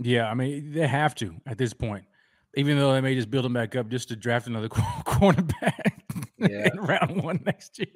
Yeah, 0.00 0.30
I 0.30 0.34
mean 0.34 0.72
they 0.72 0.86
have 0.88 1.14
to 1.16 1.36
at 1.46 1.58
this 1.58 1.74
point, 1.74 2.06
even 2.54 2.78
though 2.78 2.92
they 2.94 3.02
may 3.02 3.14
just 3.14 3.30
build 3.30 3.44
him 3.44 3.52
back 3.52 3.76
up 3.76 3.88
just 3.88 4.08
to 4.08 4.16
draft 4.16 4.46
another 4.46 4.68
cornerback 4.70 5.91
Yeah. 6.50 6.68
in 6.72 6.80
round 6.80 7.22
one 7.22 7.40
next 7.44 7.78
year. 7.78 7.88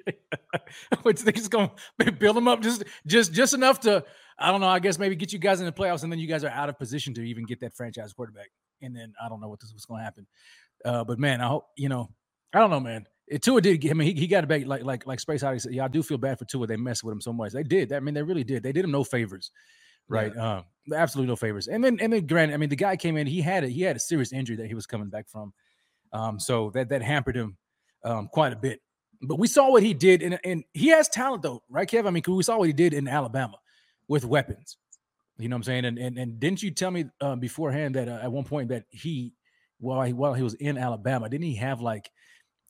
Which 1.03 1.21
they're 1.21 1.33
just 1.33 1.51
gonna 1.51 1.71
build 2.19 2.35
them 2.35 2.47
up 2.47 2.61
just 2.61 2.83
just 3.05 3.33
just 3.33 3.53
enough 3.53 3.79
to 3.81 4.03
I 4.39 4.51
don't 4.51 4.61
know. 4.61 4.67
I 4.67 4.79
guess 4.79 4.99
maybe 4.99 5.15
get 5.15 5.33
you 5.33 5.39
guys 5.39 5.59
in 5.59 5.65
the 5.65 5.71
playoffs, 5.71 6.03
and 6.03 6.11
then 6.11 6.19
you 6.19 6.27
guys 6.27 6.43
are 6.43 6.49
out 6.49 6.69
of 6.69 6.77
position 6.77 7.13
to 7.15 7.21
even 7.23 7.45
get 7.45 7.59
that 7.61 7.75
franchise 7.75 8.13
quarterback. 8.13 8.47
And 8.81 8.95
then 8.95 9.13
I 9.23 9.29
don't 9.29 9.41
know 9.41 9.49
what 9.49 9.59
this 9.59 9.73
was 9.73 9.83
to 9.85 9.93
happen. 9.95 10.27
Uh, 10.85 11.03
but 11.03 11.17
man, 11.19 11.41
I 11.41 11.47
hope 11.47 11.65
you 11.75 11.89
know. 11.89 12.09
I 12.53 12.59
don't 12.59 12.69
know, 12.69 12.79
man. 12.79 13.05
It, 13.27 13.41
Tua 13.41 13.59
did. 13.59 13.81
get- 13.81 13.91
I 13.91 13.93
mean, 13.93 14.15
he, 14.15 14.21
he 14.21 14.27
got 14.27 14.43
it 14.43 14.47
back. 14.47 14.65
Like 14.65 14.83
like 14.83 15.05
like 15.07 15.19
Space 15.19 15.43
Oddity 15.43 15.59
said. 15.59 15.73
Yeah, 15.73 15.85
I 15.85 15.87
do 15.89 16.01
feel 16.03 16.17
bad 16.17 16.37
for 16.39 16.45
Tua. 16.45 16.65
They 16.67 16.77
messed 16.77 17.03
with 17.03 17.11
him 17.11 17.19
so 17.21 17.33
much. 17.33 17.51
They 17.51 17.63
did. 17.63 17.91
I 17.91 17.99
mean, 17.99 18.13
they 18.13 18.23
really 18.23 18.43
did. 18.43 18.63
They 18.63 18.71
did 18.71 18.85
him 18.85 18.91
no 18.91 19.03
favors, 19.03 19.51
right? 20.07 20.35
Um, 20.37 20.63
absolutely 20.95 21.29
no 21.29 21.35
favors. 21.35 21.67
And 21.67 21.83
then 21.83 21.97
and 21.99 22.13
then, 22.13 22.25
granted, 22.27 22.53
I 22.53 22.57
mean, 22.57 22.69
the 22.69 22.75
guy 22.77 22.95
came 22.95 23.17
in. 23.17 23.27
He 23.27 23.41
had 23.41 23.63
a 23.63 23.67
he 23.67 23.81
had 23.81 23.95
a 23.95 23.99
serious 23.99 24.31
injury 24.31 24.55
that 24.57 24.67
he 24.67 24.75
was 24.75 24.85
coming 24.85 25.09
back 25.09 25.27
from. 25.27 25.51
Um, 26.13 26.39
so 26.39 26.69
that 26.75 26.89
that 26.89 27.01
hampered 27.01 27.35
him 27.35 27.57
um, 28.03 28.27
quite 28.27 28.53
a 28.53 28.55
bit. 28.55 28.81
But 29.21 29.39
we 29.39 29.47
saw 29.47 29.71
what 29.71 29.83
he 29.83 29.93
did, 29.93 30.21
and 30.21 30.39
and 30.43 30.63
he 30.73 30.89
has 30.89 31.09
talent 31.09 31.41
though, 31.41 31.63
right, 31.69 31.89
Kev? 31.89 32.07
I 32.07 32.11
mean, 32.11 32.23
we 32.27 32.43
saw 32.43 32.57
what 32.57 32.67
he 32.67 32.73
did 32.73 32.93
in 32.93 33.07
Alabama 33.07 33.57
with 34.07 34.25
weapons. 34.25 34.77
You 35.39 35.49
know 35.49 35.55
what 35.55 35.59
I'm 35.59 35.63
saying? 35.63 35.85
And 35.85 35.97
and, 35.97 36.17
and 36.17 36.39
didn't 36.39 36.61
you 36.63 36.71
tell 36.71 36.91
me 36.91 37.05
uh, 37.21 37.35
beforehand 37.35 37.95
that 37.95 38.07
uh, 38.07 38.19
at 38.21 38.31
one 38.31 38.43
point 38.43 38.69
that 38.69 38.85
he, 38.89 39.33
while 39.79 40.03
he 40.03 40.13
while 40.13 40.33
he 40.33 40.43
was 40.43 40.53
in 40.55 40.77
Alabama, 40.77 41.29
didn't 41.29 41.45
he 41.45 41.55
have 41.55 41.81
like, 41.81 42.09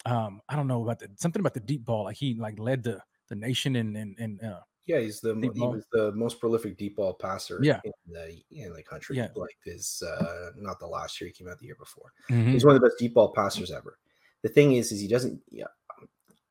um, 0.06 0.42
I 0.48 0.56
don't 0.56 0.68
know 0.68 0.84
about 0.84 1.00
the 1.00 1.10
something 1.16 1.40
about 1.40 1.54
the 1.54 1.60
deep 1.60 1.84
ball, 1.84 2.06
like 2.06 2.18
he 2.18 2.36
like 2.36 2.60
led 2.60 2.84
the 2.84 3.02
the 3.30 3.36
nation 3.36 3.76
and 3.76 3.98
and 3.98 4.16
and 4.18 4.42
uh, 4.42 4.60
Yeah, 4.86 5.00
he's 5.00 5.20
the 5.20 5.36
he 5.54 5.60
was 5.60 5.86
the 5.92 6.14
most 6.14 6.40
prolific 6.40 6.78
deep 6.78 6.96
ball 6.96 7.14
passer 7.14 7.60
Yeah. 7.62 7.82
in 7.84 7.92
the 8.08 8.42
in 8.52 8.74
the 8.74 8.84
country. 8.84 9.18
Yeah. 9.18 9.28
Like 9.36 9.58
his 9.66 10.02
uh 10.02 10.52
not 10.56 10.80
the 10.80 10.88
last 10.88 11.20
year 11.20 11.28
he 11.28 11.34
came 11.34 11.50
out 11.50 11.60
the 11.60 11.66
year 11.66 11.76
before. 11.78 12.14
Mhm. 12.30 12.52
He's 12.52 12.66
one 12.66 12.76
of 12.76 12.82
the 12.82 12.88
best 12.88 13.00
deep 13.00 13.14
ball 13.14 13.34
passers 13.34 13.72
ever. 13.72 13.98
The 14.44 14.50
thing 14.50 14.74
is, 14.74 14.92
is 14.92 15.00
he 15.00 15.08
doesn't 15.08 15.42
yeah. 15.50 15.66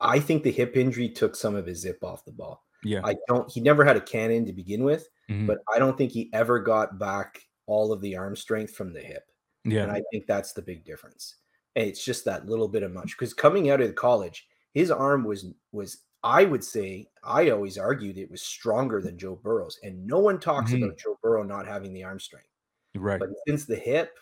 I 0.01 0.18
think 0.20 0.43
the 0.43 0.51
hip 0.53 0.76
injury 0.76 1.09
took 1.09 1.34
some 1.34 1.55
of 1.55 1.66
his 1.66 1.80
zip 1.80 2.03
off 2.05 2.24
the 2.24 2.32
ball. 2.32 2.64
yeah, 2.84 3.01
I 3.05 3.16
don't 3.28 3.51
he 3.51 3.61
never 3.61 3.84
had 3.84 3.97
a 3.97 4.01
cannon 4.01 4.45
to 4.47 4.53
begin 4.53 4.84
with, 4.84 5.09
Mhm. 5.30 5.47
but 5.47 5.59
I 5.72 5.78
don't 5.78 5.97
think 5.97 6.12
he 6.12 6.30
ever 6.32 6.59
got 6.61 6.99
back 6.99 7.41
all 7.66 7.93
of 7.93 8.01
the 8.01 8.16
arm 8.16 8.37
strength 8.37 8.74
from 8.74 8.93
the 8.93 9.01
hip. 9.01 9.24
yeah, 9.64 9.82
And 9.82 9.91
I 9.93 10.03
think 10.12 10.26
that's 10.26 10.53
the 10.53 10.62
big 10.62 10.84
difference. 10.84 11.37
And 11.74 11.87
it's 11.89 12.05
just 12.05 12.24
that 12.26 12.47
little 12.47 12.68
bit 12.68 12.82
of 12.84 12.93
much 12.93 13.16
because 13.16 13.34
coming 13.34 13.70
out 13.70 13.80
of 13.80 13.95
college, 13.97 14.47
his 14.74 14.91
arm 14.91 15.24
was 15.24 15.47
was 15.72 16.03
I 16.22 16.45
would 16.45 16.64
say 16.64 17.09
I 17.22 17.51
always 17.51 17.78
argued 17.78 18.18
it 18.18 18.30
was 18.30 18.43
stronger 18.43 19.01
than 19.01 19.16
Joe 19.18 19.37
Burrow's, 19.37 19.78
and 19.82 20.07
no 20.07 20.18
one 20.18 20.39
talks 20.41 20.72
Mhm. 20.72 20.84
about 20.84 20.99
Joe 20.99 21.18
Burrow 21.22 21.43
not 21.45 21.66
having 21.66 21.93
the 21.93 22.05
arm 22.05 22.20
strength. 22.20 22.49
right. 22.97 23.20
But 23.20 23.30
since 23.47 23.64
the 23.66 23.76
hip, 23.76 24.18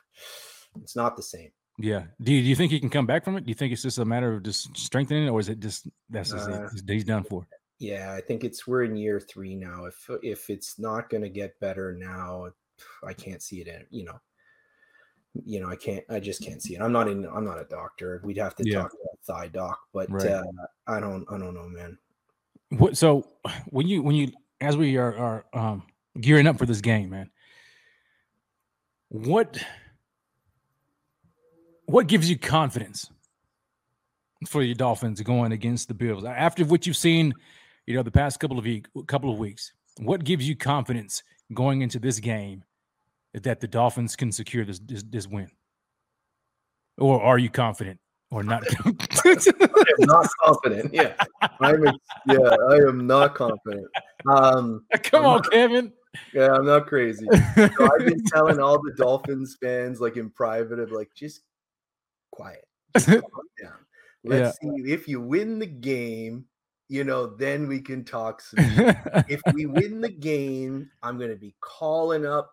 it's 0.83 0.97
not 0.97 1.17
the 1.17 1.23
same. 1.23 1.53
Yeah. 1.79 2.05
Do 2.23 2.33
you, 2.33 2.43
do 2.43 2.49
you 2.49 2.55
think 2.57 2.71
he 2.73 2.79
can 2.81 2.91
come 2.91 3.07
back 3.07 3.25
from 3.25 3.37
it? 3.37 3.45
Do 3.45 3.49
you 3.49 3.55
think 3.55 3.73
it's 3.73 3.83
just 3.83 3.99
a 3.99 4.05
matter 4.05 4.33
of 4.35 4.43
just 4.45 4.77
strengthening, 4.77 5.27
it, 5.27 5.31
or 5.31 5.41
is 5.41 5.49
it 5.49 5.59
just 5.61 5.89
that's 6.09 6.31
just 6.31 6.49
Uh, 6.49 6.69
it? 6.75 6.91
He's- 6.91 7.05
done 7.05 7.25
for. 7.25 7.47
Yeah, 7.81 8.13
I 8.13 8.21
think 8.21 8.45
it's 8.45 8.67
we're 8.69 8.85
in 8.85 8.95
year 8.97 9.19
three 9.19 9.57
now. 9.57 9.87
If 9.87 10.09
if 10.23 10.49
it's 10.49 10.79
not 10.79 11.11
going 11.11 11.23
to 11.25 11.29
get 11.29 11.59
better 11.59 11.93
now, 11.93 12.51
I 13.05 13.13
can't 13.13 13.43
see 13.43 13.61
it. 13.61 13.67
In, 13.67 13.85
you 13.91 14.05
know, 14.05 14.21
you 15.45 15.61
know, 15.61 15.69
I 15.69 15.75
can't. 15.75 16.05
I 16.09 16.21
just 16.21 16.41
can't 16.43 16.63
see 16.63 16.77
it. 16.77 16.81
I'm 16.81 16.93
not 16.93 17.09
in. 17.09 17.27
I'm 17.27 17.45
not 17.45 17.61
a 17.61 17.65
doctor. 17.65 18.21
We'd 18.23 18.39
have 18.39 18.55
to 18.57 18.65
Yeah. 18.65 18.83
talk 18.83 18.93
about 18.93 19.19
thigh 19.27 19.49
doc, 19.49 19.81
but 19.93 20.09
Right. 20.09 20.25
uh, 20.29 20.45
I 20.87 21.01
don't. 21.01 21.27
I 21.29 21.37
don't 21.37 21.53
know, 21.53 21.69
man. 21.69 21.99
What 22.71 22.97
so 22.97 23.29
when 23.71 23.89
you 23.89 24.03
when 24.05 24.15
you 24.15 24.33
as 24.61 24.77
we 24.77 24.97
are 24.97 25.17
are 25.17 25.47
um 25.53 25.83
gearing 26.21 26.47
up 26.47 26.57
for 26.59 26.67
this 26.67 26.81
game, 26.81 27.11
man, 27.11 27.29
what 29.09 29.59
what 31.87 32.07
gives 32.07 32.29
you 32.29 32.39
confidence 32.39 33.11
for 34.47 34.63
your 34.63 34.75
Dolphins 34.75 35.21
going 35.21 35.53
against 35.53 35.89
the 35.89 35.95
Bills 35.95 36.25
after 36.25 36.65
what 36.65 36.87
you've 36.87 36.97
seen, 36.97 37.33
you 37.87 37.95
know, 37.95 38.03
the 38.03 38.11
past 38.11 38.41
couple 38.41 38.59
of 38.59 38.65
week 38.65 38.87
couple 39.07 39.31
of 39.33 39.39
weeks? 39.39 39.73
What 39.99 40.25
gives 40.25 40.49
you 40.49 40.57
confidence 40.57 41.23
going 41.53 41.83
into 41.83 41.99
this 41.99 42.19
game 42.21 42.65
that 43.33 43.61
the 43.61 43.69
Dolphins 43.69 44.17
can 44.17 44.33
secure 44.33 44.65
this 44.65 44.81
this, 44.81 45.03
this 45.05 45.27
win? 45.27 45.51
Or 46.99 47.23
are 47.23 47.39
you 47.39 47.51
confident 47.51 47.99
or 48.31 48.43
not? 48.43 48.65
Not 49.99 50.29
confident. 50.45 50.93
Yeah, 50.93 51.13
I'm. 51.61 51.87
A, 51.87 51.93
yeah, 52.29 52.57
I 52.71 52.75
am 52.89 53.07
not 53.07 53.35
confident. 53.35 53.87
Um, 54.29 54.85
Come 55.05 55.21
I'm 55.23 55.27
on, 55.27 55.37
not- 55.37 55.51
Kevin. 55.51 55.93
Yeah, 56.33 56.53
I'm 56.53 56.65
not 56.65 56.87
crazy. 56.87 57.27
So 57.57 57.63
I've 57.65 58.07
been 58.07 58.23
telling 58.33 58.61
all 58.61 58.81
the 58.81 58.93
Dolphins 58.97 59.57
fans, 59.61 60.01
like 60.01 60.17
in 60.17 60.31
private, 60.31 60.79
of 60.79 60.93
like 60.93 61.11
just 61.15 61.43
quiet, 62.35 62.67
just 62.97 63.09
down. 63.09 63.23
Let's 64.25 64.59
see 64.61 64.93
if 64.93 65.07
you 65.07 65.21
win 65.21 65.59
the 65.59 65.67
game. 65.67 66.47
You 66.89 67.05
know, 67.05 67.27
then 67.27 67.67
we 67.69 67.81
can 67.81 68.05
talk. 68.05 68.43
If 69.29 69.41
we 69.55 69.67
win 69.67 70.01
the 70.01 70.11
game, 70.11 70.91
I'm 71.03 71.19
gonna 71.19 71.37
be 71.37 71.55
calling 71.61 72.27
up 72.27 72.53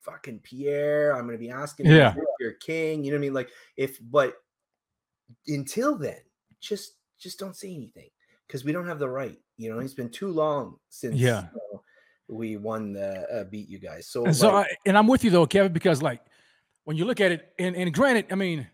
fucking 0.00 0.40
Pierre. 0.40 1.14
I'm 1.16 1.26
gonna 1.26 1.38
be 1.38 1.50
asking 1.50 1.86
Yeah. 1.86 2.10
if 2.16 2.24
you're 2.40 2.52
king. 2.52 3.04
You 3.04 3.10
know 3.12 3.16
what 3.16 3.20
I 3.20 3.22
mean? 3.22 3.34
Like 3.34 3.50
if, 3.76 3.98
but 4.10 4.34
until 5.46 5.96
then, 5.96 6.18
just 6.60 6.94
just 7.18 7.38
don't 7.38 7.56
say 7.56 7.74
anything 7.74 8.10
because 8.46 8.64
we 8.64 8.72
don't 8.72 8.86
have 8.86 8.98
the 8.98 9.08
right. 9.08 9.38
You 9.56 9.70
know, 9.72 9.78
it's 9.78 9.94
been 9.94 10.10
too 10.10 10.28
long 10.32 10.76
since 10.88 11.16
Yeah. 11.16 11.42
you 11.54 11.60
know, 11.72 11.82
we 12.28 12.56
won 12.56 12.92
the 12.92 13.26
uh, 13.30 13.44
beat 13.44 13.68
you 13.68 13.78
guys. 13.78 14.08
So, 14.08 14.24
And 14.24 14.34
so, 14.36 14.52
like, 14.52 14.66
I, 14.66 14.76
and 14.86 14.96
I'm 14.96 15.06
with 15.06 15.24
you 15.24 15.30
though, 15.30 15.46
Kevin, 15.46 15.72
because 15.72 16.00
like 16.02 16.20
when 16.84 16.96
you 16.96 17.04
look 17.04 17.20
at 17.20 17.32
it, 17.32 17.52
and, 17.58 17.76
and 17.76 17.92
granted, 17.92 18.26
I 18.30 18.34
mean, 18.36 18.66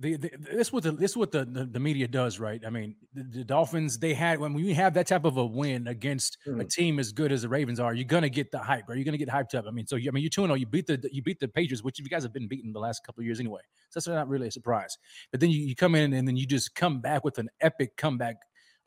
the, 0.00 0.16
the 0.16 0.30
this 0.52 0.72
what 0.72 0.82
the 0.82 0.92
this 0.92 1.14
what 1.16 1.30
the, 1.30 1.44
the 1.44 1.66
the 1.66 1.78
media 1.78 2.08
does, 2.08 2.40
right? 2.40 2.60
I 2.66 2.70
mean, 2.70 2.96
the, 3.12 3.22
the 3.22 3.44
Dolphins 3.44 3.98
they 3.98 4.14
had 4.14 4.40
when 4.40 4.54
we 4.54 4.72
have 4.72 4.94
that 4.94 5.06
type 5.06 5.24
of 5.26 5.36
a 5.36 5.44
win 5.44 5.86
against 5.88 6.38
a 6.46 6.50
Mhm. 6.50 6.70
team 6.72 6.98
as 6.98 7.12
good 7.12 7.30
as 7.30 7.42
the 7.42 7.48
Ravens 7.48 7.78
are, 7.78 7.92
you're 7.94 8.06
gonna 8.06 8.30
get 8.30 8.50
the 8.50 8.58
hype, 8.58 8.88
right? 8.88 8.96
You're 8.96 9.04
gonna 9.04 9.18
get 9.18 9.28
hyped 9.28 9.54
up. 9.54 9.66
I 9.68 9.70
mean, 9.70 9.86
so 9.86 9.96
you, 9.96 10.10
I 10.10 10.12
mean, 10.12 10.24
you 10.24 10.30
two 10.30 10.42
and 10.42 10.50
oh, 10.50 10.56
you 10.56 10.66
beat 10.66 10.86
the 10.86 10.98
you 11.12 11.22
beat 11.22 11.38
the 11.38 11.48
Patriots, 11.48 11.84
which 11.84 11.98
you 11.98 12.06
guys 12.06 12.22
have 12.22 12.32
been 12.32 12.48
beaten 12.48 12.72
the 12.72 12.80
last 12.80 13.04
couple 13.04 13.20
of 13.20 13.26
years 13.26 13.40
anyway. 13.40 13.60
So 13.90 14.00
that's 14.00 14.08
not 14.08 14.28
really 14.28 14.48
a 14.48 14.50
surprise. 14.50 14.96
But 15.30 15.40
then 15.40 15.50
you, 15.50 15.60
you 15.60 15.76
come 15.76 15.94
in 15.94 16.12
and 16.14 16.26
then 16.26 16.36
you 16.36 16.46
just 16.46 16.74
come 16.74 17.00
back 17.00 17.22
with 17.22 17.38
an 17.38 17.50
epic 17.60 17.96
comeback 17.96 18.36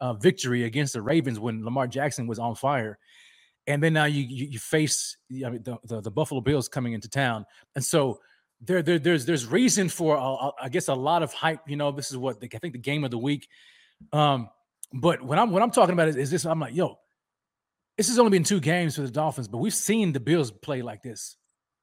uh, 0.02 0.14
victory 0.14 0.64
against 0.64 0.94
the 0.94 1.02
Ravens 1.02 1.40
when 1.40 1.64
Lamar 1.64 1.88
Jackson 1.88 2.26
was 2.28 2.40
on 2.40 2.56
fire 2.56 2.98
and 3.68 3.82
then 3.82 3.94
now 3.94 4.06
you 4.06 4.24
you, 4.24 4.48
you 4.48 4.60
face 4.60 5.16
I 5.32 5.50
mean, 5.50 5.64
the, 5.64 5.78
the 5.86 6.02
the 6.02 6.12
Buffalo 6.12 6.42
Bills 6.42 6.68
coming 6.68 6.94
into 6.94 7.08
town, 7.08 7.46
and 7.76 7.84
so 7.86 8.20
there, 8.66 8.82
there 8.82 9.00
there's 9.00 9.26
there's 9.26 9.46
reason 9.46 9.90
for 9.90 10.18
uh, 10.18 10.52
I 10.62 10.70
guess 10.70 10.88
a 10.88 10.94
lot 10.94 11.24
of 11.24 11.34
hype. 11.34 11.62
You 11.68 11.76
know, 11.76 11.92
this 11.92 12.12
is 12.12 12.18
what 12.18 12.40
the, 12.40 12.50
I 12.54 12.58
think 12.60 12.74
the 12.74 12.80
game 12.80 13.04
of 13.04 13.12
the 13.12 13.18
week. 13.18 13.48
Um, 14.12 14.50
but 14.94 15.22
when 15.24 15.40
I'm 15.40 15.52
what 15.52 15.62
I'm 15.62 15.72
talking 15.72 15.94
about 15.94 16.08
is, 16.10 16.16
is 16.16 16.32
this. 16.32 16.46
I'm 16.46 16.60
like, 16.60 16.76
yo, 16.76 17.00
this 17.98 18.08
has 18.08 18.20
only 18.20 18.32
been 18.32 18.44
two 18.44 18.60
games 18.60 18.96
for 18.96 19.02
the 19.02 19.12
Dolphins, 19.12 19.48
but 19.48 19.58
we've 19.58 19.74
seen 19.74 20.14
the 20.14 20.20
Bills 20.20 20.52
play 20.52 20.82
like 20.82 21.02
this 21.02 21.36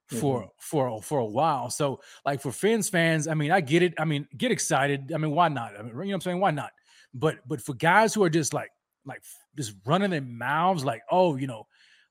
for 0.08 0.50
for 0.58 1.00
for 1.02 1.18
a 1.20 1.26
while. 1.26 1.70
So 1.70 2.00
like 2.26 2.40
for 2.40 2.50
Fins 2.50 2.88
fans, 2.88 3.28
I 3.28 3.34
mean, 3.34 3.50
I 3.50 3.60
get 3.60 3.82
it. 3.82 3.94
I 3.98 4.04
mean, 4.04 4.26
get 4.36 4.50
excited. 4.50 5.12
I 5.14 5.18
mean, 5.18 5.32
why 5.32 5.48
not? 5.48 5.78
I 5.78 5.82
mean, 5.82 5.88
you 5.88 5.94
know 5.94 6.00
what 6.00 6.14
I'm 6.14 6.20
saying? 6.20 6.40
Why 6.40 6.50
not? 6.50 6.70
But 7.14 7.36
but 7.46 7.60
for 7.60 7.74
guys 7.74 8.14
who 8.14 8.24
are 8.24 8.30
just 8.30 8.52
like 8.52 8.70
like 9.04 9.22
just 9.56 9.74
running 9.86 10.10
their 10.10 10.20
mouths, 10.20 10.84
like, 10.84 11.02
oh, 11.10 11.36
you 11.36 11.46
know, 11.46 11.66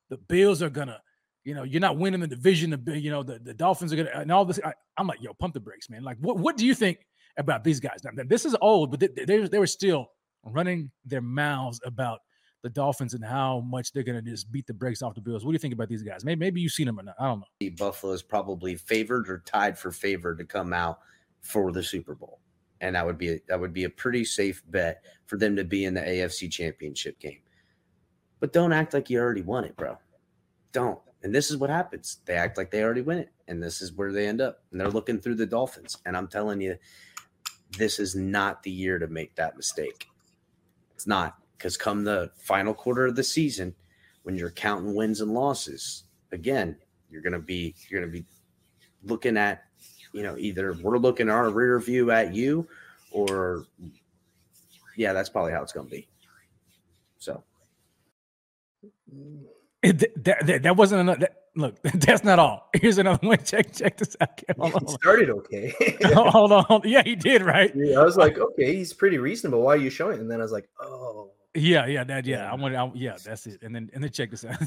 the 0.09 0.17
Bills 0.17 0.61
are 0.61 0.69
gonna, 0.69 1.01
you 1.49 1.55
know, 1.55 1.63
you're 1.63 1.81
not 1.81 1.97
winning 1.97 2.19
the 2.19 2.27
division. 2.27 2.69
The 2.69 2.99
you 2.99 3.09
know 3.09 3.23
the, 3.23 3.39
the 3.39 3.55
Dolphins 3.55 3.91
are 3.91 3.95
gonna 3.95 4.11
and 4.13 4.31
all 4.31 4.45
this. 4.45 4.59
I, 4.63 4.71
I'm 4.97 5.07
like, 5.07 5.19
yo, 5.19 5.33
pump 5.33 5.55
the 5.55 5.59
brakes, 5.59 5.89
man. 5.89 6.03
Like, 6.03 6.17
what 6.21 6.37
what 6.37 6.57
do 6.57 6.65
you 6.65 6.75
think 6.75 6.99
about 7.37 7.63
these 7.63 7.79
guys? 7.79 8.01
Now, 8.03 8.23
this 8.23 8.45
is 8.45 8.55
old, 8.61 8.91
but 8.91 8.99
they, 8.99 9.07
they, 9.07 9.47
they 9.47 9.57
were 9.57 9.65
still 9.65 10.11
running 10.45 10.91
their 11.05 11.21
mouths 11.21 11.81
about 11.83 12.19
the 12.61 12.69
Dolphins 12.69 13.15
and 13.15 13.25
how 13.25 13.61
much 13.61 13.91
they're 13.93 14.03
gonna 14.03 14.21
just 14.21 14.51
beat 14.51 14.67
the 14.67 14.75
brakes 14.75 15.01
off 15.01 15.15
the 15.15 15.21
Bills. 15.21 15.43
What 15.43 15.51
do 15.51 15.53
you 15.53 15.59
think 15.59 15.73
about 15.73 15.89
these 15.89 16.03
guys? 16.03 16.23
Maybe 16.23 16.39
maybe 16.39 16.61
you've 16.61 16.71
seen 16.71 16.85
them 16.85 16.99
or 16.99 17.03
not. 17.03 17.15
I 17.19 17.25
don't 17.25 17.39
know. 17.39 17.69
Buffalo 17.71 18.13
is 18.13 18.21
probably 18.21 18.75
favored 18.75 19.27
or 19.27 19.39
tied 19.39 19.75
for 19.75 19.91
favor 19.91 20.35
to 20.35 20.45
come 20.45 20.71
out 20.71 20.99
for 21.41 21.71
the 21.71 21.81
Super 21.81 22.13
Bowl, 22.13 22.41
and 22.79 22.95
that 22.95 23.03
would 23.03 23.17
be 23.17 23.29
a, 23.29 23.39
that 23.47 23.59
would 23.59 23.73
be 23.73 23.85
a 23.85 23.89
pretty 23.89 24.23
safe 24.23 24.61
bet 24.67 25.03
for 25.25 25.37
them 25.37 25.55
to 25.55 25.63
be 25.63 25.85
in 25.85 25.95
the 25.95 26.01
AFC 26.01 26.51
Championship 26.51 27.19
game. 27.19 27.39
But 28.39 28.53
don't 28.53 28.71
act 28.71 28.93
like 28.93 29.09
you 29.09 29.19
already 29.19 29.41
won 29.41 29.63
it, 29.63 29.75
bro. 29.75 29.97
Don't. 30.71 30.99
And 31.23 31.35
this 31.35 31.51
is 31.51 31.57
what 31.57 31.69
happens. 31.69 32.19
They 32.25 32.35
act 32.35 32.57
like 32.57 32.71
they 32.71 32.83
already 32.83 33.01
win 33.01 33.17
it, 33.17 33.31
and 33.47 33.61
this 33.61 33.81
is 33.81 33.93
where 33.93 34.13
they 34.13 34.27
end 34.27 34.39
up. 34.39 34.63
And 34.71 34.79
they're 34.79 34.89
looking 34.89 35.19
through 35.19 35.35
the 35.35 35.45
Dolphins. 35.45 35.97
And 36.05 36.15
I'm 36.15 36.27
telling 36.27 36.61
you, 36.61 36.77
this 37.77 37.99
is 37.99 38.15
not 38.15 38.63
the 38.63 38.71
year 38.71 38.97
to 38.99 39.07
make 39.07 39.35
that 39.35 39.57
mistake. 39.57 40.07
It's 40.95 41.07
not 41.07 41.37
because 41.57 41.77
come 41.77 42.03
the 42.03 42.31
final 42.35 42.73
quarter 42.73 43.05
of 43.05 43.15
the 43.15 43.23
season, 43.23 43.75
when 44.23 44.35
you're 44.35 44.51
counting 44.51 44.95
wins 44.95 45.21
and 45.21 45.33
losses, 45.33 46.05
again, 46.31 46.75
you're 47.09 47.21
gonna 47.21 47.39
be 47.39 47.75
you're 47.89 47.99
gonna 47.99 48.11
be 48.11 48.25
looking 49.03 49.37
at, 49.37 49.63
you 50.13 50.23
know, 50.23 50.37
either 50.37 50.73
we're 50.81 50.97
looking 50.97 51.29
our 51.29 51.49
rear 51.49 51.79
view 51.79 52.11
at 52.11 52.33
you, 52.33 52.67
or 53.11 53.65
yeah, 54.95 55.13
that's 55.13 55.29
probably 55.29 55.51
how 55.51 55.61
it's 55.61 55.73
to 55.73 55.83
be. 55.83 56.07
So 57.17 57.43
mm. 59.13 59.43
It, 59.81 60.23
that, 60.25 60.45
that, 60.45 60.63
that 60.63 60.75
wasn't 60.75 61.01
enough. 61.01 61.19
That, 61.19 61.35
look, 61.55 61.81
that's 61.83 62.23
not 62.23 62.37
all. 62.39 62.69
Here's 62.73 62.97
another 62.97 63.25
one. 63.25 63.37
Check 63.45 63.73
check 63.73 63.97
this 63.97 64.15
out. 64.19 64.35
Kev. 64.37 64.57
Hold 64.57 64.73
on, 64.75 64.85
He 64.85 64.91
started 64.93 65.29
okay. 65.29 65.73
hold 66.13 66.51
on, 66.51 66.63
hold 66.65 66.83
on. 66.83 66.89
Yeah, 66.89 67.01
he 67.03 67.15
did 67.15 67.41
right. 67.41 67.71
Yeah, 67.75 67.99
I 67.99 68.03
was 68.03 68.17
like, 68.17 68.37
okay, 68.37 68.75
he's 68.75 68.93
pretty 68.93 69.17
reasonable. 69.17 69.61
Why 69.61 69.73
are 69.73 69.77
you 69.77 69.89
showing? 69.89 70.19
And 70.19 70.29
then 70.29 70.39
I 70.39 70.43
was 70.43 70.51
like, 70.51 70.67
oh, 70.81 71.31
Yeah, 71.55 71.85
yeah, 71.85 72.03
that 72.03 72.25
yeah. 72.25 72.51
I 72.51 72.55
want. 72.55 72.75
I, 72.75 72.91
yeah, 72.93 73.15
that's 73.23 73.47
it. 73.47 73.61
And 73.63 73.73
then 73.73 73.89
and 73.93 74.03
then 74.03 74.11
check 74.11 74.31
this 74.31 74.43
out. 74.45 74.61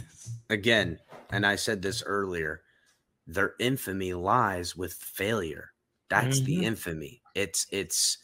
again, 0.50 0.98
and 1.30 1.44
I 1.46 1.56
said 1.56 1.82
this 1.82 2.02
earlier, 2.04 2.62
their 3.26 3.54
infamy 3.60 4.14
lies 4.14 4.76
with 4.76 4.94
failure. 4.94 5.72
That's 6.08 6.40
Mhm. 6.40 6.44
the 6.46 6.64
infamy. 6.64 7.22
It's 7.34 7.66
it's 7.70 8.18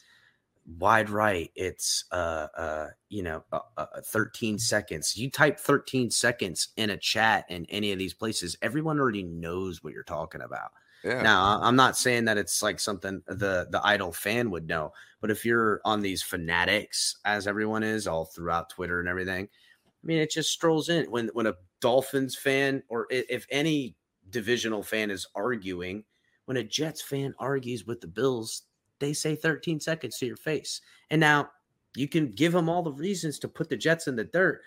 wide 0.76 1.10
right. 1.10 1.50
It's 1.54 2.04
uh 2.12 2.46
uh 2.56 2.86
you 3.08 3.22
know 3.22 3.44
uh, 3.52 3.60
uh, 3.76 3.86
13 4.04 4.58
seconds. 4.58 5.16
You 5.16 5.30
type 5.30 5.58
13 5.58 6.10
seconds 6.10 6.68
in 6.76 6.90
a 6.90 6.96
chat 6.96 7.46
in 7.48 7.66
any 7.66 7.92
of 7.92 7.98
these 7.98 8.14
places, 8.14 8.56
everyone 8.60 9.00
already 9.00 9.22
knows 9.22 9.82
what 9.82 9.92
you're 9.92 10.02
talking 10.02 10.42
about. 10.42 10.72
Yeah. 11.04 11.22
Now, 11.22 11.60
I'm 11.62 11.76
not 11.76 11.96
saying 11.96 12.24
that 12.24 12.38
it's 12.38 12.62
like 12.62 12.80
something 12.80 13.22
the 13.26 13.68
the 13.70 13.80
idle 13.84 14.12
fan 14.12 14.50
would 14.50 14.66
know, 14.66 14.92
but 15.20 15.30
if 15.30 15.44
you're 15.44 15.80
on 15.84 16.02
these 16.02 16.22
fanatics, 16.22 17.16
as 17.24 17.46
everyone 17.46 17.82
is 17.82 18.06
all 18.06 18.24
throughout 18.24 18.70
Twitter 18.70 18.98
and 18.98 19.08
everything, 19.08 19.48
I 19.86 20.06
mean, 20.06 20.18
it 20.18 20.30
just 20.30 20.50
strolls 20.50 20.88
in 20.88 21.10
when 21.10 21.28
when 21.28 21.46
a 21.46 21.54
Dolphins 21.80 22.36
fan 22.36 22.82
or 22.88 23.06
if 23.10 23.46
any 23.50 23.94
divisional 24.30 24.82
fan 24.82 25.10
is 25.10 25.26
arguing, 25.34 26.04
when 26.46 26.56
a 26.56 26.64
Jets 26.64 27.00
fan 27.00 27.34
argues 27.38 27.86
with 27.86 28.00
the 28.00 28.08
Bills, 28.08 28.62
they 29.00 29.12
say 29.12 29.34
13 29.34 29.80
seconds 29.80 30.18
to 30.18 30.26
your 30.26 30.36
face, 30.36 30.80
and 31.10 31.20
now 31.20 31.50
you 31.96 32.08
can 32.08 32.30
give 32.30 32.52
them 32.52 32.68
all 32.68 32.82
the 32.82 32.92
reasons 32.92 33.38
to 33.40 33.48
put 33.48 33.68
the 33.68 33.76
Jets 33.76 34.06
in 34.06 34.16
the 34.16 34.24
dirt, 34.24 34.62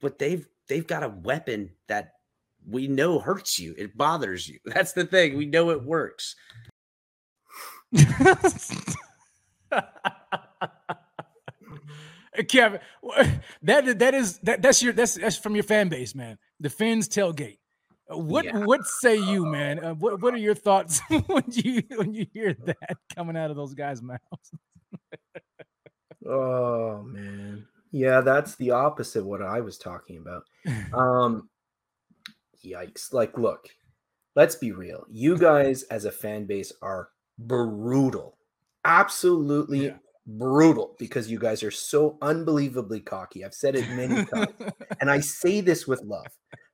but 0.00 0.18
they've 0.18 0.46
they've 0.68 0.86
got 0.86 1.02
a 1.02 1.08
weapon 1.08 1.70
that 1.86 2.12
we 2.68 2.88
know 2.88 3.18
hurts 3.18 3.58
you. 3.58 3.74
It 3.76 3.96
bothers 3.96 4.48
you. 4.48 4.58
That's 4.66 4.92
the 4.92 5.04
thing. 5.04 5.36
We 5.36 5.46
know 5.46 5.70
it 5.70 5.82
works. 5.82 6.36
Kevin, 12.48 12.80
that 13.62 13.98
that 14.00 14.14
is 14.14 14.38
that 14.38 14.60
that's 14.60 14.82
your 14.82 14.92
that's 14.92 15.14
that's 15.14 15.36
from 15.36 15.54
your 15.54 15.62
fan 15.62 15.88
base, 15.88 16.14
man. 16.14 16.38
The 16.58 16.70
Finns 16.70 17.08
tailgate. 17.08 17.58
Uh, 18.12 18.18
What 18.18 18.44
Yeah. 18.44 18.58
what 18.64 18.86
say 18.86 19.16
you, 19.16 19.46
man? 19.46 19.82
Uh, 19.84 19.94
what 19.94 20.20
what 20.20 20.34
are 20.34 20.38
your 20.38 20.54
thoughts 20.54 21.00
when 21.26 21.44
you 21.48 21.82
when 21.96 22.12
you 22.14 22.26
hear 22.32 22.54
that 22.66 22.96
coming 23.14 23.36
out 23.36 23.50
of 23.50 23.56
those 23.56 23.74
guys' 23.74 24.02
mouths? 24.02 24.20
oh 26.26 27.02
man. 27.02 27.66
Yeah, 27.90 28.20
that's 28.22 28.56
the 28.56 28.72
opposite 28.72 29.20
of 29.20 29.26
what 29.26 29.42
I 29.42 29.60
was 29.60 29.78
talking 29.78 30.18
about. 30.18 30.44
Um 30.94 31.48
yikes. 32.64 33.12
Like, 33.12 33.36
look, 33.38 33.68
let's 34.36 34.54
be 34.56 34.72
real. 34.72 35.04
You 35.10 35.36
guys 35.36 35.82
as 35.84 36.04
a 36.06 36.10
fan 36.12 36.46
base 36.46 36.72
are 36.82 37.08
brutal. 37.38 38.38
Absolutely 38.84 39.94
brutal 40.26 40.96
because 40.98 41.30
you 41.30 41.38
guys 41.38 41.62
are 41.62 41.70
so 41.70 42.16
unbelievably 42.22 43.00
cocky. 43.00 43.44
I've 43.44 43.54
said 43.54 43.76
it 43.76 43.88
many 43.90 44.24
times. 44.24 44.52
and 45.00 45.10
I 45.10 45.20
say 45.20 45.60
this 45.60 45.86
with 45.86 46.00
love. 46.02 46.26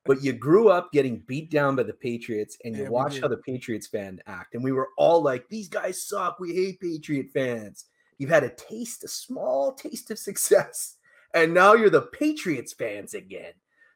But 0.03 0.23
you 0.23 0.33
grew 0.33 0.69
up 0.69 0.91
getting 0.91 1.19
beat 1.27 1.51
down 1.51 1.75
by 1.75 1.83
the 1.83 1.93
Patriots 1.93 2.57
and 2.65 2.75
you 2.75 2.83
Yeah, 2.83 2.89
watch 2.89 3.19
how 3.21 3.27
the 3.27 3.37
Patriots 3.37 3.87
fan 3.87 4.19
act. 4.25 4.55
And 4.55 4.63
we 4.63 4.71
were 4.71 4.89
all 4.97 5.21
like, 5.21 5.47
these 5.47 5.67
guys 5.67 6.01
suck. 6.03 6.39
We 6.39 6.53
hate 6.55 6.79
Patriot 6.79 7.27
fans. 7.33 7.85
You've 8.17 8.31
had 8.31 8.43
a 8.43 8.49
taste, 8.49 9.03
a 9.03 9.07
small 9.07 9.73
taste 9.73 10.09
of 10.11 10.17
success. 10.19 10.97
And 11.33 11.53
now 11.53 11.75
you're 11.75 11.89
the 11.89 12.01
Patriots 12.01 12.73
fans 12.73 13.13
again. 13.13 13.53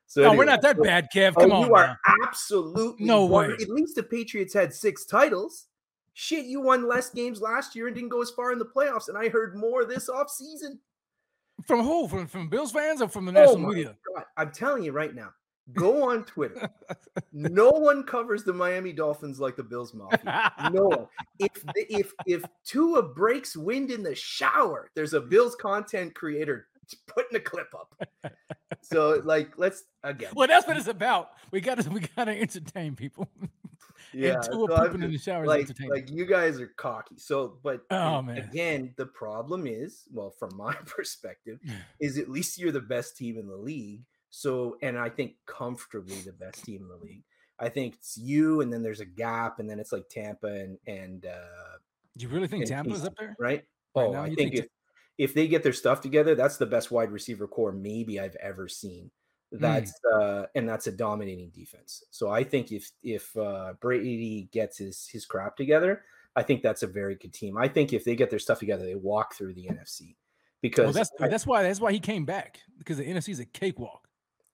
So 0.08 0.22
no, 0.22 0.34
we're 0.34 0.46
not 0.46 0.62
that 0.62 0.82
bad, 0.82 1.08
Kev. 1.14 1.34
Oh, 1.36 1.42
Come 1.42 1.52
on. 1.52 1.68
you 1.68 1.76
are 1.76 2.00
absolutely 2.24 3.08
No 3.08 3.26
way. 3.26 3.50
At 3.60 3.70
least 3.70 3.96
the 3.96 4.04
Patriots 4.04 4.54
had 4.54 4.74
six 4.74 5.06
titles. 5.06 5.66
Shit, 6.14 6.46
you 6.46 6.62
won 6.62 6.88
less 6.88 7.10
games 7.10 7.42
last 7.42 7.76
year 7.76 7.88
and 7.88 7.96
didn't 7.96 8.10
go 8.10 8.22
as 8.22 8.30
far 8.30 8.54
in 8.54 8.60
the 8.60 8.66
playoffs. 8.66 9.10
And 9.10 9.18
I 9.18 9.28
heard 9.30 9.56
more 9.56 9.84
this 9.84 10.10
offseason. 10.10 10.78
From 11.68 11.82
who? 11.84 12.08
From 12.08 12.28
from 12.28 12.48
Bills 12.48 12.72
fans 12.72 13.02
or 13.02 13.10
from 13.10 13.26
the 13.26 13.32
Oh 13.32 13.46
national 13.46 13.70
media? 13.70 13.96
God. 14.16 14.24
I'm 14.38 14.52
telling 14.52 14.84
you 14.84 14.92
right 14.92 15.14
now. 15.16 15.32
Go 15.74 16.10
on 16.12 16.26
Twitter. 16.26 16.70
no 17.34 17.70
one 17.70 18.04
covers 18.04 18.44
the 18.44 18.54
Miami 18.54 18.94
Dolphins 18.94 19.40
like 19.40 19.56
the 19.56 19.64
Bills 19.64 19.94
Mafia. 19.94 20.52
No 20.72 20.84
one. 20.88 21.08
If 21.40 21.54
the- 21.54 21.86
if 21.90 22.14
if 22.28 22.44
Tua 22.64 23.02
breaks 23.02 23.56
wind 23.58 23.90
in 23.92 24.04
the 24.04 24.14
shower, 24.16 24.92
there's 24.96 25.14
a 25.14 25.22
Bills 25.22 25.56
content 25.56 26.14
creator 26.14 26.68
putting 27.08 27.36
a 27.36 27.40
clip 27.40 27.74
up. 27.74 27.96
So 28.82 29.20
like, 29.24 29.58
let's 29.58 29.86
again. 30.04 30.32
Well, 30.36 30.48
that's 30.48 30.68
what 30.68 30.78
it's 30.78 30.88
about. 30.88 31.30
We 31.52 31.62
got 31.62 31.80
to 31.82 31.90
we 31.90 32.02
got 32.02 32.26
to 32.26 32.40
entertain 32.40 32.96
people. 32.96 33.28
Yeah, 34.14 34.40
so 34.40 34.66
pooping 34.68 35.04
in 35.04 35.12
the 35.12 35.18
shower 35.18 35.44
is 35.44 35.48
like, 35.48 35.62
entertaining. 35.62 35.92
like 35.92 36.10
you 36.10 36.26
guys 36.26 36.58
are 36.62 36.68
cocky. 36.78 37.18
So, 37.18 37.58
but 37.64 37.82
Oh, 37.92 38.22
man. 38.22 38.38
again, 38.38 38.94
the 38.96 39.08
problem 39.08 39.68
is, 39.68 40.04
well, 40.14 40.30
from 40.30 40.56
my 40.56 40.74
perspective, 40.86 41.60
is 42.00 42.18
at 42.18 42.30
least 42.30 42.58
you're 42.58 42.72
the 42.72 42.80
best 42.80 43.18
team 43.18 43.38
in 43.38 43.48
the 43.48 43.56
league. 43.58 44.04
So, 44.38 44.76
and 44.82 45.00
I 45.00 45.08
think 45.08 45.36
comfortably 45.46 46.18
the 46.18 46.34
best 46.34 46.66
team 46.66 46.82
in 46.82 46.90
the 46.90 46.98
league. 46.98 47.24
I 47.58 47.70
think 47.70 47.94
it's 47.94 48.18
you, 48.18 48.60
and 48.60 48.72
then 48.72 48.84
there's 48.84 49.00
a 49.00 49.06
gap, 49.06 49.60
and 49.60 49.70
then 49.70 49.80
it's 49.80 49.94
like 49.94 50.10
Tampa 50.10 50.48
and 50.48 50.78
and 50.88 51.26
uh 51.26 51.78
you 52.18 52.28
really 52.28 52.50
think 52.50 52.66
Tampa's 52.66 52.96
Houston, 52.96 53.08
up 53.08 53.18
there? 53.18 53.36
right? 53.40 53.64
Right 53.96 54.04
oh, 54.04 54.12
now, 54.12 54.24
I 54.24 54.28
think 54.28 54.38
think 54.38 54.56
if 54.56 54.68
if 55.18 55.34
they 55.34 55.48
get 55.48 55.64
their 55.64 55.72
stuff 55.72 56.02
together, 56.02 56.36
that's 56.36 56.58
the 56.58 56.66
best 56.66 56.92
wide 56.92 57.12
receiver 57.12 57.48
core 57.48 57.72
maybe 57.72 58.20
I've 58.20 58.36
ever 58.36 58.68
seen. 58.68 59.10
Hmm. 59.54 59.62
That's 59.62 59.94
uh 60.14 60.48
and 60.54 60.68
that's 60.68 60.88
a 60.88 60.92
dominating 60.92 61.52
defense. 61.52 62.04
So 62.12 62.30
I 62.30 62.44
think 62.44 62.74
if 62.74 62.92
if 63.04 63.34
uh 63.38 63.76
Brady 63.80 64.50
gets 64.52 64.80
his 64.80 65.08
his 65.08 65.26
crap 65.26 65.56
together, 65.56 66.04
I 66.36 66.44
think 66.44 66.62
that's 66.62 66.84
a 66.84 66.88
very 66.88 67.16
good 67.16 67.32
team. 67.32 67.58
I 67.58 67.70
think 67.70 67.94
if 67.94 68.04
they 68.04 68.18
get 68.18 68.30
their 68.30 68.40
stuff 68.40 68.60
together, 68.60 68.86
they 68.86 68.96
walk 68.96 69.34
through 69.34 69.54
the 69.54 69.68
NFC 69.68 70.18
because 70.62 70.88
Well, 70.88 70.94
that's 70.94 71.12
I- 71.22 71.30
that's 71.30 71.48
why 71.48 71.64
that's 71.64 71.80
why 71.80 71.94
he 71.94 72.02
came 72.02 72.26
back 72.26 72.60
because 72.78 72.98
the 72.98 73.06
NFC 73.06 73.30
is 73.30 73.40
a 73.40 73.46
cakewalk. 73.46 74.10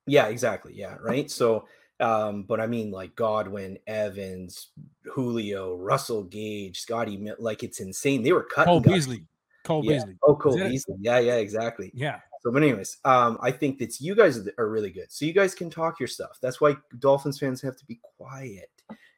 Yeah, 0.07 0.28
exactly. 0.28 0.73
Yeah, 0.76 0.95
right. 1.02 1.30
So, 1.30 1.65
um, 1.99 2.44
but 2.44 2.60
I 2.60 2.68
mean, 2.68 2.91
like 2.91 3.15
Godwin, 3.15 3.78
Evans, 3.88 4.69
Julio, 5.03 5.76
Russell 5.76 6.23
Gage, 6.23 6.80
Scotty, 6.80 7.32
like 7.40 7.64
it's 7.64 7.80
insane. 7.80 8.23
They 8.23 8.34
were 8.34 8.44
cutting 8.44 8.72
Cole 8.72 8.80
guys. 8.80 8.94
Beasley. 8.94 9.26
Cole 9.64 9.86
yeah. 9.86 9.94
Beasley. 9.94 10.18
Oh, 10.23 10.36
Cole? 10.36 10.57
Beasley. 10.57 10.95
Yeah, 10.99 11.19
yeah, 11.19 11.36
exactly. 11.36 11.91
Yeah. 11.94 12.19
So, 12.41 12.52
but 12.52 12.64
anyways, 12.64 12.98
um, 13.06 13.38
I 13.41 13.52
think 13.52 13.78
that 13.80 14.02
you 14.02 14.15
guys 14.15 14.40
are 14.57 14.68
really 14.68 14.90
good. 14.90 15.11
So 15.11 15.26
you 15.26 15.34
guys 15.34 15.53
can 15.53 15.69
talk 15.69 15.99
your 15.99 16.07
stuff. 16.07 16.40
That's 16.41 16.60
why 16.60 16.76
Dolphins 16.98 17.40
fans 17.40 17.61
have 17.61 17.78
to 17.78 17.86
be 17.86 17.99
quiet 18.18 18.72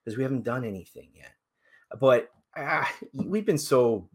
because 0.03 0.17
we 0.17 0.23
haven't 0.23 0.43
done 0.43 0.65
anything 0.65 1.09
yet. 1.15 1.31
But 2.01 2.29
ah, 2.57 2.91
we've 3.13 3.45
been 3.45 3.57
so 3.57 4.09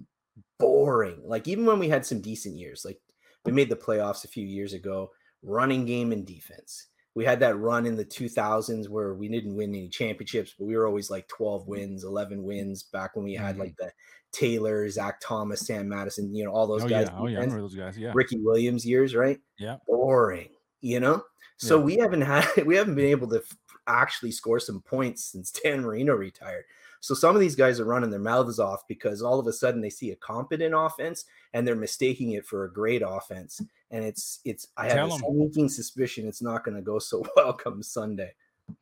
boring. 0.59 1.23
Like 1.25 1.49
even 1.49 1.65
when 1.65 1.79
we 1.79 1.89
had 1.89 2.05
some 2.05 2.21
decent 2.21 2.57
years, 2.57 2.85
like 2.85 3.01
we 3.47 3.53
made 3.53 3.71
the 3.71 3.77
playoffs 3.77 4.25
a 4.25 4.29
few 4.29 4.47
years 4.47 4.75
ago, 4.75 5.11
running 5.43 5.85
game 5.85 6.13
and 6.13 6.27
defense. 6.27 6.87
We 7.15 7.25
had 7.25 7.41
that 7.41 7.59
run 7.59 7.85
in 7.87 7.97
the 7.97 8.05
2000s 8.05 8.89
where 8.89 9.15
we 9.15 9.29
didn't 9.29 9.57
win 9.57 9.71
any 9.71 9.89
championships, 9.89 10.55
but 10.59 10.67
we 10.67 10.77
were 10.77 10.87
always 10.87 11.11
like 11.11 11.27
12 11.29 11.67
wins, 11.67 12.05
11 12.05 12.43
wins 12.45 12.85
back 12.85 13.17
when 13.17 13.25
we 13.25 13.35
had 13.35 13.57
Mhm. 13.57 13.61
like 13.61 13.77
the 13.77 13.91
Taylor, 14.31 14.89
Zach 14.89 15.21
Thomas, 15.21 15.67
Sam 15.67 15.89
Madison, 15.89 16.35
you 16.35 16.45
know, 16.45 16.53
all 16.53 16.67
those 16.67 16.85
Oh 16.85 16.89
guys. 16.89 17.09
yeah. 17.11 17.19
Oh 17.19 17.27
yeah. 17.27 17.39
I 17.39 17.41
remember 17.41 17.63
those 17.63 17.75
guys. 17.75 17.99
Yeah. 17.99 18.13
Ricky 18.15 18.39
Williams 18.39 18.87
years, 18.87 19.15
right? 19.17 19.41
Yeah. 19.59 19.79
Boring, 19.87 20.51
you 20.81 21.01
know? 21.01 21.25
So 21.57 21.79
Yeah. 21.79 21.85
we 21.85 21.97
haven't 21.97 22.21
had 22.21 22.45
we 22.67 22.77
haven't 22.77 22.95
been 22.95 23.07
able 23.07 23.29
to 23.31 23.43
actually 23.89 24.31
score 24.31 24.61
some 24.61 24.83
points 24.83 25.25
since 25.33 25.51
Dan 25.51 25.81
Marino 25.81 26.15
retired. 26.15 26.65
So 27.01 27.15
some 27.15 27.35
of 27.35 27.41
these 27.41 27.55
guys 27.55 27.81
are 27.81 27.85
running 27.85 28.11
their 28.11 28.19
mouths 28.21 28.59
off 28.59 28.87
because 28.89 29.23
all 29.23 29.39
of 29.39 29.47
a 29.47 29.53
sudden 29.53 29.81
they 29.81 29.91
see 29.91 30.11
a 30.11 30.17
competent 30.17 30.75
offense 30.77 31.25
and 31.55 31.67
they're 31.67 31.77
mistaking 31.77 32.33
it 32.33 32.45
for 32.47 32.65
a 32.65 32.73
great 32.73 33.03
offense. 33.07 33.61
And 33.91 34.05
it's 34.05 34.41
it's 34.45 34.69
I 34.77 34.87
have 34.89 34.97
Tell 34.97 35.15
a 35.15 35.19
sneaking 35.19 35.69
suspicion 35.69 36.27
it's 36.29 36.43
not 36.43 36.65
going 36.65 36.77
to 36.77 36.83
go 36.83 36.99
so 36.99 37.25
well 37.37 37.53
come 37.53 37.83
Sunday. 37.83 38.33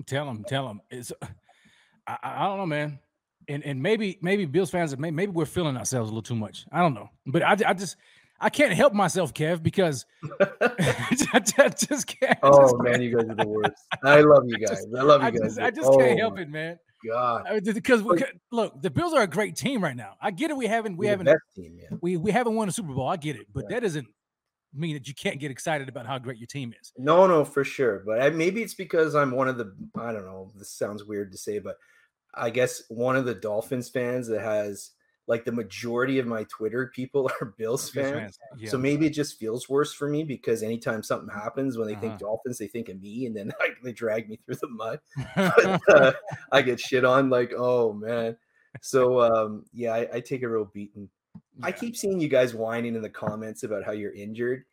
Tell 0.06 0.26
them, 0.26 0.44
Tell 0.48 0.66
them. 0.66 0.80
It's. 0.90 1.12
I, 2.06 2.16
I 2.22 2.44
I 2.44 2.46
don't 2.46 2.58
know, 2.58 2.66
man. 2.66 2.98
And 3.48 3.64
and 3.64 3.80
maybe 3.82 4.18
maybe 4.20 4.44
Bills 4.44 4.70
fans 4.70 4.96
maybe, 4.98 5.14
maybe 5.14 5.32
we're 5.32 5.44
feeling 5.46 5.76
ourselves 5.76 6.10
a 6.10 6.12
little 6.12 6.22
too 6.22 6.34
much. 6.34 6.66
I 6.72 6.80
don't 6.80 6.94
know, 6.94 7.10
but 7.26 7.42
I, 7.42 7.56
I 7.66 7.74
just 7.74 7.96
I 8.40 8.50
can't 8.50 8.72
help 8.72 8.92
myself, 8.92 9.32
Kev, 9.32 9.62
because 9.62 10.04
I 10.40 11.70
just, 11.70 12.06
can't. 12.06 12.38
Oh 12.42 12.62
just 12.62 12.76
man, 12.78 12.92
can't- 12.94 13.02
you 13.04 13.16
guys 13.16 13.28
are 13.28 13.34
the 13.34 13.46
worst. 13.46 13.86
I 14.02 14.20
love 14.20 14.42
you 14.46 14.56
I 14.56 14.58
guys. 14.60 14.68
just- 14.84 14.88
I 14.98 15.02
love 15.02 15.20
you 15.22 15.26
I 15.28 15.30
guys. 15.30 15.40
just, 15.40 15.58
I 15.60 15.70
just 15.70 15.90
can't 15.92 16.02
oh 16.02 16.16
help 16.16 16.34
my 16.34 16.42
it, 16.42 16.48
man. 16.50 16.78
God. 17.04 17.46
Uh, 17.46 17.50
I 17.50 17.60
mean, 17.60 17.74
because 17.74 18.02
look, 18.02 18.82
the 18.82 18.90
Bills 18.90 19.12
are 19.12 19.22
a 19.22 19.26
great 19.26 19.56
team 19.56 19.82
right 19.82 19.96
now. 19.96 20.14
I 20.20 20.30
get 20.30 20.50
it. 20.50 20.56
We 20.56 20.66
haven't 20.66 20.96
we 20.96 21.06
haven't 21.06 21.26
team, 21.54 21.78
yeah. 21.80 21.96
we 22.00 22.16
we 22.16 22.30
haven't 22.30 22.54
won 22.54 22.68
a 22.68 22.72
Super 22.72 22.92
Bowl. 22.92 23.08
I 23.08 23.16
get 23.16 23.36
it, 23.36 23.46
but 23.52 23.64
Yeah. 23.68 23.76
that 23.76 23.82
doesn't 23.82 24.06
mean 24.74 24.94
that 24.94 25.08
you 25.08 25.14
can't 25.14 25.40
get 25.40 25.50
excited 25.50 25.88
about 25.88 26.06
how 26.06 26.18
great 26.18 26.38
your 26.38 26.46
team 26.46 26.74
is. 26.80 26.92
No, 26.96 27.26
no, 27.26 27.44
for 27.44 27.64
sure. 27.64 28.02
But 28.04 28.20
I, 28.20 28.30
maybe 28.30 28.62
it's 28.62 28.74
because 28.74 29.14
I'm 29.14 29.30
one 29.30 29.48
of 29.48 29.58
the, 29.58 29.74
I 29.96 30.12
don't 30.12 30.26
know, 30.26 30.52
this 30.56 30.70
sounds 30.70 31.04
weird 31.04 31.32
to 31.32 31.38
say, 31.38 31.58
but 31.58 31.76
I 32.34 32.50
guess 32.50 32.82
one 32.88 33.16
of 33.16 33.24
the 33.24 33.34
Dolphins 33.34 33.88
fans 33.88 34.28
that 34.28 34.42
has 34.42 34.90
like 35.28 35.44
the 35.44 35.52
majority 35.52 36.18
of 36.18 36.26
my 36.26 36.44
Twitter 36.44 36.90
people 36.94 37.28
are 37.40 37.54
Bills 37.58 37.90
fans. 37.90 38.12
fans, 38.16 38.38
yeah. 38.58 38.70
So 38.70 38.78
maybe 38.78 39.06
it 39.06 39.10
just 39.10 39.38
feels 39.38 39.68
worse 39.68 39.92
for 39.92 40.08
me 40.08 40.22
because 40.24 40.62
anytime 40.62 41.02
something 41.02 41.28
happens 41.28 41.76
when 41.76 41.88
they 41.88 41.94
think 41.94 42.14
Uh-huh. 42.14 42.18
Dolphins, 42.18 42.58
they 42.58 42.68
think 42.68 42.88
of 42.88 43.00
me, 43.00 43.26
and 43.26 43.36
then 43.36 43.52
like 43.60 43.76
they 43.82 43.92
drag 43.92 44.28
me 44.28 44.38
through 44.44 44.56
the 44.56 44.68
mud. 44.68 45.00
But, 45.36 45.80
uh, 45.94 46.12
I 46.52 46.62
get 46.62 46.78
shit 46.80 47.04
on 47.04 47.28
like, 47.30 47.52
oh 47.56 47.92
man. 47.92 48.36
So 48.82 49.20
um, 49.20 49.64
yeah, 49.72 49.94
I, 49.94 50.08
I 50.14 50.20
take 50.20 50.42
a 50.42 50.48
real 50.48 50.70
beating. 50.72 51.08
I 51.62 51.72
keep 51.72 51.96
seeing 51.96 52.20
you 52.20 52.28
guys 52.28 52.54
whining 52.54 52.94
in 52.94 53.02
the 53.02 53.10
comments 53.10 53.62
about 53.62 53.84
how 53.84 53.92
you're 53.92 54.12
injured. 54.14 54.64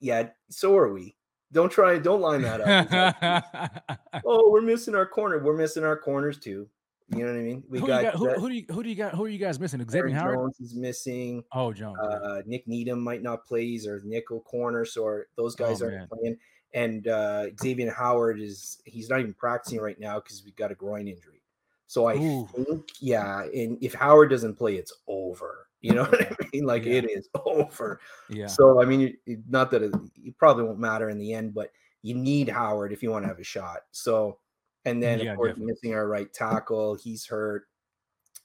Yeah, 0.00 0.28
so 0.50 0.76
are 0.76 0.92
we. 0.92 1.14
Don't 1.52 1.70
try, 1.70 1.98
don't 1.98 2.20
line 2.20 2.42
that 2.42 2.60
up. 2.60 4.02
oh, 4.24 4.50
we're 4.50 4.60
missing 4.60 4.94
our 4.94 5.06
corner. 5.06 5.38
We're 5.42 5.56
missing 5.56 5.82
our 5.84 5.96
corners 5.96 6.38
too. 6.38 6.68
You 7.10 7.24
know 7.26 7.32
what 7.32 7.40
I 7.40 7.42
mean? 7.42 7.64
We 7.68 7.80
who, 7.80 7.86
got, 7.88 8.02
got, 8.02 8.14
who, 8.14 8.28
who 8.30 8.48
do 8.48 8.54
you 8.54 8.64
who 8.70 8.82
do 8.84 8.88
you 8.88 8.94
got 8.94 9.14
who 9.14 9.24
are 9.24 9.28
you 9.28 9.38
guys 9.38 9.58
missing? 9.58 9.84
Xavier 9.88 10.14
Howard. 10.14 10.36
Jones 10.36 10.60
is 10.60 10.74
missing. 10.74 11.42
Oh, 11.52 11.72
Jones. 11.72 11.98
Uh, 11.98 12.42
Nik 12.46 12.68
Needham 12.68 13.00
might 13.02 13.22
not 13.22 13.44
play. 13.44 13.66
He's 13.66 13.86
our 13.86 14.00
nickel 14.04 14.40
corner, 14.42 14.84
so 14.84 15.22
those 15.36 15.56
guys 15.56 15.82
Oh, 15.82 15.86
aren't 15.86 15.98
man. 15.98 16.08
playing. 16.08 16.36
And 16.72 17.08
uh, 17.08 17.46
Xavier 17.60 17.92
Howard 17.92 18.40
is 18.40 18.80
he's 18.84 19.08
not 19.08 19.18
even 19.20 19.34
practicing 19.34 19.80
right 19.80 19.98
now 19.98 20.20
because 20.20 20.42
we 20.44 20.52
got 20.52 20.70
a 20.70 20.74
groin 20.76 21.08
injury. 21.08 21.42
So 21.88 22.06
I 22.06 22.14
Ooh. 22.14 22.46
think, 22.54 22.88
yeah, 23.00 23.42
and 23.42 23.76
if 23.82 23.92
Howard 23.94 24.30
doesn't 24.30 24.54
play, 24.54 24.76
it's 24.76 24.92
over. 25.08 25.66
You 25.80 25.94
know 25.94 26.04
what 26.04 26.22
I 26.22 26.36
mean? 26.52 26.64
Like 26.64 26.84
Yeah. 26.84 26.92
it 26.98 27.10
is 27.10 27.28
over. 27.44 27.98
Yeah. 28.28 28.46
So 28.46 28.80
I 28.80 28.84
mean, 28.84 29.16
not 29.48 29.72
that 29.72 29.82
it, 29.82 29.92
it 30.22 30.38
probably 30.38 30.62
won't 30.62 30.78
matter 30.78 31.10
in 31.10 31.18
the 31.18 31.32
end, 31.32 31.54
but 31.54 31.72
you 32.02 32.14
need 32.14 32.48
Howard 32.48 32.92
if 32.92 33.02
you 33.02 33.10
want 33.10 33.24
to 33.24 33.28
have 33.28 33.40
a 33.40 33.44
shot. 33.44 33.80
So, 33.90 34.38
and 34.84 35.02
then 35.02 35.20
Yeah, 35.20 35.32
of 35.32 35.36
course 35.36 35.50
definitely. 35.50 35.72
missing 35.72 35.94
our 35.94 36.08
right 36.08 36.32
tackle, 36.32 36.94
he's 36.94 37.26
hurt. 37.26 37.66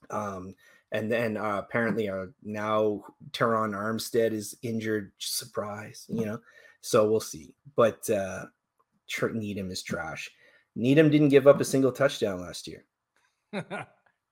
Um, 0.10 0.56
and 0.92 1.12
then 1.12 1.36
uh, 1.38 1.58
apparently 1.58 2.10
uh, 2.10 2.28
now 2.44 3.04
Terron 3.32 3.74
Armstead 3.76 4.32
is 4.32 4.56
injured. 4.62 5.12
Surprise, 5.18 6.06
you 6.10 6.26
know. 6.26 6.40
So 6.82 7.10
we'll 7.10 7.20
see. 7.20 7.54
But 7.76 8.08
uh, 8.10 8.46
Needham 9.34 9.72
is 9.72 9.82
trash. 9.84 10.30
Needham 10.76 11.10
didn't 11.10 11.30
give 11.30 11.48
up 11.48 11.60
a 11.60 11.66
single 11.66 11.92
touchdown 11.92 12.42
last 12.42 12.68
year. 12.68 12.86
Not 13.54 13.84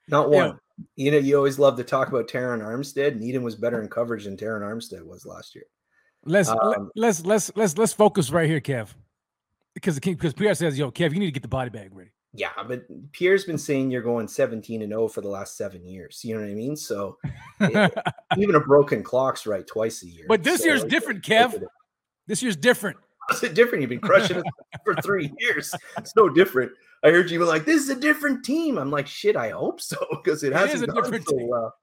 Yeah. 0.09 0.47
one. 0.47 0.59
You 0.95 1.11
know, 1.11 1.17
you 1.17 1.37
always 1.37 1.59
love 1.59 1.77
to 1.77 1.83
talk 1.83 2.07
about 2.09 2.27
Terron 2.27 2.61
Armstead. 2.63 3.19
Needham 3.19 3.43
was 3.43 3.55
better 3.55 3.81
in 3.81 3.87
coverage 3.87 4.25
than 4.25 4.37
Terron 4.37 4.61
Armstead 4.61 5.05
was 5.05 5.25
last 5.25 5.55
year. 5.55 5.65
Let's 6.25 6.49
Um, 6.49 6.91
let's 6.95 7.25
let's 7.25 7.51
let's 7.55 7.77
let's 7.77 7.93
focus 7.93 8.31
right 8.31 8.49
here, 8.49 8.61
Kev. 8.61 8.89
Because 9.73 9.95
the 9.95 10.01
king 10.01 10.13
because 10.15 10.33
Pierre 10.33 10.53
says, 10.53 10.77
"Yo, 10.77 10.91
Kev, 10.91 11.13
you 11.13 11.19
need 11.19 11.25
to 11.25 11.31
get 11.31 11.41
the 11.41 11.47
body 11.47 11.69
bag 11.69 11.89
ready." 11.93 12.11
Yeah, 12.35 12.49
but 12.67 12.83
Pierre's 13.11 13.43
been 13.45 13.57
saying 13.59 13.91
you're 13.91 14.01
going 14.01 14.27
17 14.27 14.81
and 14.81 14.91
0 14.91 15.07
for 15.07 15.21
the 15.21 15.27
last 15.27 15.55
seven 15.55 15.85
years. 15.85 16.21
You 16.23 16.33
know 16.35 16.41
what 16.41 16.49
I 16.49 16.55
mean? 16.55 16.75
So 16.75 17.17
it- 17.59 17.93
even 18.37 18.55
a 18.55 18.59
broken 18.59 19.03
clock's 19.03 19.45
right 19.45 19.65
twice 19.65 20.01
a 20.03 20.07
year. 20.07 20.25
But 20.27 20.43
this 20.43 20.61
So, 20.61 20.65
year's 20.67 20.81
like, 20.81 20.89
different, 20.89 21.23
Kev. 21.23 21.63
This 22.27 22.41
year's 22.41 22.55
different. 22.55 22.97
How's 23.29 23.43
it 23.43 23.53
different? 23.53 23.81
You've 23.81 23.89
been 23.89 23.99
crushing 23.99 24.37
it 24.37 24.43
for 24.85 24.95
three 24.95 25.31
years. 25.39 25.73
It's 25.97 26.15
no 26.15 26.27
different. 26.29 26.71
I 27.03 27.09
heard 27.11 27.29
you 27.29 27.39
were 27.39 27.45
like, 27.45 27.65
"This 27.65 27.81
is 27.83 27.89
a 27.89 27.95
different 27.95 28.43
team." 28.43 28.77
I'm 28.77 28.89
like, 28.91 29.07
"Shit, 29.07 29.35
I 29.35 29.49
hope 29.49 29.79
so," 29.81 29.97
because 30.11 30.43
it 30.43 30.53
It 30.53 30.55
hasn't 30.55 30.89
a 30.89 30.93
different 30.93 31.27
so 31.27 31.37
team. 31.37 31.47
well. 31.49 31.75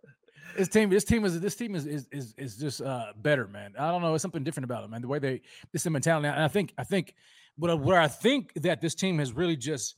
This 0.57 0.69
team, 0.69 0.91
this 0.91 1.05
team 1.05 1.25
is 1.25 1.41
this 1.41 1.55
team 1.55 1.75
is 1.75 1.87
is 1.87 2.09
is, 2.11 2.35
is 2.37 2.57
just 2.57 2.81
uh 2.83 3.13
better, 3.17 3.47
man. 3.47 3.75
I 3.79 3.91
don't 3.91 4.03
know, 4.03 4.15
it's 4.15 4.23
something 4.23 4.43
different 4.43 4.65
about 4.65 4.83
it, 4.85 4.91
man. 4.91 5.01
The 5.01 5.09
way 5.09 5.19
they 5.19 5.43
this 5.73 5.87
is 5.87 5.91
mentality. 5.91 6.27
And 6.29 6.43
I 6.43 6.49
think 6.49 6.73
I 6.77 6.85
think 6.85 7.15
what 7.57 7.71
I- 7.71 7.75
where 7.75 8.01
I 8.01 8.09
think 8.09 8.53
that 8.57 8.81
this 8.81 8.95
team 8.95 9.19
has 9.19 9.33
really 9.33 9.57
just 9.57 9.97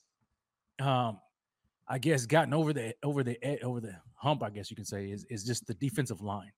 um 0.80 1.18
I 1.88 1.98
guess 1.98 2.26
gotten 2.26 2.54
over 2.54 2.72
the 2.72 2.94
over 3.02 3.22
the 3.22 3.36
over 3.62 3.80
the 3.80 3.94
hump, 4.14 4.42
I 4.42 4.50
guess 4.50 4.70
you 4.70 4.76
can 4.76 4.84
say, 4.84 5.10
is 5.10 5.24
is 5.28 5.44
just 5.44 5.66
the 5.66 5.74
defensive 5.74 6.20
line. 6.20 6.52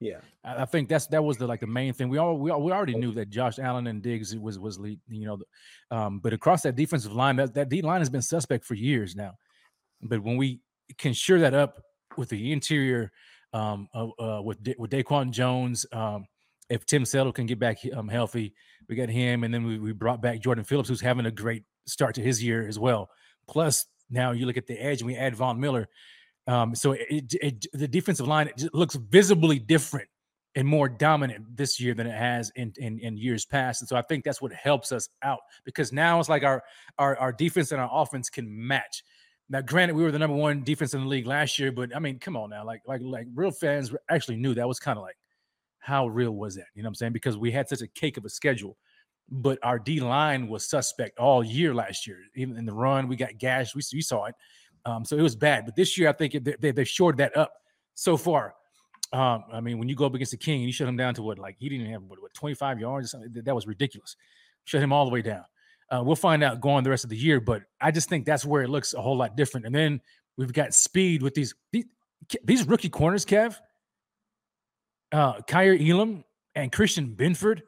Yeah, 0.00 0.18
I, 0.44 0.62
I 0.62 0.64
think 0.66 0.88
that's 0.88 1.06
that 1.08 1.22
was 1.24 1.36
the 1.38 1.46
like 1.46 1.60
the 1.60 1.66
main 1.66 1.92
thing. 1.92 2.08
We 2.08 2.18
all 2.18 2.36
we, 2.38 2.50
all, 2.50 2.62
we 2.62 2.72
already 2.72 2.94
knew 2.96 3.12
that 3.12 3.30
Josh 3.30 3.58
Allen 3.58 3.86
and 3.86 4.02
Diggs 4.02 4.36
was 4.36 4.58
was 4.58 4.78
lead, 4.78 5.00
you 5.08 5.26
know, 5.26 5.36
the- 5.36 5.96
um, 5.96 6.18
but 6.20 6.32
across 6.32 6.62
that 6.62 6.74
defensive 6.76 7.12
line, 7.12 7.36
that 7.36 7.54
that 7.54 7.68
D 7.68 7.80
line 7.82 8.00
has 8.00 8.10
been 8.10 8.22
suspect 8.22 8.64
for 8.64 8.74
years 8.74 9.14
now. 9.16 9.32
But 10.02 10.22
when 10.22 10.36
we 10.36 10.60
can 10.98 11.12
shore 11.12 11.38
that 11.38 11.54
up 11.54 11.80
with 12.16 12.28
the 12.28 12.52
interior, 12.52 13.10
um, 13.52 13.88
of, 13.94 14.10
uh, 14.18 14.42
with 14.42 14.62
Da- 14.62 14.74
with 14.78 14.90
Daquan 14.90 15.30
Jones, 15.30 15.86
um, 15.92 16.26
if 16.68 16.84
Tim 16.84 17.04
Settle 17.04 17.32
can 17.32 17.46
get 17.46 17.58
back 17.58 17.78
um 17.94 18.08
healthy, 18.08 18.54
we 18.88 18.96
got 18.96 19.08
him, 19.08 19.44
and 19.44 19.52
then 19.52 19.64
we, 19.64 19.78
we 19.78 19.92
brought 19.92 20.20
back 20.20 20.40
Jordan 20.40 20.64
Phillips, 20.64 20.88
who's 20.88 21.00
having 21.00 21.26
a 21.26 21.30
great 21.30 21.64
start 21.86 22.14
to 22.16 22.22
his 22.22 22.42
year 22.42 22.66
as 22.66 22.78
well. 22.78 23.10
Plus, 23.48 23.86
now 24.10 24.32
you 24.32 24.46
look 24.46 24.56
at 24.56 24.66
the 24.66 24.78
edge, 24.78 25.00
and 25.00 25.06
we 25.06 25.16
add 25.16 25.34
Von 25.34 25.60
Miller. 25.60 25.88
Um, 26.46 26.74
so 26.74 26.92
it, 26.92 27.34
it, 27.40 27.66
the 27.72 27.88
defensive 27.88 28.28
line 28.28 28.50
looks 28.72 28.94
visibly 28.94 29.58
different 29.58 30.08
and 30.54 30.66
more 30.66 30.88
dominant 30.88 31.44
this 31.54 31.78
year 31.78 31.92
than 31.92 32.06
it 32.06 32.16
has 32.16 32.50
in, 32.56 32.72
in 32.78 32.98
in 33.00 33.16
years 33.16 33.44
past. 33.44 33.82
And 33.82 33.88
so 33.88 33.96
I 33.96 34.02
think 34.02 34.24
that's 34.24 34.40
what 34.40 34.52
helps 34.52 34.90
us 34.90 35.08
out 35.22 35.40
because 35.64 35.92
now 35.92 36.18
it's 36.18 36.28
like 36.28 36.44
our 36.44 36.62
our 36.98 37.16
our 37.18 37.32
defense 37.32 37.72
and 37.72 37.80
our 37.80 37.90
offense 37.92 38.30
can 38.30 38.46
match. 38.48 39.04
Now, 39.48 39.60
granted, 39.60 39.94
we 39.94 40.02
were 40.02 40.10
the 40.10 40.18
number 40.18 40.34
one 40.34 40.64
defense 40.64 40.94
in 40.94 41.02
the 41.02 41.06
league 41.06 41.26
last 41.26 41.58
year, 41.58 41.70
but 41.70 41.94
I 41.94 41.98
mean, 42.00 42.18
come 42.18 42.36
on 42.36 42.50
now, 42.50 42.64
like 42.64 42.80
like 42.86 43.02
like 43.02 43.26
real 43.34 43.50
fans 43.50 43.92
actually 44.10 44.36
knew 44.36 44.54
that 44.54 44.66
was 44.66 44.78
kind 44.80 44.98
of 44.98 45.02
like 45.02 45.16
how 45.86 46.08
real 46.08 46.32
was 46.32 46.56
that? 46.56 46.66
You 46.74 46.82
know 46.82 46.88
what 46.88 46.90
I'm 46.90 46.94
saying? 46.96 47.12
Because 47.12 47.36
we 47.36 47.52
had 47.52 47.68
such 47.68 47.80
a 47.80 47.86
cake 47.86 48.16
of 48.16 48.24
a 48.24 48.28
schedule, 48.28 48.76
but 49.30 49.56
our 49.62 49.78
D 49.78 50.00
line 50.00 50.48
was 50.48 50.68
suspect 50.68 51.16
all 51.20 51.44
year 51.44 51.72
last 51.72 52.08
year. 52.08 52.18
Even 52.34 52.56
in 52.56 52.66
the 52.66 52.72
run, 52.72 53.06
we 53.06 53.14
got 53.14 53.38
gashed. 53.38 53.76
We, 53.76 53.82
we 53.92 54.00
saw 54.00 54.24
it. 54.24 54.34
Um, 54.84 55.04
so 55.04 55.16
it 55.16 55.22
was 55.22 55.36
bad. 55.36 55.64
But 55.64 55.76
this 55.76 55.96
year, 55.96 56.08
I 56.08 56.12
think 56.12 56.32
they, 56.60 56.72
they 56.72 56.82
shored 56.82 57.18
that 57.18 57.36
up 57.36 57.52
so 57.94 58.16
far. 58.16 58.54
Um, 59.12 59.44
I 59.52 59.60
mean, 59.60 59.78
when 59.78 59.88
you 59.88 59.94
go 59.94 60.06
up 60.06 60.14
against 60.14 60.32
the 60.32 60.38
King 60.38 60.56
and 60.56 60.64
you 60.66 60.72
shut 60.72 60.88
him 60.88 60.96
down 60.96 61.14
to 61.14 61.22
what, 61.22 61.38
like 61.38 61.54
he 61.60 61.68
didn't 61.68 61.82
even 61.82 61.92
have 61.92 62.02
what, 62.02 62.20
what 62.20 62.34
25 62.34 62.80
yards 62.80 63.06
or 63.06 63.08
something. 63.08 63.32
That- 63.32 63.44
That 63.44 63.54
was 63.54 63.68
ridiculous. 63.68 64.16
Shut 64.64 64.82
him 64.82 64.92
all 64.92 65.04
the 65.04 65.12
way 65.12 65.22
down. 65.22 65.44
Uh, 65.88 66.02
we'll 66.04 66.16
find 66.16 66.42
out 66.42 66.60
going 66.60 66.82
the 66.82 66.90
rest 66.90 67.04
of 67.04 67.10
the 67.10 67.16
year, 67.16 67.40
but 67.40 67.62
I 67.80 67.92
just 67.92 68.08
think 68.08 68.26
that's 68.26 68.44
where 68.44 68.62
it 68.64 68.68
looks 68.68 68.92
a 68.92 69.00
whole 69.00 69.16
lot 69.16 69.36
different. 69.36 69.66
And 69.66 69.74
then 69.74 70.00
we've 70.36 70.52
got 70.52 70.74
speed 70.74 71.22
with 71.22 71.34
these 71.34 71.54
these, 71.70 71.84
these 72.42 72.66
rookie 72.66 72.88
corners, 72.88 73.24
Kev. 73.24 73.54
Uh, 75.12 75.40
Kaiir 75.42 75.76
Elam 75.80 76.24
and 76.54 76.72
Christian 76.72 77.14
Benford, 77.14 77.62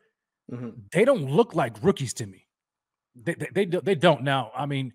Mhm. 0.50 0.90
they 0.90 1.04
don't 1.04 1.30
look 1.30 1.54
like 1.54 1.82
rookies 1.82 2.14
to 2.14 2.26
me. 2.26 2.46
They 3.14 3.34
they 3.34 3.64
they, 3.64 3.80
they 3.80 3.94
don't 3.94 4.22
now. 4.22 4.50
I 4.54 4.66
mean, 4.66 4.92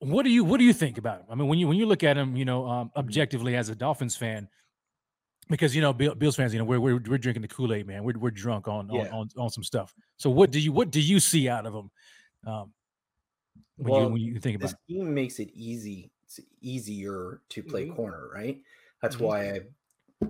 what 0.00 0.22
do 0.24 0.30
you 0.30 0.44
what 0.44 0.58
do 0.58 0.64
you 0.64 0.72
think 0.72 0.98
about 0.98 1.20
them? 1.20 1.26
I 1.30 1.34
mean, 1.34 1.48
when 1.48 1.58
you 1.58 1.68
when 1.68 1.76
you 1.76 1.86
look 1.86 2.02
at 2.02 2.14
them, 2.14 2.36
you 2.36 2.44
know, 2.44 2.66
um, 2.66 2.90
objectively 2.96 3.56
as 3.56 3.68
a 3.68 3.74
Dolphins 3.74 4.16
fan, 4.16 4.48
because 5.48 5.74
you 5.74 5.82
know 5.82 5.92
Bill, 5.92 6.14
Bills 6.14 6.36
fans, 6.36 6.52
you 6.52 6.58
know, 6.58 6.64
we're 6.64 6.80
we're, 6.80 7.00
we're 7.06 7.18
drinking 7.18 7.42
the 7.42 7.48
Kool 7.48 7.72
Aid, 7.72 7.86
man. 7.86 8.02
We're 8.04 8.18
we're 8.18 8.30
drunk 8.30 8.66
on, 8.68 8.88
Yeah. 8.90 9.02
on 9.02 9.08
on 9.12 9.28
on 9.36 9.50
some 9.50 9.64
stuff. 9.64 9.94
So 10.16 10.30
what 10.30 10.50
do 10.50 10.60
you 10.60 10.72
what 10.72 10.90
do 10.90 11.00
you 11.00 11.20
see 11.20 11.48
out 11.48 11.66
of 11.66 11.72
them? 11.72 11.90
Um, 12.46 12.72
when 13.76 13.94
you 13.94 14.00
Well, 14.00 14.10
when 14.10 14.20
you 14.20 14.38
think 14.40 14.56
about 14.56 14.70
this 14.70 14.76
team 14.88 15.14
makes 15.14 15.38
it 15.38 15.50
easy 15.54 16.10
it's 16.24 16.40
easier 16.60 17.42
to 17.48 17.62
play 17.62 17.86
Mhm. 17.86 17.96
corner, 17.96 18.28
right? 18.32 18.62
That's 19.02 19.16
Mhm. 19.16 19.20
why 19.20 19.50
I 19.50 19.60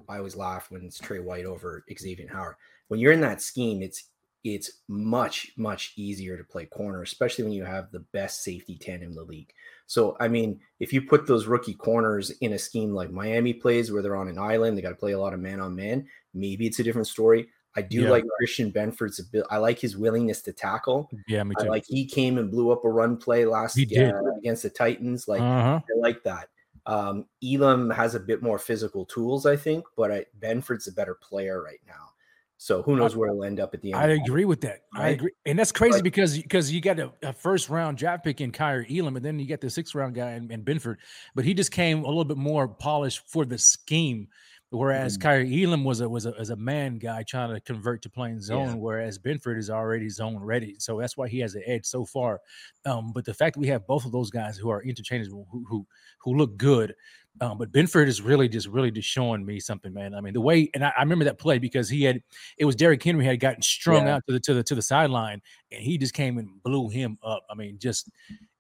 I 0.08 0.18
always 0.18 0.36
laugh 0.36 0.70
when 0.70 0.84
it's 0.84 0.98
Tre 0.98 1.18
White 1.20 1.44
over 1.44 1.84
Xavier 1.96 2.28
Howard. 2.30 2.56
When 2.88 3.00
you're 3.00 3.12
in 3.12 3.20
that 3.22 3.42
scheme, 3.42 3.82
it's 3.82 4.04
it's 4.42 4.70
much 4.88 5.52
much 5.56 5.92
easier 5.96 6.36
to 6.36 6.44
play 6.44 6.64
corner, 6.66 7.02
especially 7.02 7.44
when 7.44 7.52
you 7.52 7.64
have 7.64 7.90
the 7.90 8.00
best 8.12 8.42
safety 8.42 8.76
ten 8.80 9.02
in 9.02 9.14
the 9.14 9.22
league. 9.22 9.52
So 9.86 10.16
I 10.20 10.28
mean, 10.28 10.60
if 10.78 10.92
you 10.92 11.02
put 11.02 11.26
those 11.26 11.46
rookie 11.46 11.74
corners 11.74 12.30
in 12.40 12.52
a 12.54 12.58
scheme 12.58 12.94
like 12.94 13.10
Miami 13.10 13.52
plays, 13.52 13.92
where 13.92 14.02
they're 14.02 14.16
on 14.16 14.28
an 14.28 14.38
island, 14.38 14.76
they 14.76 14.82
got 14.82 14.90
to 14.90 14.94
play 14.94 15.12
a 15.12 15.18
lot 15.20 15.34
of 15.34 15.40
man 15.40 15.60
on 15.60 15.74
man. 15.76 16.06
Maybe 16.32 16.66
it's 16.66 16.78
a 16.78 16.84
different 16.84 17.08
story. 17.08 17.48
I 17.76 17.82
do 17.82 18.02
Yeah. 18.02 18.10
like 18.10 18.24
Christian 18.38 18.72
Benford's 18.72 19.20
ability. 19.20 19.48
I 19.50 19.58
like 19.58 19.78
his 19.78 19.96
willingness 19.96 20.42
to 20.42 20.52
tackle. 20.52 21.08
yeah, 21.28 21.44
me 21.44 21.54
I 21.58 21.64
too. 21.64 21.68
like 21.70 21.84
he 21.86 22.04
came 22.04 22.38
and 22.38 22.50
blew 22.50 22.70
up 22.70 22.84
a 22.84 22.88
run 22.88 23.16
play 23.16 23.44
last 23.44 23.76
He 23.76 23.84
uh, 23.96 24.20
against 24.38 24.64
the 24.64 24.70
Titans. 24.70 25.28
Like 25.28 25.40
uh-huh. 25.40 25.80
I 25.80 25.98
like 25.98 26.22
that. 26.24 26.48
Um, 26.90 27.26
Elam 27.44 27.88
has 27.90 28.16
a 28.16 28.20
bit 28.20 28.42
more 28.42 28.58
physical 28.58 29.04
tools, 29.04 29.46
I 29.46 29.54
think, 29.54 29.84
but 29.96 30.10
I, 30.10 30.26
Benford's 30.40 30.88
a 30.88 30.92
better 30.92 31.14
player 31.14 31.62
right 31.62 31.78
now. 31.86 32.10
So 32.56 32.82
who 32.82 32.96
knows 32.96 33.16
where 33.16 33.30
he'll 33.30 33.44
end 33.44 33.60
up 33.60 33.72
at 33.74 33.80
the 33.80 33.92
end? 33.92 34.02
I 34.02 34.08
agree 34.08 34.44
with 34.44 34.60
that. 34.62 34.80
I 34.94 35.10
agree, 35.10 35.30
and 35.46 35.58
that's 35.58 35.72
crazy 35.72 36.02
because 36.02 36.36
because 36.36 36.70
you 36.70 36.82
got 36.82 36.98
a, 36.98 37.10
a 37.22 37.32
first 37.32 37.70
round 37.70 37.96
draft 37.96 38.22
pick 38.24 38.42
in 38.42 38.52
Kaiir 38.52 38.84
Elam, 38.90 39.16
and 39.16 39.24
then 39.24 39.38
you 39.38 39.46
get 39.46 39.62
the 39.62 39.70
sixth 39.70 39.94
round 39.94 40.14
guy 40.14 40.32
in, 40.32 40.50
in 40.50 40.62
Benford, 40.62 40.96
but 41.34 41.46
he 41.46 41.54
just 41.54 41.70
came 41.70 42.04
a 42.04 42.08
little 42.08 42.24
bit 42.24 42.36
more 42.36 42.68
polished 42.68 43.22
for 43.26 43.46
the 43.46 43.56
scheme. 43.56 44.28
Whereas 44.72 45.18
Mhm. 45.18 45.22
Kaiir 45.22 45.64
Elam 45.66 45.82
was 45.84 46.01
a 46.01 46.09
was 46.09 46.26
a, 46.26 46.30
was 46.38 46.51
a 46.51 46.56
man 46.56 46.98
guy 46.98 47.24
trying 47.24 47.52
to 47.52 47.60
convert 47.60 48.02
to 48.02 48.10
playing 48.10 48.40
zone, 48.40 48.68
Yeah. 48.68 48.74
whereas 48.74 49.18
Benford 49.18 49.59
is 49.59 49.68
already 49.68 50.09
zone 50.09 50.36
ready. 50.38 50.76
So 50.78 51.01
that's 51.01 51.16
why 51.16 51.28
he 51.28 51.40
has 51.40 51.56
an 51.56 51.62
edge 51.66 51.84
so 51.84 52.05
far. 52.05 52.40
Um, 52.86 53.12
but 53.12 53.24
the 53.24 53.34
fact 53.34 53.55
that 53.55 53.60
we 53.60 53.66
have 53.66 53.84
both 53.88 54.05
of 54.06 54.12
those 54.12 54.30
guys 54.30 54.56
who 54.56 54.70
are 54.70 54.82
interchangeable, 54.84 55.48
who 55.51 55.64
who, 55.68 55.86
who 56.20 56.34
look 56.36 56.56
good, 56.56 56.94
um, 57.40 57.59
but 57.59 57.72
Benford 57.72 58.06
is 58.06 58.22
really 58.22 58.48
just 58.48 58.68
really 58.68 58.92
just 58.92 59.09
showing 59.09 59.44
me 59.44 59.59
something, 59.59 59.92
man. 59.92 60.14
I 60.14 60.20
mean, 60.20 60.34
the 60.34 60.40
way 60.40 60.70
and 60.72 60.84
I, 60.84 60.92
I 60.97 61.01
remember 61.02 61.24
that 61.24 61.38
play 61.38 61.59
because 61.59 61.88
he 61.88 62.05
had 62.05 62.22
it 62.56 62.64
was 62.64 62.76
Derrick 62.76 63.02
Henry 63.02 63.24
had 63.24 63.40
gotten 63.40 63.62
strung 63.62 64.06
Yeah. 64.06 64.16
out 64.16 64.22
to 64.28 64.34
the 64.34 64.40
to 64.40 64.55
the 64.55 64.62
to 64.62 64.76
the 64.76 64.82
sideline, 64.82 65.42
and 65.72 65.82
he 65.82 65.98
just 65.98 66.14
came 66.14 66.38
and 66.38 66.62
blew 66.62 66.88
him 66.88 67.18
up. 67.24 67.44
I 67.51 67.56
mean, 67.56 67.76
just 67.80 68.09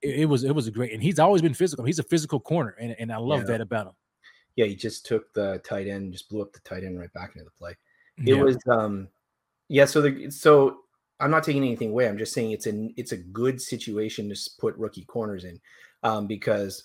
it, 0.02 0.20
it 0.22 0.24
was 0.24 0.42
it 0.42 0.56
was 0.56 0.66
a 0.66 0.72
great, 0.72 0.92
and 0.92 1.00
he's 1.02 1.20
always 1.20 1.40
been 1.40 1.54
physical. 1.54 1.84
He's 1.84 2.00
a 2.00 2.04
physical 2.04 2.40
corner, 2.40 2.74
and, 2.80 2.96
and 2.98 3.12
I 3.12 3.18
love 3.18 3.42
Yeah. 3.42 3.46
that 3.46 3.60
about 3.60 3.86
him. 3.86 3.92
Yeah, 4.60 4.66
he 4.66 4.76
just 4.76 5.06
took 5.06 5.32
the 5.32 5.60
tight 5.64 5.86
end, 5.88 6.12
just 6.12 6.28
blew 6.28 6.42
up 6.42 6.52
the 6.52 6.60
tight 6.60 6.84
end 6.84 6.98
right 6.98 7.12
back 7.12 7.32
into 7.34 7.44
the 7.44 7.50
play. 7.52 7.76
It 8.26 8.34
Yeah. 8.34 8.44
was 8.44 8.58
um 8.70 9.08
yeah, 9.68 9.86
so 9.86 10.02
the 10.02 10.30
so 10.30 10.84
I'm 11.20 11.30
not 11.30 11.44
taking 11.44 11.64
anything 11.64 11.90
away. 11.90 12.08
I'm 12.08 12.18
just 12.18 12.32
saying 12.34 12.52
it's 12.52 12.66
an 12.66 12.94
it's 12.96 13.12
a 13.12 13.16
good 13.16 13.60
situation 13.62 14.28
to 14.28 14.50
put 14.58 14.76
rookie 14.76 15.04
corners 15.04 15.44
in 15.44 15.60
um 16.02 16.26
because 16.26 16.84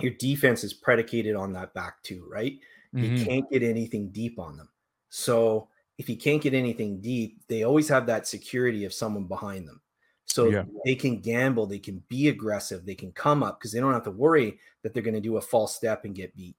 your 0.00 0.12
defense 0.12 0.64
is 0.64 0.74
predicated 0.74 1.36
on 1.36 1.52
that 1.52 1.74
back 1.74 2.02
two, 2.02 2.26
right? 2.30 2.58
You 3.00 3.10
Mhm. 3.10 3.14
can't 3.14 3.50
get 3.50 3.62
anything 3.62 4.10
deep 4.10 4.38
on 4.38 4.56
them. 4.56 4.68
So 5.10 5.68
if 5.98 6.08
you 6.08 6.16
can't 6.16 6.42
get 6.42 6.54
anything 6.54 7.00
deep, 7.00 7.42
they 7.48 7.62
always 7.64 7.88
have 7.88 8.06
that 8.06 8.26
security 8.26 8.84
of 8.84 8.92
someone 8.94 9.24
behind 9.26 9.68
them. 9.68 9.82
So 10.26 10.50
Yeah. 10.50 10.64
they 10.84 10.94
can 10.94 11.20
gamble, 11.20 11.66
they 11.66 11.78
can 11.78 12.02
be 12.08 12.28
aggressive, 12.28 12.84
they 12.86 12.94
can 12.94 13.12
come 13.12 13.42
up 13.42 13.60
because 13.60 13.72
they 13.72 13.80
don't 13.80 13.92
have 13.92 14.04
to 14.04 14.10
worry 14.10 14.58
that 14.82 14.94
they're 14.94 15.02
going 15.02 15.14
to 15.14 15.20
do 15.20 15.36
a 15.36 15.40
false 15.40 15.74
step 15.76 16.04
and 16.04 16.14
get 16.14 16.34
beat. 16.36 16.56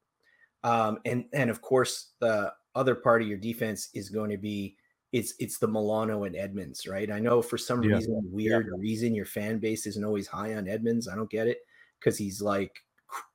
Um, 0.63 0.99
and 1.05 1.25
and 1.33 1.49
of 1.49 1.61
course, 1.61 2.13
the 2.19 2.53
other 2.75 2.95
part 2.95 3.21
of 3.21 3.27
your 3.27 3.37
defense 3.37 3.89
is 3.93 4.09
going 4.09 4.29
to 4.31 4.37
be 4.37 4.77
it's 5.11 5.33
it's 5.39 5.59
the 5.59 5.67
Milano 5.67 6.23
and 6.23 6.35
Edmunds, 6.35 6.87
right? 6.87 7.11
I 7.11 7.19
know 7.19 7.41
for 7.41 7.57
some 7.57 7.81
Yeah. 7.81 7.87
reason, 7.87 8.21
weird 8.31 8.67
reason, 8.77 9.13
your 9.15 9.25
fan 9.25 9.59
base 9.59 9.85
isn't 9.87 10.03
always 10.05 10.27
high 10.27 10.55
on 10.55 10.67
Edmunds. 10.67 11.07
I 11.07 11.15
don't 11.15 11.29
get 11.29 11.47
it 11.47 11.59
because 11.99 12.17
he's 12.17 12.41
like 12.41 12.79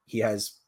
he 0.06 0.18
has. 0.20 0.60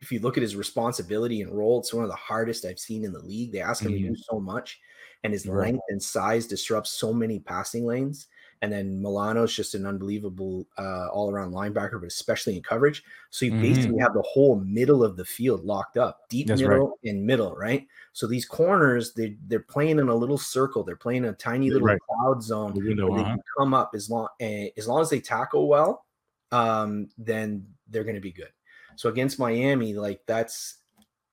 If 0.00 0.10
you 0.12 0.18
look 0.20 0.36
at 0.36 0.42
his 0.42 0.56
responsibility 0.56 1.42
and 1.42 1.52
role, 1.56 1.80
it's 1.80 1.94
one 1.94 2.04
of 2.04 2.10
the 2.10 2.16
hardest 2.16 2.64
I've 2.64 2.80
seen 2.80 3.04
in 3.04 3.12
the 3.12 3.20
league. 3.22 3.52
They 3.52 3.60
ask 3.62 3.84
him 3.86 3.92
to 3.94 4.00
do 4.00 4.14
so 4.16 4.40
much, 4.40 4.80
and 5.24 5.32
his 5.32 5.46
Right. 5.46 5.72
length 5.72 5.84
and 5.90 6.02
size 6.02 6.46
disrupts 6.48 6.90
so 6.90 7.12
many 7.12 7.38
passing 7.40 7.86
lanes. 7.86 8.26
And 8.62 8.72
then 8.72 9.02
Milano's 9.02 9.54
just 9.54 9.74
an 9.74 9.86
unbelievable 9.86 10.68
uh, 10.78 11.08
all-around 11.08 11.52
linebacker, 11.52 12.00
but 12.00 12.06
especially 12.06 12.56
in 12.56 12.62
coverage. 12.62 13.02
So 13.30 13.44
you 13.46 13.52
Mhm. 13.52 13.60
basically 13.60 13.98
have 14.00 14.14
the 14.14 14.22
whole 14.22 14.56
middle 14.60 15.02
of 15.04 15.16
the 15.16 15.24
field 15.24 15.64
locked 15.64 15.96
up, 15.96 16.28
deep 16.28 16.46
That's 16.48 16.62
right. 16.64 16.70
middle 16.70 16.98
and 17.04 17.26
middle, 17.26 17.54
right? 17.56 17.86
So 18.12 18.26
these 18.28 18.46
corners, 18.46 19.14
they 19.14 19.36
they're 19.48 19.60
playing 19.60 19.98
in 19.98 20.08
a 20.08 20.14
little 20.14 20.38
circle. 20.38 20.84
They're 20.84 20.96
playing 20.96 21.24
a 21.24 21.32
tiny 21.32 21.70
little 21.70 21.88
Right. 21.88 21.98
cloud 22.08 22.42
zone 22.42 22.74
The 22.74 22.80
window, 22.80 23.10
they 23.12 23.24
uh-huh. 23.24 23.32
can 23.32 23.42
come 23.58 23.74
up 23.74 23.90
as 23.94 24.08
long 24.08 24.28
eh, 24.40 24.70
as 24.76 24.86
long 24.88 25.00
as 25.02 25.10
they 25.10 25.20
tackle 25.20 25.68
well, 25.68 26.06
um, 26.52 27.08
then 27.18 27.66
they're 27.88 28.04
going 28.04 28.14
to 28.14 28.20
be 28.20 28.32
good. 28.32 28.52
So 28.96 29.08
against 29.08 29.38
Miami, 29.38 29.94
like 29.94 30.20
that's 30.26 30.78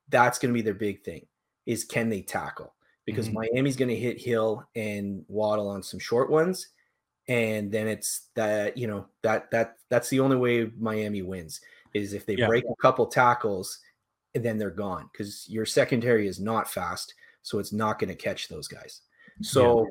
that's 0.10 0.40
going 0.40 0.54
to 0.54 0.58
be 0.58 0.62
their 0.64 0.74
big 0.74 1.04
thing 1.04 1.28
is 1.66 1.84
can 1.84 2.10
they 2.10 2.22
tackle? 2.22 2.74
Because 3.06 3.30
Mhm. 3.30 3.34
Miami's 3.34 3.76
going 3.76 3.90
to 3.90 3.96
hit 3.96 4.22
Hill 4.22 4.68
and 4.76 5.26
Waddle 5.28 5.68
on 5.68 5.84
some 5.84 6.00
short 6.00 6.30
ones, 6.30 6.70
and 7.30 7.72
then 7.72 7.88
it's 7.88 8.28
that 8.36 8.76
you 8.76 8.88
know 8.88 9.06
that 9.22 9.50
that 9.52 9.76
that's 9.90 10.10
the 10.10 10.20
only 10.20 10.36
way 10.36 10.70
Miami 10.78 11.22
wins 11.22 11.62
is 11.94 12.14
if 12.14 12.26
they 12.26 12.36
Yeah. 12.36 12.48
break 12.48 12.66
a 12.66 12.82
couple 12.82 13.06
tackles 13.06 13.80
and 14.36 14.44
then 14.44 14.58
they're 14.58 14.70
gone 14.70 15.10
because 15.12 15.48
your 15.48 15.66
secondary 15.66 16.28
is 16.28 16.40
not 16.40 16.70
fast, 16.70 17.14
so 17.42 17.60
it's 17.60 17.72
not 17.72 18.00
going 18.00 18.10
to 18.10 18.16
catch 18.16 18.48
those 18.48 18.68
guys. 18.68 19.02
So, 19.42 19.88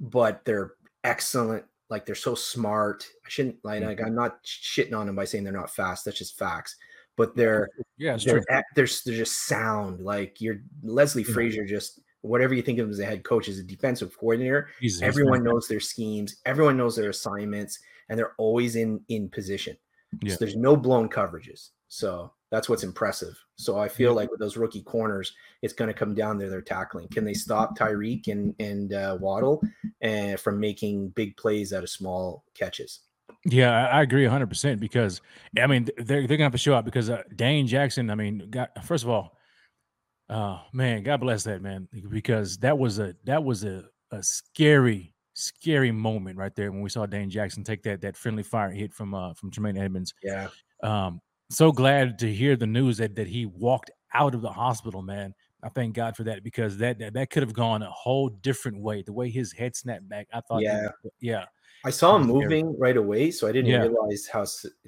but 0.00 0.44
they're 0.44 0.74
excellent. 1.02 1.64
Like 1.90 2.06
they're 2.06 2.14
so 2.14 2.34
smart. 2.34 3.06
I 3.26 3.28
shouldn't 3.28 3.56
like, 3.64 3.80
mm-hmm. 3.80 3.88
like 3.88 4.00
I'm 4.00 4.14
not 4.14 4.42
shitting 4.44 4.96
on 4.96 5.06
them 5.06 5.16
by 5.16 5.24
saying 5.24 5.44
they're 5.44 5.52
not 5.52 5.74
fast. 5.74 6.04
That's 6.04 6.18
just 6.18 6.38
facts. 6.38 6.76
But 7.16 7.36
they're 7.36 7.68
Yeah, 7.98 8.16
they're, 8.16 8.36
true. 8.36 8.44
they're 8.48 8.64
they're 9.04 9.14
just 9.16 9.46
sound. 9.46 10.00
Like 10.00 10.40
you're 10.40 10.62
Leslie 10.82 11.24
Yeah. 11.26 11.34
Frazier. 11.34 11.64
Just 11.64 12.00
whatever 12.22 12.54
you 12.54 12.62
think 12.62 12.78
of 12.78 12.88
as 12.88 12.98
a 12.98 13.04
head 13.04 13.24
coach, 13.24 13.48
as 13.48 13.58
a 13.58 13.62
defensive 13.62 14.16
coordinator, 14.18 14.68
everyone 15.02 15.44
knows 15.44 15.68
their 15.68 15.80
schemes. 15.80 16.36
Everyone 16.46 16.76
knows 16.76 16.96
their 16.96 17.10
assignments, 17.10 17.78
and 18.08 18.18
they're 18.18 18.34
always 18.38 18.76
in 18.76 19.00
in 19.08 19.28
position. 19.28 19.76
Yeah. 20.22 20.32
So 20.32 20.38
there's 20.40 20.56
no 20.56 20.76
blown 20.76 21.08
coverages. 21.08 21.70
So 21.88 22.32
that's 22.50 22.68
what's 22.68 22.84
impressive. 22.84 23.34
So 23.56 23.78
I 23.78 23.88
feel 23.88 24.10
Yeah. 24.10 24.16
like 24.16 24.30
with 24.30 24.40
those 24.40 24.56
rookie 24.56 24.82
corners, 24.82 25.34
it's 25.62 25.72
going 25.72 25.88
to 25.88 25.94
come 25.94 26.14
down 26.14 26.38
to 26.38 26.48
their 26.48 26.60
tackling. 26.62 27.08
Can 27.08 27.24
they 27.24 27.34
stop 27.34 27.76
Tyreek 27.78 28.28
and 28.28 28.54
and 28.58 28.92
uh, 28.92 29.16
Waddle 29.20 29.62
and 30.00 30.38
from 30.38 30.58
making 30.60 31.10
big 31.10 31.36
plays 31.36 31.72
out 31.72 31.82
of 31.82 31.90
small 31.90 32.44
catches? 32.54 33.00
Yeah, 33.46 33.88
I 33.88 34.02
agree 34.02 34.24
100% 34.24 34.78
because 34.78 35.20
I 35.60 35.66
mean 35.66 35.88
they're 35.96 36.26
they're 36.26 36.36
gonna 36.36 36.44
have 36.44 36.52
to 36.52 36.58
show 36.58 36.74
up 36.74 36.84
because 36.84 37.10
uh, 37.10 37.22
Dane 37.34 37.66
Jackson. 37.66 38.10
I 38.10 38.14
mean, 38.14 38.48
got 38.50 38.84
first 38.84 39.02
of 39.04 39.10
all, 39.10 39.36
uh, 40.28 40.58
man, 40.72 41.02
God 41.02 41.20
bless 41.20 41.44
that 41.44 41.62
man 41.62 41.88
because 42.10 42.56
that 42.58 42.78
was 42.78 42.98
a 42.98 43.14
that 43.24 43.42
was 43.42 43.64
a 43.64 43.84
a 44.10 44.22
scary 44.22 45.14
scary 45.34 45.90
moment 45.90 46.36
right 46.36 46.54
there 46.54 46.70
when 46.70 46.82
we 46.82 46.90
saw 46.90 47.06
Dane 47.06 47.30
Jackson 47.30 47.64
take 47.64 47.82
that 47.84 48.00
that 48.02 48.16
friendly 48.16 48.42
fire 48.42 48.70
hit 48.70 48.92
from 48.92 49.14
uh 49.14 49.34
from 49.34 49.50
Tremaine 49.50 49.76
Edmunds. 49.78 50.14
Yeah. 50.22 50.48
Um, 50.82 51.20
so 51.50 51.72
glad 51.72 52.18
to 52.20 52.32
hear 52.32 52.56
the 52.56 52.66
news 52.66 52.98
that 52.98 53.14
that 53.16 53.26
he 53.26 53.46
walked 53.46 53.90
out 54.14 54.34
of 54.34 54.42
the 54.42 54.52
hospital, 54.52 55.02
man. 55.02 55.34
I 55.62 55.68
thank 55.68 55.94
God 55.94 56.16
for 56.16 56.24
that 56.24 56.42
because 56.42 56.76
that 56.78 56.98
that, 56.98 57.14
that 57.14 57.30
could 57.30 57.42
have 57.42 57.52
gone 57.54 57.82
a 57.82 57.90
whole 57.90 58.28
different 58.28 58.80
way. 58.80 59.02
The 59.02 59.12
way 59.12 59.30
his 59.30 59.52
head 59.52 59.76
snapped 59.76 60.08
back, 60.08 60.26
I 60.32 60.40
thought, 60.40 60.62
Yeah. 60.62 60.88
yeah. 61.20 61.44
I 61.84 61.90
saw 61.90 62.16
him 62.16 62.28
was 62.28 62.42
scary. 62.42 62.62
moving 62.62 62.78
right 62.78 62.96
away, 62.96 63.30
so 63.30 63.48
I 63.48 63.52
didn't 63.52 63.70
Yeah. 63.70 63.82
realize 63.82 64.26
how 64.26 64.44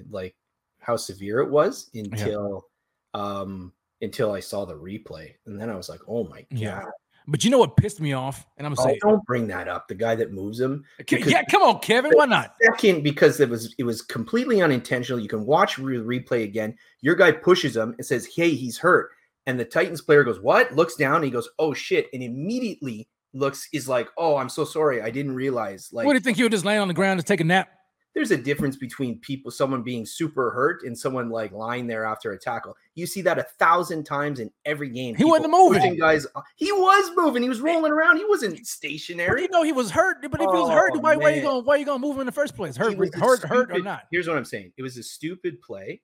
like 0.09 0.35
how 0.79 0.95
severe 0.95 1.39
it 1.39 1.49
was 1.49 1.89
until 1.93 2.67
um 3.13 3.73
until 4.01 4.31
I 4.31 4.39
saw 4.39 4.65
the 4.65 4.75
replay, 4.75 5.33
and 5.45 5.59
then 5.59 5.69
I 5.69 5.75
was 5.75 5.89
like, 5.89 6.01
"Oh 6.07 6.25
my 6.25 6.41
god!" 6.41 6.59
Yeah. 6.59 6.83
But 7.27 7.43
you 7.43 7.49
know 7.49 7.57
what 7.57 7.75
pissed 7.75 7.99
me 7.99 8.13
off? 8.13 8.45
And 8.57 8.67
I'm 8.67 8.75
Oh, 8.77 8.83
say, 8.85 8.99
don't 9.01 9.25
bring 9.25 9.47
that 9.47 9.67
up. 9.67 9.87
The 9.87 9.95
guy 9.95 10.13
that 10.15 10.31
moves 10.31 10.59
him. 10.59 10.83
Uh, 10.99 11.17
yeah, 11.25 11.43
come 11.49 11.63
on, 11.63 11.79
Kevin. 11.79 12.11
Why 12.13 12.25
not? 12.25 12.55
Second, 12.61 13.03
because 13.03 13.39
it 13.39 13.49
was 13.49 13.73
it 13.77 13.83
was 13.83 14.01
completely 14.01 14.61
unintentional. 14.61 15.19
You 15.19 15.27
can 15.27 15.45
watch 15.45 15.77
re- 15.77 15.97
replay 16.19 16.43
again. 16.43 16.75
Your 17.01 17.15
guy 17.15 17.31
pushes 17.31 17.75
him 17.75 17.95
and 17.97 18.05
says, 18.05 18.27
"Hey, 18.27 18.51
he's 18.51 18.77
hurt." 18.77 19.11
And 19.47 19.59
the 19.59 19.65
Titans 19.65 20.01
player 20.01 20.23
goes, 20.23 20.39
"What?" 20.39 20.75
Looks 20.75 20.95
down. 20.95 21.15
And 21.17 21.25
he 21.25 21.31
goes, 21.31 21.49
"Oh 21.57 21.73
shit!" 21.73 22.07
And 22.13 22.21
immediately 22.21 23.07
looks 23.33 23.67
is 23.73 23.89
like, 23.89 24.07
"Oh, 24.17 24.37
I'm 24.37 24.49
so 24.49 24.63
sorry. 24.63 25.01
I 25.01 25.09
didn't 25.09 25.33
realize." 25.33 25.89
Like, 25.91 26.05
what 26.05 26.13
do 26.13 26.17
you 26.17 26.21
think? 26.21 26.37
You 26.37 26.45
would 26.45 26.51
just 26.51 26.65
laying 26.65 26.79
on 26.81 26.87
the 26.87 26.93
ground 26.93 27.19
to 27.19 27.25
take 27.25 27.41
a 27.41 27.43
nap? 27.43 27.69
There's 28.15 28.31
a 28.31 28.37
difference 28.37 28.77
between 28.77 29.19
people, 29.19 29.51
someone 29.51 29.83
being 29.83 30.05
super 30.05 30.49
hurt 30.49 30.83
and 30.83 30.97
someone 30.97 31.29
like 31.29 31.51
lying 31.51 31.85
there 31.85 32.05
after 32.05 32.31
a 32.31 32.39
tackle. 32.39 32.77
You 32.95 33.05
see 33.05 33.21
that 33.23 33.37
a 33.37 33.43
thousand 33.43 34.05
times 34.05 34.39
in 34.39 34.49
every 34.63 34.89
game. 34.89 35.15
He 35.15 35.25
wasn't 35.25 35.51
moving. 35.51 35.97
Guys, 35.97 36.25
he 36.55 36.71
was 36.71 37.11
moving. 37.15 37.43
He 37.43 37.49
was 37.49 37.59
rolling 37.59 37.91
around. 37.91 38.17
He 38.17 38.25
wasn't 38.25 38.55
But 38.55 38.65
stationary. 38.65 39.41
you 39.41 39.49
know 39.49 39.63
he 39.63 39.73
was 39.73 39.91
hurt. 39.91 40.21
But 40.21 40.39
if 40.39 40.39
he 40.39 40.47
was 40.47 40.69
oh, 40.69 40.73
hurt, 40.73 40.93
Oh, 40.95 40.99
why, 40.99 41.15
are 41.15 41.31
you 41.31 41.41
going? 41.41 41.65
Why 41.65 41.75
are 41.75 41.77
you 41.77 41.85
going 41.85 42.01
to 42.01 42.07
move 42.07 42.15
him 42.15 42.21
in 42.21 42.25
the 42.25 42.31
first 42.31 42.55
place? 42.55 42.77
Hurt, 42.77 42.97
was 42.97 43.13
a 43.13 43.19
hurt, 43.19 43.43
hurt 43.43 43.71
or 43.71 43.81
not? 43.81 44.03
Here's 44.11 44.29
what 44.29 44.37
I'm 44.37 44.45
saying. 44.45 44.71
It 44.77 44.81
was 44.81 44.97
a 44.97 45.03
stupid 45.03 45.61
play, 45.61 46.01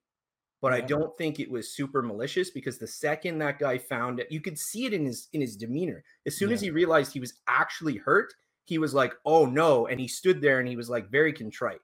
but 0.62 0.74
I 0.74 0.82
don't 0.82 1.18
think 1.18 1.40
it 1.40 1.50
was 1.50 1.74
super 1.74 2.02
malicious 2.02 2.50
because 2.50 2.78
the 2.78 2.88
second 2.88 3.38
that 3.40 3.58
guy 3.58 3.78
found 3.78 4.20
it, 4.20 4.30
you 4.30 4.42
could 4.42 4.60
see 4.60 4.86
it 4.86 4.94
in 4.94 5.06
his 5.06 5.30
in 5.32 5.40
his 5.40 5.56
demeanor. 5.56 6.04
As 6.26 6.36
soon 6.36 6.52
as 6.52 6.60
he 6.60 6.72
realized 6.72 7.14
he 7.14 7.22
was 7.22 7.36
actually 7.48 7.96
hurt, 7.96 8.34
he 8.66 8.80
was 8.80 8.94
like, 8.94 9.14
"Oh 9.26 9.46
no!" 9.46 9.88
And 9.88 9.98
he 9.98 10.10
stood 10.10 10.42
there 10.42 10.60
and 10.60 10.68
he 10.68 10.76
was 10.76 10.90
like 10.90 11.10
very 11.10 11.32
contrite. 11.32 11.80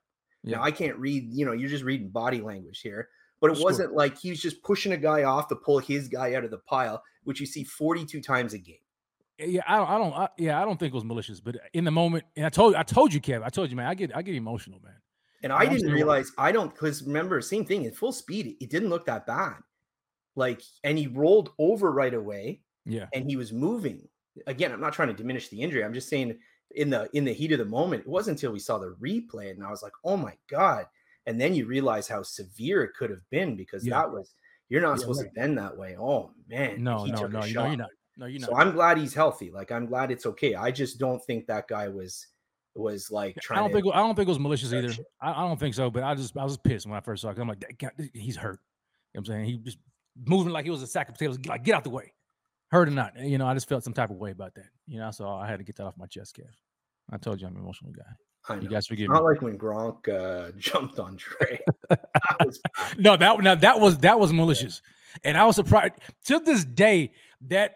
Yeah. 0.48 0.57
Now 0.57 0.64
I 0.64 0.72
can't 0.72 0.98
read, 0.98 1.32
you 1.32 1.45
know, 1.45 1.52
you're 1.53 1.69
just 1.69 1.84
reading 1.84 2.10
body 2.10 2.41
language 2.41 2.82
here, 2.82 3.10
but 3.40 3.52
it 3.52 3.57
Sure. 3.57 3.65
wasn't 3.65 3.94
like 3.94 4.18
he 4.18 4.30
was 4.30 4.41
just 4.41 4.61
pushing 4.64 4.91
a 4.94 4.98
guy 4.98 5.24
off 5.24 5.48
to 5.49 5.56
pull 5.56 5.80
his 5.80 6.07
guy 6.07 6.34
out 6.36 6.44
of 6.44 6.52
the 6.52 6.60
pile, 6.60 7.03
which 7.24 7.40
you 7.40 7.45
see 7.45 7.64
42 7.64 8.22
times 8.22 8.53
a 8.53 8.57
game. 8.57 8.78
Eh, 9.40 9.45
yeah, 9.45 9.61
I 9.68 9.78
don't, 9.78 9.90
I 9.90 9.98
don't, 9.98 10.14
I, 10.14 10.30
yeah, 10.38 10.61
I 10.61 10.65
don't 10.65 10.80
think 10.80 10.94
it 10.94 10.95
was 10.95 11.03
malicious. 11.06 11.40
But 11.40 11.57
in 11.74 11.84
the 11.84 11.91
moment, 11.91 12.24
and 12.36 12.45
I 12.45 12.49
told, 12.49 12.74
you 12.74 12.80
I 12.80 12.84
told 12.84 13.14
you, 13.14 13.19
Kevin, 13.19 13.45
I 13.45 13.49
told 13.49 13.69
you, 13.69 13.76
man, 13.76 13.88
I 13.88 13.94
get, 13.94 14.15
I 14.15 14.22
get 14.22 14.36
emotional, 14.36 14.80
man. 14.84 14.95
And 15.44 15.53
I'm 15.53 15.61
I 15.61 15.65
didn't 15.68 15.91
realize 15.91 16.32
I 16.40 16.52
don't 16.52 16.74
because 16.74 17.03
remember, 17.03 17.40
same 17.41 17.64
thing 17.64 17.86
in 17.86 17.91
full 17.91 18.11
speed, 18.11 18.56
it 18.60 18.69
didn't 18.72 18.90
look 18.90 19.06
that 19.06 19.28
bad. 19.28 19.57
Like, 20.36 20.61
and 20.84 20.98
he 20.98 21.07
rolled 21.07 21.52
over 21.60 21.91
right 21.91 22.14
away 22.14 22.61
Yeah, 22.86 23.06
and 23.14 23.30
he 23.30 23.36
was 23.36 23.53
moving. 23.53 24.07
Again, 24.48 24.72
I'm 24.72 24.82
not 24.82 24.94
trying 24.94 25.10
to 25.10 25.14
diminish 25.14 25.49
the 25.49 25.61
injury. 25.61 25.84
I'm 25.84 25.94
just 25.94 26.10
saying 26.10 26.38
in 26.78 26.90
the 26.90 27.10
in 27.14 27.26
the 27.26 27.34
heat 27.34 27.52
of 27.52 27.60
the 27.60 27.66
moment, 27.66 28.04
it 28.04 28.08
wasn't 28.08 28.38
until 28.38 28.52
we 28.54 28.60
saw 28.60 28.78
the 28.78 28.95
replay 29.02 29.52
and 29.52 29.64
I 29.64 29.70
was 29.70 29.84
like, 29.84 29.94
oh 30.04 30.16
my 30.18 30.34
God. 30.49 30.86
And 31.26 31.40
then 31.41 31.54
you 31.54 31.66
realize 31.66 32.08
how 32.08 32.24
severe 32.24 32.84
it 32.84 32.94
could 32.98 33.10
have 33.10 33.30
been 33.30 33.56
because 33.58 33.86
Yeah. 33.86 33.95
that 33.99 34.12
was 34.12 34.34
you're 34.70 34.82
not 34.82 34.91
Yeah, 34.91 34.95
supposed 34.98 35.22
right. 35.24 35.34
to 35.34 35.40
bend 35.40 35.58
that 35.58 35.78
way. 35.78 35.98
Oh 35.99 36.32
man. 36.48 36.84
no, 36.84 37.06
no, 37.06 37.28
no, 37.28 37.44
you 37.45 37.54
know, 37.54 37.66
you're 37.66 37.78
not, 37.78 37.90
no, 38.18 38.26
you're 38.28 38.40
not. 38.41 38.49
So 38.49 38.56
I'm 38.56 38.72
glad 38.72 38.98
he's 38.98 39.14
healthy. 39.14 39.52
Like 39.52 39.72
I'm 39.72 39.86
glad 39.88 40.12
it's 40.12 40.26
okay. 40.26 40.56
I 40.56 40.72
just 40.72 40.99
don't 40.99 41.24
think 41.26 41.48
that 41.48 41.68
guy 41.68 41.88
was 41.90 42.28
was 42.76 43.10
like 43.10 43.36
trying. 43.41 43.58
I 43.58 43.62
don't 43.64 43.72
to 43.72 43.82
think, 43.82 43.95
I 43.95 43.99
don't 43.99 44.16
think 44.16 44.28
it 44.28 44.30
was 44.30 44.40
malicious 44.40 44.72
either. 44.72 44.94
I, 45.20 45.32
I 45.32 45.48
don't 45.48 45.60
think 45.60 45.74
so. 45.74 45.90
But 45.90 46.04
I 46.04 46.14
just, 46.14 46.38
I 46.38 46.44
was 46.44 46.58
pissed 46.58 46.86
when 46.86 46.95
I 46.95 47.02
first 47.02 47.24
saw 47.24 47.30
it. 47.32 47.40
I'm 47.40 47.48
like, 47.48 47.60
"That 47.62 47.78
guy- 47.80 48.10
he's 48.14 48.36
hurt. 48.38 48.60
You 49.14 49.20
know 49.20 49.22
what 49.22 49.22
I'm 49.22 49.26
saying 49.26 49.45
he 49.45 49.58
just 49.58 49.80
moving 50.26 50.54
like 50.54 50.66
he 50.66 50.70
was 50.72 50.84
a 50.84 50.88
sack 50.88 51.10
of 51.10 51.16
potatoes. 51.16 51.40
Like, 51.48 51.64
get 51.64 51.74
out 51.74 51.84
the 51.84 51.90
way, 51.90 52.14
hurt 52.70 52.88
or 52.88 52.91
not. 52.91 53.18
You 53.20 53.40
know, 53.40 53.48
I 53.48 53.56
just 53.56 53.68
felt 53.68 53.84
some 53.84 53.94
type 53.94 54.12
of 54.12 54.18
way 54.18 54.30
about 54.32 54.54
that. 54.56 54.68
You 54.86 54.99
know, 54.99 55.10
so 55.10 55.28
I 55.28 55.48
had 55.48 55.58
to 55.58 55.64
get 55.66 55.76
that 55.78 55.86
off 55.86 55.98
my 55.98 56.06
chest, 56.06 56.38
Kev. 56.38 56.45
I 57.12 57.18
told 57.18 57.40
you 57.42 57.48
I'm 57.48 57.56
an 57.56 57.62
emotional 57.62 57.92
guy. 57.92 58.04
I 58.50 58.60
You 58.60 58.70
guys 58.70 58.88
forgive 58.88 59.10
Not 59.10 59.24
me. 59.24 59.30
like 59.30 59.42
when 59.42 59.58
Gronk 59.58 60.08
uh, 60.08 60.52
jumped 60.58 61.00
on 61.00 61.18
Trey. 61.18 61.60
was. 62.44 62.62
No, 62.98 63.18
that 63.18 63.42
now 63.42 63.56
that 63.56 63.80
was 63.80 63.98
that 64.00 64.20
was 64.20 64.32
malicious, 64.34 64.82
and 65.24 65.38
I 65.38 65.46
was 65.46 65.56
surprised. 65.56 65.94
To 66.26 66.40
this 66.40 66.64
day, 66.64 67.12
that 67.48 67.76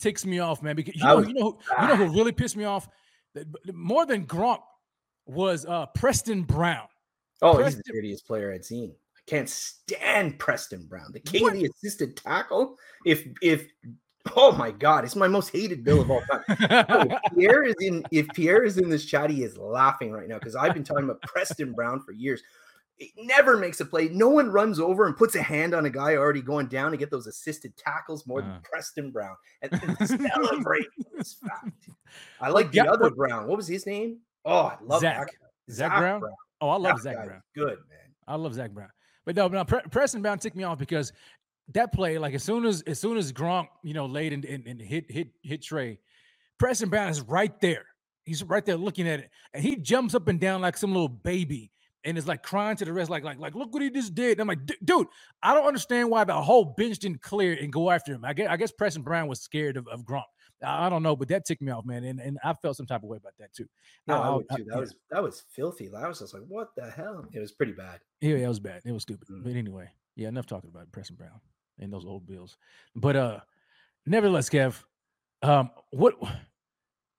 ticks 0.00 0.24
me 0.26 0.38
off, 0.40 0.62
man. 0.62 0.76
Because 0.76 0.94
you 0.96 1.04
know, 1.04 1.16
was 1.16 1.28
you 1.28 1.34
know, 1.34 1.58
who- 1.76 1.82
you 1.82 1.88
know 1.88 1.96
who 1.96 2.04
really 2.14 2.32
pissed 2.32 2.56
me 2.56 2.64
off 2.64 2.88
more 3.72 4.04
than 4.06 4.26
Gronk 4.26 4.60
was 5.26 5.64
uh 5.66 5.86
Preston 5.86 6.42
Brown. 6.42 6.86
Oh, 7.42 7.62
he's 7.62 7.76
the 7.76 7.82
dirtiest 7.92 8.26
player 8.26 8.52
I'd 8.52 8.64
seen. 8.64 8.94
I 9.16 9.20
can't 9.30 9.48
stand 9.48 10.38
Preston 10.38 10.86
Brown, 10.86 11.10
the 11.12 11.20
king 11.20 11.46
of 11.48 11.54
the 11.54 11.64
assisted 11.66 12.16
tackle. 12.16 12.76
If 13.06 13.26
if 13.40 13.66
oh 14.36 14.52
my 14.52 14.70
god, 14.70 15.04
it's 15.04 15.16
my 15.16 15.28
most 15.28 15.50
hated 15.50 15.84
bill 15.84 16.00
of 16.00 16.10
all 16.10 16.22
time. 16.22 16.42
if 16.48 17.20
Pierre 17.36 17.62
is 17.64 17.74
in 17.80 18.04
if 18.10 18.26
Pierre 18.28 18.62
is 18.64 18.78
in 18.78 18.88
this 18.90 19.04
chat, 19.04 19.30
he 19.30 19.42
is 19.42 19.56
laughing 19.58 20.12
right 20.12 20.28
now 20.28 20.38
because 20.38 20.56
I've 20.56 20.74
been 20.74 20.84
talking 20.84 21.04
about 21.04 21.20
Preston 21.22 21.72
Brown 21.72 22.00
for 22.00 22.12
years. 22.12 22.42
It 22.98 23.10
never 23.16 23.56
makes 23.56 23.80
a 23.80 23.84
play. 23.84 24.08
No 24.10 24.28
one 24.28 24.50
runs 24.50 24.78
over 24.78 25.06
and 25.06 25.16
puts 25.16 25.34
a 25.34 25.42
hand 25.42 25.74
on 25.74 25.84
a 25.84 25.90
guy 25.90 26.14
already 26.14 26.40
going 26.40 26.68
down 26.68 26.92
to 26.92 26.96
get 26.96 27.10
those 27.10 27.26
assisted 27.26 27.76
tackles 27.76 28.24
more 28.24 28.40
than 28.40 28.52
Uh. 28.52 28.60
Preston 28.62 29.10
Brown 29.10 29.34
and, 29.62 29.72
and 29.72 30.08
celebrate 30.32 30.86
this 31.16 31.34
fact. 31.34 31.88
I 32.40 32.50
like 32.50 32.70
the 32.70 32.76
yeah, 32.76 32.84
other 32.84 33.10
but- 33.10 33.16
Brown. 33.16 33.48
What 33.48 33.56
was 33.56 33.66
his 33.66 33.84
name? 33.84 34.18
Oh, 34.44 34.66
I 34.66 34.76
love 34.80 35.00
Zach. 35.00 35.26
guy. 35.26 35.32
Zach, 35.72 35.98
Brown? 35.98 36.22
Oh, 36.60 36.68
I 36.68 36.76
love 36.76 36.96
That 36.98 37.02
Zach 37.02 37.26
Brown. 37.26 37.42
Good 37.56 37.78
man. 37.88 38.14
I 38.28 38.36
love 38.36 38.54
Zach 38.54 38.70
Brown. 38.70 38.90
But 39.24 39.34
no, 39.36 39.48
no, 39.48 39.64
Pre- 39.64 39.80
Preston 39.90 40.22
Brown 40.22 40.38
ticked 40.38 40.54
me 40.54 40.62
off 40.64 40.78
because 40.78 41.12
that 41.72 41.92
play, 41.92 42.18
like 42.18 42.34
as 42.34 42.42
soon 42.42 42.64
as 42.66 42.82
as 42.82 42.98
soon 42.98 43.16
as 43.16 43.32
Gronk, 43.32 43.68
you 43.82 43.94
know, 43.94 44.06
laid 44.06 44.32
and, 44.32 44.44
and, 44.44 44.66
and 44.66 44.80
hit 44.80 45.10
hit 45.10 45.28
hit 45.42 45.62
Trey, 45.62 45.98
Preston 46.58 46.88
Brown 46.90 47.08
is 47.08 47.20
right 47.22 47.58
there. 47.60 47.86
He's 48.24 48.42
right 48.42 48.64
there 48.64 48.76
looking 48.76 49.08
at 49.08 49.20
it, 49.20 49.30
and 49.52 49.62
he 49.62 49.76
jumps 49.76 50.14
up 50.14 50.28
and 50.28 50.40
down 50.40 50.60
like 50.60 50.76
some 50.76 50.92
little 50.92 51.08
baby, 51.08 51.70
and 52.04 52.18
is 52.18 52.26
like 52.28 52.42
crying 52.42 52.76
to 52.76 52.84
the 52.84 52.92
rest, 52.92 53.10
like 53.10 53.24
like 53.24 53.38
like 53.38 53.54
look 53.54 53.72
what 53.72 53.82
he 53.82 53.90
just 53.90 54.14
did. 54.14 54.32
And 54.32 54.42
I'm 54.42 54.48
like, 54.48 54.60
dude, 54.84 55.06
I 55.42 55.54
don't 55.54 55.66
understand 55.66 56.10
why 56.10 56.24
the 56.24 56.34
whole 56.34 56.74
bench 56.76 56.98
didn't 56.98 57.22
clear 57.22 57.56
and 57.60 57.72
go 57.72 57.90
after 57.90 58.12
him. 58.12 58.24
I 58.24 58.34
guess 58.34 58.48
I 58.48 58.56
guess 58.56 58.72
Preston 58.72 59.02
Brown 59.02 59.26
was 59.26 59.40
scared 59.40 59.76
of, 59.76 59.88
of 59.88 60.04
Gronk. 60.04 60.24
I 60.62 60.86
I 60.86 60.88
don't 60.90 61.02
know, 61.02 61.16
but 61.16 61.28
that 61.28 61.44
ticked 61.46 61.62
me 61.62 61.72
off, 61.72 61.84
man, 61.84 62.04
and 62.04 62.20
and 62.20 62.38
I 62.44 62.52
felt 62.54 62.76
some 62.76 62.86
type 62.86 63.02
of 63.02 63.08
way 63.08 63.16
about 63.16 63.34
that 63.38 63.52
too. 63.54 63.66
No, 64.06 64.20
I 64.20 64.28
I- 64.28 64.34
would 64.36 64.46
I- 64.50 64.56
too. 64.56 64.64
That 64.64 64.74
yeah. 64.74 64.80
was 64.80 64.94
that 65.10 65.22
was 65.22 65.44
filthy. 65.50 65.90
I 65.94 66.08
was 66.08 66.18
just 66.20 66.34
like, 66.34 66.44
what 66.46 66.68
the 66.76 66.90
hell? 66.90 67.26
It 67.32 67.40
was 67.40 67.52
pretty 67.52 67.72
bad. 67.72 68.00
Yeah, 68.20 68.36
it 68.36 68.48
was 68.48 68.60
bad. 68.60 68.82
It 68.84 68.92
was 68.92 69.02
stupid. 69.02 69.28
Mm. 69.28 69.44
But 69.44 69.52
anyway, 69.54 69.90
yeah, 70.16 70.28
enough 70.28 70.46
talking 70.46 70.70
about 70.70 70.92
Preston 70.92 71.16
Brown 71.16 71.40
and 71.78 71.92
those 71.92 72.04
old 72.04 72.26
Bills. 72.26 72.56
But 72.94 73.16
uh 73.16 73.40
nevertheless, 74.06 74.48
Kev, 74.48 74.82
um, 75.42 75.70
what 75.90 76.14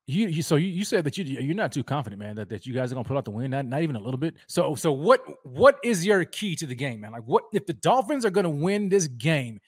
you, 0.07 0.27
you 0.27 0.41
so 0.41 0.56
you, 0.56 0.68
you 0.68 0.86
said 0.86 1.03
that 1.03 1.18
you 1.18 1.23
you're 1.23 1.56
not 1.56 1.72
too 1.72 1.84
confident, 1.84 2.19
man, 2.19 2.36
that, 2.36 2.49
that 2.49 2.65
you 2.65 2.73
guys 2.73 2.91
are 2.91 2.95
gonna 2.95 3.07
pull 3.07 3.18
out 3.18 3.26
the 3.26 3.32
win, 3.32 3.52
not 3.52 3.65
not 3.65 3.82
even 3.82 3.95
a 3.95 3.99
little 3.99 4.19
bit. 4.19 4.36
So 4.48 4.76
so 4.76 4.91
what 4.91 5.22
what 5.44 5.80
is 5.84 6.06
your 6.06 6.23
key 6.26 6.56
to 6.57 6.68
the 6.68 6.76
game, 6.76 7.02
man? 7.02 7.11
Like 7.11 7.23
what 7.23 7.44
if 7.53 7.65
the 7.65 7.73
Dolphins 7.73 8.26
are 8.26 8.30
gonna 8.30 8.49
win 8.49 8.90
this 8.90 9.07
game, 9.07 9.60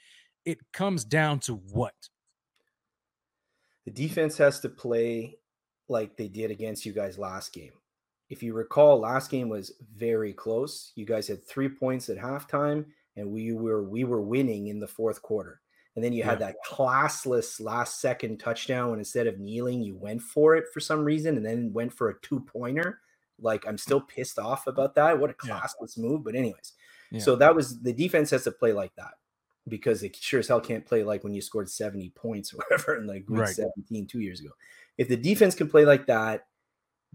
it 0.46 0.60
comes 0.74 1.04
down 1.04 1.40
to 1.42 1.56
what? 1.56 1.96
The 3.86 3.92
defense 3.92 4.38
has 4.38 4.60
to 4.62 4.70
play 4.70 5.38
like 5.90 6.18
they 6.18 6.28
did 6.28 6.52
against 6.52 6.86
you 6.86 6.94
guys 6.94 7.18
last 7.18 7.54
game. 7.54 7.72
If 8.30 8.44
you 8.44 8.54
recall, 8.54 9.00
last 9.00 9.32
game 9.32 9.48
was 9.48 9.72
very 9.96 10.34
close. 10.34 10.92
You 10.96 11.06
guys 11.06 11.28
had 11.28 11.48
three 11.48 11.70
points 11.70 12.10
at 12.10 12.18
halftime, 12.18 12.86
and 13.18 13.30
we 13.30 13.52
were 13.52 13.84
we 13.84 14.04
were 14.06 14.22
winning 14.22 14.68
in 14.68 14.80
the 14.80 14.88
fourth 14.88 15.22
quarter. 15.22 15.60
And 15.96 16.04
then 16.04 16.14
you 16.14 16.22
had 16.24 16.38
that 16.40 16.58
classless 16.64 17.60
last 17.60 18.00
second 18.00 18.38
touchdown 18.38 18.92
when 18.92 19.00
instead 19.00 19.26
of 19.26 19.40
kneeling, 19.40 19.82
you 19.82 19.96
went 19.96 20.22
for 20.22 20.56
it 20.56 20.66
for 20.72 20.80
some 20.80 21.04
reason 21.04 21.36
and 21.38 21.46
then 21.46 21.74
went 21.74 21.92
for 21.92 22.10
a 22.10 22.22
two 22.22 22.40
pointer. 22.40 23.00
Like 23.40 23.68
I'm 23.68 23.80
still 23.80 24.02
pissed 24.02 24.38
off 24.38 24.68
about 24.68 24.94
that. 24.96 25.20
What 25.20 25.32
a 25.32 25.36
Yeah. 25.46 25.60
classless 25.60 25.98
move. 25.98 26.24
But 26.24 26.36
anyways, 26.36 26.74
Yeah. 27.12 27.22
so 27.22 27.36
that 27.38 27.56
was 27.56 27.82
the 27.82 27.94
defense 27.94 28.30
has 28.30 28.44
to 28.44 28.52
play 28.52 28.74
like 28.74 28.96
that 28.96 29.16
because 29.68 30.04
it 30.04 30.16
sure 30.16 30.40
as 30.40 30.48
hell 30.48 30.62
can't 30.62 30.86
play 30.86 31.04
like 31.04 31.24
when 31.24 31.34
you 31.34 31.42
scored 31.42 31.70
70 31.70 32.12
points 32.12 32.54
or 32.54 32.58
whatever 32.70 32.96
in 32.98 33.08
like 33.08 33.28
week 33.28 33.40
Right. 33.42 33.56
17 33.56 34.06
two 34.06 34.20
years 34.22 34.40
ago. 34.40 34.52
If 35.00 35.08
the 35.08 35.18
defense 35.18 35.56
can 35.56 35.68
play 35.68 35.84
like 35.84 36.06
that, 36.06 36.48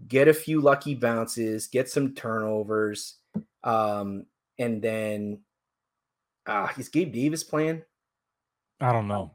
get 0.09 0.27
a 0.27 0.33
few 0.33 0.59
lucky 0.59 0.93
bounces, 0.95 1.67
get 1.67 1.89
some 1.89 2.13
turnovers, 2.15 3.15
um, 3.63 4.25
and 4.59 4.81
then 4.81 5.39
uh 6.45 6.67
is 6.77 6.89
Gabe 6.89 7.13
Davis 7.13 7.43
playing? 7.43 7.83
I 8.81 8.91
don't 8.91 9.07
know. 9.07 9.31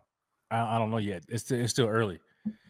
I, 0.50 0.76
I 0.76 0.78
don't 0.78 0.90
know 0.90 0.98
yet. 0.98 1.24
It's 1.28 1.44
still, 1.44 1.60
it's 1.60 1.72
still 1.72 1.88
early. 1.88 2.18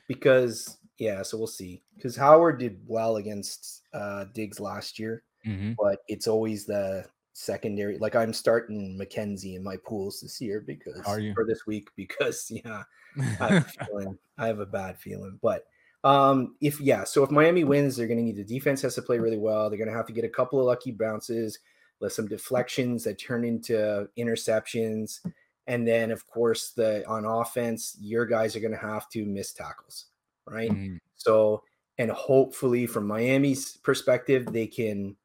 Because 0.07 0.79
yeah, 0.99 1.23
so 1.23 1.39
we'll 1.39 1.47
see. 1.47 1.83
Because 1.97 2.17
Howard 2.17 2.59
did 2.59 2.81
well 2.87 3.17
against 3.17 3.83
uh 3.93 4.25
Diggs 4.35 4.61
last 4.61 4.99
year, 4.99 5.23
Mhm. 5.47 5.77
but 5.79 6.01
it's 6.09 6.27
always 6.29 6.67
the 6.67 7.05
secondary. 7.33 7.99
Like 7.99 8.17
I'm 8.17 8.33
starting 8.33 8.99
McKenzie 9.01 9.55
in 9.57 9.63
my 9.63 9.77
pools 9.87 10.21
this 10.21 10.41
year 10.41 10.61
because 10.67 11.01
Are 11.07 11.21
you? 11.21 11.35
for 11.35 11.45
this 11.45 11.67
week 11.67 11.89
because 11.97 12.51
yeah, 12.51 12.83
I 13.19 13.23
have 13.49 13.67
a 13.79 13.85
feeling 13.87 14.19
I 14.39 14.47
have 14.47 14.59
a 14.61 14.67
bad 14.67 14.99
feeling. 14.99 15.39
But 15.43 15.65
um 16.05 16.57
if 16.61 16.81
yeah, 16.81 17.05
so 17.05 17.23
if 17.25 17.31
Miami 17.31 17.65
wins, 17.65 17.97
they're 17.97 18.07
gonna 18.09 18.23
need 18.23 18.37
the 18.37 18.45
defense 18.45 18.83
has 18.83 18.95
to 18.97 19.03
play 19.03 19.19
really 19.19 19.39
well. 19.39 19.69
They're 19.69 19.79
gonna 19.79 19.97
have 19.97 20.07
to 20.07 20.13
get 20.13 20.25
a 20.25 20.29
couple 20.29 20.59
of 20.61 20.67
lucky 20.67 20.93
bounces, 20.93 21.59
let 22.01 22.13
some 22.13 22.29
deflections 22.29 23.05
that 23.05 23.19
turn 23.19 23.45
into 23.45 24.09
interceptions. 24.17 25.21
And 25.67 25.87
then 25.87 26.11
of 26.11 26.27
course 26.27 26.71
the 26.71 27.07
on 27.07 27.25
offense, 27.25 27.97
your 28.01 28.27
guys 28.27 28.57
are 28.57 28.61
gonna 28.61 28.77
have 28.77 29.09
to 29.11 29.25
miss 29.25 29.53
tackles, 29.53 30.07
right? 30.47 30.71
Mhm. 30.71 30.99
So 31.17 31.63
and 31.99 32.11
hopefully 32.11 32.87
from 32.87 33.07
Miami's 33.07 33.77
perspective, 33.79 34.47
they 34.53 34.67
can 34.67 35.17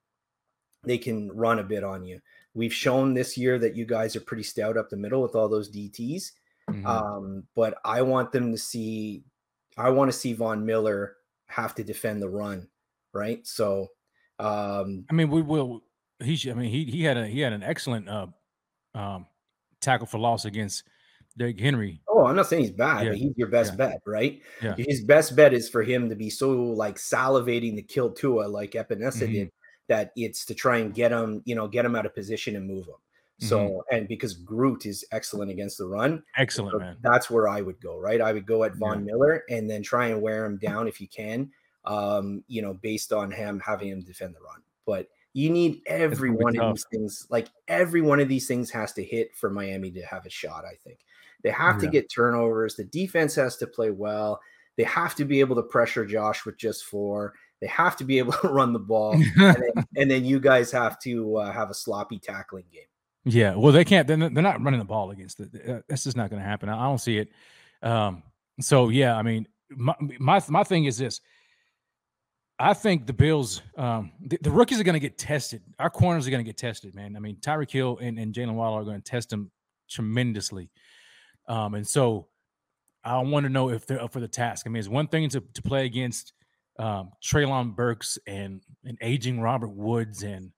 they 0.84 0.98
can 0.98 1.32
run 1.32 1.60
a 1.60 1.64
bit 1.64 1.84
on 1.84 2.04
you. 2.04 2.20
We've 2.54 2.74
shown 2.74 3.14
this 3.14 3.38
year 3.38 3.58
that 3.60 3.76
you 3.76 3.86
guys 3.86 4.16
are 4.16 4.22
pretty 4.22 4.44
stout 4.44 4.76
up 4.78 4.90
the 4.90 4.98
middle 4.98 5.22
with 5.22 5.34
all 5.36 5.48
those 5.48 5.70
DTs. 5.70 6.34
Mhm. 6.70 6.86
Um, 6.86 7.48
but 7.56 7.78
I 7.86 8.02
want 8.02 8.32
them 8.32 8.52
to 8.52 8.58
see, 8.58 9.24
I 9.78 9.90
want 9.90 10.12
to 10.12 10.18
see 10.18 10.34
Von 10.34 10.66
Miller 10.66 11.18
have 11.48 11.74
to 11.76 11.84
defend 11.84 12.22
the 12.22 12.30
run, 12.30 12.68
right? 13.14 13.46
So, 13.48 13.92
um, 14.40 15.06
I 15.10 15.14
mean, 15.14 15.30
we 15.30 15.42
will. 15.42 15.84
He. 16.22 16.50
I 16.50 16.54
mean, 16.54 16.70
he 16.70 16.86
he 16.86 17.04
had 17.04 17.18
a 17.18 17.28
he 17.28 17.40
had 17.42 17.54
an 17.54 17.64
excellent 17.64 18.10
uh, 18.10 18.28
um, 18.96 19.26
tackle 19.82 20.08
for 20.08 20.18
loss 20.20 20.46
against 20.46 20.84
Derrick 21.38 21.60
Henry. 21.60 22.02
oh, 22.08 22.26
I'm 22.26 22.36
not 22.36 22.48
saying 22.48 22.64
he's 22.64 22.72
bad, 22.72 23.04
Yeah, 23.06 23.10
but 23.12 23.18
he's 23.18 23.34
your 23.38 23.48
best 23.50 23.74
yeah. 23.74 23.78
bet, 23.78 24.02
right? 24.06 24.42
Yeah. 24.62 24.76
His 24.78 25.04
best 25.04 25.36
bet 25.36 25.54
is 25.54 25.68
for 25.70 25.82
him 25.84 26.10
to 26.10 26.16
be 26.16 26.30
so 26.30 26.52
like 26.52 26.96
salivating 26.98 27.76
to 27.76 27.82
kill 27.82 28.12
Tua, 28.12 28.46
like 28.48 28.72
Epenesa 28.72 29.28
Mhm. 29.28 29.32
did, 29.32 29.52
that 29.88 30.12
it's 30.16 30.46
to 30.46 30.54
try 30.54 30.78
and 30.78 30.94
get 30.94 31.12
him, 31.12 31.42
you 31.46 31.56
know, 31.56 31.68
get 31.68 31.86
him 31.86 31.96
out 31.96 32.06
of 32.06 32.14
position 32.14 32.56
and 32.56 32.68
move 32.68 32.86
him. 32.86 32.96
So, 33.40 33.58
Mm-hmm. 33.60 33.96
and 33.96 34.08
because 34.08 34.36
Groot 34.36 34.86
is 34.86 35.04
excellent 35.12 35.50
against 35.50 35.80
the 35.80 35.88
run, 35.88 36.24
Excellent 36.38 36.74
So 36.74 36.80
man. 36.80 36.98
That's 37.02 37.30
where 37.32 37.48
I 37.50 37.62
would 37.62 37.82
go, 37.82 37.98
right? 38.00 38.22
I 38.22 38.32
would 38.32 38.46
go 38.46 38.64
at 38.64 38.76
Von 38.76 39.04
Miller 39.04 39.44
and 39.50 39.68
then 39.70 39.82
try 39.82 40.08
and 40.10 40.22
wear 40.22 40.46
him 40.46 40.58
down 40.60 40.88
if 40.88 41.02
you 41.02 41.08
can, 41.08 41.52
um, 41.86 42.44
you 42.48 42.62
know, 42.62 42.76
based 42.76 43.12
on 43.12 43.32
him 43.32 43.60
having 43.60 43.90
him 43.90 44.02
defend 44.02 44.36
the 44.36 44.40
run. 44.40 44.62
But 44.86 45.08
you 45.34 45.50
need 45.50 45.82
every 45.88 46.30
one 46.30 46.58
of 46.58 46.76
these 46.76 46.86
things, 46.92 47.28
like 47.30 47.48
every 47.68 48.02
one 48.02 48.20
of 48.20 48.30
these 48.30 48.48
things 48.48 48.70
has 48.70 48.94
to 48.94 49.04
hit 49.04 49.36
for 49.36 49.50
Miami 49.50 49.92
to 49.92 50.02
have 50.04 50.26
a 50.26 50.30
shot, 50.30 50.64
I 50.66 50.76
think. 50.84 51.00
They 51.44 51.50
have 51.50 51.78
to 51.80 51.88
get 51.88 52.10
turnovers. 52.10 52.76
The 52.76 52.86
defense 52.86 53.36
has 53.36 53.58
to 53.58 53.68
play 53.68 53.92
well. 53.92 54.40
They 54.78 54.84
have 54.84 55.14
to 55.16 55.26
be 55.26 55.40
able 55.42 55.58
to 55.58 55.64
pressure 55.64 56.06
Josh 56.06 56.46
with 56.46 56.58
just 56.58 56.86
four. 56.86 57.34
They 57.60 57.68
have 57.68 57.98
to 57.98 58.06
be 58.06 58.18
able 58.18 58.34
to 58.42 58.48
run 58.48 58.74
the 58.74 58.80
ball. 58.80 59.14
and, 59.14 59.26
then, 59.36 59.86
and 59.98 60.12
then 60.12 60.24
you 60.26 60.40
guys 60.40 60.72
have 60.72 61.00
to 61.00 61.38
uh, 61.38 61.52
have 61.52 61.70
a 61.70 61.74
sloppy 61.74 62.20
tackling 62.20 62.66
game. 62.72 62.84
Yeah, 63.26 63.56
well, 63.56 63.72
they 63.72 63.86
can't. 63.86 64.08
They're 64.08 64.18
not, 64.18 64.34
they're 64.34 64.44
not 64.44 64.62
running 64.62 64.80
the 64.80 64.86
ball 64.86 65.12
against 65.12 65.40
it. 65.40 65.50
Uh, 65.56 65.80
That's 65.88 66.04
just 66.04 66.18
not 66.18 66.30
going 66.30 66.42
to 66.42 66.48
happen. 66.48 66.70
I 66.70 66.78
I 66.78 66.84
don't 66.84 66.98
see 67.00 67.18
it. 67.18 67.30
Um, 67.82 68.24
so 68.60 68.90
yeah, 68.90 69.16
I 69.16 69.22
mean, 69.22 69.48
my 69.70 69.96
my 70.20 70.42
my 70.50 70.64
thing 70.64 70.86
is 70.86 70.98
this. 70.98 71.22
I 72.64 72.74
think 72.74 73.08
the 73.08 73.14
Bills, 73.14 73.62
um, 73.78 74.14
the, 74.22 74.40
the 74.42 74.50
rookies 74.50 74.80
are 74.80 74.86
going 74.86 74.94
to 74.94 75.00
get 75.00 75.18
tested. 75.18 75.62
Our 75.80 75.90
corners 75.90 76.26
are 76.26 76.32
going 76.32 76.46
to 76.46 76.48
get 76.48 76.56
tested, 76.56 76.96
man. 76.96 77.18
I 77.18 77.20
mean, 77.20 77.36
Tyreek 77.42 77.70
Hill 77.70 77.98
and, 78.02 78.18
and 78.18 78.34
Jalen 78.34 78.54
Waddle 78.54 78.78
are 78.78 78.86
going 78.86 79.02
to 79.02 79.04
test 79.04 79.32
them 79.32 79.52
tremendously. 79.90 80.70
Um, 81.50 81.74
and 81.74 81.86
so 81.86 82.28
I 83.04 83.20
want 83.20 83.44
to 83.46 83.50
know 83.50 83.70
if 83.70 83.86
they're 83.86 84.02
up 84.02 84.14
for 84.14 84.22
the 84.22 84.30
task. 84.30 84.66
I 84.66 84.70
mean, 84.70 84.80
it's 84.80 84.88
one 84.88 85.08
thing 85.08 85.28
to, 85.32 85.44
to 85.56 85.62
play 85.62 85.86
against 85.86 86.32
um, 86.80 87.12
Treylon 87.22 87.76
Burks 87.76 88.18
and 88.28 88.62
an 88.86 88.98
aging 89.02 89.42
Robert 89.42 89.76
Woods 89.76 90.24
and 90.24 90.52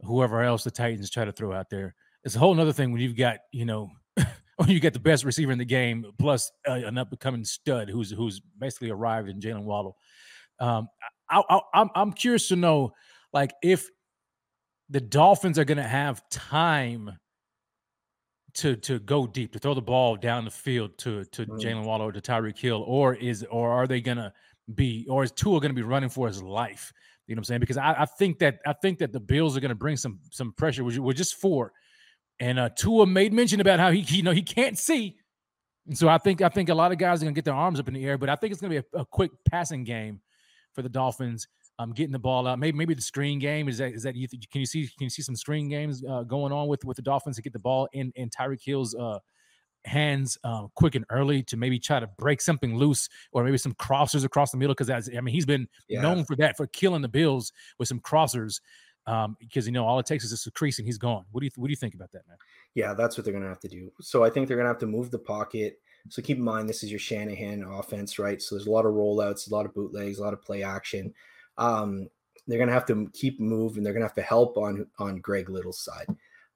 whoever 0.00 0.42
else 0.42 0.64
the 0.64 0.72
Titans 0.72 1.10
try 1.10 1.24
to 1.24 1.32
throw 1.32 1.52
out 1.52 1.70
there. 1.70 1.94
It's 2.24 2.34
a 2.34 2.40
whole 2.40 2.60
other 2.60 2.72
thing 2.72 2.90
when 2.90 3.00
you've 3.00 3.16
got, 3.16 3.38
you 3.52 3.66
know, 3.66 3.92
when 4.56 4.68
you 4.68 4.80
get 4.80 4.94
the 4.94 4.98
best 4.98 5.22
receiver 5.22 5.52
in 5.52 5.58
the 5.58 5.64
game 5.64 6.06
plus 6.18 6.50
uh, 6.68 6.72
an 6.72 6.98
up 6.98 7.12
and 7.12 7.20
coming 7.20 7.44
stud 7.44 7.88
who's 7.88 8.10
who's 8.10 8.40
basically 8.58 8.90
arrived 8.90 9.28
in 9.28 9.38
Jalen 9.38 9.62
Waddle. 9.62 9.96
Um, 10.58 10.88
I, 11.30 11.42
I, 11.48 11.60
I'm 11.74 11.90
I'm 11.94 12.12
curious 12.12 12.48
to 12.48 12.56
know, 12.56 12.92
like, 13.32 13.52
if 13.62 13.88
the 14.88 15.00
Dolphins 15.00 15.58
are 15.58 15.64
going 15.64 15.78
to 15.78 15.84
have 15.84 16.22
time 16.30 17.10
to 18.54 18.76
to 18.76 18.98
go 19.00 19.26
deep 19.26 19.52
to 19.52 19.58
throw 19.58 19.74
the 19.74 19.82
ball 19.82 20.16
down 20.16 20.44
the 20.44 20.50
field 20.50 20.96
to 20.98 21.24
to 21.26 21.46
Mm. 21.46 21.60
Jalen 21.60 21.84
Waddle 21.84 22.06
or 22.06 22.12
to 22.12 22.20
Tyreek 22.20 22.58
Hill, 22.58 22.82
or 22.86 23.14
is 23.14 23.44
or 23.50 23.70
are 23.70 23.86
they 23.86 24.00
going 24.00 24.16
to 24.16 24.32
be 24.74 25.06
or 25.08 25.24
is 25.24 25.32
Tua 25.32 25.60
going 25.60 25.70
to 25.70 25.74
be 25.74 25.82
running 25.82 26.08
for 26.08 26.26
his 26.26 26.42
life? 26.42 26.92
You 27.26 27.34
know 27.34 27.40
what 27.40 27.42
I'm 27.42 27.44
saying? 27.44 27.60
Because 27.60 27.76
I, 27.76 27.92
I 27.98 28.04
think 28.06 28.38
that 28.38 28.58
I 28.66 28.72
think 28.72 28.98
that 28.98 29.12
the 29.12 29.20
Bills 29.20 29.56
are 29.56 29.60
going 29.60 29.70
to 29.70 29.74
bring 29.74 29.96
some 29.96 30.20
some 30.30 30.52
pressure. 30.52 30.84
We're, 30.84 31.02
we're 31.02 31.12
just 31.12 31.34
four, 31.34 31.72
and 32.40 32.58
uh, 32.58 32.70
Tua 32.70 33.06
made 33.06 33.32
mention 33.32 33.60
about 33.60 33.80
how 33.80 33.90
he, 33.90 34.00
he 34.00 34.18
you 34.18 34.22
know 34.22 34.30
he 34.30 34.42
can't 34.42 34.78
see, 34.78 35.16
and 35.86 35.98
so 35.98 36.08
I 36.08 36.18
think 36.18 36.40
I 36.40 36.48
think 36.48 36.68
a 36.68 36.74
lot 36.74 36.92
of 36.92 36.98
guys 36.98 37.20
are 37.20 37.26
going 37.26 37.34
to 37.34 37.38
get 37.38 37.44
their 37.44 37.54
arms 37.54 37.80
up 37.80 37.88
in 37.88 37.94
the 37.94 38.04
air. 38.04 38.16
But 38.16 38.28
I 38.28 38.36
think 38.36 38.52
it's 38.52 38.60
going 38.60 38.72
to 38.72 38.80
be 38.80 38.88
a, 38.94 39.00
a 39.00 39.04
quick 39.04 39.32
passing 39.50 39.84
game 39.84 40.20
for 40.76 40.82
the 40.82 40.88
Dolphins. 40.88 41.48
um, 41.78 41.92
getting 41.92 42.12
the 42.12 42.18
ball 42.18 42.46
out. 42.46 42.58
Maybe 42.58 42.76
maybe 42.78 42.94
the 42.94 43.02
screen 43.02 43.38
game 43.38 43.68
is 43.68 43.78
that 43.78 43.92
is 43.92 44.02
that 44.04 44.14
you 44.16 44.26
th- 44.28 44.48
can 44.50 44.60
you 44.60 44.66
see 44.66 44.82
can 44.96 45.04
you 45.04 45.10
see 45.10 45.20
some 45.22 45.36
screen 45.36 45.68
games 45.68 46.02
uh, 46.08 46.22
going 46.22 46.52
on 46.52 46.68
with 46.68 46.84
with 46.84 46.96
the 46.96 47.02
Dolphins 47.02 47.36
to 47.36 47.42
get 47.42 47.52
the 47.52 47.58
ball 47.58 47.88
in 47.92 48.12
in 48.16 48.30
Tyreek 48.30 48.62
Hill's 48.64 48.94
uh, 48.94 49.18
hands 49.84 50.36
uh, 50.42 50.66
quick 50.74 50.94
and 50.94 51.04
early 51.10 51.42
to 51.44 51.56
maybe 51.56 51.78
try 51.78 52.00
to 52.00 52.06
break 52.18 52.40
something 52.40 52.76
loose 52.76 53.08
or 53.32 53.44
maybe 53.44 53.58
some 53.58 53.74
crossers 53.74 54.24
across 54.24 54.50
the 54.50 54.56
middle 54.56 54.74
because 54.74 54.90
I 54.90 55.20
mean 55.20 55.34
he's 55.34 55.46
been 55.46 55.68
Yeah. 55.88 56.00
known 56.02 56.24
for 56.24 56.34
that 56.36 56.56
for 56.56 56.66
killing 56.66 57.02
the 57.02 57.08
Bills 57.08 57.52
with 57.78 57.88
some 57.88 58.00
crossers 58.00 58.60
um, 59.06 59.36
because 59.38 59.66
you 59.66 59.72
know 59.72 59.86
all 59.86 59.98
it 59.98 60.06
takes 60.06 60.24
is 60.24 60.30
just 60.30 60.46
a 60.46 60.50
crease 60.50 60.78
and 60.78 60.86
he's 60.86 60.98
gone. 60.98 61.24
What 61.30 61.40
do 61.40 61.44
you 61.46 61.50
what 61.56 61.66
do 61.68 61.72
you 61.72 61.76
think 61.76 61.94
about 61.94 62.10
that, 62.12 62.26
man? 62.26 62.38
Yeah, 62.74 62.94
that's 62.94 63.16
what 63.16 63.24
they're 63.24 63.32
going 63.32 63.44
to 63.44 63.48
have 63.48 63.60
to 63.60 63.68
do. 63.68 63.92
So 64.00 64.24
I 64.24 64.30
think 64.30 64.48
they're 64.48 64.56
going 64.56 64.64
to 64.64 64.70
have 64.72 64.78
to 64.80 64.86
move 64.86 65.10
the 65.10 65.18
pocket. 65.18 65.78
So 66.08 66.22
keep 66.22 66.36
in 66.38 66.42
mind, 66.44 66.68
this 66.68 66.82
is 66.82 66.90
your 66.90 66.98
Shanahan 67.00 67.62
offense, 67.64 68.18
right? 68.18 68.40
So 68.40 68.54
there's 68.54 68.66
a 68.66 68.70
lot 68.70 68.86
of 68.86 68.94
rollouts, 68.94 69.50
a 69.50 69.54
lot 69.54 69.66
of 69.66 69.74
bootlegs, 69.74 70.18
a 70.18 70.22
lot 70.22 70.32
of 70.32 70.42
play 70.42 70.62
action. 70.62 71.12
Um, 71.58 72.08
they're 72.46 72.58
going 72.58 72.68
to 72.68 72.74
have 72.74 72.86
to 72.86 73.10
keep 73.12 73.40
moving. 73.40 73.82
They're 73.82 73.92
going 73.92 74.02
to 74.02 74.06
have 74.08 74.14
to 74.14 74.22
help 74.22 74.56
on 74.56 74.86
on 74.98 75.18
Greg 75.18 75.48
Little's 75.50 75.80
side. 75.80 76.06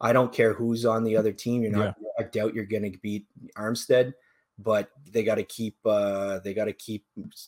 I 0.01 0.13
don't 0.13 0.33
care 0.33 0.53
who's 0.53 0.85
on 0.87 1.05
the 1.05 1.17
other 1.17 1.33
team. 1.33 1.63
You're 1.63 1.73
not. 1.73 1.97
I 2.19 2.23
doubt 2.25 2.55
you're 2.55 2.65
going 2.65 2.91
to 2.91 2.99
beat 2.99 3.27
Armstead, 3.57 4.15
but 4.59 4.91
they 5.11 5.25
got 5.25 5.35
to 5.35 5.43
keep. 5.43 5.77
uh 5.85 6.39
They 6.41 6.55
got 6.55 6.67
to 6.67 6.73
keep 6.73 7.05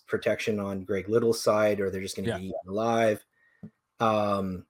protection 0.06 0.58
on 0.58 0.84
Greg 0.84 1.08
Little's 1.08 1.42
side, 1.42 1.80
or 1.80 1.90
they're 1.90 2.00
just 2.02 2.16
going 2.16 2.26
to 2.26 2.32
Yeah. 2.32 2.38
be 2.38 2.52
alive. 2.66 3.24
Um. 4.00 4.66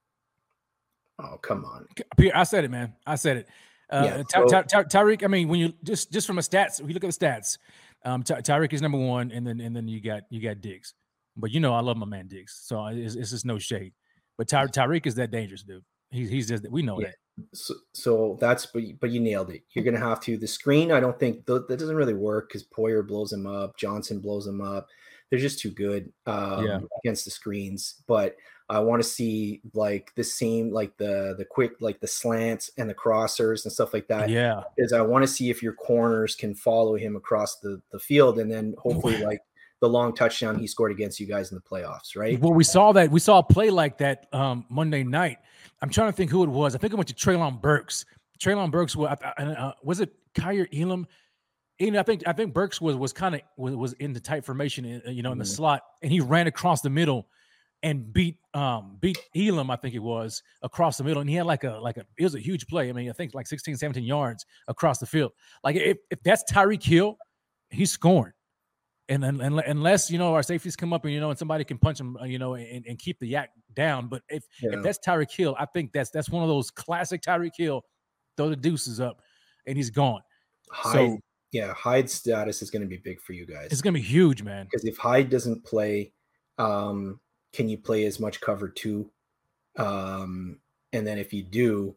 Oh 1.19 1.37
come 1.41 1.65
on. 1.65 1.87
I 2.33 2.43
said 2.43 2.63
it, 2.63 2.71
man. 2.71 2.93
I 3.05 3.15
said 3.15 3.37
it. 3.37 3.47
Uh, 3.93 4.03
Yeah, 4.05 4.23
so- 4.29 4.45
Ty- 4.47 4.63
Ty- 4.63 4.83
Tyreek. 4.85 5.23
I 5.23 5.27
mean, 5.27 5.47
when 5.47 5.59
you 5.59 5.73
just 5.83 6.11
just 6.11 6.25
from 6.27 6.37
a 6.39 6.41
stats, 6.41 6.81
if 6.81 6.87
you 6.87 6.93
look 6.93 7.03
at 7.03 7.11
the 7.13 7.25
stats, 7.25 7.57
um, 8.03 8.23
Ty- 8.23 8.41
Tyreek 8.41 8.73
is 8.73 8.81
number 8.81 8.97
one, 8.97 9.31
and 9.31 9.45
then 9.45 9.59
and 9.61 9.75
then 9.75 9.87
you 9.87 10.01
got 10.01 10.23
you 10.29 10.41
got 10.41 10.61
Diggs. 10.61 10.93
But 11.37 11.51
you 11.51 11.59
know, 11.59 11.73
I 11.73 11.81
love 11.81 11.97
my 11.97 12.05
man 12.05 12.27
Diggs, 12.27 12.59
so 12.63 12.85
it's, 12.87 13.15
it's 13.15 13.31
just 13.31 13.45
no 13.45 13.57
shade. 13.59 13.93
But 14.37 14.47
Ty- 14.47 14.67
Tyreek 14.67 15.05
is 15.05 15.15
that 15.15 15.29
dangerous, 15.31 15.63
dude. 15.63 15.83
He's 16.09 16.29
he's 16.29 16.47
just 16.47 16.67
we 16.69 16.81
know 16.81 16.99
Yeah. 16.99 17.07
that. 17.07 17.15
So, 17.53 17.73
so 17.93 18.37
that's 18.39 18.65
but 18.67 18.83
you, 18.83 18.97
but 18.99 19.09
you 19.11 19.19
nailed 19.19 19.49
it. 19.51 19.63
You're 19.73 19.85
gonna 19.85 19.99
have 19.99 20.19
to 20.21 20.37
the 20.37 20.47
screen. 20.47 20.91
I 20.91 20.99
don't 20.99 21.19
think 21.19 21.45
th- 21.47 21.61
that 21.67 21.77
doesn't 21.79 21.95
really 21.95 22.13
work 22.13 22.49
because 22.49 22.63
Poyer 22.67 23.05
blows 23.07 23.31
him 23.33 23.47
up, 23.47 23.77
Johnson 23.77 24.19
blows 24.19 24.45
him 24.47 24.61
up. 24.61 24.87
They're 25.29 25.39
just 25.39 25.59
too 25.59 25.71
good 25.71 26.11
um, 26.27 26.65
Yeah. 26.65 26.79
against 27.03 27.25
the 27.25 27.31
screens. 27.31 28.03
But 28.07 28.35
I 28.73 28.79
want 28.79 29.01
to 29.03 29.07
see 29.07 29.61
like 29.73 30.11
the 30.15 30.23
same, 30.23 30.71
like 30.71 30.97
the 30.97 31.35
the 31.37 31.45
quick, 31.45 31.73
like 31.79 31.99
the 31.99 32.07
slants 32.07 32.71
and 32.77 32.89
the 32.89 32.93
crossers 32.95 33.63
and 33.65 33.71
stuff 33.71 33.93
like 33.93 34.07
that. 34.07 34.29
Yeah. 34.29 34.63
is 34.77 34.93
I 34.93 35.01
want 35.01 35.23
to 35.23 35.27
see 35.27 35.49
if 35.49 35.61
your 35.61 35.73
corners 35.73 36.35
can 36.35 36.55
follow 36.55 36.95
him 36.95 37.15
across 37.15 37.59
the 37.59 37.81
the 37.91 37.99
field, 37.99 38.39
and 38.39 38.51
then 38.51 38.73
hopefully 38.79 39.17
like 39.23 39.41
the 39.79 39.89
long 39.89 40.15
touchdown 40.15 40.57
he 40.57 40.65
scored 40.65 40.91
against 40.91 41.19
you 41.19 41.27
guys 41.27 41.51
in 41.51 41.55
the 41.55 41.61
playoffs, 41.61 42.15
right? 42.15 42.39
Well, 42.39 42.53
we 42.53 42.63
saw 42.63 42.91
that 42.93 43.11
we 43.11 43.19
saw 43.19 43.39
a 43.39 43.43
play 43.43 43.69
like 43.69 43.97
that 43.99 44.27
um, 44.33 44.65
Monday 44.69 45.03
night. 45.03 45.37
I'm 45.81 45.89
trying 45.89 46.09
to 46.09 46.15
think 46.15 46.31
who 46.31 46.43
it 46.43 46.49
was. 46.49 46.73
I 46.73 46.77
think 46.79 46.93
it 46.93 46.95
went 46.95 47.09
to 47.09 47.13
Treylon 47.13 47.61
Burks. 47.61 48.05
Treylon 48.39 48.71
Burks 48.71 48.95
was 48.95 49.15
uh, 49.37 49.71
was 49.83 49.99
it 49.99 50.13
Kaiir 50.35 50.67
Elam? 50.73 51.05
And 51.79 51.97
I 51.97 52.03
think 52.03 52.23
I 52.25 52.33
think 52.33 52.53
Burks 52.53 52.79
was 52.79 52.95
was 52.95 53.13
kind 53.13 53.35
of 53.35 53.41
was, 53.57 53.75
was 53.75 53.93
in 53.93 54.13
the 54.13 54.19
tight 54.19 54.45
formation, 54.45 55.01
uh, 55.05 55.09
you 55.11 55.21
know, 55.21 55.31
in 55.31 55.37
the 55.37 55.43
Mhm. 55.43 55.55
slot, 55.55 55.81
and 56.01 56.11
he 56.11 56.21
ran 56.21 56.47
across 56.47 56.81
the 56.81 56.89
middle 56.89 57.27
and 57.83 58.11
beat 58.11 58.37
um 58.53 58.97
beat 58.99 59.17
Elam, 59.35 59.69
I 59.69 59.75
think 59.75 59.93
it 59.93 59.99
was 59.99 60.41
across 60.61 60.97
the 60.97 61.03
middle, 61.03 61.21
and 61.21 61.29
he 61.29 61.35
had 61.35 61.45
like 61.45 61.63
a 61.63 61.73
like 61.73 61.97
a 61.97 62.05
it 62.17 62.23
was 62.23 62.33
a 62.35 62.39
huge 62.39 62.65
play. 62.67 62.89
I 62.89 62.93
mean, 62.93 63.09
I 63.09 63.13
think 63.13 63.35
like 63.35 63.45
16, 63.45 63.77
17 63.77 64.03
yards 64.03 64.45
across 64.67 64.99
the 64.99 65.05
field. 65.05 65.33
Like 65.63 65.75
if, 65.75 65.97
if 66.09 66.23
that's 66.23 66.43
Tyreek 66.51 66.83
Hill, 66.83 67.17
he's 67.69 67.91
scoring. 67.91 68.33
And 69.09 69.21
then 69.21 69.41
and, 69.41 69.59
unless 69.59 70.09
you 70.09 70.17
know 70.17 70.33
our 70.33 70.43
safeties 70.43 70.77
come 70.77 70.93
up 70.93 71.03
and 71.03 71.13
you 71.13 71.19
know 71.19 71.29
and 71.29 71.37
somebody 71.37 71.65
can 71.65 71.77
punch 71.77 71.99
him, 71.99 72.15
uh, 72.17 72.23
you 72.23 72.39
know, 72.39 72.55
and, 72.55 72.85
and 72.87 72.97
keep 72.97 73.19
the 73.19 73.27
yak 73.27 73.49
down. 73.75 74.07
But 74.07 74.21
if 74.29 74.45
Yeah. 74.61 74.77
if 74.77 74.83
that's 74.83 74.99
Tyreek 75.05 75.31
Hill, 75.31 75.55
I 75.59 75.65
think 75.65 75.91
that's 75.91 76.09
that's 76.09 76.29
one 76.29 76.41
of 76.41 76.49
those 76.49 76.71
classic 76.71 77.21
Tyreek 77.21 77.51
Hill. 77.57 77.83
Throw 78.37 78.49
the 78.49 78.55
deuces 78.55 78.99
up, 79.01 79.21
and 79.67 79.75
he's 79.77 79.89
gone. 79.89 80.21
Hyde, 80.71 80.93
So 80.93 81.17
yeah, 81.51 81.73
Hyde's 81.73 82.13
status 82.13 82.61
is 82.61 82.71
going 82.71 82.81
to 82.81 82.87
be 82.87 82.97
big 82.97 83.21
for 83.21 83.33
you 83.33 83.45
guys. 83.45 83.67
it's 83.71 83.81
gonna 83.81 83.93
be 83.93 84.01
huge, 84.01 84.41
man. 84.41 84.65
because 84.65 84.85
if 84.85 84.97
Hyde 84.97 85.29
doesn't 85.29 85.63
play, 85.65 86.13
um, 86.57 87.19
can 87.53 87.69
you 87.69 87.77
play 87.77 88.05
as 88.05 88.19
much 88.19 88.41
cover 88.41 88.67
two? 88.67 89.09
Um, 89.77 90.59
and 90.91 91.07
then 91.07 91.17
if 91.17 91.33
you 91.33 91.43
do, 91.43 91.95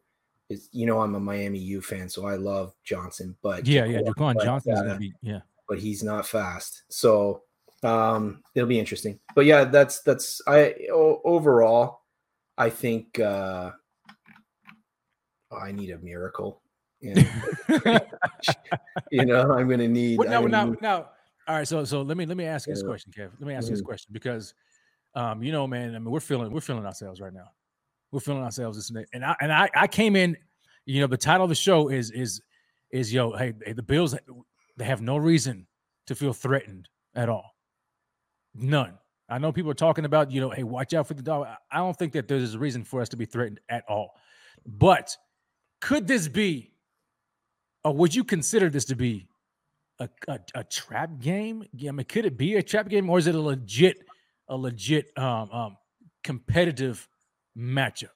it's 0.48 0.68
you 0.72 0.86
know 0.86 1.00
I'm 1.00 1.14
a 1.14 1.20
Miami 1.20 1.58
U 1.58 1.80
fan, 1.80 2.08
so 2.08 2.26
I 2.26 2.36
love 2.36 2.74
Johnson, 2.84 3.36
but 3.42 3.66
Yeah, 3.66 3.84
yeah. 3.84 4.00
Jaquan 4.00 4.42
Johnson 4.42 4.72
uh, 4.72 4.82
gonna 4.82 4.98
be 4.98 5.12
yeah. 5.22 5.40
but 5.68 5.78
he's 5.78 6.02
not 6.02 6.26
fast, 6.26 6.84
so 6.88 7.42
um, 7.82 8.42
it'll 8.54 8.68
be 8.68 8.78
interesting. 8.78 9.18
But 9.34 9.44
yeah, 9.44 9.64
that's 9.64 10.02
that's 10.02 10.40
I 10.46 10.74
o- 10.92 11.20
overall, 11.24 12.02
I 12.56 12.70
think 12.70 13.18
uh, 13.18 13.72
I 15.52 15.72
need 15.72 15.90
a 15.90 15.98
miracle. 15.98 16.62
And, 17.02 17.28
you 19.10 19.26
know, 19.26 19.52
I'm 19.52 19.68
gonna 19.68 19.88
need. 19.88 20.18
What, 20.18 20.28
I'm 20.28 20.50
now, 20.50 20.74
now, 20.80 21.08
all 21.46 21.56
right. 21.56 21.68
So, 21.68 21.84
so 21.84 22.02
let 22.02 22.16
me 22.16 22.26
let 22.26 22.36
me 22.36 22.44
ask 22.44 22.66
you 22.66 22.74
this 22.74 22.82
question, 22.82 23.12
Kev. 23.12 23.30
Let 23.38 23.46
me 23.46 23.54
ask 23.54 23.68
you 23.68 23.74
this 23.74 23.82
question 23.82 24.10
because, 24.12 24.54
um, 25.16 25.42
you 25.42 25.50
know, 25.50 25.66
man, 25.66 25.94
I 25.96 25.98
mean, 25.98 26.10
we're 26.10 26.20
feeling 26.20 26.52
we're 26.52 26.60
feeling 26.60 26.86
ourselves 26.86 27.20
right 27.20 27.32
now. 27.32 27.48
We're 28.12 28.20
feeling 28.20 28.42
ourselves 28.44 28.78
this 28.78 28.90
and. 28.90 29.04
And 29.12 29.24
I 29.24 29.34
and 29.40 29.52
I 29.52 29.68
I 29.74 29.86
came 29.88 30.14
in, 30.14 30.36
you 30.84 31.00
know, 31.00 31.08
the 31.08 31.16
title 31.16 31.42
of 31.44 31.48
the 31.48 31.54
show 31.56 31.88
is 31.88 32.10
is 32.12 32.40
is 32.92 33.12
yo, 33.12 33.32
hey, 33.36 33.52
hey, 33.64 33.72
the 33.72 33.82
Bills 33.82 34.14
they 34.76 34.84
have 34.84 35.00
no 35.02 35.16
reason 35.16 35.66
to 36.06 36.14
feel 36.14 36.32
threatened 36.32 36.88
at 37.16 37.28
all. 37.28 37.56
None. 38.54 38.96
I 39.28 39.38
know 39.38 39.50
people 39.50 39.70
are 39.72 39.74
talking 39.74 40.04
about, 40.04 40.30
you 40.30 40.40
know, 40.40 40.50
hey, 40.50 40.62
watch 40.62 40.94
out 40.94 41.08
for 41.08 41.14
the 41.14 41.22
dog. 41.22 41.46
I- 41.46 41.56
I 41.72 41.78
don't 41.78 41.96
think 41.96 42.12
that 42.12 42.28
there's 42.28 42.54
a 42.54 42.58
reason 42.58 42.84
for 42.84 43.00
us 43.00 43.08
to 43.08 43.16
be 43.16 43.24
threatened 43.24 43.58
at 43.68 43.84
all. 43.88 44.12
But 44.64 45.16
could 45.80 46.06
this 46.06 46.28
be, 46.28 46.72
or 47.84 47.92
would 47.92 48.14
you 48.14 48.22
consider 48.22 48.70
this 48.70 48.84
to 48.86 48.94
be 48.94 49.28
a, 49.98 50.08
a, 50.28 50.38
a 50.54 50.64
trap 50.64 51.18
game? 51.18 51.64
I 51.88 51.90
mean, 51.90 52.04
could 52.04 52.24
it 52.24 52.36
be 52.36 52.54
a 52.54 52.62
trap 52.62 52.88
game, 52.88 53.10
or 53.10 53.18
is 53.18 53.26
it 53.26 53.34
a 53.34 53.40
legit, 53.40 54.05
a 54.48 54.56
legit 54.56 55.16
um, 55.18 55.50
um 55.50 55.76
competitive 56.22 57.08
matchup? 57.56 58.10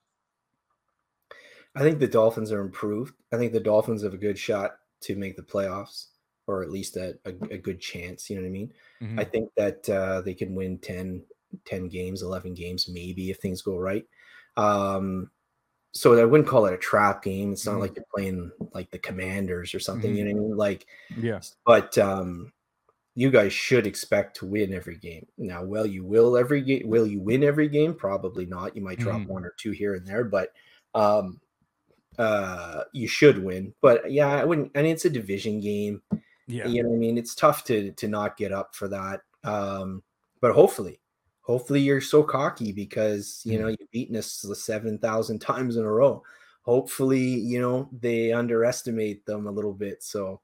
I 1.74 1.81
think 1.81 1.98
the 1.98 2.09
Dolphins 2.09 2.52
are 2.52 2.61
improved. 2.61 3.15
I 3.32 3.36
think 3.36 3.52
the 3.52 3.61
Dolphins 3.61 4.02
have 4.02 4.15
a 4.15 4.19
good 4.19 4.39
shot 4.39 4.78
to 5.02 5.16
make 5.16 5.36
the 5.36 5.43
playoffs, 5.43 6.09
or 6.47 6.62
at 6.62 6.70
least 6.70 6.97
a, 6.97 7.19
a, 7.24 7.31
a 7.55 7.59
good 7.59 7.81
chance. 7.81 8.28
You 8.28 8.36
know 8.36 8.43
what 8.43 8.48
I 8.48 8.52
mean? 8.52 8.73
I 9.16 9.24
Mhm. 9.24 9.24
think 9.24 9.51
that 9.57 9.89
uh, 9.89 10.20
they 10.23 10.35
can 10.35 10.55
win 10.55 10.78
10, 10.78 11.24
10 11.65 11.89
games, 11.89 12.23
11 12.23 12.55
games, 12.55 12.89
maybe 12.89 13.31
if 13.31 13.39
things 13.39 13.62
go 13.62 13.77
right. 13.78 14.07
Um, 14.57 15.31
so 15.93 16.19
I 16.20 16.24
wouldn't 16.24 16.48
call 16.48 16.66
it 16.66 16.74
a 16.74 16.78
trap 16.78 17.23
game. 17.23 17.52
It's 17.52 17.66
not 17.66 17.78
Mhm. 17.78 17.81
like 17.81 17.97
you're 17.97 18.07
playing 18.15 18.52
like 18.73 18.90
the 18.90 18.98
Commanders 18.98 19.74
or 19.74 19.81
something. 19.81 20.15
You 20.15 20.24
know 20.24 20.32
what 20.35 20.39
I 20.40 20.48
mean? 20.48 20.57
Like, 20.57 20.86
Yeah. 21.16 21.43
but 21.66 21.98
um, 21.98 22.52
you 23.14 23.30
guys 23.30 23.52
should 23.52 23.86
expect 23.86 24.36
to 24.36 24.46
win 24.46 24.72
every 24.72 24.96
game. 24.96 25.26
Now, 25.36 25.64
will 25.64 25.86
you 25.86 26.04
will 26.04 26.36
every 26.36 26.62
game? 26.62 26.88
Will 26.88 27.06
you 27.06 27.20
win 27.20 27.42
every 27.42 27.68
game? 27.68 27.94
Probably 27.94 28.46
not. 28.46 28.74
You 28.76 28.82
might 28.82 28.98
drop 29.00 29.22
Mhm. 29.22 29.26
one 29.26 29.44
or 29.44 29.54
two 29.58 29.72
here 29.72 29.94
and 29.94 30.06
there, 30.06 30.24
but 30.24 30.52
um, 30.94 31.40
uh, 32.18 32.84
you 32.92 33.08
should 33.08 33.42
win. 33.42 33.74
But 33.80 34.10
yeah, 34.10 34.28
I 34.28 34.44
wouldn't. 34.44 34.72
And 34.74 34.86
it's 34.86 35.04
a 35.04 35.10
division 35.10 35.60
game. 35.60 36.02
Yeah. 36.46 36.66
You 36.66 36.82
know 36.82 36.90
what 36.90 36.96
I 36.96 36.98
mean? 36.98 37.18
It's 37.18 37.34
tough 37.34 37.64
to 37.64 37.92
to 37.92 38.08
not 38.08 38.36
get 38.36 38.52
up 38.52 38.74
for 38.74 38.88
that. 38.88 39.20
Um, 39.44 40.02
but 40.40 40.52
hopefully, 40.52 41.00
hopefully 41.40 41.80
you're 41.80 42.00
so 42.00 42.22
cocky 42.22 42.72
because 42.72 43.42
you 43.44 43.58
know 43.58 43.66
Mm-hmm. 43.66 43.76
you've 43.80 43.90
beaten 43.90 44.16
us 44.16 44.44
seven 44.54 44.98
thousand 44.98 45.40
times 45.40 45.76
in 45.76 45.84
a 45.84 45.92
row. 45.92 46.22
Hopefully, 46.62 47.20
you 47.20 47.60
know 47.60 47.88
they 47.92 48.32
underestimate 48.32 49.24
them 49.26 49.46
a 49.46 49.50
little 49.50 49.72
bit. 49.74 50.02
So 50.02 50.40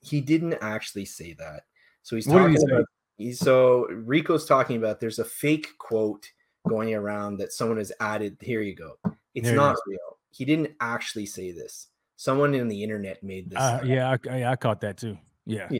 he 0.00 0.20
didn't 0.20 0.54
actually 0.60 1.04
say 1.04 1.34
that. 1.34 1.64
So 2.02 2.16
he's 2.16 2.26
What 2.26 2.38
talking 2.38 2.56
he 2.56 2.72
about. 2.72 2.84
He's, 3.16 3.38
so 3.38 3.86
Rico's 3.88 4.46
talking 4.46 4.76
about. 4.76 5.00
There's 5.00 5.18
a 5.18 5.24
fake 5.24 5.76
quote 5.78 6.30
going 6.68 6.94
around 6.94 7.38
that 7.38 7.52
someone 7.52 7.78
has 7.78 7.92
added. 8.00 8.36
Here 8.40 8.62
you 8.62 8.74
go. 8.74 8.98
It's 9.34 9.48
There 9.48 9.56
not 9.56 9.76
real. 9.86 10.18
He 10.30 10.44
didn't 10.44 10.72
actually 10.80 11.26
say 11.26 11.52
this. 11.52 11.88
Someone 12.16 12.54
in 12.54 12.68
the 12.68 12.82
internet 12.82 13.22
made 13.22 13.50
this. 13.50 13.58
Uh, 13.58 13.80
yeah, 13.84 14.16
I, 14.26 14.30
I, 14.30 14.44
I 14.52 14.56
caught 14.56 14.80
that 14.82 14.98
too. 14.98 15.18
Yeah. 15.46 15.68
Yeah. 15.70 15.78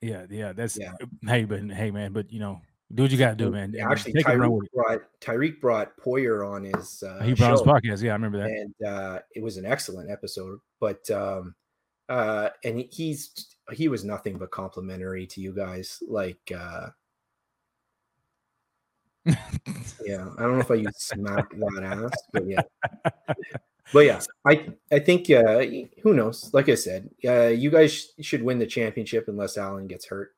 Yeah, 0.00 0.26
yeah. 0.30 0.52
That's 0.52 0.78
Yeah. 0.78 0.92
hey, 1.26 1.44
but 1.44 1.62
hey, 1.70 1.90
man, 1.90 2.12
but 2.12 2.30
you 2.30 2.40
know, 2.40 2.60
do 2.92 3.04
what 3.04 3.12
you 3.12 3.18
gotta 3.18 3.36
do, 3.36 3.50
man. 3.50 3.72
Yeah, 3.74 3.90
Actually, 3.90 4.12
take 4.14 4.28
it 4.28 4.32
and 4.32 4.40
run 4.40 4.50
Tyreek 4.50 4.70
brought 4.72 5.00
Tyreek 5.20 5.60
brought 5.60 5.96
Poyer 5.96 6.46
on 6.46 6.64
his 6.64 7.02
uh. 7.02 7.22
He 7.22 7.32
brought 7.32 7.52
his 7.52 7.60
show, 7.60 7.66
podcast. 7.66 8.02
Yeah, 8.02 8.10
I 8.10 8.14
remember 8.14 8.38
that. 8.38 8.50
and 8.50 8.74
uh, 8.86 9.20
it 9.34 9.42
was 9.42 9.56
an 9.56 9.64
excellent 9.64 10.10
episode. 10.10 10.58
But 10.78 11.08
um, 11.10 11.54
uh, 12.08 12.50
and 12.64 12.84
he's 12.90 13.56
he 13.72 13.88
was 13.88 14.04
nothing 14.04 14.36
but 14.38 14.50
complimentary 14.50 15.26
to 15.28 15.40
you 15.40 15.52
guys. 15.52 16.02
Like, 16.06 16.52
uh, 16.56 16.88
yeah, 19.26 20.28
I 20.38 20.42
don't 20.42 20.54
know 20.54 20.60
if 20.60 20.70
I 20.70 20.74
use 20.74 20.96
smack 20.98 21.48
that 21.50 21.82
ass, 21.82 22.22
but 22.32 22.46
yeah. 22.46 22.60
But 23.92 24.00
yeah, 24.00 24.20
I 24.46 24.68
I 24.92 24.98
think 24.98 25.30
uh, 25.30 25.62
who 26.02 26.14
knows? 26.14 26.50
Like 26.52 26.68
I 26.68 26.74
said, 26.74 27.08
uh, 27.24 27.46
you 27.48 27.70
guys 27.70 27.92
sh- 27.92 28.06
should 28.24 28.42
win 28.42 28.58
the 28.58 28.66
championship 28.66 29.28
unless 29.28 29.56
Allen 29.56 29.86
gets 29.86 30.06
hurt. 30.06 30.34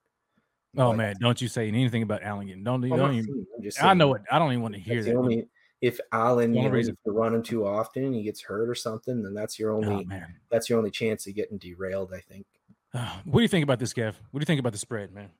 Oh 0.76 0.90
But- 0.90 0.96
man, 0.96 1.14
don't 1.20 1.40
you 1.40 1.48
say 1.48 1.68
anything 1.68 2.02
about 2.02 2.22
Allen 2.22 2.46
getting 2.48 2.62
don't, 2.64 2.80
don't 2.82 3.14
even, 3.14 3.24
saying- 3.24 3.46
I'm 3.56 3.62
just 3.62 3.82
I 3.82 3.94
know 3.94 4.14
it. 4.14 4.22
I 4.30 4.38
don't 4.38 4.50
even 4.52 4.62
want 4.62 4.74
to 4.74 4.80
hear 4.80 5.02
that. 5.02 5.14
only 5.14 5.48
if 5.86 6.00
Allen 6.12 6.52
you 6.54 6.62
know, 6.62 6.68
reason- 6.70 6.94
if 6.94 6.98
you 7.06 7.12
run 7.12 7.34
him 7.34 7.42
too 7.42 7.66
often 7.66 8.04
and 8.04 8.14
he 8.14 8.22
gets 8.22 8.42
hurt 8.42 8.68
or 8.68 8.74
something, 8.74 9.22
then 9.22 9.34
that's 9.34 9.58
your 9.58 9.70
only 9.72 10.06
Oh 10.10 10.16
that's 10.50 10.68
your 10.68 10.78
only 10.78 10.90
chance 10.90 11.26
of 11.26 11.34
getting 11.34 11.58
derailed. 11.58 12.12
I 12.14 12.20
think 12.20 12.46
Uh, 12.94 13.20
what 13.24 13.38
do 13.40 13.42
you 13.42 13.48
think 13.48 13.62
about 13.62 13.78
this, 13.78 13.92
Kev? 13.94 14.14
What 14.30 14.40
do 14.40 14.42
you 14.42 14.46
think 14.46 14.60
about 14.60 14.72
the 14.72 14.78
spread, 14.78 15.12
man? 15.12 15.30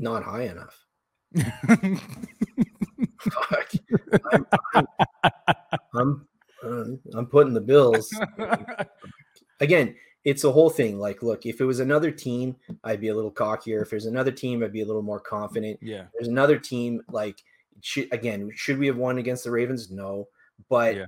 not 0.00 0.22
high 0.22 0.44
enough. 0.44 0.86
Fuck. 3.20 3.70
I'm, 4.32 4.46
I'm, 4.74 4.86
I'm, 5.94 6.26
uh, 6.62 7.18
I'm 7.18 7.26
putting 7.26 7.52
the 7.54 7.60
Bills 7.60 8.08
again. 9.60 9.96
It's 10.24 10.44
a 10.44 10.52
whole 10.52 10.68
thing. 10.70 10.98
Like, 10.98 11.22
look, 11.22 11.46
if 11.46 11.60
it 11.60 11.64
was 11.64 11.80
another 11.80 12.10
team, 12.10 12.56
I'd 12.84 13.00
be 13.00 13.08
a 13.08 13.14
little 13.14 13.30
cockier. 13.32 13.82
If 13.82 13.90
there's 13.90 14.06
another 14.06 14.30
team, 14.32 14.62
I'd 14.62 14.72
be 14.72 14.82
a 14.82 14.86
little 14.86 15.02
more 15.02 15.20
confident. 15.20 15.78
Yeah. 15.80 16.04
There's 16.12 16.28
another 16.28 16.58
team 16.58 17.00
like 17.10 17.42
should 17.82 18.12
again, 18.12 18.50
should 18.54 18.78
we 18.78 18.86
have 18.86 18.96
won 18.96 19.18
against 19.18 19.44
the 19.44 19.50
Ravens? 19.50 19.90
No, 19.90 20.28
but 20.68 20.96
Yeah. 20.96 21.06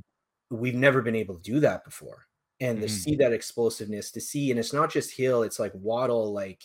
we've 0.50 0.74
never 0.74 1.02
been 1.02 1.14
able 1.16 1.36
to 1.36 1.42
do 1.42 1.60
that 1.60 1.84
before. 1.84 2.26
And 2.60 2.80
to 2.80 2.86
Mhm. 2.86 2.90
see 2.90 3.16
that 3.16 3.32
explosiveness, 3.32 4.10
to 4.12 4.20
see, 4.20 4.50
and 4.50 4.60
it's 4.60 4.72
not 4.72 4.90
just 4.92 5.16
Hill, 5.16 5.42
it's 5.44 5.58
like 5.58 5.72
Waddle, 5.74 6.32
like 6.32 6.62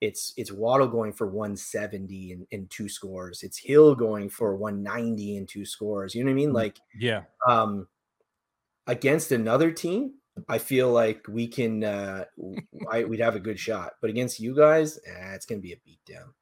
it's 0.00 0.32
it's 0.36 0.52
Waddle 0.52 0.88
going 0.88 1.12
for 1.12 1.26
170 1.28 2.32
and, 2.32 2.46
and 2.52 2.70
two 2.70 2.88
scores. 2.88 3.42
It's 3.42 3.58
Hill 3.58 3.94
going 3.94 4.28
for 4.30 4.56
190 4.56 5.36
and 5.36 5.48
two 5.48 5.64
scores. 5.64 6.14
You 6.14 6.24
know 6.24 6.30
what 6.30 6.34
I 6.34 6.36
mean? 6.36 6.52
Like 6.52 6.78
Yeah. 6.98 7.22
um 7.48 7.88
against 8.86 9.32
another 9.32 9.70
team, 9.70 10.14
I 10.48 10.58
feel 10.58 10.90
like 10.90 11.26
we 11.28 11.46
can 11.46 11.84
uh 11.84 12.24
I, 12.90 13.04
we'd 13.04 13.20
have 13.20 13.36
a 13.36 13.40
good 13.40 13.58
shot. 13.58 13.94
But 14.00 14.10
against 14.10 14.40
you 14.40 14.54
guys, 14.56 14.98
eh, 15.06 15.34
it's 15.34 15.46
gonna 15.46 15.60
be 15.60 15.72
a 15.72 15.76
beatdown. 15.76 16.32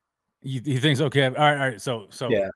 You, 0.42 0.60
you 0.64 0.80
think 0.80 0.96
so, 0.96 1.10
Kev? 1.10 1.38
All 1.38 1.44
right, 1.44 1.52
all 1.52 1.68
right. 1.68 1.80
So, 1.80 2.06
so 2.10 2.30
Yeah. 2.30 2.48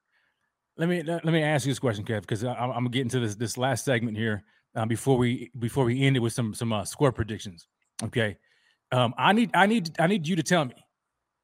Let 0.77 0.89
me 0.89 1.03
let, 1.03 1.25
me 1.25 1.43
ask 1.43 1.67
you 1.67 1.71
this 1.71 1.79
question, 1.79 2.05
Kev, 2.05 2.23
because 2.23 2.43
I'm, 2.43 2.87
getting 2.89 3.09
to 3.11 3.21
this 3.21 3.37
this 3.37 3.57
last 3.57 3.85
segment 3.85 4.17
here 4.17 4.43
um, 4.75 4.89
before 4.89 5.17
we 5.17 5.51
before 5.59 5.85
we 5.85 6.03
end 6.03 6.17
it 6.17 6.21
with 6.21 6.33
some 6.33 6.53
some 6.53 6.73
uh, 6.73 6.85
score 6.85 7.13
predictions. 7.13 7.69
Okay, 8.03 8.37
um, 8.91 9.15
I 9.17 9.33
need 9.33 9.51
I 9.55 9.67
need 9.67 9.95
I 10.01 10.09
need 10.09 10.27
you 10.27 10.35
to 10.35 10.43
tell 10.43 10.65
me 10.65 10.75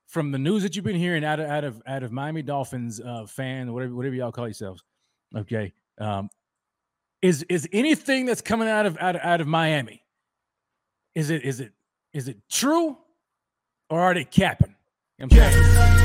from 0.08 0.32
the 0.32 0.38
news 0.38 0.64
that 0.64 0.74
you've 0.74 0.84
been 0.84 0.96
hearing 0.96 1.24
out 1.24 1.38
of 1.38 1.48
out 1.48 1.62
of 1.62 1.80
out 1.86 2.02
of 2.02 2.10
Miami 2.10 2.42
Dolphins 2.42 3.00
uh, 3.00 3.24
fan, 3.26 3.72
whatever 3.72 3.94
whatever 3.94 4.16
y'all 4.16 4.32
call 4.32 4.48
yourselves. 4.48 4.82
Okay, 5.36 5.72
um, 5.98 6.28
is 7.22 7.44
is 7.44 7.68
anything 7.72 8.26
that's 8.26 8.40
coming 8.40 8.68
out 8.68 8.84
of 8.84 8.98
out 8.98 9.14
of, 9.14 9.22
out 9.22 9.40
of 9.40 9.46
Miami? 9.46 10.02
Is 11.14 11.30
it 11.30 11.44
is 11.44 11.60
it 11.60 11.72
is 12.12 12.26
it 12.26 12.38
true, 12.50 12.98
or 13.88 14.00
are 14.00 14.14
they 14.14 14.24
capping? 14.24 14.74
I'm 15.20 15.30
saying? 15.30 15.99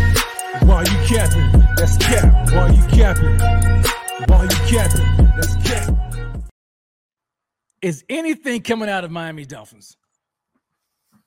Why 0.64 0.82
you 0.82 1.08
capping? 1.08 1.66
That's 1.76 1.98
cap. 1.98 2.52
Why 2.54 2.70
you 2.70 2.84
capping? 2.88 3.40
Why 4.28 4.44
you 4.44 4.50
capping? 4.68 5.28
That's 5.36 5.56
cap. 5.68 5.96
Is 7.82 8.04
anything 8.10 8.62
coming 8.62 8.90
out 8.90 9.04
of 9.04 9.12
Miami 9.12 9.46
Dolphins 9.46 9.98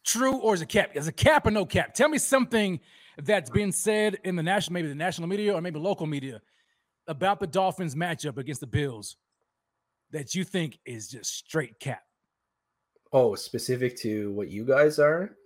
true 0.05 0.37
or 0.37 0.55
is 0.55 0.63
it 0.63 0.69
cap? 0.69 0.91
Is 0.95 1.07
it 1.09 1.17
cap 1.17 1.47
or 1.47 1.51
no 1.51 1.67
cap? 1.67 1.95
Tell 1.95 2.09
me 2.09 2.19
something 2.19 2.81
that's 3.19 3.51
been 3.51 3.73
said 3.73 4.19
in 4.25 4.37
the 4.37 4.43
national, 4.43 4.75
maybe 4.75 4.89
the 4.89 4.95
national 4.95 5.29
media 5.29 5.55
or 5.55 5.61
maybe 5.61 5.79
local 5.79 6.07
media 6.07 6.41
about 7.07 7.41
the 7.41 7.47
Dolphins 7.47 7.95
matchup 7.95 8.39
against 8.39 8.61
the 8.61 8.67
Bills 8.67 9.17
that 10.11 10.35
you 10.35 10.45
think 10.45 10.79
is 10.85 11.09
just 11.09 11.35
straight 11.35 11.79
cap. 11.81 12.03
Oh, 13.13 13.35
specific 13.35 13.97
to 13.99 14.33
what 14.33 14.51
you 14.51 14.65
guys 14.65 14.99
are 14.99 15.23
Yeah. 15.23 15.38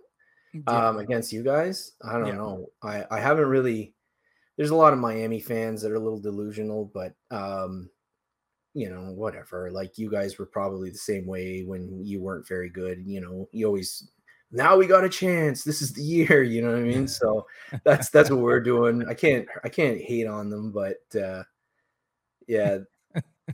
Um 0.67 0.97
against 0.97 1.31
you 1.33 1.43
guys? 1.43 1.93
I 2.03 2.13
don't 2.13 2.27
Yeah. 2.27 2.35
know. 2.35 2.69
I 2.81 3.05
I 3.11 3.19
haven't 3.19 3.47
really 3.47 3.93
there's 4.57 4.69
a 4.69 4.75
lot 4.75 4.93
of 4.93 4.99
Miami 4.99 5.39
fans 5.39 5.81
that 5.81 5.91
are 5.91 5.95
a 5.95 5.99
little 5.99 6.19
delusional, 6.19 6.91
but 6.93 7.13
um 7.31 7.89
you 8.75 8.89
know, 8.89 9.11
whatever. 9.13 9.69
Like 9.71 9.97
you 9.99 10.09
guys 10.09 10.39
were 10.39 10.47
probably 10.47 10.89
the 10.89 10.97
same 10.97 11.27
way 11.27 11.63
when 11.63 12.03
you 12.03 12.19
weren't 12.21 12.47
very 12.47 12.69
good. 12.69 13.03
You 13.05 13.21
know, 13.21 13.47
you 13.51 13.67
always 13.67 14.09
now 14.51 14.77
we 14.77 14.85
got 14.87 15.03
a 15.03 15.09
chance. 15.09 15.63
This 15.63 15.81
is 15.81 15.93
the 15.93 16.01
year, 16.03 16.43
you 16.53 16.61
know 16.61 16.69
what 16.71 16.79
I 16.79 16.83
mean? 16.83 17.07
So 17.19 17.45
that's 17.83 18.09
that's 18.09 18.29
what 18.29 18.39
we're 18.39 18.59
doing. 18.61 19.05
I 19.07 19.13
can't 19.13 19.47
I 19.63 19.69
can't 19.69 19.99
hate 19.99 20.27
on 20.27 20.49
them, 20.49 20.71
but 20.71 20.97
uh 21.19 21.43
yeah, 22.47 22.79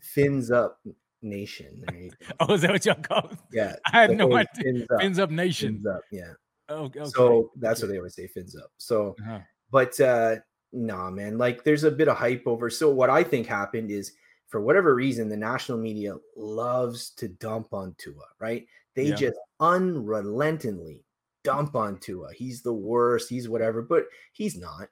fins 0.02 0.52
up 0.52 0.80
nation. 1.22 2.12
Oh, 2.40 2.54
is 2.54 2.62
that 2.62 2.72
what 2.72 2.86
y'all 2.86 2.96
call 2.96 3.30
it? 3.32 3.38
Yeah, 3.52 3.76
I 3.92 4.02
had 4.02 4.12
the 4.12 4.16
no 4.16 4.34
idea. 4.36 4.48
Fins 4.64 4.86
up, 4.92 5.02
Fins 5.02 5.20
up 5.20 5.30
nation. 5.32 5.74
fins 5.76 5.86
up, 5.88 6.02
yeah. 6.12 6.34
Oh, 6.70 6.86
okay. 6.86 7.04
So 7.06 7.52
that's 7.58 7.82
what 7.82 7.90
they 7.90 7.98
always 7.98 8.16
say, 8.16 8.28
fins 8.28 8.56
up. 8.56 8.72
So, 8.78 9.16
Uh-huh. 9.22 9.40
but 9.72 10.00
uh 10.00 10.38
nah, 10.72 11.10
man, 11.10 11.38
like 11.38 11.64
there's 11.64 11.84
a 11.84 11.92
bit 11.92 12.08
of 12.08 12.16
hype 12.18 12.44
over. 12.46 12.70
So 12.70 12.92
what 12.92 13.10
I 13.10 13.24
think 13.24 13.48
happened 13.48 13.90
is 13.92 14.14
for 14.48 14.62
whatever 14.62 14.96
reason, 14.96 15.30
the 15.30 15.38
national 15.38 15.78
media 15.80 16.16
loves 16.36 17.10
to 17.12 17.28
dump 17.28 17.74
on 17.74 17.96
Tua, 17.98 18.26
right? 18.40 18.66
They 18.96 19.06
Yeah. 19.08 19.16
just 19.16 19.38
unrelentingly 19.60 21.04
dump 21.44 21.76
on 21.76 22.00
Tua. 22.00 22.34
He's 22.34 22.62
the 22.62 22.74
worst, 22.74 23.30
he's 23.30 23.50
whatever, 23.50 23.82
but 23.82 24.06
he's 24.34 24.58
not. 24.58 24.90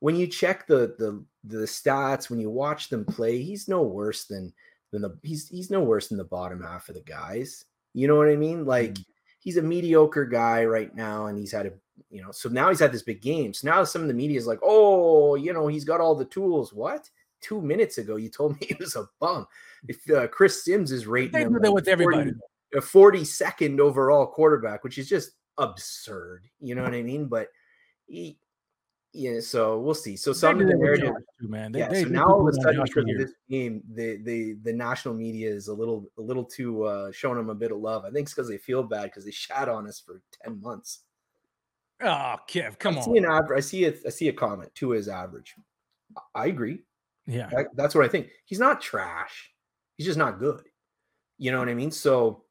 When 0.00 0.16
you 0.16 0.26
check 0.26 0.66
the 0.66 0.94
the 0.98 1.24
the 1.44 1.66
stats, 1.66 2.30
when 2.30 2.40
you 2.40 2.50
watch 2.50 2.88
them 2.88 3.04
play, 3.04 3.42
he's 3.42 3.68
no 3.68 3.82
worse 3.82 4.24
than 4.24 4.52
than 4.90 5.02
the 5.02 5.18
he's 5.22 5.48
he's 5.48 5.70
no 5.70 5.82
worse 5.82 6.08
than 6.08 6.18
the 6.18 6.24
bottom 6.24 6.62
half 6.62 6.88
of 6.88 6.94
the 6.94 7.02
guys. 7.02 7.66
You 7.92 8.06
know 8.08 8.16
what 8.16 8.28
I 8.28 8.36
mean? 8.36 8.64
Like 8.64 8.96
he's 9.40 9.56
a 9.56 9.62
mediocre 9.62 10.24
guy 10.24 10.64
right 10.64 10.94
now, 10.94 11.26
and 11.26 11.36
he's 11.36 11.52
had 11.52 11.66
a 11.66 11.72
you 12.10 12.22
know, 12.22 12.30
so 12.30 12.48
now 12.48 12.68
he's 12.70 12.80
had 12.80 12.92
this 12.92 13.02
big 13.02 13.20
game. 13.20 13.52
So 13.52 13.68
now 13.68 13.84
some 13.84 14.02
of 14.02 14.08
the 14.08 14.14
media 14.14 14.38
is 14.38 14.46
like, 14.46 14.58
oh, 14.62 15.34
you 15.34 15.52
know, 15.52 15.66
he's 15.66 15.84
got 15.84 16.00
all 16.00 16.14
the 16.14 16.24
tools. 16.24 16.72
What? 16.72 17.08
Two 17.40 17.60
minutes 17.60 17.98
ago, 17.98 18.16
you 18.16 18.28
told 18.28 18.52
me 18.60 18.66
he 18.68 18.74
was 18.74 18.96
a 18.96 19.08
bum. 19.20 19.46
If 19.86 20.08
uh, 20.10 20.28
Chris 20.28 20.64
Simms 20.64 20.92
is 20.92 21.06
rating 21.06 21.40
him 21.40 21.52
like 21.54 21.72
with 21.72 21.88
everybody. 21.88 22.32
40 22.32 22.40
a 22.74 22.80
42nd 22.80 23.80
overall 23.80 24.26
quarterback, 24.26 24.84
which 24.84 24.98
is 24.98 25.08
just 25.08 25.32
absurd. 25.58 26.46
You 26.60 26.74
know 26.74 26.82
what 26.82 26.94
I 26.94 27.02
mean? 27.02 27.26
But 27.26 27.48
he, 28.06 28.38
yeah, 29.12 29.40
so 29.40 29.80
we'll 29.80 29.94
see. 29.94 30.16
So 30.16 30.32
some 30.32 30.60
of 30.60 30.66
the 30.68 30.74
narrative, 30.76 31.12
too, 31.40 31.48
man. 31.48 31.72
They- 31.72 31.80
yeah. 31.80 31.88
they- 31.88 32.02
so 32.02 32.08
they 32.08 32.14
now 32.14 32.26
all 32.28 32.48
of 32.48 32.54
a 32.54 32.60
sudden, 32.60 32.82
because 32.84 33.04
of 33.10 33.18
this 33.18 33.32
game, 33.48 33.82
the 33.94 34.18
the 34.22 34.54
the 34.62 34.72
national 34.72 35.14
media 35.14 35.50
is 35.50 35.68
a 35.68 35.74
little 35.74 36.10
a 36.18 36.22
little 36.22 36.44
too 36.44 36.84
uh 36.84 37.10
showing 37.12 37.36
them 37.36 37.50
a 37.50 37.54
bit 37.54 37.72
of 37.72 37.78
love. 37.78 38.04
I 38.04 38.10
think 38.10 38.26
it's 38.26 38.34
because 38.34 38.48
they 38.48 38.58
feel 38.58 38.82
bad 38.82 39.04
because 39.04 39.24
they 39.24 39.30
shat 39.32 39.68
on 39.68 39.86
us 39.88 39.98
for 40.00 40.22
ten 40.42 40.60
months. 40.60 41.00
Oh, 42.02 42.36
Kev, 42.48 42.78
come 42.78 42.94
I 42.96 42.98
on. 42.98 43.04
see 43.04 43.18
an 43.18 43.26
average. 43.26 43.58
I 43.58 43.60
see 43.60 43.84
a 43.84 43.94
I 44.06 44.10
see 44.10 44.28
a 44.28 44.32
comment 44.32 44.74
to 44.76 44.90
his 44.90 45.08
average. 45.08 45.54
I- 46.16 46.42
I 46.42 46.46
agree. 46.46 46.82
Yeah. 47.26 47.48
That- 47.50 47.74
that's 47.76 47.94
what 47.94 48.04
I 48.04 48.08
think. 48.08 48.28
He's 48.44 48.58
not 48.60 48.80
trash. 48.80 49.50
He's 49.96 50.06
just 50.06 50.18
not 50.18 50.38
good. 50.38 50.62
You 51.36 51.50
know 51.52 51.58
what 51.58 51.68
I 51.68 51.74
mean? 51.74 51.90
So 51.90 52.44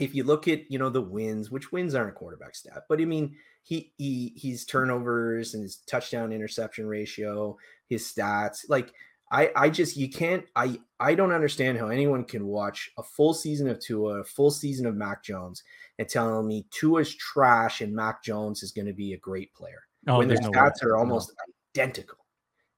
if 0.00 0.14
you 0.14 0.24
look 0.24 0.46
at 0.48 0.70
you 0.70 0.78
know 0.78 0.88
the 0.88 1.02
wins, 1.02 1.50
which 1.50 1.72
wins 1.72 1.94
aren't 1.94 2.10
a 2.10 2.12
quarterback 2.12 2.54
stat, 2.54 2.84
but 2.88 3.00
I 3.00 3.04
mean 3.04 3.36
he 3.62 3.92
he 3.98 4.32
he's 4.36 4.64
turnovers 4.64 5.54
and 5.54 5.62
his 5.62 5.76
touchdown 5.86 6.32
interception 6.32 6.86
ratio, 6.86 7.56
his 7.88 8.04
stats. 8.04 8.60
Like 8.68 8.92
I 9.30 9.50
I 9.54 9.70
just 9.70 9.96
you 9.96 10.10
can't 10.10 10.44
I 10.56 10.80
I 10.98 11.14
don't 11.14 11.32
understand 11.32 11.78
how 11.78 11.88
anyone 11.88 12.24
can 12.24 12.46
watch 12.46 12.90
a 12.98 13.02
full 13.02 13.32
season 13.34 13.68
of 13.68 13.78
Tua, 13.80 14.20
a 14.20 14.24
full 14.24 14.50
season 14.50 14.86
of 14.86 14.96
Mac 14.96 15.22
Jones, 15.22 15.62
and 15.98 16.08
tell 16.08 16.42
me 16.42 16.66
Tua's 16.70 17.14
trash 17.14 17.80
and 17.80 17.94
Mac 17.94 18.22
Jones 18.24 18.62
is 18.62 18.72
going 18.72 18.86
to 18.86 18.92
be 18.92 19.12
a 19.12 19.18
great 19.18 19.54
player 19.54 19.82
Oh, 20.08 20.18
when 20.18 20.28
their 20.28 20.40
no 20.40 20.50
way. 20.50 20.56
stats 20.58 20.82
are 20.82 20.92
No. 20.94 20.98
almost 20.98 21.32
identical. 21.76 22.18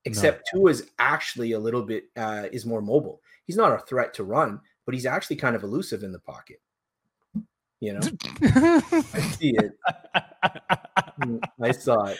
Except 0.04 0.48
Tua 0.52 0.68
is 0.70 0.90
actually 0.98 1.52
a 1.52 1.58
little 1.58 1.82
bit 1.82 2.04
uh, 2.16 2.48
is 2.52 2.66
more 2.66 2.82
mobile. 2.82 3.22
He's 3.44 3.56
not 3.56 3.72
a 3.72 3.78
threat 3.86 4.12
to 4.14 4.24
run, 4.24 4.60
but 4.84 4.94
he's 4.94 5.06
actually 5.06 5.36
kind 5.36 5.54
of 5.54 5.62
elusive 5.62 6.02
in 6.02 6.10
the 6.12 6.18
pocket. 6.18 6.60
You 7.82 7.94
know, 7.94 8.00
I 8.42 9.20
see 9.36 9.56
it. 9.58 9.72
I 11.60 11.72
saw 11.72 12.04
it. 12.04 12.18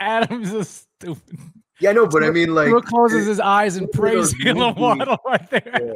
Adam's 0.00 0.54
a 0.54 0.64
stupid. 0.64 1.38
Yeah, 1.80 1.92
no, 1.92 2.06
but 2.06 2.24
I 2.24 2.30
mean, 2.30 2.54
like, 2.54 2.68
Tua 2.68 2.80
closes 2.80 3.26
his 3.26 3.38
eyes 3.38 3.76
and 3.76 3.92
prays 3.92 4.32
those 4.42 4.56
Waddle 4.56 5.18
right 5.26 5.50
there. 5.50 5.92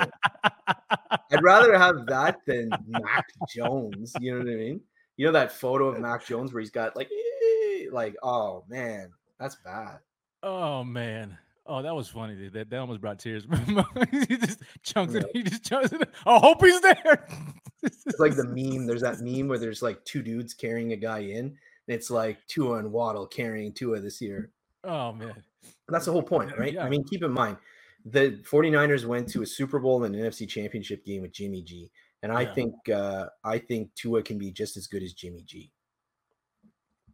I'd 1.32 1.42
rather 1.42 1.78
have 1.78 2.04
that 2.08 2.40
than 2.46 2.68
Mac 2.88 3.24
Jones. 3.48 4.12
You 4.20 4.32
know 4.32 4.40
what 4.40 4.52
I 4.52 4.56
mean? 4.56 4.82
You 5.16 5.24
know 5.24 5.32
that 5.32 5.52
photo 5.52 5.88
of 5.88 5.98
Mac 5.98 6.26
Jones 6.26 6.52
where 6.52 6.60
he's 6.60 6.70
got 6.70 6.94
like, 6.94 7.08
eh, 7.10 7.86
like, 7.90 8.16
oh 8.22 8.64
man, 8.68 9.08
that's 9.38 9.54
bad. 9.64 10.00
Oh 10.42 10.84
man. 10.84 11.38
Oh, 11.64 11.80
that 11.80 11.94
was 11.94 12.08
funny. 12.08 12.34
Dude. 12.34 12.52
That, 12.52 12.68
that 12.68 12.78
almost 12.78 13.00
brought 13.00 13.18
tears. 13.18 13.46
he 14.28 14.36
just 14.36 14.60
chunks 14.82 15.14
it. 15.14 15.24
He 15.32 15.42
just 15.42 15.64
chunks 15.64 15.92
it. 15.92 16.06
I 16.26 16.38
hope 16.38 16.62
he's 16.62 16.80
there. 16.80 17.26
It's 17.82 18.18
like 18.18 18.36
the 18.36 18.44
meme. 18.44 18.86
There's 18.86 19.02
that 19.02 19.20
meme 19.20 19.48
where 19.48 19.58
there's 19.58 19.82
like 19.82 20.04
two 20.04 20.22
dudes 20.22 20.54
carrying 20.54 20.92
a 20.92 20.96
guy 20.96 21.20
in, 21.20 21.46
and 21.46 21.56
it's 21.86 22.10
like 22.10 22.38
Tua 22.46 22.78
and 22.78 22.92
Waddle 22.92 23.26
carrying 23.26 23.72
Tua 23.72 24.00
this 24.00 24.20
year. 24.20 24.50
Oh 24.84 25.12
man. 25.12 25.42
That's 25.88 26.06
the 26.06 26.12
whole 26.12 26.22
point, 26.22 26.56
right? 26.58 26.74
Yeah. 26.74 26.84
I 26.84 26.88
mean, 26.88 27.04
keep 27.04 27.22
in 27.22 27.32
mind 27.32 27.56
the 28.04 28.40
49ers 28.50 29.04
went 29.04 29.28
to 29.28 29.42
a 29.42 29.46
Super 29.46 29.78
Bowl 29.78 30.04
and 30.04 30.14
an 30.14 30.22
NFC 30.22 30.48
championship 30.48 31.04
game 31.04 31.22
with 31.22 31.32
Jimmy 31.32 31.62
G. 31.62 31.90
And 32.22 32.32
I 32.32 32.42
Yeah. 32.42 32.54
think 32.54 32.74
uh 32.88 33.26
I 33.44 33.58
think 33.58 33.94
Tua 33.94 34.22
can 34.22 34.38
be 34.38 34.50
just 34.50 34.76
as 34.76 34.86
good 34.86 35.02
as 35.02 35.12
Jimmy 35.12 35.42
G. 35.42 35.70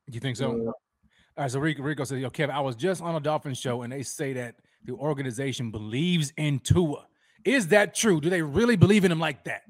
Do 0.09 0.15
you 0.15 0.21
think 0.21 0.37
so? 0.37 0.51
All 0.53 0.75
right, 1.43 1.51
so 1.51 1.59
Rico, 1.59 1.83
Rico 1.83 2.05
says, 2.05 2.21
"Yo, 2.21 2.31
Kevin, 2.31 2.55
I 2.55 2.61
was 2.61 2.77
just 2.77 3.03
on 3.03 3.15
a 3.15 3.21
Dolphins 3.21 3.59
show, 3.59 3.83
and 3.83 3.93
they 3.93 4.03
say 4.03 4.33
that 4.35 4.57
the 4.85 4.93
organization 4.95 5.71
believes 5.71 6.33
in 6.37 6.61
Tua. 6.61 7.07
Is 7.45 7.69
that 7.69 7.95
true? 7.95 8.21
Do 8.21 8.31
they 8.31 8.43
really 8.43 8.77
believe 8.77 9.05
in 9.05 9.13
him 9.13 9.21
like 9.21 9.45
that? 9.45 9.63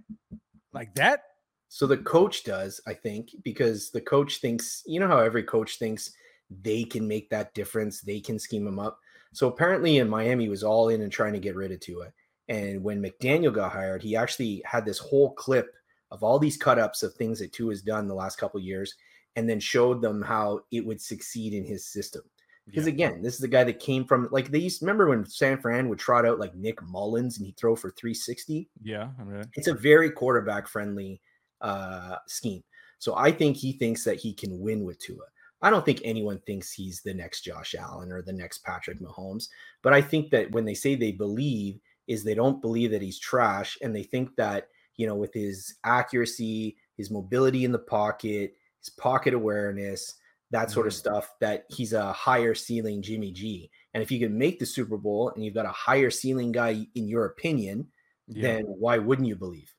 Like 0.76 0.94
that? 0.96 1.22
So 1.68 1.86
the 1.86 1.96
coach 1.96 2.44
does, 2.44 2.82
I 2.86 2.92
think, 2.92 3.30
because 3.42 3.90
the 3.90 4.00
coach 4.00 4.42
thinks, 4.42 4.82
you 4.86 5.00
know 5.00 5.08
how 5.08 5.20
every 5.20 5.42
coach 5.42 5.78
thinks 5.78 6.12
they 6.50 6.84
can 6.84 7.08
make 7.08 7.30
that 7.30 7.54
difference, 7.54 8.02
they 8.02 8.20
can 8.20 8.38
scheme 8.38 8.66
him 8.66 8.78
up. 8.78 8.98
So 9.32 9.48
apparently 9.48 9.96
in 9.96 10.08
Miami 10.08 10.50
was 10.50 10.62
all 10.62 10.90
in 10.90 11.00
and 11.00 11.10
trying 11.10 11.32
to 11.32 11.38
get 11.38 11.56
rid 11.56 11.72
of 11.72 11.80
Tua. 11.80 12.12
And 12.48 12.84
when 12.84 13.02
McDaniel 13.02 13.54
got 13.54 13.72
hired, 13.72 14.02
he 14.02 14.16
actually 14.16 14.62
had 14.66 14.84
this 14.84 14.98
whole 14.98 15.32
clip 15.32 15.74
of 16.10 16.22
all 16.22 16.38
these 16.38 16.58
cut 16.58 16.78
ups 16.78 17.02
of 17.02 17.14
things 17.14 17.38
that 17.38 17.54
Tua 17.54 17.72
has 17.72 17.80
done 17.80 18.06
the 18.06 18.14
last 18.14 18.36
couple 18.36 18.60
years, 18.60 18.94
and 19.34 19.48
then 19.48 19.58
showed 19.58 20.02
them 20.02 20.20
how 20.20 20.60
it 20.70 20.84
would 20.84 21.00
succeed 21.00 21.54
in 21.54 21.64
his 21.64 21.86
system. 21.86 22.22
Because 22.66 22.86
Yeah. 22.86 22.93
again, 22.93 23.22
this 23.22 23.34
is 23.34 23.40
the 23.40 23.48
guy 23.48 23.64
that 23.64 23.78
came 23.78 24.05
from 24.05 24.28
like 24.32 24.51
they 24.51 24.59
used 24.59 24.82
remember 24.82 25.09
when 25.09 25.24
San 25.24 25.59
Fran 25.60 25.88
would 25.88 25.98
trot 25.98 26.26
out 26.26 26.40
like 26.40 26.55
Nick 26.55 26.82
Mullens 26.82 27.36
and 27.36 27.47
he'd 27.47 27.56
throw 27.56 27.76
for 27.76 27.90
360 27.90 28.68
Yeah, 28.82 29.10
I 29.18 29.24
mean, 29.24 29.44
it's 29.55 29.68
a 29.68 29.74
very 29.74 30.10
quarterback 30.10 30.66
friendly 30.68 31.20
uh 31.60 32.16
scheme. 32.26 32.62
So 32.98 33.14
I 33.16 33.30
think 33.30 33.56
he 33.56 33.72
thinks 33.72 34.05
that 34.05 34.16
he 34.16 34.34
can 34.34 34.59
win 34.59 34.84
with 34.84 34.98
Tua. 34.98 35.24
I 35.62 35.70
don't 35.70 35.84
think 35.84 36.01
anyone 36.05 36.38
thinks 36.40 36.72
he's 36.72 37.02
the 37.02 37.14
next 37.14 37.43
Josh 37.43 37.74
Allen 37.74 38.12
or 38.12 38.20
the 38.20 38.32
next 38.32 38.59
Patrick 38.59 39.01
Mahomes, 39.01 39.48
but 39.82 39.93
I 39.93 40.02
think 40.02 40.30
that 40.30 40.51
when 40.51 40.64
they 40.64 40.74
say 40.74 40.94
they 40.94 41.12
believe 41.12 41.80
is 42.09 42.22
they 42.22 42.34
don't 42.34 42.60
believe 42.60 42.90
that 42.90 43.02
he's 43.02 43.18
trash 43.18 43.78
and 43.82 43.94
they 43.94 44.02
think 44.02 44.36
that, 44.36 44.68
you 44.97 45.06
know, 45.06 45.14
with 45.14 45.32
his 45.34 45.76
accuracy, 45.84 46.76
his 46.97 47.10
mobility 47.10 47.64
in 47.64 47.72
the 47.72 47.78
pocket, 47.78 48.55
his 48.80 48.90
pocket 48.90 49.34
awareness, 49.34 50.14
that 50.52 50.70
sort 50.70 50.86
of 50.86 50.93
Mm-hmm. 50.93 50.98
stuff 50.98 51.35
that 51.40 51.64
he's 51.68 51.93
a 51.93 52.12
higher 52.12 52.55
ceiling 52.55 53.02
Jimmy 53.02 53.32
G. 53.32 53.70
And 53.94 54.02
if 54.02 54.10
you 54.10 54.18
can 54.20 54.36
make 54.39 54.59
the 54.59 54.66
Super 54.66 54.97
Bowl 54.97 55.31
and 55.35 55.44
you've 55.44 55.55
got 55.55 55.66
a 55.66 55.70
higher 55.73 56.10
ceiling 56.10 56.52
guy 56.52 56.86
in 56.94 57.09
your 57.09 57.24
opinion, 57.27 57.89
Yeah. 58.28 58.43
then 58.43 58.64
why 58.66 58.98
wouldn't 58.98 59.27
you 59.28 59.36
believe? 59.36 59.73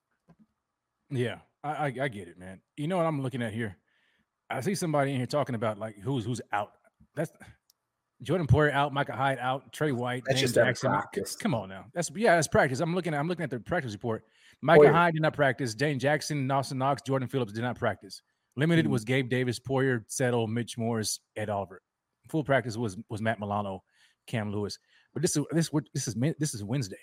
Yeah, 1.10 1.38
I, 1.64 1.70
I 1.72 1.86
I 1.86 2.08
get 2.10 2.28
it, 2.28 2.38
man. 2.38 2.60
You 2.76 2.88
know 2.88 2.98
what 2.98 3.06
I'm 3.06 3.22
looking 3.22 3.42
at 3.42 3.54
here? 3.54 3.78
I 4.50 4.62
see 4.62 4.76
somebody 4.76 5.12
in 5.12 5.18
here 5.18 5.26
talking 5.26 5.56
about 5.56 5.78
like 5.78 5.98
who's 6.00 6.26
who's 6.26 6.42
out. 6.52 6.72
That's 7.16 7.32
Jordan 8.24 8.48
Poyer 8.48 8.72
out, 8.74 8.94
Micah 8.94 9.14
Hyde 9.14 9.38
out, 9.40 9.72
Tre 9.72 9.92
White, 9.92 10.24
That's 10.26 10.40
James 10.40 10.54
just 10.54 10.56
Jackson. 10.56 10.90
Practice. 10.92 11.36
Come 11.36 11.54
on 11.54 11.70
now, 11.70 11.86
that's 11.94 12.12
yeah, 12.16 12.36
that's 12.36 12.48
practice. 12.48 12.80
I'm 12.80 12.94
looking 12.96 13.14
at 13.14 13.20
I'm 13.20 13.28
looking 13.28 13.44
at 13.44 13.50
the 13.50 13.60
practice 13.60 13.94
report. 13.94 14.24
Micah 14.62 14.82
Poyer. 14.86 14.92
Hyde 14.92 15.14
did 15.14 15.22
not 15.22 15.34
practice. 15.34 15.74
Dane 15.76 16.00
Jackson, 16.00 16.48
Nelson 16.48 16.78
Knox, 16.78 17.02
Jordan 17.04 17.28
Phillips 17.30 17.54
did 17.54 17.62
not 17.62 17.78
practice. 17.78 18.22
Limited 18.58 18.86
Mhm. 18.88 18.90
was 18.90 19.06
Gabe 19.06 19.30
Davis, 19.30 19.60
Poyer, 19.60 20.04
Settle, 20.08 20.48
Mitch 20.48 20.78
Morse, 20.78 21.20
Ed 21.36 21.50
Oliver. 21.50 21.82
Full 22.28 22.44
practice 22.44 22.76
was 22.76 22.98
was 23.08 23.22
Matt 23.22 23.40
Milano, 23.40 23.84
Cam 24.26 24.52
Lewis. 24.52 24.78
But 25.14 25.22
this 25.22 25.38
is 25.38 25.46
this 25.52 25.72
what 25.72 25.86
this 25.94 26.08
is 26.08 26.16
this 26.40 26.54
is 26.54 26.64
Wednesday. 26.64 26.98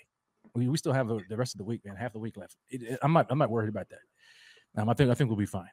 We, 0.53 0.67
we 0.67 0.77
still 0.77 0.93
have 0.93 1.07
the, 1.07 1.19
the 1.29 1.35
rest 1.37 1.55
of 1.55 1.57
the 1.57 1.63
week, 1.63 1.83
man. 1.85 1.95
Half 1.95 2.13
the 2.13 2.19
week 2.19 2.37
left. 2.37 2.55
It, 2.69 2.83
it- 2.83 2.99
I'm 3.01 3.13
not 3.13 3.25
I'm 3.29 3.39
not 3.39 3.49
worried 3.49 3.69
about 3.69 3.87
that. 3.89 4.79
Um, 4.81 4.89
I 4.89 4.93
think 4.93 5.09
I 5.09 5.13
think 5.15 5.29
we'll 5.29 5.37
be 5.37 5.45
fine. 5.45 5.69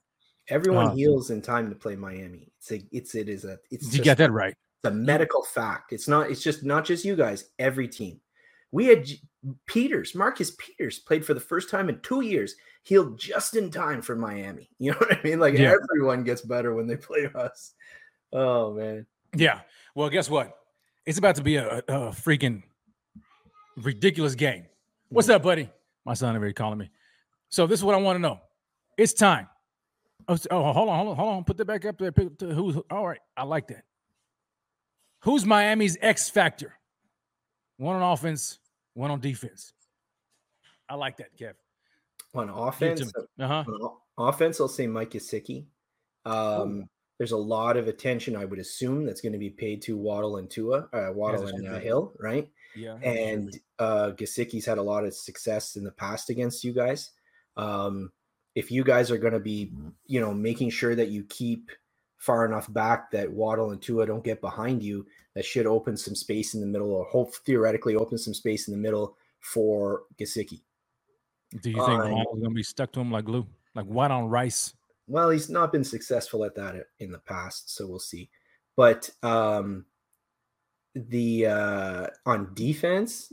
Everyone 0.49 0.87
Uh, 0.89 0.95
heals 0.95 1.31
in 1.31 1.43
time 1.43 1.69
to 1.69 1.77
play 1.77 1.95
Miami. 1.97 2.51
It's 2.59 2.73
a, 2.73 2.83
it's 2.93 3.15
it 3.15 3.29
is 3.29 3.45
a 3.45 3.59
it's 3.71 3.93
You 3.95 4.03
got 4.03 4.17
that 4.19 4.33
right. 4.33 4.55
It's 4.85 4.91
a 4.91 4.95
medical 4.95 5.43
fact. 5.45 5.93
It's 5.93 6.09
not. 6.09 6.31
It's 6.31 6.43
just 6.43 6.65
not 6.65 6.85
just 6.85 7.05
you 7.05 7.15
guys. 7.17 7.51
Every 7.59 7.87
team. 7.89 8.21
We 8.73 8.87
had 8.87 9.07
Peters, 9.67 10.15
Marcus 10.15 10.53
Peters, 10.59 10.99
played 10.99 11.25
for 11.25 11.35
the 11.35 11.41
first 11.41 11.71
time 11.71 11.89
in 11.89 12.01
two 12.01 12.23
years. 12.23 12.57
Healed 12.83 13.19
just 13.19 13.55
in 13.55 13.71
time 13.71 14.03
for 14.03 14.17
Miami. 14.17 14.69
You 14.79 14.93
know 14.93 14.99
what 14.99 15.17
I 15.17 15.21
mean? 15.23 15.39
Like 15.39 15.57
Yeah. 15.57 15.75
everyone 15.75 16.25
gets 16.25 16.41
better 16.41 16.75
when 16.75 16.87
they 16.87 16.97
play 16.97 17.31
us. 17.35 17.75
Oh 18.33 18.73
man. 18.73 19.07
Yeah. 19.37 19.61
Well, 19.95 20.09
guess 20.09 20.29
what? 20.29 20.57
It's 21.07 21.19
about 21.19 21.37
to 21.37 21.43
be 21.43 21.57
a, 21.57 21.79
a, 21.79 22.11
freaking 22.11 22.63
ridiculous 23.77 24.35
game. 24.35 24.67
What's 25.11 25.29
mm. 25.29 25.35
up, 25.35 25.43
buddy? 25.43 25.69
My 26.05 26.15
son 26.15 26.35
is 26.35 26.39
already 26.39 26.55
calling 26.55 26.79
me. 26.79 26.91
So 27.49 27.67
this 27.67 27.81
is 27.81 27.85
what 27.85 27.95
I 27.95 27.99
want 27.99 28.17
to 28.17 28.21
know. 28.21 28.41
It's 28.97 29.13
time. 29.13 29.49
Oh, 30.29 30.39
oh, 30.51 30.73
hold 30.73 30.89
on, 30.89 30.97
hold 30.97 31.09
on, 31.09 31.17
hold 31.17 31.35
on. 31.35 31.45
Put 31.45 31.57
that 31.59 31.65
back 31.67 31.85
up 31.85 31.99
there. 31.99 32.13
Who's 32.41 32.77
all 32.91 33.07
right? 33.07 33.21
I 33.37 33.43
like 33.43 33.69
that. 33.69 33.85
Who's 35.21 35.45
Miami's 35.45 35.97
X 36.01 36.29
factor? 36.29 36.75
One 37.77 37.97
on 37.97 38.03
offense, 38.03 38.59
one 38.95 39.11
on 39.11 39.21
defense. 39.21 39.73
I 40.89 40.95
like 40.95 41.17
that, 41.19 41.37
Kev. 41.39 41.55
On 42.35 42.49
offense. 42.49 43.13
Uh-huh. 43.39 43.65
on 43.67 44.29
offense, 44.29 44.61
I'll 44.61 44.69
say 44.69 44.87
Mike 44.87 45.11
Gesicki. 45.11 45.67
Um, 46.25 46.89
there's 47.19 47.33
a 47.33 47.37
lot 47.37 47.77
of 47.77 47.89
attention, 47.89 48.37
I 48.37 48.45
would 48.45 48.59
assume, 48.59 49.05
that's 49.05 49.21
going 49.21 49.33
to 49.33 49.39
be 49.39 49.51
paid 49.51 49.83
to 49.83 49.97
Waddle 49.97 50.37
and 50.39 50.51
Tua, 50.51 50.89
uh, 50.93 51.11
Waddle 51.13 51.47
and 51.47 51.69
uh. 51.69 51.79
Hill, 51.79 52.13
right? 52.19 52.49
Yeah. 52.75 52.95
as 52.95 53.01
it 53.03 53.05
should 53.05 53.19
and 53.19 53.61
uh 53.79 54.11
Gesicki's 54.13 54.67
had 54.67 54.79
a 54.79 54.83
lot 54.83 55.05
of 55.05 55.15
success 55.15 55.77
in 55.77 55.85
the 55.85 55.93
past 55.93 56.31
against 56.31 56.65
you 56.65 56.73
guys. 56.73 57.11
Um 57.57 58.11
if 58.55 58.71
you 58.71 58.85
guys 58.85 59.11
are 59.11 59.19
going 59.19 59.33
to 59.33 59.41
be, 59.41 59.73
you 60.07 60.21
know, 60.21 60.35
making 60.35 60.69
sure 60.69 60.95
that 60.95 61.09
you 61.09 61.25
keep 61.25 61.71
far 62.23 62.47
enough 62.47 62.73
back 62.73 63.11
that 63.11 63.29
Waddle 63.29 63.73
and 63.73 63.83
Tua 63.83 64.07
don't 64.07 64.23
get 64.23 64.41
behind 64.41 64.81
you, 64.81 65.05
that 65.35 65.45
should 65.45 65.67
open 65.67 65.97
some 65.97 66.15
space 66.15 66.55
in 66.55 66.61
the 66.61 66.67
middle 66.69 66.93
or 66.93 67.05
hope 67.07 67.35
theoretically 67.35 67.97
open 67.97 68.17
some 68.17 68.33
space 68.33 68.69
in 68.69 68.73
the 68.73 68.79
middle 68.79 69.17
for 69.41 70.05
Gesicki. 70.21 70.61
Do 71.63 71.71
you 71.71 71.85
think 71.85 72.01
Fine. 72.01 72.13
Waddle's 72.13 72.41
gonna 72.41 72.55
be 72.55 72.63
stuck 72.63 72.93
to 72.93 73.01
him 73.01 73.11
like 73.11 73.25
glue, 73.25 73.45
like 73.75 73.87
white 73.87 74.13
on 74.13 74.29
rice? 74.29 74.73
Well, 75.09 75.31
he's 75.31 75.51
not 75.51 75.73
been 75.73 75.83
successful 75.83 76.45
at 76.45 76.55
that 76.55 76.87
in 77.01 77.11
the 77.11 77.19
past, 77.19 77.75
so 77.75 77.89
we'll 77.89 77.99
see. 77.99 78.31
But 78.77 79.11
um 79.25 79.85
the 80.95 81.47
uh 81.47 82.07
on 82.25 82.55
defense, 82.55 83.33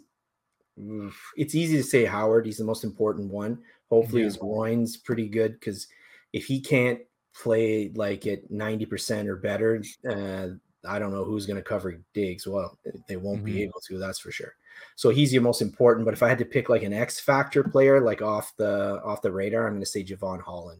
it's 1.38 1.54
easy 1.54 1.78
to 1.78 1.84
say 1.84 2.06
Howard, 2.06 2.48
he's 2.48 2.58
the 2.58 2.64
most 2.64 2.84
important 2.84 3.30
one. 3.32 3.60
Hopefully 3.92 4.22
Yeah. 4.24 4.30
his 4.30 4.38
groin's 4.38 4.98
pretty 4.98 5.28
good 5.30 5.60
because 5.60 5.88
if 6.34 6.46
he 6.46 6.60
can't 6.60 7.02
play 7.42 7.90
like 7.96 8.28
at 8.28 8.52
90% 8.52 9.28
or 9.28 9.36
better, 9.38 9.82
uh 10.10 10.50
I 10.88 10.98
don't 10.98 11.12
know 11.12 11.26
who's 11.26 11.46
going 11.46 11.58
to 11.58 11.62
cover 11.64 12.00
Diggs. 12.14 12.48
Well, 12.48 12.78
they 13.10 13.18
won't 13.18 13.42
Mhm. 13.42 13.46
be 13.46 13.64
able 13.64 13.82
to, 13.88 13.98
that's 13.98 14.20
for 14.20 14.32
sure. 14.32 14.56
So 14.96 15.10
he's 15.10 15.34
your 15.34 15.42
most 15.42 15.62
important. 15.62 16.06
But 16.06 16.14
if 16.14 16.24
I 16.24 16.30
had 16.30 16.38
to 16.38 16.46
pick 16.46 16.70
like 16.70 16.84
an 16.84 16.94
X 16.94 17.20
factor 17.20 17.64
player, 17.66 18.00
like 18.00 18.22
off 18.22 18.56
the 18.56 19.02
off 19.04 19.22
the 19.22 19.32
radar, 19.32 19.68
I'm 19.68 19.74
going 19.74 19.82
to 19.82 19.86
say 19.86 20.06
Jevon 20.06 20.42
Holland. 20.42 20.80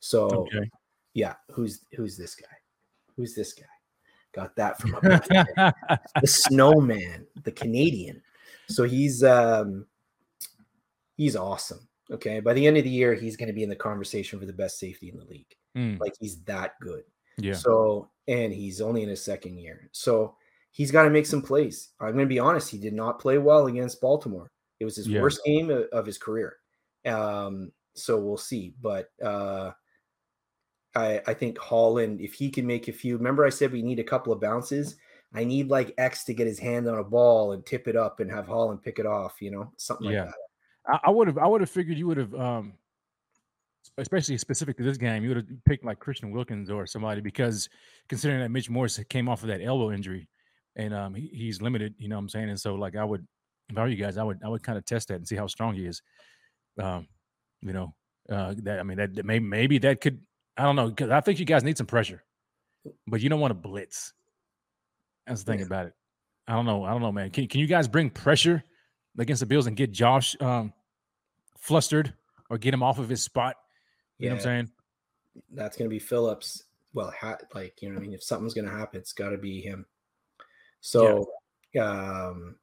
So 0.00 0.46
Okay. 0.46 0.70
yeah, 1.12 1.34
who's 1.50 1.80
who's 1.94 2.16
this 2.16 2.34
guy? 2.34 2.56
Who's 3.14 3.34
this 3.34 3.52
guy? 3.52 3.64
Got 4.32 4.56
that 4.56 4.78
from 4.80 4.92
the 5.02 6.26
snowman, 6.26 7.26
the 7.44 7.52
Canadian. 7.52 8.22
So 8.68 8.84
he's 8.84 9.22
um 9.22 9.86
he's 11.16 11.36
awesome. 11.36 11.86
Okay. 12.10 12.40
By 12.40 12.54
the 12.54 12.66
end 12.66 12.76
of 12.78 12.84
the 12.84 12.90
year, 12.90 13.14
he's 13.14 13.36
going 13.36 13.48
to 13.48 13.52
be 13.54 13.62
in 13.64 13.68
the 13.68 13.76
conversation 13.76 14.38
for 14.38 14.46
the 14.46 14.52
best 14.52 14.78
safety 14.78 15.10
in 15.10 15.18
the 15.18 15.24
league. 15.24 15.54
Mm, 15.76 16.00
Like 16.00 16.14
he's 16.18 16.42
that 16.44 16.74
good. 16.80 17.04
yeah. 17.38 17.54
So 17.54 18.10
and 18.28 18.52
he's 18.52 18.80
only 18.80 19.02
in 19.02 19.08
his 19.08 19.22
second 19.22 19.58
year. 19.58 19.88
So 19.92 20.36
he's 20.72 20.90
got 20.90 21.04
to 21.04 21.10
make 21.10 21.26
some 21.26 21.42
plays. 21.42 21.90
I'm 22.00 22.12
going 22.12 22.24
to 22.24 22.26
be 22.26 22.38
honest, 22.38 22.70
he 22.70 22.78
did 22.78 22.94
not 22.94 23.20
play 23.20 23.38
well 23.38 23.66
against 23.66 24.00
Baltimore. 24.00 24.50
It 24.80 24.84
was 24.84 24.96
his 24.96 25.08
Yeah. 25.08 25.20
worst 25.22 25.40
game 25.44 25.70
of, 25.92 26.04
his 26.06 26.18
career. 26.18 26.56
Um, 27.06 27.72
so 27.94 28.18
we'll 28.20 28.36
see. 28.36 28.74
But 28.80 29.10
uh 29.22 29.72
I 30.94 31.20
I 31.26 31.34
think 31.34 31.58
Holland, 31.58 32.20
if 32.20 32.34
he 32.34 32.50
can 32.50 32.66
make 32.66 32.88
a 32.88 32.92
few, 32.92 33.16
remember 33.16 33.44
I 33.44 33.50
said 33.50 33.72
we 33.72 33.82
need 33.82 33.98
a 33.98 34.04
couple 34.04 34.32
of 34.32 34.40
bounces. 34.40 34.96
I 35.34 35.44
need 35.44 35.68
like 35.68 35.92
X 35.98 36.24
to 36.24 36.34
get 36.34 36.46
his 36.46 36.58
hand 36.58 36.88
on 36.88 36.98
a 36.98 37.04
ball 37.04 37.52
and 37.52 37.64
tip 37.66 37.88
it 37.88 37.96
up 37.96 38.20
and 38.20 38.30
have 38.30 38.46
Holland 38.46 38.82
pick 38.82 38.98
it 38.98 39.06
off, 39.06 39.40
you 39.42 39.50
know, 39.50 39.72
something 39.76 40.10
Yeah. 40.10 40.24
like 40.24 40.30
that. 40.30 41.00
I 41.04 41.10
would 41.10 41.26
have 41.28 41.38
I 41.38 41.46
would 41.46 41.60
have 41.60 41.70
figured 41.70 41.98
you 41.98 42.06
would 42.06 42.16
have 42.16 42.34
um 42.34 42.74
especially 43.98 44.36
specific 44.38 44.76
to 44.76 44.82
this 44.82 44.96
game, 44.96 45.22
you 45.22 45.28
would 45.30 45.36
have 45.38 45.46
picked 45.64 45.84
like 45.84 45.98
Christian 45.98 46.30
Wilkins 46.30 46.70
or 46.70 46.86
somebody 46.86 47.20
because 47.20 47.68
considering 48.08 48.40
that 48.40 48.50
Mitch 48.50 48.68
Morse 48.70 49.00
came 49.08 49.28
off 49.28 49.42
of 49.42 49.48
that 49.48 49.60
elbow 49.62 49.90
injury 49.92 50.28
and 50.76 50.92
um 50.94 51.14
he, 51.14 51.28
he's 51.32 51.60
limited, 51.62 51.94
you 51.98 52.08
know 52.08 52.16
what 52.16 52.22
I'm 52.22 52.28
saying? 52.28 52.48
And 52.50 52.60
so 52.60 52.74
like 52.74 52.96
I 52.96 53.04
would 53.04 53.26
if 53.68 53.76
I 53.76 53.82
were 53.82 53.88
you 53.88 53.96
guys, 53.96 54.16
I 54.16 54.22
would 54.22 54.40
I 54.44 54.48
would 54.48 54.62
kind 54.62 54.78
of 54.78 54.84
test 54.84 55.08
that 55.08 55.14
and 55.16 55.26
see 55.26 55.36
how 55.36 55.46
strong 55.46 55.74
he 55.74 55.86
is. 55.86 56.02
Um, 56.80 57.08
you 57.62 57.72
know, 57.72 57.94
uh 58.30 58.54
that 58.62 58.78
I 58.80 58.82
mean 58.82 58.98
that, 58.98 59.14
that 59.14 59.24
maybe 59.24 59.44
maybe 59.44 59.78
that 59.78 60.00
could 60.00 60.20
I 60.56 60.62
don't 60.62 60.76
know, 60.76 60.88
because 60.88 61.10
I 61.10 61.20
think 61.20 61.38
you 61.38 61.44
guys 61.46 61.64
need 61.64 61.76
some 61.76 61.86
pressure, 61.86 62.22
but 63.06 63.20
you 63.20 63.28
don't 63.28 63.40
want 63.40 63.50
to 63.50 63.54
blitz. 63.68 64.12
That's 65.26 65.42
the 65.42 65.52
thing 65.52 65.60
Yeah. 65.60 65.66
about 65.66 65.86
it. 65.86 65.92
I 66.48 66.52
don't 66.54 66.64
know. 66.66 66.84
I 66.84 66.90
don't 66.92 67.02
know, 67.02 67.10
man. 67.12 67.30
Can, 67.30 67.48
can 67.48 67.60
you 67.60 67.66
guys 67.66 67.88
bring 67.88 68.08
pressure 68.08 68.62
against 69.18 69.40
the 69.40 69.46
Bills 69.46 69.66
and 69.66 69.76
get 69.76 69.90
Josh 69.90 70.36
um, 70.40 70.72
flustered 71.58 72.14
or 72.48 72.56
get 72.58 72.72
him 72.72 72.82
off 72.82 72.98
of 73.00 73.08
his 73.08 73.22
spot? 73.22 73.56
You 74.18 74.28
know 74.28 74.34
what 74.34 74.38
I'm 74.38 74.44
saying? 74.44 74.70
That's 75.52 75.76
going 75.76 75.88
to 75.88 75.94
be 75.94 75.98
Phillips. 75.98 76.64
Well, 76.94 77.12
ha- 77.18 77.38
like, 77.54 77.82
you 77.82 77.88
know, 77.88 77.94
what 77.94 78.02
I 78.02 78.06
mean, 78.06 78.14
if 78.14 78.22
something's 78.22 78.54
going 78.54 78.64
to 78.64 78.70
happen, 78.70 78.98
it's 78.98 79.12
got 79.12 79.30
to 79.30 79.38
be 79.38 79.60
him. 79.60 79.84
So, 80.80 81.30
um, 81.78 82.56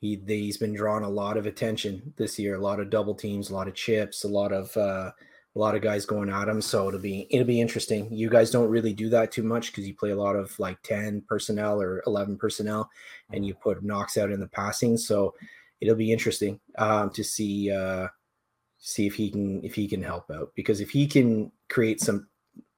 he 0.00 0.16
they, 0.16 0.38
he's 0.38 0.56
been 0.56 0.74
drawing 0.74 1.04
a 1.04 1.08
lot 1.08 1.36
of 1.36 1.46
attention 1.46 2.14
this 2.16 2.38
year, 2.38 2.54
a 2.54 2.60
lot 2.60 2.80
of 2.80 2.90
double 2.90 3.14
teams, 3.14 3.50
a 3.50 3.54
lot 3.54 3.68
of 3.68 3.74
chips, 3.74 4.24
a 4.24 4.28
lot 4.28 4.52
of 4.52 4.76
uh, 4.76 5.10
a 5.56 5.58
lot 5.58 5.74
of 5.74 5.82
guys 5.82 6.06
going 6.06 6.30
at 6.30 6.48
him. 6.48 6.60
So 6.60 6.88
it'll 6.88 7.00
be 7.00 7.26
it'll 7.30 7.46
be 7.46 7.60
interesting. 7.60 8.12
You 8.12 8.30
guys 8.30 8.50
don't 8.50 8.70
really 8.70 8.92
do 8.92 9.08
that 9.10 9.32
too 9.32 9.42
much 9.42 9.72
because 9.72 9.88
you 9.88 9.94
play 9.94 10.10
a 10.10 10.16
lot 10.16 10.36
of 10.36 10.56
like 10.58 10.80
10 10.82 11.22
personnel 11.28 11.82
or 11.82 12.02
11 12.06 12.36
personnel 12.36 12.88
and 13.32 13.44
you 13.44 13.54
put 13.54 13.82
Knox 13.82 14.16
out 14.16 14.30
in 14.30 14.40
the 14.40 14.46
passing. 14.46 14.96
So 14.96 15.34
it'll 15.80 15.96
be 15.96 16.12
interesting 16.12 16.60
um, 16.76 17.10
to 17.10 17.24
see 17.24 17.72
uh, 17.72 18.08
see 18.88 19.06
if 19.06 19.14
he 19.14 19.30
can 19.30 19.62
if 19.62 19.74
he 19.74 19.86
can 19.86 20.02
help 20.02 20.30
out 20.30 20.50
because 20.54 20.80
if 20.80 20.88
he 20.88 21.06
can 21.06 21.52
create 21.68 22.00
some 22.00 22.26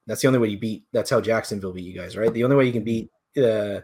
that's 0.08 0.22
the 0.22 0.26
only 0.26 0.40
way 0.40 0.48
you 0.48 0.58
beat 0.58 0.84
that's 0.92 1.08
how 1.10 1.20
Jacksonville 1.20 1.72
beat 1.72 1.84
you 1.84 1.94
guys, 1.94 2.16
right? 2.16 2.32
The 2.32 2.42
only 2.42 2.56
way 2.56 2.66
you 2.66 2.72
can 2.72 2.82
beat 2.82 3.10
uh, 3.38 3.80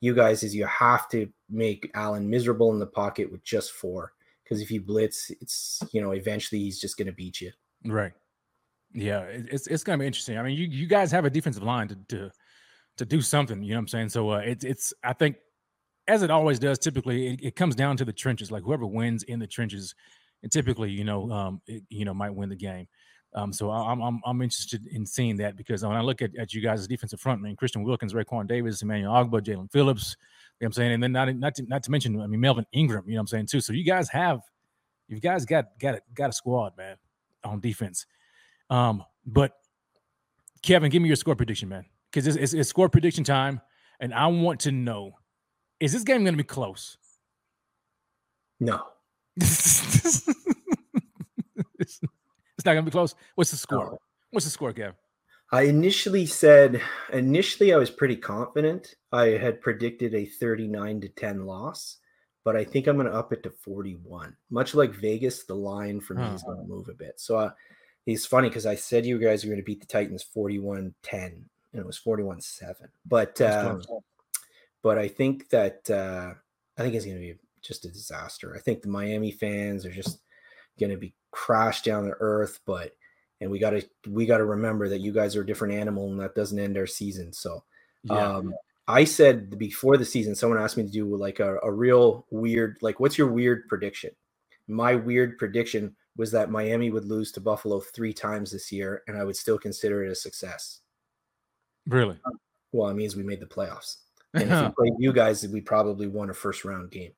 you 0.00 0.12
guys 0.12 0.42
is 0.42 0.54
you 0.54 0.66
have 0.66 1.08
to 1.10 1.28
make 1.48 1.88
Allen 1.94 2.28
miserable 2.28 2.72
in 2.72 2.80
the 2.80 2.86
pocket 2.86 3.30
with 3.30 3.44
just 3.44 3.72
four. 3.72 4.12
Because 4.42 4.60
if 4.60 4.72
you 4.72 4.80
blitz, 4.80 5.30
it's 5.40 5.80
you 5.92 6.00
know 6.00 6.10
eventually 6.12 6.60
he's 6.60 6.80
just 6.80 6.96
going 6.96 7.06
to 7.06 7.12
beat 7.12 7.40
you. 7.40 7.52
Right. 7.84 8.12
Yeah, 8.92 9.20
it's 9.28 9.68
it's 9.68 9.84
gonna 9.84 9.98
be 9.98 10.06
interesting. 10.06 10.36
I 10.36 10.42
mean, 10.42 10.56
you 10.56 10.66
you 10.66 10.86
guys 10.88 11.12
have 11.12 11.26
a 11.26 11.30
defensive 11.30 11.62
line 11.62 11.86
to 11.88 11.96
to 12.08 12.30
to 12.96 13.04
do 13.04 13.20
something. 13.20 13.62
You 13.62 13.70
know 13.70 13.76
what 13.76 13.82
I'm 13.82 13.88
saying? 13.88 14.08
So 14.08 14.30
uh, 14.30 14.38
it's 14.38 14.64
it's 14.64 14.94
I 15.04 15.12
think 15.12 15.36
as 16.08 16.22
it 16.22 16.30
always 16.30 16.58
does. 16.58 16.78
Typically, 16.78 17.34
it, 17.34 17.40
it 17.42 17.56
comes 17.56 17.76
down 17.76 17.96
to 17.98 18.04
the 18.04 18.12
trenches. 18.12 18.50
Like 18.50 18.64
whoever 18.64 18.86
wins 18.86 19.22
in 19.24 19.38
the 19.38 19.46
trenches, 19.46 19.94
and 20.42 20.52
typically, 20.52 20.90
you 20.90 21.04
know, 21.04 21.30
um, 21.30 21.60
it, 21.66 21.82
you 21.88 22.04
know, 22.04 22.14
might 22.14 22.34
win 22.34 22.48
the 22.48 22.56
game. 22.56 22.86
Um, 23.34 23.52
so 23.52 23.70
I'm 23.70 24.00
I'm 24.00 24.20
I'm 24.24 24.40
interested 24.40 24.86
in 24.86 25.04
seeing 25.04 25.36
that 25.36 25.56
because 25.56 25.84
when 25.84 25.96
I 25.96 26.00
look 26.00 26.22
at, 26.22 26.30
at 26.38 26.54
you 26.54 26.62
guys' 26.62 26.86
defensive 26.86 27.20
front, 27.20 27.40
I 27.40 27.42
mean, 27.42 27.56
Christian 27.56 27.82
Wilkins, 27.82 28.14
Raekwon 28.14 28.48
Davis, 28.48 28.80
Emmanuel 28.82 29.12
Ogbah, 29.12 29.42
Jaelan 29.42 29.70
Phillips. 29.70 30.16
You 30.58 30.64
know 30.64 30.66
what 30.66 30.68
I'm 30.68 30.72
saying, 30.72 30.92
and 30.92 31.02
then 31.02 31.12
not 31.12 31.36
not 31.36 31.54
to, 31.56 31.62
not 31.64 31.82
to 31.84 31.90
mention, 31.90 32.20
I 32.20 32.26
mean, 32.26 32.40
Melvin 32.40 32.66
Ingram. 32.72 33.04
You 33.06 33.14
know 33.14 33.18
what 33.18 33.22
I'm 33.22 33.26
saying 33.26 33.46
too. 33.46 33.60
So 33.60 33.72
you 33.72 33.84
guys 33.84 34.08
have, 34.08 34.40
you 35.08 35.20
guys 35.20 35.44
got 35.44 35.78
got 35.78 35.96
a, 35.96 36.00
got 36.14 36.30
a 36.30 36.32
squad, 36.32 36.76
man, 36.76 36.96
on 37.44 37.60
defense. 37.60 38.06
Um, 38.70 39.04
but 39.26 39.52
Kevin, 40.62 40.90
give 40.90 41.02
me 41.02 41.08
your 41.08 41.16
score 41.16 41.36
prediction, 41.36 41.68
man, 41.68 41.84
because 42.10 42.26
it's, 42.26 42.36
it's, 42.36 42.54
it's 42.54 42.68
score 42.68 42.88
prediction 42.88 43.24
time, 43.24 43.60
and 44.00 44.12
I 44.12 44.26
want 44.26 44.60
to 44.60 44.72
know: 44.72 45.12
is 45.80 45.92
this 45.92 46.02
game 46.02 46.22
going 46.24 46.34
to 46.34 46.42
be 46.42 46.44
close? 46.44 46.96
No. 48.58 48.82
It's, 49.40 50.30
not 52.64 52.72
going 52.74 52.76
to 52.76 52.82
be 52.82 52.90
close. 52.90 53.14
What's 53.34 53.50
the 53.50 53.56
score? 53.56 53.98
What's 54.30 54.46
the 54.46 54.50
score, 54.50 54.72
Kev? 54.72 54.94
I 55.50 55.62
initially 55.62 56.26
said 56.26 56.82
initially 57.12 57.72
I 57.72 57.78
was 57.78 57.90
pretty 57.90 58.16
confident. 58.16 58.94
I 59.12 59.28
had 59.28 59.62
predicted 59.62 60.14
a 60.14 60.26
39 60.26 61.00
to 61.02 61.08
10 61.08 61.46
loss, 61.46 61.98
but 62.44 62.54
I 62.54 62.64
think 62.64 62.86
I'm 62.86 62.96
going 62.96 63.06
to 63.06 63.14
up 63.14 63.32
it 63.32 63.42
to 63.44 63.50
41. 63.50 64.36
Much 64.50 64.74
like 64.74 64.92
Vegas, 64.92 65.44
the 65.44 65.54
line 65.54 66.00
for 66.00 66.14
me 66.14 66.26
is 66.26 66.42
going 66.42 66.58
to 66.58 66.64
move 66.64 66.88
a 66.88 66.94
bit. 66.94 67.18
So 67.18 67.38
uh, 67.38 67.50
it's 68.06 68.26
funny 68.26 68.48
because 68.48 68.66
I 68.66 68.74
said 68.74 69.06
you 69.06 69.18
guys 69.18 69.44
were 69.44 69.48
going 69.48 69.60
to 69.60 69.64
beat 69.64 69.80
the 69.80 69.86
Titans 69.86 70.22
41 70.22 70.94
10, 71.02 71.44
and 71.72 71.80
it 71.80 71.86
was 71.86 71.96
41 71.96 72.42
7. 72.42 72.88
But 73.06 73.40
um, 73.40 73.82
but 74.82 74.98
I 74.98 75.08
think 75.08 75.48
that 75.48 75.90
uh, 75.90 76.34
I 76.76 76.82
think 76.82 76.94
it's 76.94 77.06
going 77.06 77.16
to 77.16 77.20
be 77.20 77.38
just 77.62 77.84
a 77.84 77.88
disaster. 77.88 78.54
I 78.56 78.60
think 78.60 78.82
the 78.82 78.88
Miami 78.88 79.30
fans 79.30 79.84
are 79.84 79.92
just 79.92 80.20
going 80.78 80.90
to 80.90 80.96
be 80.98 81.14
crashed 81.30 81.84
down 81.84 82.04
to 82.04 82.14
earth. 82.20 82.60
But 82.66 82.92
and 83.40 83.50
we 83.50 83.58
got 83.58 83.70
to 83.70 83.82
we 84.08 84.26
got 84.26 84.38
to 84.38 84.44
remember 84.44 84.88
that 84.88 85.00
you 85.00 85.12
guys 85.12 85.36
are 85.36 85.42
a 85.42 85.46
different 85.46 85.74
animal, 85.74 86.10
and 86.10 86.20
that 86.20 86.34
doesn't 86.34 86.58
end 86.58 86.76
our 86.76 86.86
season. 86.86 87.32
So 87.32 87.64
Yeah. 88.04 88.36
um, 88.36 88.54
I 88.86 89.04
said 89.04 89.58
before 89.58 89.98
the 89.98 90.04
season, 90.04 90.34
someone 90.34 90.58
asked 90.58 90.78
me 90.78 90.84
to 90.84 90.90
do 90.90 91.14
like 91.14 91.40
a, 91.40 91.58
a 91.62 91.70
real 91.70 92.26
weird, 92.30 92.78
like, 92.80 92.98
what's 93.00 93.18
your 93.18 93.26
weird 93.26 93.68
prediction? 93.68 94.10
My 94.66 94.94
weird 94.94 95.36
prediction 95.36 95.94
was 96.16 96.32
that 96.32 96.50
Miami 96.50 96.90
would 96.90 97.04
lose 97.04 97.30
to 97.32 97.40
Buffalo 97.40 97.80
three 97.80 98.14
times 98.14 98.50
this 98.50 98.72
year, 98.72 99.02
and 99.06 99.16
I 99.16 99.24
would 99.24 99.36
still 99.36 99.58
consider 99.58 100.04
it 100.04 100.10
a 100.10 100.14
success. 100.14 100.80
Really? 101.86 102.18
Well, 102.72 102.88
it 102.88 102.94
means 102.94 103.14
we 103.14 103.22
made 103.22 103.40
the 103.40 103.46
playoffs. 103.46 103.96
And 104.34 104.50
if 104.50 104.62
we 104.62 104.68
played 104.78 104.92
you 104.98 105.12
guys, 105.12 105.46
we 105.46 105.60
probably 105.60 106.06
won 106.06 106.30
a 106.30 106.34
first 106.34 106.64
round 106.64 106.90
game. 106.90 107.12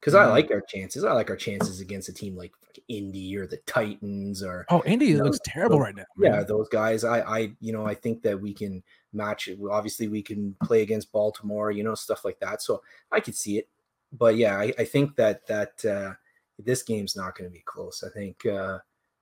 Because 0.00 0.14
I 0.14 0.24
Mhm. 0.26 0.30
like 0.30 0.50
our 0.52 0.60
chances. 0.60 1.04
I 1.04 1.12
like 1.12 1.28
our 1.30 1.36
chances 1.36 1.80
against 1.80 2.08
a 2.08 2.12
team 2.12 2.36
like 2.36 2.52
Indy 2.86 3.36
or 3.36 3.46
the 3.48 3.56
Titans 3.66 4.42
or 4.44 4.64
Oh, 4.70 4.82
Indy 4.86 5.06
you 5.06 5.18
know, 5.18 5.24
looks 5.24 5.40
terrible 5.44 5.78
those- 5.78 5.84
right 5.84 5.96
now. 5.96 6.04
Yeah, 6.18 6.42
those 6.44 6.68
guys. 6.68 7.02
I, 7.04 7.20
I, 7.20 7.38
you 7.60 7.72
know, 7.72 7.84
I 7.84 7.94
think 7.94 8.22
that 8.22 8.40
we 8.40 8.54
can 8.54 8.82
match 9.12 9.48
it. 9.48 9.58
Obviously, 9.68 10.06
we 10.06 10.22
can 10.22 10.54
play 10.62 10.82
against 10.82 11.10
Baltimore, 11.10 11.70
you 11.72 11.82
know, 11.82 11.94
stuff 11.96 12.24
like 12.24 12.38
that. 12.40 12.62
So 12.62 12.82
I 13.10 13.18
could 13.20 13.34
see 13.34 13.58
it. 13.58 13.68
But 14.12 14.36
yeah, 14.36 14.56
I, 14.56 14.72
I 14.78 14.84
think 14.84 15.16
that 15.16 15.46
that 15.48 15.84
uh, 15.84 16.14
this 16.58 16.82
game's 16.84 17.16
not 17.16 17.36
going 17.36 17.50
to 17.50 17.52
be 17.52 17.62
close. 17.66 18.02
I 18.04 18.10
think 18.10 18.46
uh, 18.46 18.78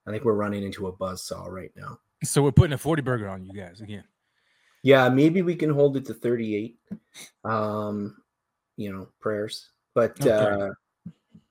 I 0.06 0.10
think 0.10 0.24
we're 0.24 0.34
running 0.34 0.62
into 0.62 0.86
a 0.88 0.92
buzzsaw 0.92 1.48
right 1.48 1.72
now. 1.74 1.98
So 2.22 2.42
we're 2.42 2.52
putting 2.52 2.72
a 2.74 2.78
40 2.78 3.02
burger 3.02 3.28
on 3.28 3.44
you 3.44 3.52
guys 3.54 3.80
again. 3.80 4.04
Yeah, 4.82 5.08
maybe 5.08 5.42
we 5.42 5.56
can 5.56 5.70
hold 5.70 5.96
it 5.96 6.04
to 6.06 6.14
38. 6.14 6.78
Um, 7.44 8.22
you 8.76 8.92
know, 8.92 9.08
prayers. 9.20 9.70
But 9.96 10.20
Okay. 10.20 10.30
uh 10.30 10.70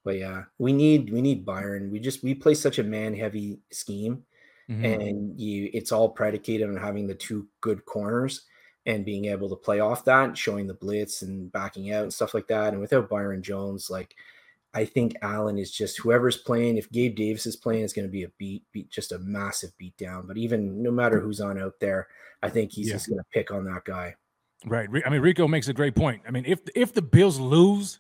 but 0.04 0.18
yeah, 0.20 0.44
we 0.60 0.72
need 0.72 1.12
we 1.12 1.20
need 1.20 1.46
Byron. 1.46 1.90
We 1.92 2.00
just 2.00 2.24
we 2.24 2.36
play 2.36 2.54
such 2.54 2.78
a 2.78 2.84
man 2.84 3.14
heavy 3.16 3.60
scheme 3.72 4.24
Mhm. 4.70 4.84
and 5.02 5.40
you 5.40 5.70
it's 5.74 5.92
all 5.92 6.10
predicated 6.10 6.70
on 6.70 6.78
having 6.78 7.08
the 7.08 7.16
two 7.16 7.48
good 7.62 7.84
corners 7.86 8.46
and 8.86 9.04
being 9.04 9.26
able 9.26 9.50
to 9.50 9.56
play 9.56 9.80
off 9.80 10.06
that, 10.06 10.38
showing 10.38 10.68
the 10.68 10.74
blitz 10.76 11.24
and 11.24 11.52
backing 11.52 11.92
out 11.92 12.04
and 12.04 12.14
stuff 12.14 12.36
like 12.36 12.46
that. 12.48 12.72
And 12.74 12.80
without 12.82 13.10
Byron 13.10 13.42
Jones, 13.42 13.90
like 13.90 14.14
I 14.76 14.86
think 14.86 15.16
Allen 15.24 15.58
is 15.58 15.72
just 15.72 15.98
whoever's 16.00 16.38
playing. 16.38 16.78
If 16.78 16.92
Gabe 16.92 17.16
Davis 17.16 17.46
is 17.48 17.56
playing, 17.56 17.84
it's 17.84 17.94
going 17.94 18.08
to 18.08 18.12
be 18.12 18.24
a 18.24 18.32
beat, 18.38 18.64
beat, 18.74 18.90
just 18.92 19.12
a 19.14 19.20
massive 19.20 19.72
beat 19.80 19.96
down. 19.98 20.28
But 20.28 20.38
even 20.38 20.84
no 20.84 20.92
matter 20.92 21.20
who's 21.20 21.40
on 21.42 21.58
out 21.58 21.80
there, 21.80 22.08
I 22.44 22.50
think 22.50 22.72
he's 22.74 22.90
Yeah. 22.90 22.94
just 22.96 23.08
going 23.08 23.20
to 23.20 23.26
pick 23.34 23.50
on 23.52 23.64
that 23.66 23.86
guy. 23.86 24.16
Right. 24.66 24.90
I 25.06 25.10
mean, 25.10 25.22
Rico 25.22 25.48
makes 25.48 25.68
a 25.70 25.74
great 25.74 25.96
point. 25.96 26.22
I 26.28 26.32
mean, 26.32 26.44
if 26.46 26.60
if 26.76 26.94
the 26.94 27.02
Bills 27.02 27.40
lose, 27.40 28.00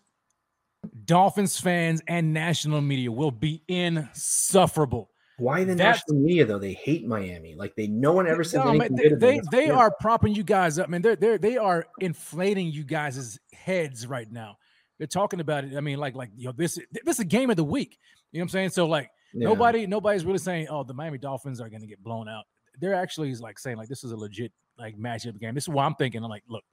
Dolphins 1.05 1.59
fans 1.59 2.01
and 2.07 2.33
national 2.33 2.81
media 2.81 3.11
will 3.11 3.31
be 3.31 3.61
insufferable. 3.67 5.09
Why 5.37 5.65
the 5.65 5.75
That's- 5.75 5.97
national 6.07 6.21
media 6.23 6.45
though? 6.45 6.59
They 6.59 6.73
hate 6.73 7.05
Miami. 7.05 7.55
Like 7.55 7.75
they 7.75 7.87
no 7.87 8.13
one 8.13 8.25
ever 8.27 8.43
said 8.43 8.63
No, 8.63 8.73
man, 8.73 8.95
they 8.95 9.09
they, 9.09 9.41
they 9.51 9.69
are 9.69 9.91
propping 9.99 10.33
you 10.33 10.43
guys 10.43 10.79
up. 10.79 10.87
I 10.87 10.91
mean, 10.91 11.01
they're 11.01 11.17
they 11.17 11.37
they 11.37 11.57
are 11.57 11.85
inflating 11.99 12.67
you 12.71 12.83
guys' 12.85 13.37
heads 13.53 14.07
right 14.07 14.31
now. 14.31 14.57
They're 14.97 15.07
talking 15.07 15.41
about 15.41 15.65
it. 15.65 15.75
I 15.75 15.81
mean, 15.81 15.97
like 15.97 16.15
like 16.15 16.29
you 16.37 16.45
know, 16.45 16.53
this 16.55 16.75
this 17.03 17.15
is 17.15 17.19
a 17.19 17.25
game 17.25 17.49
of 17.49 17.57
the 17.57 17.65
week. 17.65 17.97
You 18.31 18.39
know 18.39 18.43
what 18.43 18.45
I'm 18.45 18.49
saying? 18.49 18.69
So 18.69 18.85
like 18.85 19.09
Yeah. 19.33 19.49
nobody 19.49 19.85
nobody's 19.87 20.23
really 20.23 20.37
saying, 20.37 20.67
oh, 20.69 20.83
the 20.85 20.93
Miami 20.93 21.17
Dolphins 21.17 21.59
are 21.59 21.67
going 21.69 21.81
to 21.81 21.87
get 21.87 22.01
blown 22.01 22.29
out. 22.29 22.45
They're 22.79 22.93
actually 22.95 23.33
like 23.35 23.59
saying 23.59 23.75
like 23.75 23.89
this 23.89 24.05
is 24.05 24.13
a 24.13 24.17
legit 24.17 24.53
like 24.79 24.97
matchup 24.97 25.37
game. 25.39 25.53
This 25.53 25.65
is 25.65 25.69
why 25.69 25.85
I'm 25.85 25.95
thinking. 25.95 26.23
I'm 26.23 26.29
like, 26.29 26.43
look, 26.47 26.63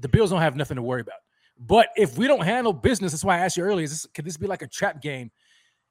the 0.00 0.08
Bills 0.08 0.30
don't 0.30 0.40
have 0.40 0.56
nothing 0.56 0.76
to 0.76 0.82
worry 0.82 1.00
about. 1.02 1.14
But 1.58 1.88
if 1.96 2.18
we 2.18 2.26
don't 2.26 2.44
handle 2.44 2.72
business, 2.72 3.12
that's 3.12 3.24
why 3.24 3.36
I 3.36 3.40
asked 3.40 3.56
you 3.56 3.64
earlier. 3.64 3.84
Is 3.84 3.90
this 3.90 4.06
could 4.12 4.24
this 4.24 4.36
be 4.36 4.46
like 4.46 4.62
a 4.62 4.66
trap 4.66 5.00
game? 5.00 5.30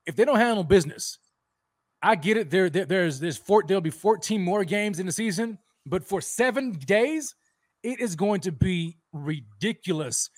If 0.06 0.16
they 0.16 0.26
don't 0.26 0.38
handle 0.38 0.64
business, 0.64 1.20
I 2.02 2.16
get 2.16 2.38
it. 2.38 2.50
There, 2.50 2.70
there 2.70 2.86
there's 2.86 3.20
there's 3.20 3.38
four. 3.38 3.64
There'll 3.66 3.82
be 3.82 3.90
14 3.90 4.42
more 4.42 4.66
games 4.66 5.00
in 5.00 5.06
the 5.06 5.12
season, 5.12 5.58
but 5.86 6.04
for 6.04 6.20
seven 6.20 6.72
days, 6.72 7.36
it 7.82 8.00
is 8.00 8.16
going 8.16 8.42
to 8.42 8.52
be 8.52 8.98
ridiculous 9.14 10.30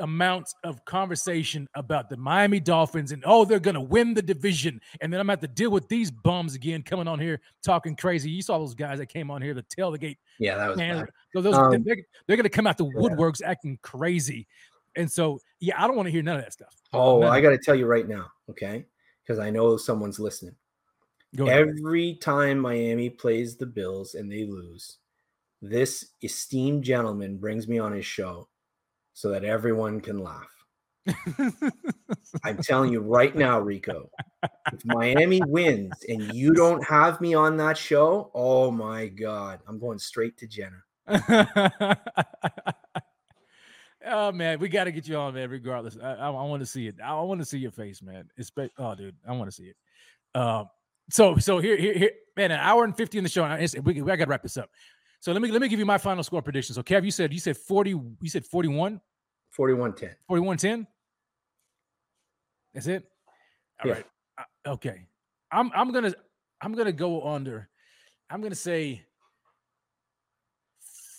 amounts 0.00 0.54
of 0.64 0.84
conversation 0.84 1.68
about 1.74 2.08
the 2.08 2.16
Miami 2.16 2.60
Dolphins 2.60 3.12
and 3.12 3.22
oh, 3.26 3.44
they're 3.44 3.60
gonna 3.60 3.80
win 3.80 4.14
the 4.14 4.22
division, 4.22 4.80
and 5.00 5.12
then 5.12 5.20
I'm 5.20 5.26
gonna 5.26 5.34
have 5.34 5.40
to 5.40 5.48
deal 5.48 5.70
with 5.70 5.88
these 5.88 6.10
bums 6.10 6.54
again 6.54 6.82
coming 6.82 7.06
on 7.06 7.18
here 7.18 7.40
talking 7.64 7.94
crazy. 7.96 8.30
You 8.30 8.42
saw 8.42 8.58
those 8.58 8.74
guys 8.74 8.98
that 8.98 9.06
came 9.06 9.30
on 9.30 9.40
here 9.42 9.54
to 9.54 9.62
tailgate. 9.62 10.16
Yeah, 10.38 10.56
that 10.56 10.68
was 10.68 10.76
Man, 10.78 11.06
so 11.32 11.40
those 11.40 11.54
Um, 11.54 11.82
they're, 11.84 11.96
they're 12.26 12.36
gonna 12.36 12.48
come 12.48 12.66
out 12.66 12.78
the 12.78 12.86
woodworks 12.86 13.42
acting 13.44 13.78
crazy, 13.82 14.46
and 14.96 15.10
so 15.10 15.38
yeah, 15.60 15.82
I 15.82 15.86
don't 15.86 15.96
want 15.96 16.06
to 16.06 16.12
hear 16.12 16.22
none 16.22 16.36
of 16.36 16.42
that 16.42 16.52
stuff. 16.52 16.74
Oh, 16.92 17.22
I 17.22 17.40
got 17.40 17.50
to 17.50 17.58
tell 17.58 17.74
you 17.74 17.86
right 17.86 18.08
now, 18.08 18.26
okay? 18.48 18.86
Because 19.22 19.38
I 19.38 19.50
know 19.50 19.76
someone's 19.76 20.18
listening. 20.18 20.56
Every 21.38 22.16
time 22.16 22.58
Miami 22.58 23.08
plays 23.08 23.56
the 23.56 23.66
Bills 23.66 24.14
and 24.14 24.30
they 24.30 24.44
lose, 24.44 24.98
this 25.62 26.10
esteemed 26.22 26.82
gentleman 26.82 27.36
brings 27.36 27.68
me 27.68 27.78
on 27.78 27.92
his 27.92 28.06
show 28.06 28.48
so 29.12 29.30
that 29.30 29.44
everyone 29.44 30.00
can 30.00 30.18
laugh. 30.18 30.60
I'm 32.44 32.58
telling 32.58 32.92
you 32.92 33.00
right 33.00 33.34
now, 33.34 33.58
Rico, 33.58 34.10
if 34.72 34.84
Miami 34.84 35.40
wins 35.46 35.92
and 36.08 36.34
you 36.34 36.52
don't 36.52 36.84
have 36.84 37.20
me 37.20 37.34
on 37.34 37.56
that 37.56 37.76
show, 37.76 38.30
oh 38.34 38.70
my 38.70 39.06
God, 39.08 39.60
I'm 39.66 39.78
going 39.78 39.98
straight 39.98 40.36
to 40.38 40.46
Jenna. 40.46 40.82
oh 44.06 44.32
man, 44.32 44.58
we 44.58 44.68
got 44.68 44.84
to 44.84 44.92
get 44.92 45.08
you 45.08 45.16
on, 45.16 45.34
man. 45.34 45.50
Regardless, 45.50 45.96
I, 46.00 46.12
I, 46.14 46.28
want 46.30 46.60
to 46.60 46.66
see 46.66 46.86
it. 46.86 46.96
I 47.02 47.14
want 47.22 47.40
to 47.40 47.46
see 47.46 47.58
your 47.58 47.72
face, 47.72 48.02
man. 48.02 48.28
It's 48.36 48.52
oh, 48.78 48.94
dude, 48.94 49.16
I 49.26 49.32
want 49.32 49.50
to 49.50 49.56
see 49.56 49.72
it. 49.72 49.76
Um, 50.38 50.68
so 51.10 51.36
so 51.38 51.58
here 51.58 51.76
here 51.76 51.94
here, 51.94 52.12
man, 52.36 52.52
an 52.52 52.60
hour 52.60 52.84
and 52.84 52.96
fifty 52.96 53.18
in 53.18 53.24
the 53.24 53.30
show. 53.30 53.44
and 53.44 53.54
it's- 53.54 53.82
We, 53.82 54.00
we 54.00 54.06
got 54.06 54.16
to 54.16 54.26
wrap 54.26 54.42
this 54.42 54.56
up. 54.56 54.70
So 55.20 55.32
let 55.32 55.42
me 55.42 55.50
let 55.50 55.60
me 55.60 55.68
give 55.68 55.78
you 55.78 55.86
my 55.86 55.98
final 55.98 56.24
score 56.24 56.40
prediction. 56.42 56.74
So 56.74 56.82
Kev, 56.82 57.04
you 57.04 57.10
said 57.10 57.32
you 57.32 57.38
said 57.40 57.56
forty. 57.56 57.90
You 57.90 58.28
said 58.28 58.44
41? 58.46 59.00
41 59.50 59.94
10. 59.94 60.16
41 60.28 60.56
10? 60.56 60.86
That's 62.72 62.86
it? 62.86 63.04
All 63.82 63.88
Yeah. 63.88 63.94
right. 63.96 64.06
Uh, 64.38 64.70
okay. 64.72 65.06
I'm 65.52 65.70
I'm 65.74 65.92
gonna 65.92 66.14
I'm 66.62 66.72
gonna 66.72 66.92
go 66.92 67.26
under. 67.28 67.68
I'm 68.30 68.40
gonna 68.40 68.54
say 68.54 69.02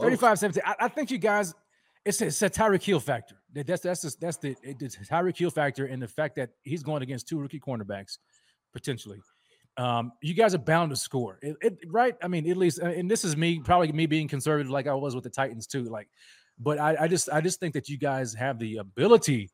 35 0.00 0.38
17. 0.38 0.62
I, 0.66 0.74
I 0.84 0.88
think 0.88 1.10
you 1.10 1.18
guys, 1.18 1.54
it's 2.04 2.20
a, 2.20 2.26
it's 2.26 2.42
a 2.42 2.50
Tyreek 2.50 2.82
Hill 2.82 3.00
factor. 3.00 3.36
That- 3.52 3.66
That's 3.66 3.82
that's 3.82 4.02
just, 4.02 4.20
that's 4.20 4.36
the, 4.38 4.56
it- 4.62 4.78
the 4.78 4.86
Tyreek 4.88 5.36
Hill 5.36 5.50
factor 5.50 5.86
and 5.86 6.00
the 6.02 6.08
fact 6.08 6.36
that 6.36 6.50
he's 6.62 6.82
going 6.82 7.02
against 7.02 7.28
two 7.28 7.38
rookie 7.38 7.60
cornerbacks 7.60 8.18
potentially. 8.72 9.20
Um, 9.78 10.12
you 10.22 10.34
guys 10.34 10.54
are 10.54 10.58
bound 10.58 10.90
to 10.90 10.96
score, 10.96 11.38
It- 11.42 11.56
it- 11.62 11.78
right? 11.88 12.14
I 12.22 12.28
mean, 12.28 12.48
at 12.50 12.56
least, 12.56 12.80
uh, 12.82 12.86
and 12.86 13.10
this 13.10 13.24
is 13.24 13.36
me, 13.36 13.58
probably 13.60 13.90
me 13.92 14.06
being 14.06 14.28
conservative, 14.28 14.70
like 14.70 14.86
I 14.86 14.94
was 14.94 15.14
with 15.14 15.24
the 15.24 15.30
Titans 15.30 15.66
too. 15.66 15.84
Like, 15.84 16.08
but 16.58 16.78
I, 16.78 16.96
I 17.04 17.08
just, 17.08 17.28
I 17.30 17.40
just 17.40 17.58
think 17.60 17.74
that 17.74 17.88
you 17.88 17.96
guys 17.98 18.34
have 18.34 18.58
the 18.58 18.76
ability 18.78 19.50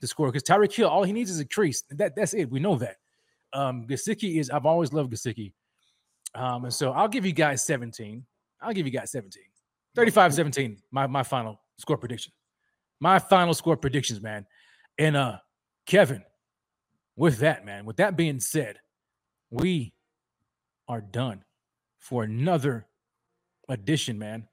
to 0.00 0.06
score 0.06 0.28
because 0.32 0.42
Tyreek 0.42 0.72
Hill, 0.72 0.88
all 0.88 1.04
he 1.04 1.12
needs 1.12 1.30
is 1.30 1.40
a 1.40 1.44
crease. 1.44 1.82
That 1.90 2.16
that's 2.16 2.32
it. 2.32 2.50
We 2.50 2.58
know 2.60 2.76
that. 2.76 2.96
Um, 3.52 3.86
Gesicki 3.86 4.38
is. 4.38 4.48
I've 4.48 4.64
always 4.64 4.92
loved 4.94 5.12
Gesicki. 5.12 5.52
Um, 6.34 6.64
and 6.64 6.72
so 6.72 6.92
I'll 6.92 7.08
give 7.08 7.26
you 7.26 7.32
guys 7.32 7.62
17. 7.64 8.24
I'll 8.62 8.72
give 8.72 8.86
you 8.86 8.92
guys 8.92 9.10
17. 9.10 9.42
35 9.94 10.32
17. 10.34 10.78
My 10.90 11.06
my 11.06 11.22
final 11.22 11.60
score 11.76 11.98
prediction. 11.98 12.32
My 13.00 13.18
final 13.18 13.54
score 13.54 13.76
predictions, 13.76 14.20
man. 14.20 14.46
And 14.98 15.16
uh 15.16 15.38
Kevin, 15.86 16.22
with 17.16 17.38
that, 17.38 17.64
man, 17.64 17.84
with 17.84 17.96
that 17.96 18.16
being 18.16 18.38
said, 18.40 18.78
we 19.50 19.94
are 20.86 21.00
done 21.00 21.44
for 21.98 22.22
another 22.22 22.86
edition, 23.68 24.18
man, 24.18 24.46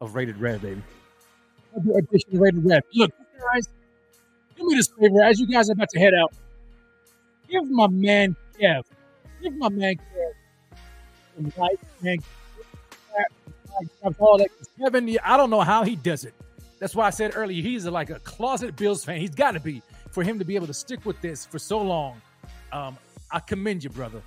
of 0.00 0.14
Rated 0.14 0.38
Red, 0.38 0.62
baby. 0.62 0.82
Another 1.74 1.98
edition 1.98 2.34
of 2.34 2.40
Rated 2.40 2.64
Red. 2.64 2.82
Look, 2.94 3.12
guys, 3.52 3.68
do 4.56 4.66
me 4.66 4.74
this 4.74 4.88
favor 4.88 5.22
as 5.22 5.38
you 5.38 5.46
guys 5.46 5.68
are 5.68 5.74
about 5.74 5.90
to 5.90 5.98
head 6.00 6.14
out. 6.14 6.32
Give 7.48 7.70
my 7.70 7.86
man 7.88 8.34
Kev, 8.58 8.84
give 9.42 9.54
my 9.56 9.68
man 9.68 9.94
Kev 9.96 10.32
some 11.36 11.52
light, 11.56 11.78
man. 12.00 12.18
Kevin, 14.78 15.18
I 15.24 15.36
don't 15.36 15.50
know 15.50 15.60
how 15.60 15.82
he 15.84 15.96
does 15.96 16.24
it. 16.24 16.34
That's 16.82 16.96
why 16.96 17.06
I 17.06 17.10
said 17.10 17.36
earlier, 17.36 17.62
he's 17.62 17.86
like 17.86 18.10
a 18.10 18.18
closet 18.18 18.74
Bills 18.74 19.04
fan. 19.04 19.20
He's 19.20 19.36
got 19.36 19.52
to 19.52 19.60
be 19.60 19.82
for 20.10 20.24
him 20.24 20.40
to 20.40 20.44
be 20.44 20.56
able 20.56 20.66
to 20.66 20.74
stick 20.74 21.06
with 21.06 21.20
this 21.20 21.46
for 21.46 21.60
so 21.60 21.80
long. 21.80 22.20
Um, 22.72 22.98
I 23.30 23.38
commend 23.38 23.84
you, 23.84 23.90
brother. 23.90 24.20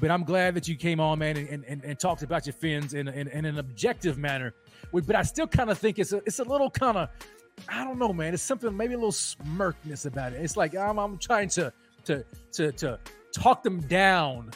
But 0.00 0.10
I'm 0.10 0.24
glad 0.24 0.54
that 0.54 0.66
you 0.66 0.74
came 0.74 1.00
on, 1.00 1.18
man, 1.18 1.36
and, 1.36 1.64
and, 1.64 1.84
and 1.84 2.00
talked 2.00 2.22
about 2.22 2.46
your 2.46 2.54
fins 2.54 2.94
in, 2.94 3.08
in, 3.08 3.28
in 3.28 3.44
an 3.44 3.58
objective 3.58 4.16
manner. 4.16 4.54
But 4.90 5.16
I 5.16 5.22
still 5.22 5.46
kind 5.46 5.68
of 5.68 5.76
think 5.76 5.98
it's 5.98 6.14
a, 6.14 6.22
it's 6.24 6.38
a 6.38 6.44
little 6.44 6.70
kind 6.70 6.96
of, 6.96 7.10
I 7.68 7.84
don't 7.84 7.98
know, 7.98 8.14
man. 8.14 8.32
It's 8.32 8.42
something 8.42 8.74
maybe 8.74 8.94
a 8.94 8.96
little 8.96 9.12
smirkness 9.12 10.06
about 10.06 10.32
it. 10.32 10.40
It's 10.40 10.56
like 10.56 10.74
I'm, 10.74 10.96
I'm 10.98 11.18
trying 11.18 11.50
to 11.50 11.70
to 12.06 12.24
to 12.52 12.72
to 12.72 12.98
talk 13.34 13.62
them 13.62 13.80
down, 13.82 14.52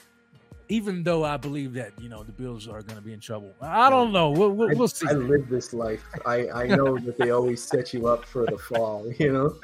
even 0.69 1.03
though 1.03 1.25
I 1.25 1.37
believe 1.37 1.75
that 1.75 1.93
you 2.01 2.09
know 2.09 2.23
the 2.23 2.33
Bills 2.33 2.69
are 2.69 2.83
going 2.83 2.97
to 2.97 3.03
be 3.03 3.13
in 3.13 3.21
trouble. 3.21 3.53
I 3.61 3.91
don't 3.91 4.13
know. 4.13 4.31
We'll, 4.31 4.51
we'll, 4.51 4.71
I, 4.71 4.75
we'll 4.75 4.89
see. 4.89 5.07
I 5.09 5.13
live 5.13 5.49
this 5.49 5.73
life. 5.73 6.03
I, 6.27 6.49
I 6.51 6.67
know 6.67 6.99
that 7.07 7.19
they 7.19 7.31
always 7.31 7.63
set 7.63 7.93
you 7.93 8.07
up 8.07 8.25
for 8.25 8.47
the 8.47 8.59
fall, 8.59 9.11
you 9.19 9.33
know? 9.33 9.57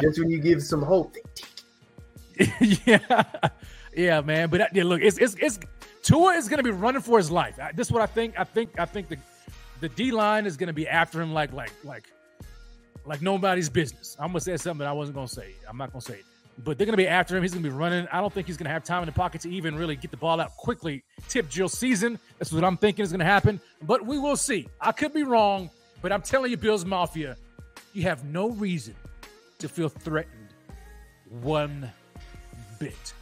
Just 0.00 0.18
when 0.18 0.30
you 0.30 0.38
give 0.40 0.62
some 0.62 0.82
hope, 0.82 1.16
yeah, 2.86 3.22
yeah, 3.94 4.20
man. 4.20 4.48
But 4.48 4.60
uh, 4.60 4.66
yeah, 4.72 4.84
look, 4.84 5.02
it's 5.02 5.18
it's 5.18 5.34
it's 5.40 5.58
Tua 6.02 6.34
is 6.34 6.48
going 6.48 6.58
to 6.58 6.64
be 6.64 6.70
running 6.70 7.02
for 7.02 7.18
his 7.18 7.30
life. 7.30 7.58
This 7.74 7.88
is 7.88 7.92
what 7.92 8.02
I 8.02 8.06
think. 8.06 8.38
I 8.38 8.44
think 8.44 8.78
I 8.78 8.84
think 8.84 9.08
the 9.08 9.18
the 9.80 9.88
D 9.88 10.10
line 10.10 10.46
is 10.46 10.56
going 10.56 10.68
to 10.68 10.72
be 10.72 10.88
after 10.88 11.20
him 11.20 11.32
like 11.32 11.52
like 11.52 11.72
like 11.84 12.10
like 13.04 13.22
nobody's 13.22 13.68
business. 13.68 14.16
I'm 14.20 14.28
gonna 14.28 14.40
say 14.40 14.56
something 14.56 14.80
that 14.80 14.88
I 14.88 14.92
wasn't 14.92 15.16
gonna 15.16 15.28
say. 15.28 15.54
I'm 15.68 15.76
not 15.76 15.92
gonna 15.92 16.02
say 16.02 16.14
it. 16.14 16.24
But 16.64 16.76
they're 16.76 16.86
gonna 16.86 16.96
be 16.96 17.06
after 17.06 17.36
him. 17.36 17.42
He's 17.42 17.52
gonna 17.52 17.62
be 17.62 17.74
running. 17.74 18.08
I 18.12 18.20
don't 18.20 18.32
think 18.32 18.46
he's 18.46 18.56
gonna 18.56 18.70
have 18.70 18.84
time 18.84 19.02
in 19.02 19.06
the 19.06 19.12
pocket 19.12 19.42
to 19.42 19.50
even 19.50 19.76
really 19.76 19.96
get 19.96 20.10
the 20.10 20.16
ball 20.16 20.40
out 20.40 20.56
quickly. 20.56 21.04
Tip 21.28 21.48
drill 21.48 21.68
season. 21.68 22.18
That's 22.38 22.52
what 22.52 22.64
I'm 22.64 22.76
thinking 22.76 23.02
is 23.02 23.12
gonna 23.12 23.24
happen. 23.24 23.60
But 23.82 24.04
we 24.04 24.18
will 24.18 24.36
see. 24.36 24.68
I 24.80 24.92
could 24.92 25.12
be 25.12 25.22
wrong, 25.22 25.70
but 26.02 26.12
I'm 26.12 26.22
telling 26.22 26.50
you, 26.50 26.56
Bills 26.56 26.84
Mafia, 26.84 27.36
you 27.92 28.02
have 28.02 28.24
no 28.24 28.50
reason 28.50 28.94
to 29.58 29.68
feel 29.68 29.88
threatened 29.88 30.48
one 31.40 31.90
bit. 32.78 33.12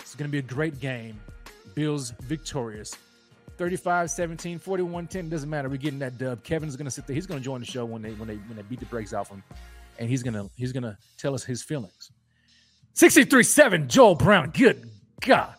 It's 0.00 0.14
going 0.14 0.28
to 0.28 0.32
be 0.32 0.38
a 0.38 0.42
great 0.42 0.78
game. 0.80 1.18
Bills 1.74 2.12
victorious. 2.22 2.94
35 3.56 4.10
17, 4.10 4.58
41 4.58 5.06
10. 5.06 5.28
Doesn't 5.28 5.48
matter. 5.48 5.68
We're 5.68 5.76
getting 5.76 5.98
that 6.00 6.18
dub. 6.18 6.44
Kevin's 6.44 6.76
going 6.76 6.84
to 6.84 6.90
sit 6.90 7.06
there. 7.06 7.14
He's 7.14 7.26
going 7.26 7.40
to 7.40 7.44
join 7.44 7.60
the 7.60 7.66
show 7.66 7.84
when 7.84 8.02
they 8.02 8.12
when 8.12 8.28
they 8.28 8.36
when 8.36 8.56
they 8.56 8.62
beat 8.62 8.80
the 8.80 8.86
brakes 8.86 9.12
off 9.12 9.30
him. 9.30 9.42
And 9.98 10.10
he's 10.10 10.22
going 10.22 10.34
to 10.34 10.50
he's 10.56 10.72
going 10.72 10.82
to 10.82 10.96
tell 11.16 11.34
us 11.34 11.42
his 11.42 11.62
feelings. 11.62 12.10
63 12.96 13.42
7, 13.42 13.88
Joel 13.88 14.14
Brown. 14.14 14.50
Good 14.50 14.88
God. 15.20 15.54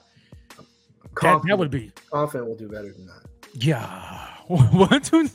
That, 1.22 1.42
that 1.46 1.58
would 1.60 1.70
be 1.70 1.92
confident 2.12 2.48
we'll 2.48 2.58
do 2.58 2.68
better 2.68 2.92
than 2.92 3.06
that. 3.06 3.22
yeah. 3.54 4.24
Two. 5.04 5.30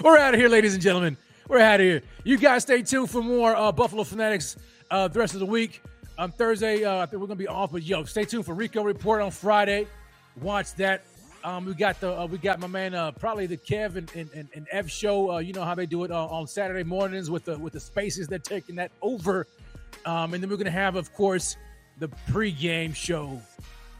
We're 0.04 0.18
out 0.18 0.34
of 0.34 0.40
here, 0.40 0.48
ladies 0.48 0.74
and 0.74 0.82
gentlemen. 0.82 1.16
We're 1.48 1.58
out 1.58 1.80
of 1.80 1.86
here. 1.86 2.02
You 2.22 2.38
guys 2.38 2.62
stay 2.62 2.82
tuned 2.82 3.10
for 3.10 3.22
more 3.22 3.56
uh, 3.56 3.72
Buffalo 3.72 4.04
Fanatics 4.04 4.56
uh, 4.90 5.08
the 5.08 5.18
rest 5.18 5.34
of 5.34 5.40
the 5.40 5.46
week. 5.46 5.82
On 6.16 6.30
Thursday, 6.30 6.84
uh, 6.84 6.98
I 6.98 7.06
think 7.06 7.20
we're 7.20 7.26
gonna 7.26 7.36
be 7.36 7.48
off, 7.48 7.72
but 7.72 7.82
yo, 7.82 8.04
stay 8.04 8.24
tuned 8.24 8.46
for 8.46 8.54
Rico 8.54 8.84
Report 8.84 9.20
on 9.22 9.32
Friday. 9.32 9.88
Watch 10.40 10.74
that. 10.76 11.02
Um, 11.42 11.64
we 11.64 11.74
got 11.74 12.00
the 12.00 12.20
uh, 12.20 12.26
we 12.26 12.38
got 12.38 12.60
my 12.60 12.66
man 12.68 12.94
uh, 12.94 13.10
probably 13.10 13.46
the 13.46 13.56
Kev 13.56 13.96
and, 13.96 14.10
and, 14.14 14.30
and, 14.34 14.48
and 14.54 14.66
Ev 14.70 14.90
show. 14.90 15.32
Uh, 15.32 15.38
you 15.38 15.52
know 15.52 15.64
how 15.64 15.74
they 15.74 15.86
do 15.86 16.04
it 16.04 16.10
uh, 16.12 16.26
on 16.26 16.46
Saturday 16.46 16.84
mornings 16.84 17.30
with 17.30 17.44
the 17.44 17.58
with 17.58 17.72
the 17.72 17.80
spaces. 17.80 18.28
They're 18.28 18.38
taking 18.38 18.76
that 18.76 18.92
over, 19.02 19.46
um, 20.06 20.32
and 20.32 20.42
then 20.42 20.48
we're 20.48 20.56
gonna 20.56 20.70
have, 20.70 20.96
of 20.96 21.12
course, 21.12 21.56
the 21.98 22.08
pregame 22.30 22.94
show 22.94 23.40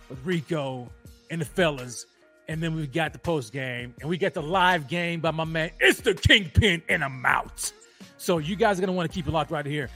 with 0.09 0.25
Rico 0.25 0.89
and 1.31 1.41
the 1.41 1.45
fellas. 1.45 2.07
And 2.49 2.63
then 2.63 2.77
we've 2.77 2.93
got 2.93 3.13
the 3.13 3.19
post 3.19 3.53
game, 3.53 3.93
and 4.01 4.09
we 4.09 4.17
got 4.19 4.33
the 4.33 4.43
live 4.43 4.87
game 4.87 5.21
by 5.21 5.33
my 5.33 5.45
man. 5.45 5.73
It's 5.81 6.01
the 6.01 6.15
Kingpin, 6.15 6.81
and 6.89 7.03
I'm 7.03 7.27
out. 7.27 7.73
So 8.19 8.39
you 8.39 8.55
guys 8.55 8.79
are 8.79 8.83
gonna 8.83 8.93
want 8.93 9.11
to 9.11 9.15
keep 9.15 9.27
it 9.27 9.33
locked 9.33 9.51
right 9.51 9.67
here, 9.67 9.91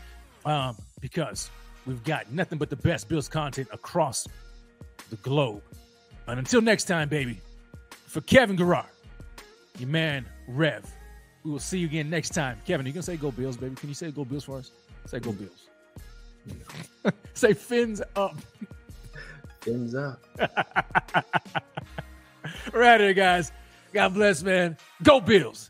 um, 0.44 0.76
because 1.00 1.48
we've 1.86 2.02
got 2.02 2.32
nothing 2.32 2.58
but 2.58 2.68
the 2.68 2.76
best 2.76 3.08
Bills 3.08 3.28
content 3.28 3.68
across 3.72 4.26
the 5.10 5.16
globe. 5.16 5.62
And 6.26 6.40
until 6.40 6.60
next 6.60 6.84
time, 6.84 7.08
baby, 7.08 7.40
for 8.06 8.20
Kevin 8.22 8.56
Garrard, 8.56 8.86
your 9.78 9.88
man 9.88 10.26
Rev, 10.48 10.84
we 11.44 11.52
will 11.52 11.60
see 11.60 11.78
you 11.78 11.86
again 11.86 12.10
next 12.10 12.30
time. 12.30 12.58
Kevin, 12.66 12.84
you 12.84 12.92
gonna 12.92 13.04
say 13.04 13.16
"Go 13.16 13.30
Bills," 13.30 13.56
baby? 13.56 13.76
Can 13.76 13.88
you 13.88 13.94
say 13.94 14.10
"Go 14.10 14.24
Bills" 14.24 14.42
for 14.44 14.58
us? 14.58 14.72
Say 15.06 15.20
"Go 15.20 15.30
Bills." 15.32 15.69
Say 17.34 17.54
"Fins 17.54 18.02
up." 18.16 18.36
Fins 19.60 19.94
up. 19.94 20.22
We're 22.72 22.82
out 22.82 23.00
of 23.00 23.06
here, 23.06 23.12
guys. 23.12 23.52
God 23.92 24.14
bless, 24.14 24.42
man. 24.42 24.76
Go 25.02 25.20
Bills. 25.20 25.69